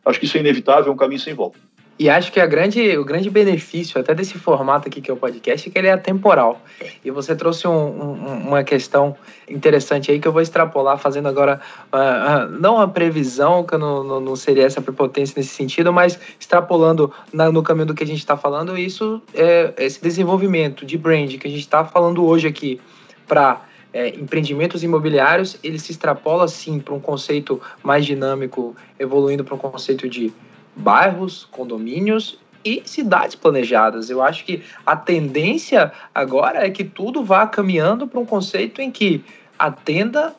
Acho 0.04 0.20
que 0.20 0.26
isso 0.26 0.36
é 0.36 0.40
inevitável, 0.40 0.90
é 0.90 0.94
um 0.94 0.96
caminho 0.96 1.20
sem 1.20 1.34
volta. 1.34 1.58
E 1.98 2.10
acho 2.10 2.30
que 2.30 2.38
a 2.38 2.46
grande, 2.46 2.96
o 2.98 3.04
grande 3.04 3.30
benefício 3.30 3.98
até 3.98 4.14
desse 4.14 4.34
formato 4.34 4.86
aqui 4.86 5.00
que 5.00 5.10
é 5.10 5.14
o 5.14 5.16
podcast 5.16 5.66
é 5.66 5.72
que 5.72 5.78
ele 5.78 5.88
é 5.88 5.92
atemporal. 5.92 6.60
E 7.02 7.10
você 7.10 7.34
trouxe 7.34 7.66
um, 7.66 7.72
um, 7.72 8.48
uma 8.48 8.62
questão 8.62 9.16
interessante 9.48 10.10
aí 10.10 10.20
que 10.20 10.28
eu 10.28 10.32
vou 10.32 10.42
extrapolar, 10.42 10.98
fazendo 10.98 11.26
agora, 11.26 11.58
uh, 11.90 11.96
uh, 11.96 12.60
não 12.60 12.78
a 12.78 12.86
previsão, 12.86 13.64
que 13.64 13.78
não, 13.78 14.04
não, 14.04 14.20
não, 14.20 14.36
seria 14.36 14.66
essa 14.66 14.82
prepotência 14.82 15.34
nesse 15.38 15.54
sentido, 15.54 15.90
mas 15.90 16.18
extrapolando 16.38 17.10
na, 17.32 17.50
no 17.50 17.62
caminho 17.62 17.86
do 17.86 17.94
que 17.94 18.04
a 18.04 18.06
gente 18.06 18.18
está 18.18 18.36
falando, 18.36 18.76
isso 18.76 19.22
é 19.32 19.72
esse 19.78 20.02
desenvolvimento 20.02 20.84
de 20.84 20.98
brand 20.98 21.34
que 21.38 21.46
a 21.46 21.50
gente 21.50 21.60
está 21.60 21.82
falando 21.82 22.26
hoje 22.26 22.46
aqui 22.46 22.78
para 23.26 23.62
é, 23.92 24.10
empreendimentos 24.10 24.82
imobiliários, 24.82 25.56
ele 25.64 25.78
se 25.78 25.92
extrapola 25.92 26.46
sim 26.46 26.78
para 26.78 26.92
um 26.92 27.00
conceito 27.00 27.58
mais 27.82 28.04
dinâmico, 28.04 28.76
evoluindo 28.98 29.42
para 29.42 29.54
um 29.54 29.58
conceito 29.58 30.06
de 30.06 30.30
bairros, 30.76 31.48
condomínios 31.50 32.38
e 32.64 32.82
cidades 32.84 33.34
planejadas. 33.34 34.10
Eu 34.10 34.22
acho 34.22 34.44
que 34.44 34.62
a 34.84 34.96
tendência 34.96 35.92
agora 36.14 36.66
é 36.66 36.70
que 36.70 36.84
tudo 36.84 37.24
vá 37.24 37.46
caminhando 37.46 38.06
para 38.06 38.20
um 38.20 38.26
conceito 38.26 38.82
em 38.82 38.90
que 38.90 39.24
atenda 39.58 40.34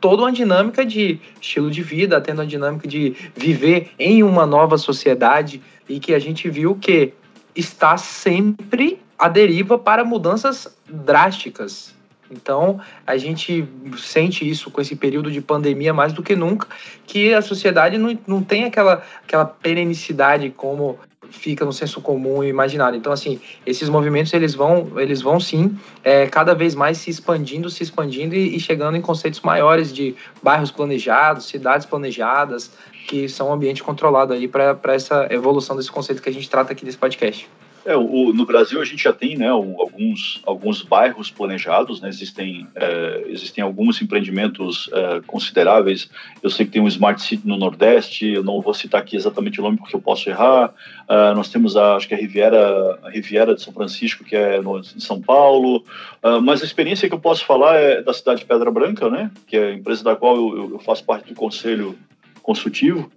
toda 0.00 0.22
uma 0.22 0.32
dinâmica 0.32 0.84
de 0.84 1.18
estilo 1.40 1.70
de 1.70 1.82
vida, 1.82 2.16
atenda 2.16 2.42
uma 2.42 2.46
dinâmica 2.46 2.86
de 2.86 3.16
viver 3.34 3.90
em 3.98 4.22
uma 4.22 4.46
nova 4.46 4.76
sociedade 4.78 5.62
e 5.88 5.98
que 5.98 6.14
a 6.14 6.18
gente 6.18 6.48
viu 6.48 6.76
que 6.76 7.12
está 7.54 7.96
sempre 7.96 8.98
à 9.18 9.28
deriva 9.28 9.78
para 9.78 10.04
mudanças 10.04 10.76
drásticas. 10.88 11.93
Então, 12.30 12.80
a 13.06 13.16
gente 13.16 13.68
sente 13.98 14.48
isso 14.48 14.70
com 14.70 14.80
esse 14.80 14.96
período 14.96 15.30
de 15.30 15.40
pandemia 15.40 15.92
mais 15.92 16.12
do 16.12 16.22
que 16.22 16.34
nunca, 16.34 16.66
que 17.06 17.34
a 17.34 17.42
sociedade 17.42 17.98
não, 17.98 18.18
não 18.26 18.42
tem 18.42 18.64
aquela, 18.64 19.02
aquela 19.22 19.44
perenicidade 19.44 20.50
como 20.50 20.98
fica 21.30 21.64
no 21.64 21.72
senso 21.72 22.00
comum 22.00 22.42
e 22.42 22.48
imaginário. 22.48 22.96
Então, 22.96 23.12
assim, 23.12 23.40
esses 23.66 23.88
movimentos, 23.88 24.32
eles 24.32 24.54
vão, 24.54 24.98
eles 24.98 25.20
vão 25.20 25.40
sim, 25.40 25.76
é, 26.02 26.26
cada 26.26 26.54
vez 26.54 26.74
mais 26.74 26.98
se 26.98 27.10
expandindo, 27.10 27.68
se 27.68 27.82
expandindo 27.82 28.34
e, 28.34 28.56
e 28.56 28.60
chegando 28.60 28.96
em 28.96 29.00
conceitos 29.00 29.40
maiores 29.40 29.92
de 29.92 30.14
bairros 30.42 30.70
planejados, 30.70 31.46
cidades 31.46 31.86
planejadas, 31.86 32.72
que 33.08 33.28
são 33.28 33.48
um 33.48 33.52
ambiente 33.52 33.82
controlado 33.82 34.32
aí 34.32 34.48
para 34.48 34.94
essa 34.94 35.26
evolução 35.30 35.76
desse 35.76 35.90
conceito 35.90 36.22
que 36.22 36.28
a 36.28 36.32
gente 36.32 36.48
trata 36.48 36.72
aqui 36.72 36.84
nesse 36.84 36.98
podcast. 36.98 37.48
É, 37.84 37.96
o, 37.96 38.32
no 38.32 38.46
Brasil 38.46 38.80
a 38.80 38.84
gente 38.84 39.04
já 39.04 39.12
tem 39.12 39.36
né, 39.36 39.48
alguns, 39.48 40.40
alguns 40.46 40.82
bairros 40.82 41.30
planejados, 41.30 42.00
né, 42.00 42.08
existem, 42.08 42.66
é, 42.74 43.24
existem 43.26 43.62
alguns 43.62 44.00
empreendimentos 44.00 44.88
é, 44.92 45.20
consideráveis. 45.26 46.08
Eu 46.42 46.48
sei 46.48 46.64
que 46.64 46.72
tem 46.72 46.80
um 46.80 46.88
Smart 46.88 47.20
City 47.20 47.46
no 47.46 47.56
Nordeste, 47.56 48.26
eu 48.26 48.42
não 48.42 48.60
vou 48.60 48.72
citar 48.72 49.00
aqui 49.00 49.16
exatamente 49.16 49.60
o 49.60 49.62
nome 49.62 49.76
porque 49.76 49.94
eu 49.94 50.00
posso 50.00 50.28
errar. 50.30 50.72
Uh, 51.04 51.34
nós 51.34 51.50
temos 51.50 51.76
a, 51.76 51.96
acho 51.96 52.08
que 52.08 52.14
a 52.14 52.16
Riviera, 52.16 52.98
a 53.02 53.10
Riviera 53.10 53.54
de 53.54 53.62
São 53.62 53.72
Francisco, 53.72 54.24
que 54.24 54.34
é 54.34 54.60
no, 54.60 54.78
em 54.78 55.00
São 55.00 55.20
Paulo. 55.20 55.84
Uh, 56.22 56.40
mas 56.40 56.62
a 56.62 56.64
experiência 56.64 57.08
que 57.08 57.14
eu 57.14 57.20
posso 57.20 57.44
falar 57.44 57.76
é 57.76 58.02
da 58.02 58.14
cidade 58.14 58.40
de 58.40 58.46
Pedra 58.46 58.70
Branca, 58.70 59.10
né, 59.10 59.30
que 59.46 59.56
é 59.56 59.68
a 59.68 59.74
empresa 59.74 60.02
da 60.02 60.16
qual 60.16 60.36
eu, 60.36 60.70
eu 60.72 60.78
faço 60.78 61.04
parte 61.04 61.28
do 61.28 61.34
conselho 61.34 61.98
consultivo. 62.42 63.10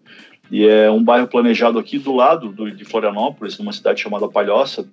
E 0.51 0.67
é 0.67 0.89
um 0.89 1.03
bairro 1.03 1.27
planejado 1.27 1.77
aqui 1.77 1.97
do 1.97 2.15
lado 2.15 2.49
do, 2.49 2.71
de 2.71 2.85
Florianópolis, 2.85 3.57
numa 3.57 3.73
cidade 3.73 4.01
chamada 4.01 4.27
Palhoça, 4.27 4.87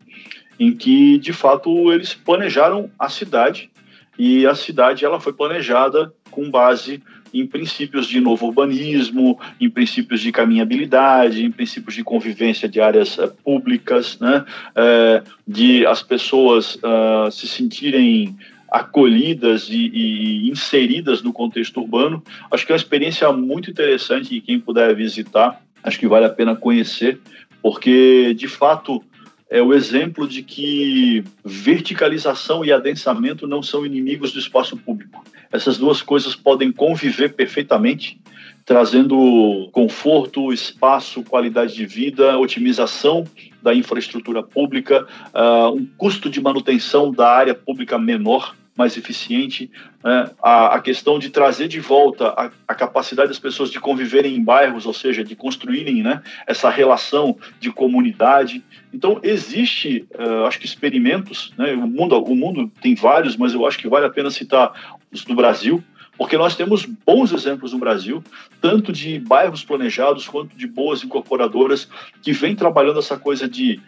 em 0.59 0.75
que, 0.75 1.19
de 1.19 1.33
fato, 1.33 1.93
eles 1.93 2.15
planejaram 2.15 2.91
a 2.99 3.09
cidade 3.09 3.71
e 4.19 4.47
a 4.47 4.55
cidade 4.55 5.05
ela 5.05 5.21
foi 5.21 5.33
planejada 5.33 6.13
com 6.31 6.51
base 6.51 7.03
em 7.33 7.45
princípios 7.45 8.07
de 8.07 8.21
novo 8.21 8.47
urbanismo, 8.47 9.41
em 9.61 9.69
princípios 9.69 10.21
de 10.21 10.31
caminhabilidade, 10.31 11.45
em 11.45 11.51
princípios 11.51 11.97
de 11.97 12.05
convivência 12.05 12.69
de 12.69 12.81
áreas 12.81 13.19
uh, 13.19 13.29
públicas, 13.45 14.19
né? 14.21 14.45
Uh, 14.71 15.29
de 15.47 15.85
as 15.85 16.01
pessoas 16.01 16.77
uh, 16.77 17.31
se 17.33 17.49
sentirem 17.49 18.37
acolhidas 18.75 19.69
e, 19.71 19.87
e, 19.95 20.51
inseridas 20.51 21.23
no 21.23 21.33
contexto 21.33 21.81
urbano. 21.81 22.21
Acho 22.51 22.67
que 22.67 22.73
é 22.73 22.75
uma 22.75 22.79
experiência 22.79 23.31
muito 23.33 23.71
interessante 23.71 24.35
e 24.35 24.41
quem 24.41 24.59
puder 24.59 24.93
visitar, 24.97 25.63
acho 25.81 25.97
que 25.97 26.09
vale 26.09 26.27
a 26.27 26.31
pena 26.31 26.57
conhecer, 26.57 27.21
porque 27.63 28.35
de 28.35 28.49
fato 28.49 29.01
é 29.49 29.63
o 29.63 29.73
exemplo 29.73 30.27
de 30.27 30.43
que 30.43 31.23
verticalização 31.45 32.65
e 32.65 32.73
adensamento 32.73 33.47
não 33.47 33.63
são 33.63 33.87
inimigos 33.87 34.33
do 34.33 34.41
espaço 34.41 34.77
público. 34.77 35.23
Essas 35.53 35.79
duas 35.79 36.03
coisas 36.03 36.35
podem 36.35 36.73
conviver 36.73 37.35
perfeitamente, 37.35 38.21
trazendo 38.65 39.69
conforto, 39.71 40.53
espaço, 40.53 41.23
qualidade 41.23 41.77
de 41.77 41.87
vida, 41.87 42.37
otimização 42.37 43.23
da 43.63 43.73
infraestrutura 43.73 44.43
pública, 44.43 45.07
uh, 45.33 45.73
um 45.73 45.87
custo 45.97 46.29
de 46.29 46.41
manutenção 46.41 47.13
da 47.13 47.29
área 47.29 47.55
pública 47.55 47.97
menor 47.97 48.57
mais 48.77 48.97
eficiente, 48.97 49.71
né? 50.03 50.31
a, 50.43 50.75
a, 50.75 50.81
questão 50.81 51.19
de 51.19 51.31
trazer 51.31 51.69
de 51.69 51.79
volta 51.79 52.29
a, 52.31 52.51
a, 52.67 52.75
capacidade 52.75 53.29
das 53.29 53.39
pessoas 53.39 53.71
de 53.71 53.79
conviverem 53.79 54.35
em 54.35 54.43
bairros, 54.43 54.85
ou 54.85 54.93
seja, 54.93 55.23
de 55.23 55.37
construírem 55.37 56.03
né, 56.03 56.23
essa 56.47 56.69
relação 56.69 57.37
de 57.61 57.71
comunidade. 57.71 58.65
Então, 58.93 59.21
existe, 59.23 60.07
uh, 60.15 60.47
acho 60.47 60.59
que 60.59 60.67
experimentos, 60.67 61.53
né, 61.57 61.73
o, 61.73 61.87
mundo, 61.87 62.17
o 62.23 62.35
mundo 62.35 62.71
tem 62.81 62.95
vários, 62.97 63.37
mas 63.37 63.55
eu 63.55 63.65
acho 63.65 63.79
que 63.79 63.89
vale 63.89 64.07
a 64.07 64.11
pena 64.11 64.31
citar 64.31 64.73
os 65.13 65.25
do 65.25 65.35
Brasil, 65.37 65.83
porque 66.17 66.37
nós 66.37 66.57
temos 66.57 66.85
bons 66.85 67.33
exemplos 67.33 67.73
no 67.73 67.79
Brasil, 67.79 68.23
tanto 68.61 68.93
de 68.93 69.19
bairros 69.19 69.65
planejados 69.65 70.29
quanto 70.29 70.57
de 70.57 70.67
boas 70.67 71.03
incorporadoras 71.03 71.89
que 72.23 72.33
vêm 72.33 72.55
trabalhando 72.55 72.99
essa 72.99 73.17
coisa 73.17 73.49
de 73.49 73.81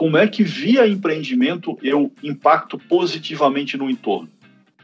como 0.00 0.16
é 0.16 0.26
que 0.26 0.42
via 0.42 0.88
empreendimento 0.88 1.78
eu 1.82 2.10
impacto 2.22 2.78
positivamente 2.78 3.76
no 3.76 3.90
entorno. 3.90 4.30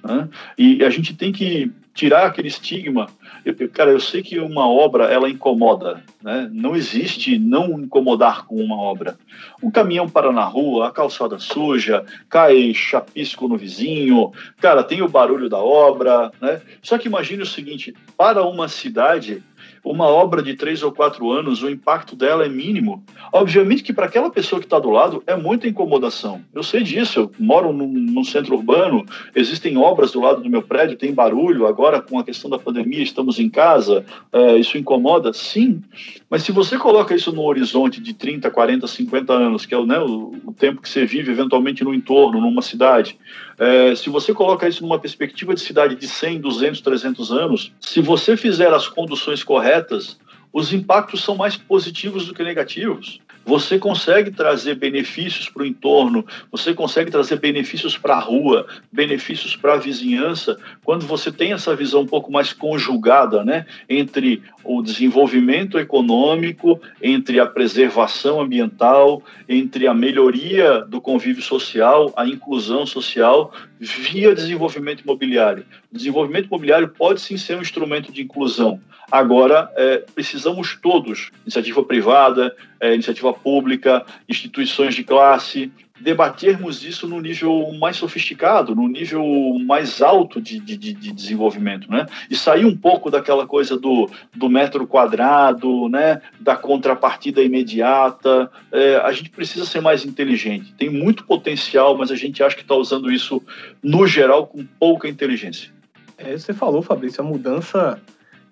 Né? 0.04 0.28
E 0.58 0.84
a 0.84 0.90
gente 0.90 1.16
tem 1.16 1.32
que 1.32 1.72
tirar 1.94 2.26
aquele 2.26 2.48
estigma. 2.48 3.08
Eu, 3.42 3.54
cara, 3.70 3.92
eu 3.92 3.98
sei 3.98 4.22
que 4.22 4.38
uma 4.38 4.68
obra 4.68 5.04
ela 5.04 5.30
incomoda, 5.30 6.04
né? 6.22 6.50
Não 6.52 6.76
existe 6.76 7.38
não 7.38 7.80
incomodar 7.80 8.44
com 8.44 8.56
uma 8.56 8.76
obra. 8.76 9.16
Um 9.62 9.70
caminhão 9.70 10.06
para 10.06 10.30
na 10.30 10.44
rua, 10.44 10.88
a 10.88 10.92
calçada 10.92 11.38
suja, 11.38 12.04
cai 12.28 12.74
chapisco 12.74 13.48
no 13.48 13.56
vizinho, 13.56 14.32
cara, 14.60 14.84
tem 14.84 15.00
o 15.00 15.08
barulho 15.08 15.48
da 15.48 15.56
obra, 15.56 16.30
né? 16.42 16.60
Só 16.82 16.98
que 16.98 17.08
imagine 17.08 17.42
o 17.42 17.46
seguinte: 17.46 17.94
para 18.18 18.44
uma 18.44 18.68
cidade 18.68 19.42
uma 19.84 20.06
obra 20.06 20.42
de 20.42 20.54
três 20.54 20.82
ou 20.82 20.92
quatro 20.92 21.30
anos, 21.30 21.62
o 21.62 21.70
impacto 21.70 22.16
dela 22.16 22.44
é 22.44 22.48
mínimo. 22.48 23.04
Obviamente 23.32 23.82
que 23.82 23.92
para 23.92 24.06
aquela 24.06 24.30
pessoa 24.30 24.60
que 24.60 24.66
está 24.66 24.78
do 24.78 24.90
lado 24.90 25.22
é 25.26 25.36
muita 25.36 25.68
incomodação. 25.68 26.42
Eu 26.54 26.62
sei 26.62 26.82
disso, 26.82 27.20
eu 27.20 27.32
moro 27.38 27.72
num, 27.72 27.86
num, 27.86 28.24
centro 28.24 28.56
urbano, 28.56 29.04
existem 29.34 29.76
obras 29.76 30.12
do 30.12 30.20
lado 30.20 30.42
do 30.42 30.50
meu 30.50 30.62
prédio, 30.62 30.96
tem 30.96 31.12
barulho, 31.12 31.66
agora 31.66 32.00
com 32.00 32.18
a 32.18 32.24
questão 32.24 32.50
da 32.50 32.58
pandemia 32.58 33.02
estamos 33.02 33.38
em 33.38 33.48
casa, 33.48 34.04
é, 34.32 34.56
isso 34.56 34.78
incomoda? 34.78 35.32
Sim, 35.32 35.82
mas 36.28 36.42
se 36.42 36.52
você 36.52 36.76
coloca 36.76 37.14
isso 37.14 37.32
no 37.32 37.42
horizonte 37.42 38.00
de 38.00 38.14
30, 38.14 38.50
40, 38.50 38.86
50 38.86 39.32
anos, 39.32 39.66
que 39.66 39.74
é 39.74 39.84
né, 39.84 39.98
o, 39.98 40.34
o 40.44 40.52
tempo 40.52 40.82
que 40.82 40.88
você 40.88 41.06
vive 41.06 41.30
eventualmente 41.30 41.84
no 41.84 41.94
entorno, 41.94 42.40
numa 42.40 42.62
cidade, 42.62 43.18
é, 43.58 43.94
se 43.94 44.10
você 44.10 44.34
coloca 44.34 44.68
isso 44.68 44.82
numa 44.82 44.98
perspectiva 44.98 45.54
de 45.54 45.60
cidade 45.60 45.94
de 45.96 46.06
100, 46.06 46.40
200, 46.40 46.80
300 46.80 47.32
anos, 47.32 47.72
se 47.80 48.00
você 48.00 48.36
fizer 48.36 48.72
as 48.72 48.86
conduções 48.86 49.42
corretas, 49.42 50.18
os 50.52 50.72
impactos 50.72 51.22
são 51.22 51.36
mais 51.36 51.56
positivos 51.56 52.26
do 52.26 52.34
que 52.34 52.42
negativos. 52.42 53.20
Você 53.44 53.78
consegue 53.78 54.32
trazer 54.32 54.74
benefícios 54.74 55.48
para 55.48 55.62
o 55.62 55.66
entorno, 55.66 56.26
você 56.50 56.74
consegue 56.74 57.12
trazer 57.12 57.38
benefícios 57.38 57.96
para 57.96 58.16
a 58.16 58.20
rua, 58.20 58.66
benefícios 58.90 59.54
para 59.54 59.74
a 59.74 59.78
vizinhança, 59.78 60.58
quando 60.82 61.06
você 61.06 61.30
tem 61.30 61.52
essa 61.52 61.76
visão 61.76 62.00
um 62.00 62.06
pouco 62.06 62.32
mais 62.32 62.52
conjugada 62.52 63.44
né, 63.44 63.64
entre 63.88 64.42
o 64.66 64.82
desenvolvimento 64.82 65.78
econômico, 65.78 66.80
entre 67.02 67.38
a 67.38 67.46
preservação 67.46 68.40
ambiental, 68.40 69.22
entre 69.48 69.86
a 69.86 69.94
melhoria 69.94 70.80
do 70.80 71.00
convívio 71.00 71.42
social, 71.42 72.12
a 72.16 72.26
inclusão 72.26 72.84
social, 72.84 73.52
via 73.78 74.34
desenvolvimento 74.34 75.02
imobiliário. 75.02 75.64
O 75.92 75.96
desenvolvimento 75.96 76.46
imobiliário 76.46 76.88
pode 76.88 77.20
sim 77.20 77.36
ser 77.36 77.56
um 77.56 77.62
instrumento 77.62 78.12
de 78.12 78.22
inclusão. 78.22 78.80
Agora, 79.10 79.70
é, 79.76 79.98
precisamos 80.14 80.76
todos, 80.82 81.30
iniciativa 81.44 81.82
privada, 81.84 82.54
é, 82.80 82.92
iniciativa 82.92 83.32
pública, 83.32 84.04
instituições 84.28 84.94
de 84.94 85.04
classe, 85.04 85.70
debatermos 86.00 86.84
isso 86.84 87.08
no 87.08 87.20
nível 87.20 87.72
mais 87.78 87.96
sofisticado, 87.96 88.74
no 88.74 88.86
nível 88.88 89.24
mais 89.64 90.02
alto 90.02 90.40
de, 90.40 90.60
de, 90.60 90.76
de, 90.76 91.12
desenvolvimento, 91.12 91.90
né? 91.90 92.06
E 92.30 92.36
sair 92.36 92.64
um 92.64 92.76
pouco 92.76 93.10
daquela 93.10 93.46
coisa 93.46 93.76
do, 93.78 94.10
do 94.34 94.48
metro 94.48 94.86
quadrado, 94.86 95.88
né? 95.88 96.20
Da 96.38 96.56
contrapartida 96.56 97.42
imediata. 97.42 98.50
É, 98.70 98.96
a 98.96 99.12
gente 99.12 99.30
precisa 99.30 99.64
ser 99.64 99.80
mais 99.80 100.04
inteligente. 100.04 100.74
Tem 100.74 100.90
muito 100.90 101.24
potencial, 101.24 101.96
mas 101.96 102.10
a 102.10 102.16
gente 102.16 102.42
acha 102.42 102.56
que 102.56 102.62
está 102.62 102.74
usando 102.74 103.10
isso, 103.10 103.42
no 103.82 104.06
geral, 104.06 104.46
com 104.46 104.64
pouca 104.78 105.08
inteligência. 105.08 105.70
É, 106.18 106.36
você 106.36 106.52
falou, 106.52 106.82
Fabrício, 106.82 107.22
a 107.22 107.26
mudança 107.26 108.00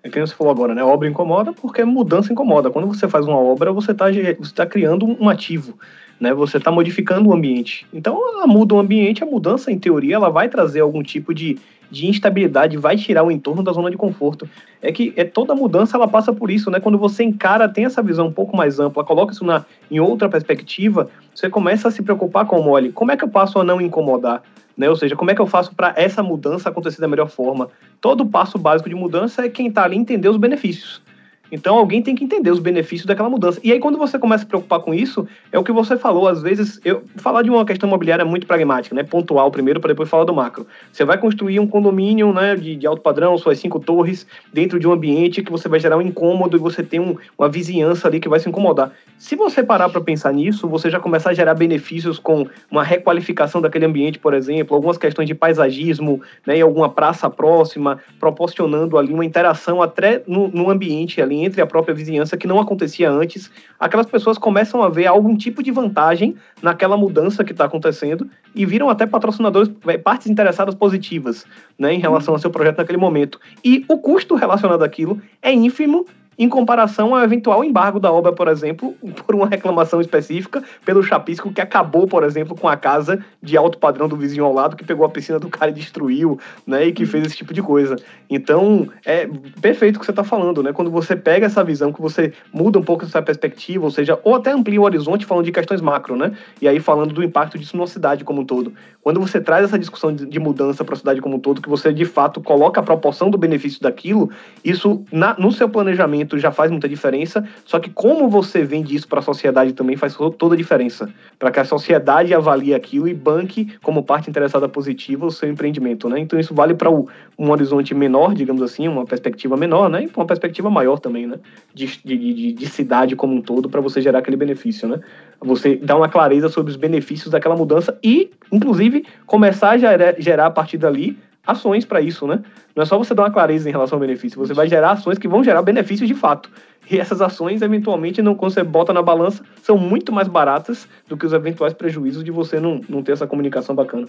é 0.03 0.09
que 0.09 0.19
você 0.19 0.35
falou 0.35 0.51
agora, 0.51 0.75
né? 0.75 0.81
A 0.81 0.85
obra 0.85 1.07
incomoda 1.07 1.51
porque 1.51 1.83
mudança 1.83 2.31
incomoda. 2.31 2.69
Quando 2.69 2.87
você 2.87 3.07
faz 3.07 3.25
uma 3.25 3.39
obra, 3.39 3.71
você 3.71 3.91
está 3.91 4.05
você 4.39 4.53
tá 4.53 4.65
criando 4.65 5.05
um 5.19 5.27
ativo. 5.27 5.79
Né? 6.19 6.33
Você 6.33 6.57
está 6.57 6.71
modificando 6.71 7.29
o 7.29 7.33
ambiente. 7.33 7.85
Então, 7.93 8.17
ela 8.35 8.47
muda 8.47 8.75
o 8.75 8.79
ambiente, 8.79 9.23
a 9.23 9.25
mudança, 9.25 9.71
em 9.71 9.79
teoria, 9.79 10.15
ela 10.15 10.29
vai 10.29 10.49
trazer 10.49 10.79
algum 10.79 11.03
tipo 11.03 11.33
de, 11.33 11.57
de 11.89 12.07
instabilidade, 12.07 12.77
vai 12.77 12.97
tirar 12.97 13.23
o 13.23 13.31
entorno 13.31 13.63
da 13.63 13.71
zona 13.71 13.91
de 13.91 13.97
conforto. 13.97 14.49
É 14.81 14.91
que 14.91 15.13
é 15.15 15.23
toda 15.23 15.55
mudança 15.55 15.97
ela 15.97 16.07
passa 16.07 16.33
por 16.33 16.49
isso, 16.49 16.71
né? 16.71 16.79
Quando 16.79 16.97
você 16.97 17.23
encara, 17.23 17.69
tem 17.69 17.85
essa 17.85 18.01
visão 18.01 18.27
um 18.27 18.31
pouco 18.31 18.55
mais 18.55 18.79
ampla, 18.79 19.03
coloca 19.03 19.33
isso 19.33 19.45
na, 19.45 19.65
em 19.89 19.99
outra 19.99 20.29
perspectiva, 20.29 21.09
você 21.33 21.49
começa 21.49 21.87
a 21.87 21.91
se 21.91 22.01
preocupar 22.01 22.45
com, 22.45 22.67
olha, 22.69 22.91
como 22.91 23.11
é 23.11 23.17
que 23.17 23.23
eu 23.23 23.29
passo 23.29 23.59
a 23.59 23.63
não 23.63 23.81
incomodar? 23.81 24.41
Né? 24.77 24.89
Ou 24.89 24.95
seja, 24.95 25.15
como 25.15 25.31
é 25.31 25.35
que 25.35 25.41
eu 25.41 25.47
faço 25.47 25.73
para 25.73 25.93
essa 25.95 26.21
mudança 26.21 26.69
acontecer 26.69 26.99
da 26.99 27.07
melhor 27.07 27.29
forma? 27.29 27.69
Todo 28.01 28.25
passo 28.25 28.57
básico 28.57 28.89
de 28.89 28.95
mudança 28.95 29.45
é 29.45 29.49
quem 29.49 29.67
está 29.67 29.83
ali 29.83 29.95
entender 29.95 30.27
os 30.27 30.37
benefícios. 30.37 31.01
Então 31.51 31.77
alguém 31.77 32.01
tem 32.01 32.15
que 32.15 32.23
entender 32.23 32.51
os 32.51 32.59
benefícios 32.59 33.05
daquela 33.05 33.29
mudança. 33.29 33.59
E 33.63 33.71
aí 33.71 33.79
quando 33.79 33.97
você 33.97 34.17
começa 34.17 34.43
a 34.43 34.45
se 34.45 34.47
preocupar 34.47 34.79
com 34.79 34.93
isso, 34.93 35.27
é 35.51 35.59
o 35.59 35.63
que 35.63 35.71
você 35.71 35.97
falou, 35.97 36.27
às 36.27 36.41
vezes, 36.41 36.79
eu 36.83 37.03
falar 37.17 37.41
de 37.41 37.49
uma 37.49 37.65
questão 37.65 37.87
imobiliária 37.87 38.23
é 38.23 38.25
muito 38.25 38.47
pragmática, 38.47 38.95
né? 38.95 39.03
Pontual 39.03 39.51
primeiro 39.51 39.79
para 39.79 39.89
depois 39.89 40.09
falar 40.09 40.23
do 40.23 40.33
macro. 40.33 40.65
Você 40.91 41.05
vai 41.05 41.17
construir 41.17 41.59
um 41.59 41.67
condomínio, 41.67 42.33
né, 42.33 42.55
de, 42.55 42.75
de 42.75 42.87
alto 42.87 43.01
padrão, 43.01 43.37
suas 43.37 43.59
cinco 43.59 43.79
torres, 43.79 44.25
dentro 44.51 44.79
de 44.79 44.87
um 44.87 44.91
ambiente 44.91 45.43
que 45.43 45.51
você 45.51 45.69
vai 45.69 45.79
gerar 45.79 45.97
um 45.97 46.01
incômodo 46.01 46.57
e 46.57 46.59
você 46.59 46.83
tem 46.83 46.99
um, 46.99 47.15
uma 47.37 47.49
vizinhança 47.49 48.07
ali 48.07 48.19
que 48.19 48.29
vai 48.29 48.39
se 48.39 48.49
incomodar. 48.49 48.91
Se 49.17 49.35
você 49.35 49.63
parar 49.63 49.89
para 49.89 50.01
pensar 50.01 50.33
nisso, 50.33 50.67
você 50.67 50.89
já 50.89 50.99
começar 50.99 51.29
a 51.29 51.33
gerar 51.33 51.53
benefícios 51.53 52.19
com 52.19 52.47
uma 52.69 52.83
requalificação 52.83 53.61
daquele 53.61 53.85
ambiente, 53.85 54.19
por 54.19 54.33
exemplo, 54.33 54.75
algumas 54.75 54.97
questões 54.97 55.27
de 55.27 55.35
paisagismo, 55.35 56.21
né, 56.45 56.57
em 56.57 56.61
alguma 56.61 56.89
praça 56.89 57.29
próxima, 57.29 57.99
proporcionando 58.19 58.97
ali 58.97 59.13
uma 59.13 59.25
interação 59.25 59.81
até 59.81 60.21
no, 60.27 60.47
no 60.47 60.69
ambiente 60.69 61.21
ali 61.21 61.34
entre 61.43 61.61
a 61.61 61.65
própria 61.65 61.93
vizinhança 61.93 62.37
que 62.37 62.47
não 62.47 62.59
acontecia 62.59 63.09
antes, 63.09 63.51
aquelas 63.79 64.05
pessoas 64.05 64.37
começam 64.37 64.81
a 64.81 64.89
ver 64.89 65.07
algum 65.07 65.35
tipo 65.35 65.63
de 65.63 65.71
vantagem 65.71 66.35
naquela 66.61 66.95
mudança 66.95 67.43
que 67.43 67.51
está 67.51 67.65
acontecendo 67.65 68.29
e 68.53 68.65
viram 68.65 68.89
até 68.89 69.05
patrocinadores, 69.05 69.71
é, 69.87 69.97
partes 69.97 70.27
interessadas 70.27 70.75
positivas 70.75 71.45
né, 71.77 71.93
em 71.93 71.99
relação 71.99 72.33
ao 72.33 72.39
seu 72.39 72.51
projeto 72.51 72.77
naquele 72.77 72.97
momento. 72.97 73.39
E 73.63 73.83
o 73.89 73.97
custo 73.97 74.35
relacionado 74.35 74.83
àquilo 74.83 75.21
é 75.41 75.51
ínfimo 75.51 76.05
em 76.37 76.49
comparação 76.49 77.15
ao 77.15 77.23
eventual 77.23 77.63
embargo 77.63 77.99
da 77.99 78.11
obra, 78.11 78.31
por 78.31 78.47
exemplo, 78.47 78.93
por 79.25 79.35
uma 79.35 79.47
reclamação 79.47 80.01
específica 80.01 80.63
pelo 80.85 81.01
chapisco 81.01 81.51
que 81.51 81.61
acabou, 81.61 82.07
por 82.07 82.23
exemplo, 82.23 82.55
com 82.55 82.67
a 82.67 82.75
casa 82.75 83.23
de 83.41 83.55
alto 83.57 83.77
padrão 83.77 84.07
do 84.07 84.15
vizinho 84.15 84.45
ao 84.45 84.53
lado, 84.53 84.75
que 84.75 84.83
pegou 84.83 85.05
a 85.05 85.09
piscina 85.09 85.39
do 85.39 85.49
cara 85.49 85.71
e 85.71 85.73
destruiu, 85.73 86.39
né, 86.65 86.85
e 86.85 86.91
que 86.91 87.05
fez 87.05 87.25
esse 87.25 87.37
tipo 87.37 87.53
de 87.53 87.61
coisa. 87.61 87.95
Então, 88.29 88.87
é 89.05 89.27
perfeito 89.61 89.97
o 89.97 89.99
que 89.99 90.05
você 90.05 90.11
está 90.11 90.23
falando, 90.23 90.61
né? 90.63 90.73
Quando 90.73 90.91
você 90.91 91.15
pega 91.15 91.45
essa 91.45 91.63
visão, 91.63 91.93
que 91.93 92.01
você 92.01 92.33
muda 92.51 92.79
um 92.79 92.83
pouco 92.83 93.05
essa 93.05 93.21
perspectiva, 93.21 93.85
ou 93.85 93.91
seja, 93.91 94.19
ou 94.23 94.35
até 94.35 94.51
amplia 94.51 94.81
o 94.81 94.83
horizonte 94.83 95.25
falando 95.25 95.45
de 95.45 95.51
questões 95.51 95.81
macro, 95.81 96.15
né? 96.15 96.33
E 96.61 96.67
aí 96.67 96.79
falando 96.79 97.13
do 97.13 97.23
impacto 97.23 97.57
disso 97.57 97.77
na 97.77 97.87
cidade 97.87 98.23
como 98.23 98.41
um 98.41 98.45
todo. 98.45 98.73
Quando 99.01 99.19
você 99.19 99.39
traz 99.39 99.65
essa 99.65 99.77
discussão 99.77 100.13
de 100.13 100.39
mudança 100.39 100.83
para 100.83 100.95
a 100.95 100.97
cidade 100.97 101.21
como 101.21 101.35
um 101.35 101.39
todo, 101.39 101.61
que 101.61 101.69
você 101.69 101.93
de 101.93 102.05
fato 102.05 102.41
coloca 102.41 102.79
a 102.79 102.83
proporção 102.83 103.29
do 103.29 103.37
benefício 103.37 103.81
daquilo, 103.81 104.31
isso 104.63 105.03
na, 105.11 105.35
no 105.37 105.51
seu 105.51 105.69
planejamento 105.69 106.24
já 106.37 106.51
faz 106.51 106.71
muita 106.71 106.89
diferença, 106.89 107.47
só 107.65 107.79
que 107.79 107.89
como 107.89 108.29
você 108.29 108.63
vende 108.63 108.95
isso 108.95 109.07
para 109.07 109.19
a 109.19 109.23
sociedade 109.23 109.73
também 109.73 109.95
faz 109.95 110.15
toda 110.37 110.55
a 110.55 110.57
diferença, 110.57 111.09
para 111.37 111.51
que 111.51 111.59
a 111.59 111.65
sociedade 111.65 112.33
avalie 112.33 112.73
aquilo 112.73 113.07
e 113.07 113.13
banque 113.13 113.75
como 113.81 114.03
parte 114.03 114.29
interessada 114.29 114.67
positiva 114.67 115.25
o 115.25 115.31
seu 115.31 115.49
empreendimento, 115.49 116.09
né? 116.09 116.19
Então 116.19 116.39
isso 116.39 116.53
vale 116.53 116.73
para 116.73 116.89
um 116.89 117.49
horizonte 117.49 117.93
menor, 117.93 118.33
digamos 118.33 118.61
assim, 118.61 118.87
uma 118.87 119.05
perspectiva 119.05 119.55
menor, 119.55 119.89
né? 119.89 120.03
E 120.03 120.11
uma 120.15 120.25
perspectiva 120.25 120.69
maior 120.69 120.99
também, 120.99 121.27
né? 121.27 121.37
De, 121.73 121.85
de, 122.03 122.17
de, 122.17 122.53
de 122.53 122.67
cidade 122.67 123.15
como 123.15 123.35
um 123.35 123.41
todo 123.41 123.69
para 123.69 123.81
você 123.81 124.01
gerar 124.01 124.19
aquele 124.19 124.37
benefício, 124.37 124.87
né? 124.87 124.99
Você 125.41 125.75
dar 125.75 125.97
uma 125.97 126.09
clareza 126.09 126.49
sobre 126.49 126.71
os 126.71 126.77
benefícios 126.77 127.29
daquela 127.31 127.55
mudança 127.55 127.97
e, 128.03 128.31
inclusive, 128.51 129.05
começar 129.25 129.71
a 129.71 129.77
gerar, 129.77 130.15
gerar 130.17 130.45
a 130.47 130.51
partir 130.51 130.77
dali 130.77 131.17
ações 131.45 131.85
para 131.85 132.01
isso, 132.01 132.25
né? 132.27 132.41
Não 132.75 132.83
é 132.83 132.85
só 132.85 132.97
você 132.97 133.13
dar 133.13 133.23
uma 133.23 133.31
clareza 133.31 133.67
em 133.69 133.71
relação 133.71 133.97
ao 133.97 133.99
benefício, 133.99 134.39
você 134.39 134.53
vai 134.53 134.67
gerar 134.67 134.91
ações 134.91 135.17
que 135.17 135.27
vão 135.27 135.43
gerar 135.43 135.61
benefícios 135.61 136.07
de 136.07 136.15
fato. 136.15 136.49
E 136.89 136.99
essas 136.99 137.21
ações, 137.21 137.61
eventualmente, 137.61 138.21
não, 138.21 138.35
quando 138.35 138.53
você 138.53 138.63
bota 138.63 138.93
na 138.93 139.01
balança, 139.01 139.43
são 139.61 139.77
muito 139.77 140.11
mais 140.11 140.27
baratas 140.27 140.87
do 141.07 141.17
que 141.17 141.25
os 141.25 141.33
eventuais 141.33 141.73
prejuízos 141.73 142.23
de 142.23 142.31
você 142.31 142.59
não, 142.59 142.81
não 142.87 143.01
ter 143.01 143.13
essa 143.13 143.25
comunicação 143.25 143.73
bacana. 143.73 144.07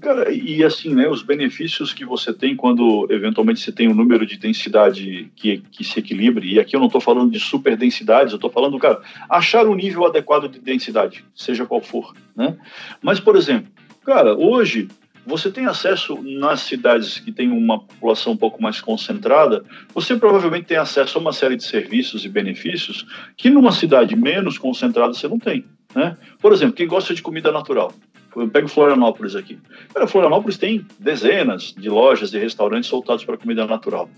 Cara, 0.00 0.30
e 0.30 0.62
assim, 0.62 0.94
né, 0.94 1.08
os 1.08 1.22
benefícios 1.22 1.94
que 1.94 2.04
você 2.04 2.32
tem 2.32 2.54
quando 2.54 3.06
eventualmente 3.10 3.60
você 3.60 3.72
tem 3.72 3.88
um 3.88 3.94
número 3.94 4.26
de 4.26 4.36
densidade 4.36 5.30
que, 5.34 5.62
que 5.70 5.82
se 5.82 5.98
equilibre, 5.98 6.52
e 6.52 6.60
aqui 6.60 6.76
eu 6.76 6.80
não 6.80 6.86
estou 6.86 7.00
falando 7.00 7.30
de 7.30 7.40
super 7.40 7.76
densidades, 7.76 8.32
eu 8.32 8.36
estou 8.36 8.50
falando, 8.50 8.78
cara, 8.78 9.00
achar 9.30 9.66
o 9.66 9.74
nível 9.74 10.04
adequado 10.04 10.46
de 10.46 10.60
densidade, 10.60 11.24
seja 11.34 11.64
qual 11.64 11.80
for, 11.80 12.14
né? 12.36 12.56
Mas, 13.00 13.18
por 13.18 13.34
exemplo, 13.34 13.70
cara, 14.04 14.36
hoje 14.36 14.88
você 15.28 15.50
tem 15.50 15.66
acesso 15.66 16.18
nas 16.22 16.60
cidades 16.60 17.18
que 17.18 17.30
têm 17.30 17.50
uma 17.50 17.78
população 17.80 18.32
um 18.32 18.36
pouco 18.36 18.62
mais 18.62 18.80
concentrada, 18.80 19.62
você 19.94 20.16
provavelmente 20.16 20.66
tem 20.66 20.78
acesso 20.78 21.18
a 21.18 21.20
uma 21.20 21.34
série 21.34 21.54
de 21.54 21.64
serviços 21.64 22.24
e 22.24 22.28
benefícios 22.28 23.06
que 23.36 23.50
numa 23.50 23.70
cidade 23.70 24.16
menos 24.16 24.56
concentrada 24.56 25.12
você 25.12 25.28
não 25.28 25.38
tem. 25.38 25.66
Né? 25.94 26.16
Por 26.40 26.52
exemplo, 26.52 26.74
quem 26.74 26.86
gosta 26.86 27.14
de 27.14 27.20
comida 27.20 27.52
natural. 27.52 27.92
Eu 28.34 28.48
pego 28.48 28.68
Florianópolis 28.68 29.34
aqui. 29.34 29.58
Cara, 29.92 30.06
Florianópolis 30.06 30.56
tem 30.56 30.86
dezenas 30.98 31.74
de 31.76 31.90
lojas 31.90 32.32
e 32.32 32.38
restaurantes 32.38 32.88
soltados 32.88 33.24
para 33.24 33.36
comida 33.36 33.66
natural. 33.66 34.08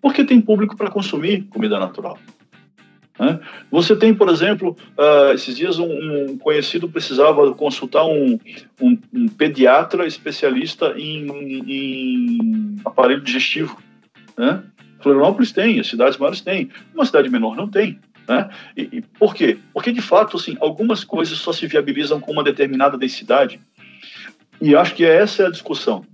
Porque 0.00 0.24
tem 0.24 0.40
público 0.40 0.76
para 0.76 0.90
consumir 0.90 1.42
comida 1.44 1.78
natural. 1.78 2.18
Né? 3.18 3.40
Você 3.70 3.96
tem, 3.96 4.14
por 4.14 4.28
exemplo, 4.28 4.76
uh, 4.98 5.32
esses 5.32 5.56
dias 5.56 5.78
um, 5.78 5.86
um, 5.86 6.38
conhecido 6.38 6.88
precisava 6.88 7.52
consultar 7.54 8.04
um, 8.04 8.38
um, 8.80 8.98
um 9.12 9.28
pediatra 9.28 10.06
especialista 10.06 10.94
em, 10.96 11.26
em, 11.66 12.76
aparelho 12.84 13.22
digestivo. 13.22 13.80
Né? 14.36 14.62
Florianópolis 15.00 15.52
tem, 15.52 15.80
as 15.80 15.86
cidades 15.86 16.18
maiores 16.18 16.40
têm, 16.40 16.70
uma 16.94 17.04
cidade 17.04 17.28
menor 17.28 17.56
não 17.56 17.68
tem. 17.68 17.98
Né? 18.28 18.48
E, 18.76 18.88
e 18.92 19.02
por 19.02 19.34
quê? 19.34 19.58
Porque, 19.72 19.92
de 19.92 20.02
fato, 20.02 20.36
assim, 20.36 20.56
algumas 20.60 21.04
coisas 21.04 21.38
só 21.38 21.52
se 21.52 21.66
viabilizam 21.66 22.20
com 22.20 22.32
uma 22.32 22.44
determinada 22.44 22.98
densidade. 22.98 23.60
E 24.60 24.74
acho 24.74 24.94
que 24.94 25.04
essa 25.04 25.44
é 25.44 25.46
a 25.46 25.50
discussão. 25.50 26.04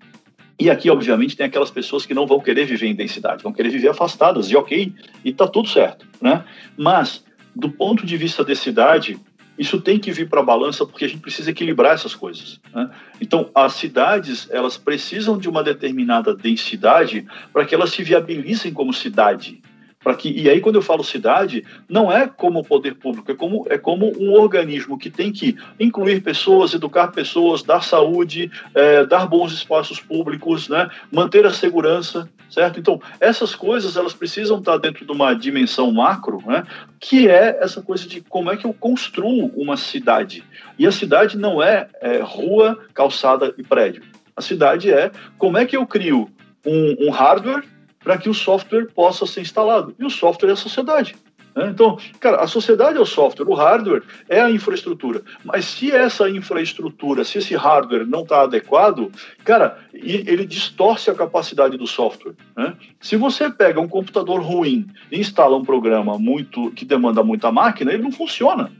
E 0.58 0.70
aqui, 0.70 0.90
obviamente, 0.90 1.36
tem 1.36 1.46
aquelas 1.46 1.70
pessoas 1.70 2.06
que 2.06 2.14
não 2.14 2.26
vão 2.26 2.40
querer 2.40 2.64
viver 2.64 2.86
em 2.86 2.94
densidade, 2.94 3.42
vão 3.42 3.52
querer 3.52 3.70
viver 3.70 3.88
afastadas, 3.88 4.50
e 4.50 4.56
ok, 4.56 4.92
e 5.24 5.32
tá 5.32 5.46
tudo 5.46 5.68
certo, 5.68 6.06
né? 6.20 6.44
Mas, 6.76 7.24
do 7.54 7.70
ponto 7.70 8.06
de 8.06 8.16
vista 8.16 8.44
da 8.44 8.54
cidade, 8.54 9.18
isso 9.58 9.80
tem 9.80 9.98
que 9.98 10.10
vir 10.10 10.28
para 10.28 10.40
a 10.40 10.44
balança 10.44 10.86
porque 10.86 11.04
a 11.04 11.08
gente 11.08 11.20
precisa 11.20 11.50
equilibrar 11.50 11.94
essas 11.94 12.14
coisas. 12.14 12.60
Né? 12.74 12.90
Então, 13.20 13.50
as 13.54 13.74
cidades 13.74 14.48
elas 14.50 14.78
precisam 14.78 15.36
de 15.36 15.48
uma 15.48 15.62
determinada 15.62 16.34
densidade 16.34 17.26
para 17.52 17.64
que 17.64 17.74
elas 17.74 17.90
se 17.90 18.02
viabilizem 18.02 18.72
como 18.72 18.92
cidade 18.92 19.62
para 20.02 20.14
que 20.14 20.30
e 20.30 20.48
aí 20.48 20.60
quando 20.60 20.76
eu 20.76 20.82
falo 20.82 21.04
cidade 21.04 21.64
não 21.88 22.10
é 22.10 22.26
como 22.26 22.64
poder 22.64 22.94
público 22.94 23.30
é 23.30 23.34
como 23.34 23.66
é 23.70 23.78
como 23.78 24.12
um 24.18 24.32
organismo 24.32 24.98
que 24.98 25.10
tem 25.10 25.32
que 25.32 25.56
incluir 25.78 26.22
pessoas 26.22 26.74
educar 26.74 27.08
pessoas 27.08 27.62
dar 27.62 27.82
saúde 27.82 28.50
é, 28.74 29.04
dar 29.06 29.26
bons 29.26 29.52
espaços 29.52 30.00
públicos 30.00 30.68
né? 30.68 30.88
Manter 31.10 31.46
a 31.46 31.50
segurança 31.50 32.28
certo? 32.50 32.78
Então 32.78 33.00
essas 33.18 33.54
coisas 33.54 33.96
elas 33.96 34.12
precisam 34.12 34.58
estar 34.58 34.76
dentro 34.76 35.04
de 35.04 35.12
uma 35.12 35.34
dimensão 35.34 35.90
macro 35.92 36.42
né? 36.46 36.64
Que 37.00 37.28
é 37.28 37.58
essa 37.60 37.80
coisa 37.82 38.06
de 38.06 38.20
como 38.20 38.50
é 38.50 38.56
que 38.56 38.66
eu 38.66 38.72
construo 38.72 39.46
uma 39.56 39.76
cidade. 39.76 40.44
E 40.78 40.86
a 40.86 40.92
cidade 40.92 41.36
não 41.36 41.62
é, 41.62 41.88
é 42.00 42.18
rua 42.18 42.78
calçada 42.94 43.54
e 43.56 43.62
prédio. 43.62 44.02
A 44.36 44.40
cidade 44.40 44.90
é 44.90 45.10
como 45.36 45.58
é 45.58 45.66
que 45.66 45.76
eu 45.76 45.86
crio 45.86 46.30
um, 46.64 47.06
um 47.06 47.10
hardware 47.10 47.64
para 48.02 48.18
que 48.18 48.28
o 48.28 48.34
software 48.34 48.86
possa 48.94 49.26
ser 49.26 49.40
instalado. 49.40 49.94
E 49.98 50.04
o 50.04 50.10
software 50.10 50.50
é 50.50 50.52
a 50.52 50.56
sociedade. 50.56 51.14
Né? 51.54 51.68
Então, 51.68 51.98
cara, 52.18 52.38
a 52.38 52.46
sociedade 52.46 52.98
é 52.98 53.00
o 53.00 53.06
software, 53.06 53.48
o 53.48 53.54
hardware 53.54 54.02
é 54.28 54.40
a 54.40 54.50
infraestrutura. 54.50 55.22
Mas 55.44 55.64
se 55.66 55.90
essa 55.90 56.28
infraestrutura, 56.28 57.24
se 57.24 57.38
esse 57.38 57.54
hardware 57.54 58.06
não 58.06 58.22
está 58.22 58.42
adequado, 58.42 59.10
cara, 59.44 59.78
ele 59.92 60.44
distorce 60.46 61.10
a 61.10 61.14
capacidade 61.14 61.76
do 61.76 61.86
software. 61.86 62.34
Né? 62.56 62.74
Se 63.00 63.16
você 63.16 63.50
pega 63.50 63.80
um 63.80 63.88
computador 63.88 64.40
ruim 64.40 64.86
e 65.10 65.20
instala 65.20 65.56
um 65.56 65.64
programa 65.64 66.18
muito 66.18 66.70
que 66.72 66.84
demanda 66.84 67.22
muita 67.22 67.52
máquina, 67.52 67.92
ele 67.92 68.02
não 68.02 68.12
funciona. 68.12 68.70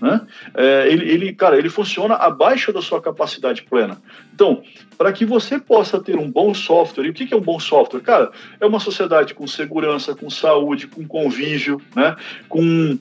Né? 0.00 0.20
É, 0.54 0.88
ele, 0.88 1.10
ele, 1.10 1.32
cara, 1.32 1.58
ele 1.58 1.68
funciona 1.68 2.14
abaixo 2.14 2.72
da 2.72 2.80
sua 2.80 3.00
capacidade 3.00 3.62
plena. 3.62 4.00
Então, 4.34 4.62
para 4.96 5.12
que 5.12 5.24
você 5.24 5.58
possa 5.58 6.00
ter 6.00 6.18
um 6.18 6.30
bom 6.30 6.54
software, 6.54 7.06
e 7.06 7.10
o 7.10 7.14
que, 7.14 7.26
que 7.26 7.34
é 7.34 7.36
um 7.36 7.42
bom 7.42 7.60
software? 7.60 8.00
Cara, 8.00 8.30
é 8.58 8.66
uma 8.66 8.80
sociedade 8.80 9.34
com 9.34 9.46
segurança, 9.46 10.14
com 10.14 10.30
saúde, 10.30 10.86
com 10.86 11.06
convívio, 11.06 11.80
né? 11.94 12.16
com 12.48 12.98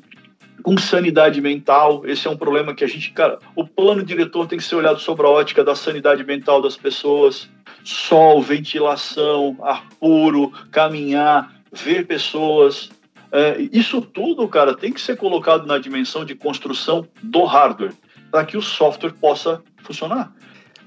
com 0.62 0.78
sanidade 0.78 1.42
mental. 1.42 2.06
Esse 2.06 2.28
é 2.28 2.30
um 2.30 2.38
problema 2.38 2.76
que 2.76 2.84
a 2.84 2.88
gente, 2.88 3.12
cara, 3.12 3.40
o 3.56 3.66
plano 3.66 4.04
diretor 4.04 4.46
tem 4.48 4.58
que 4.58 4.64
ser 4.64 4.76
olhado 4.76 5.00
sobre 5.00 5.26
a 5.26 5.30
ótica 5.30 5.64
da 5.64 5.76
sanidade 5.76 6.24
mental 6.24 6.62
das 6.62 6.76
pessoas. 6.76 7.50
Sol, 7.84 8.42
ventilação, 8.42 9.58
ar 9.62 9.88
puro, 10.00 10.52
caminhar, 10.70 11.54
ver 11.72 12.06
pessoas, 12.06 12.90
é, 13.32 13.58
isso 13.72 14.02
tudo, 14.02 14.48
cara, 14.48 14.76
tem 14.76 14.92
que 14.92 15.02
ser 15.02 15.18
colocado 15.18 15.66
na 15.66 15.78
dimensão 15.78 16.26
de 16.26 16.36
construção 16.36 17.08
do 17.22 17.44
hardware. 17.44 17.94
para 18.32 18.46
que 18.46 18.56
o 18.56 18.62
software 18.62 19.14
possa 19.14 19.62
funcionar. 19.84 20.32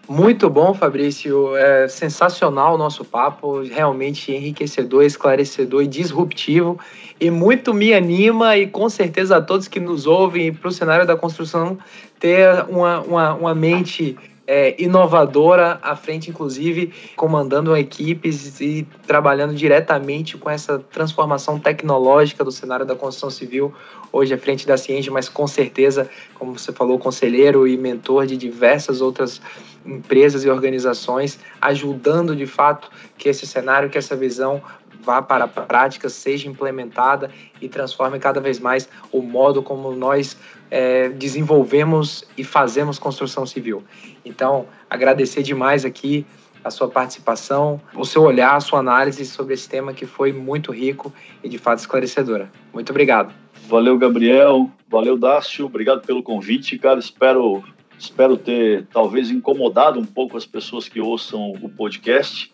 Muito 0.08 0.50
bom, 0.50 0.74
Fabrício. 0.74 1.56
É 1.56 1.88
sensacional 1.88 2.74
o 2.74 2.78
nosso 2.78 3.04
papo, 3.04 3.62
realmente 3.62 4.32
enriquecedor, 4.32 5.04
esclarecedor 5.04 5.82
e 5.82 5.86
disruptivo. 5.86 6.78
E 7.20 7.30
muito 7.30 7.72
me 7.72 7.94
anima, 7.94 8.56
e 8.56 8.66
com 8.66 8.88
certeza 8.88 9.36
a 9.36 9.40
todos 9.40 9.68
que 9.68 9.80
nos 9.80 10.06
ouvem 10.06 10.52
para 10.52 10.68
o 10.68 10.72
cenário 10.72 11.06
da 11.06 11.16
construção 11.16 11.78
ter 12.18 12.64
uma, 12.68 13.00
uma, 13.00 13.34
uma 13.34 13.54
mente 13.54 14.16
é, 14.46 14.80
inovadora 14.82 15.78
à 15.82 15.94
frente, 15.94 16.30
inclusive 16.30 16.92
comandando 17.16 17.76
equipes 17.76 18.60
e 18.60 18.86
trabalhando 19.06 19.54
diretamente 19.54 20.36
com 20.36 20.50
essa 20.50 20.78
transformação 20.78 21.58
tecnológica 21.58 22.44
do 22.44 22.50
cenário 22.50 22.84
da 22.84 22.94
construção 22.94 23.30
civil, 23.30 23.72
hoje 24.12 24.34
à 24.34 24.38
frente 24.38 24.66
da 24.66 24.76
Ciência, 24.76 25.12
mas 25.12 25.28
com 25.28 25.46
certeza, 25.46 26.10
como 26.34 26.58
você 26.58 26.72
falou, 26.72 26.98
conselheiro 26.98 27.66
e 27.66 27.76
mentor 27.76 28.26
de 28.26 28.36
diversas 28.36 29.00
outras 29.00 29.40
empresas 29.84 30.44
e 30.44 30.50
organizações, 30.50 31.38
ajudando 31.60 32.36
de 32.36 32.46
fato 32.46 32.90
que 33.16 33.28
esse 33.28 33.46
cenário, 33.46 33.90
que 33.90 33.98
essa 33.98 34.14
visão 34.14 34.62
vá 35.02 35.20
para 35.20 35.44
a 35.44 35.48
prática, 35.48 36.08
seja 36.08 36.48
implementada 36.48 37.30
e 37.60 37.68
transforme 37.68 38.18
cada 38.18 38.40
vez 38.40 38.60
mais 38.60 38.88
o 39.10 39.20
modo 39.20 39.62
como 39.62 39.90
nós 39.92 40.36
é, 40.72 41.10
desenvolvemos 41.10 42.24
e 42.34 42.42
fazemos 42.42 42.98
construção 42.98 43.44
civil. 43.44 43.84
Então, 44.24 44.66
agradecer 44.88 45.42
demais 45.42 45.84
aqui 45.84 46.24
a 46.64 46.70
sua 46.70 46.88
participação, 46.88 47.78
o 47.94 48.06
seu 48.06 48.22
olhar, 48.22 48.56
a 48.56 48.60
sua 48.60 48.78
análise 48.78 49.26
sobre 49.26 49.52
esse 49.52 49.68
tema 49.68 49.92
que 49.92 50.06
foi 50.06 50.32
muito 50.32 50.72
rico 50.72 51.12
e 51.44 51.48
de 51.48 51.58
fato 51.58 51.80
esclarecedora. 51.80 52.50
Muito 52.72 52.88
obrigado. 52.88 53.34
Valeu, 53.68 53.98
Gabriel. 53.98 54.70
Valeu, 54.88 55.18
Dácio. 55.18 55.66
Obrigado 55.66 56.00
pelo 56.06 56.22
convite, 56.22 56.78
cara. 56.78 56.98
Espero, 56.98 57.62
espero 57.98 58.38
ter 58.38 58.86
talvez 58.90 59.30
incomodado 59.30 60.00
um 60.00 60.06
pouco 60.06 60.38
as 60.38 60.46
pessoas 60.46 60.88
que 60.88 61.00
ouçam 61.00 61.52
o 61.60 61.68
podcast 61.68 62.50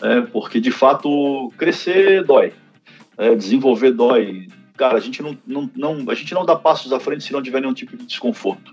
né? 0.00 0.26
porque 0.32 0.58
de 0.60 0.70
fato 0.70 1.52
crescer 1.58 2.24
dói, 2.24 2.52
né? 3.18 3.34
desenvolver 3.34 3.92
dói. 3.92 4.48
Cara, 4.78 4.96
a 4.96 5.00
gente 5.00 5.20
não, 5.20 5.36
não, 5.44 5.70
não, 5.74 6.10
a 6.10 6.14
gente 6.14 6.32
não 6.32 6.46
dá 6.46 6.54
passos 6.54 6.92
à 6.92 7.00
frente 7.00 7.24
se 7.24 7.32
não 7.32 7.42
tiver 7.42 7.60
nenhum 7.60 7.74
tipo 7.74 7.96
de 7.96 8.06
desconforto. 8.06 8.72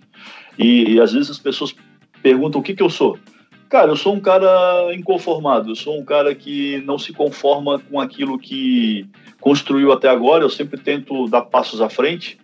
E, 0.58 0.94
e 0.94 1.02
às 1.02 1.12
vezes 1.12 1.32
as 1.32 1.40
pessoas 1.40 1.76
perguntam 2.22 2.62
o 2.62 2.64
que, 2.64 2.76
que 2.76 2.84
eu 2.84 2.90
sou. 2.90 3.18
Cara, 3.68 3.92
eu 3.92 3.96
sou 3.96 4.14
um 4.14 4.20
cara 4.20 4.94
inconformado, 4.94 5.72
eu 5.72 5.76
sou 5.76 6.00
um 6.00 6.06
cara 6.06 6.36
que 6.36 6.82
não 6.86 7.00
se 7.00 7.12
conforma 7.12 7.80
com 7.80 8.00
aquilo 8.00 8.38
que 8.38 9.08
construiu 9.42 9.92
até 9.92 10.08
agora, 10.08 10.44
eu 10.44 10.50
sempre 10.50 10.80
tento 10.80 11.28
dar 11.28 11.42
passos 11.42 11.82
à 11.82 11.90
frente. 11.90 12.38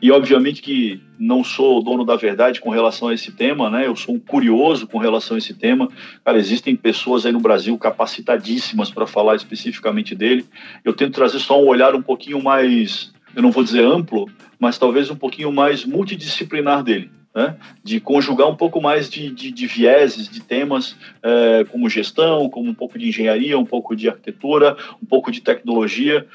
E 0.00 0.12
obviamente 0.12 0.62
que 0.62 1.00
não 1.18 1.42
sou 1.42 1.78
o 1.78 1.82
dono 1.82 2.04
da 2.04 2.14
verdade 2.14 2.60
com 2.60 2.70
relação 2.70 3.08
a 3.08 3.14
esse 3.14 3.32
tema, 3.32 3.68
né? 3.68 3.86
Eu 3.86 3.96
sou 3.96 4.14
um 4.14 4.18
curioso 4.18 4.86
com 4.86 4.98
relação 4.98 5.34
a 5.34 5.38
esse 5.38 5.52
tema. 5.54 5.88
Cara, 6.24 6.38
existem 6.38 6.76
pessoas 6.76 7.26
aí 7.26 7.32
no 7.32 7.40
Brasil 7.40 7.76
capacitadíssimas 7.76 8.90
para 8.90 9.06
falar 9.06 9.34
especificamente 9.34 10.14
dele. 10.14 10.46
Eu 10.84 10.92
tento 10.92 11.14
trazer 11.14 11.40
só 11.40 11.60
um 11.60 11.66
olhar 11.66 11.96
um 11.96 12.02
pouquinho 12.02 12.40
mais, 12.40 13.12
eu 13.34 13.42
não 13.42 13.50
vou 13.50 13.64
dizer 13.64 13.84
amplo, 13.84 14.30
mas 14.58 14.78
talvez 14.78 15.10
um 15.10 15.16
pouquinho 15.16 15.50
mais 15.50 15.84
multidisciplinar 15.84 16.82
dele. 16.82 17.10
Né? 17.34 17.54
de 17.84 18.00
conjugar 18.00 18.48
um 18.48 18.56
pouco 18.56 18.80
mais 18.80 19.08
de, 19.08 19.30
de, 19.30 19.52
de 19.52 19.66
vieses, 19.66 20.28
de 20.28 20.40
temas 20.40 20.96
é, 21.22 21.64
como 21.70 21.88
gestão, 21.88 22.48
como 22.48 22.68
um 22.68 22.74
pouco 22.74 22.98
de 22.98 23.06
engenharia, 23.06 23.56
um 23.56 23.66
pouco 23.66 23.94
de 23.94 24.08
arquitetura, 24.08 24.76
um 25.00 25.06
pouco 25.06 25.30
de 25.30 25.40
tecnologia, 25.40 26.26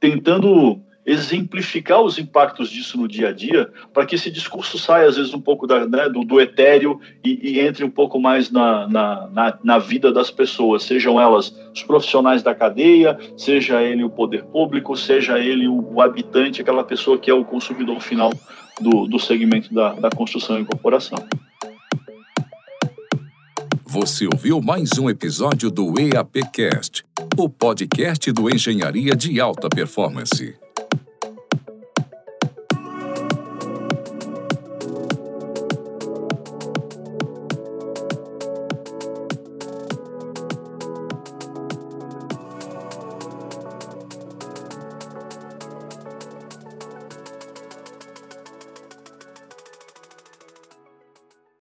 tentando 0.00 0.82
exemplificar 1.08 2.02
os 2.02 2.18
impactos 2.18 2.68
disso 2.68 2.98
no 2.98 3.08
dia 3.08 3.30
a 3.30 3.32
dia, 3.32 3.70
para 3.94 4.04
que 4.04 4.14
esse 4.14 4.30
discurso 4.30 4.78
saia, 4.78 5.08
às 5.08 5.16
vezes, 5.16 5.32
um 5.32 5.40
pouco 5.40 5.66
da, 5.66 5.86
né, 5.86 6.06
do, 6.06 6.22
do, 6.22 6.38
etéreo 6.38 7.00
e, 7.24 7.52
e, 7.52 7.60
entre 7.60 7.82
um 7.82 7.88
pouco 7.88 8.20
mais 8.20 8.50
na, 8.50 8.86
na, 8.86 9.28
na, 9.28 9.58
na, 9.64 9.78
vida 9.78 10.12
das 10.12 10.30
pessoas, 10.30 10.82
sejam 10.82 11.18
elas 11.18 11.56
os 11.74 11.82
profissionais 11.82 12.42
da 12.42 12.54
cadeia, 12.54 13.18
seja 13.38 13.82
ele 13.82 14.04
o 14.04 14.10
poder 14.10 14.44
público, 14.44 14.94
seja 14.96 15.38
ele 15.38 15.66
o, 15.66 15.94
o 15.94 16.02
habitante, 16.02 16.60
aquela 16.60 16.84
pessoa 16.84 17.16
que 17.16 17.30
é 17.30 17.34
o 17.34 17.44
consumidor 17.44 18.00
final 18.00 18.30
do, 18.78 19.06
do 19.06 19.18
segmento 19.18 19.72
da, 19.72 19.94
da 19.94 20.10
construção 20.10 20.58
e 20.58 20.60
incorporação. 20.60 21.18
Você 23.86 24.26
ouviu 24.26 24.60
mais 24.60 24.98
um 24.98 25.08
episódio 25.08 25.70
do 25.70 25.94
EAPcast, 25.98 27.02
o 27.38 27.48
podcast 27.48 28.30
do 28.30 28.54
Engenharia 28.54 29.16
de 29.16 29.40
Alta 29.40 29.70
Performance. 29.70 30.67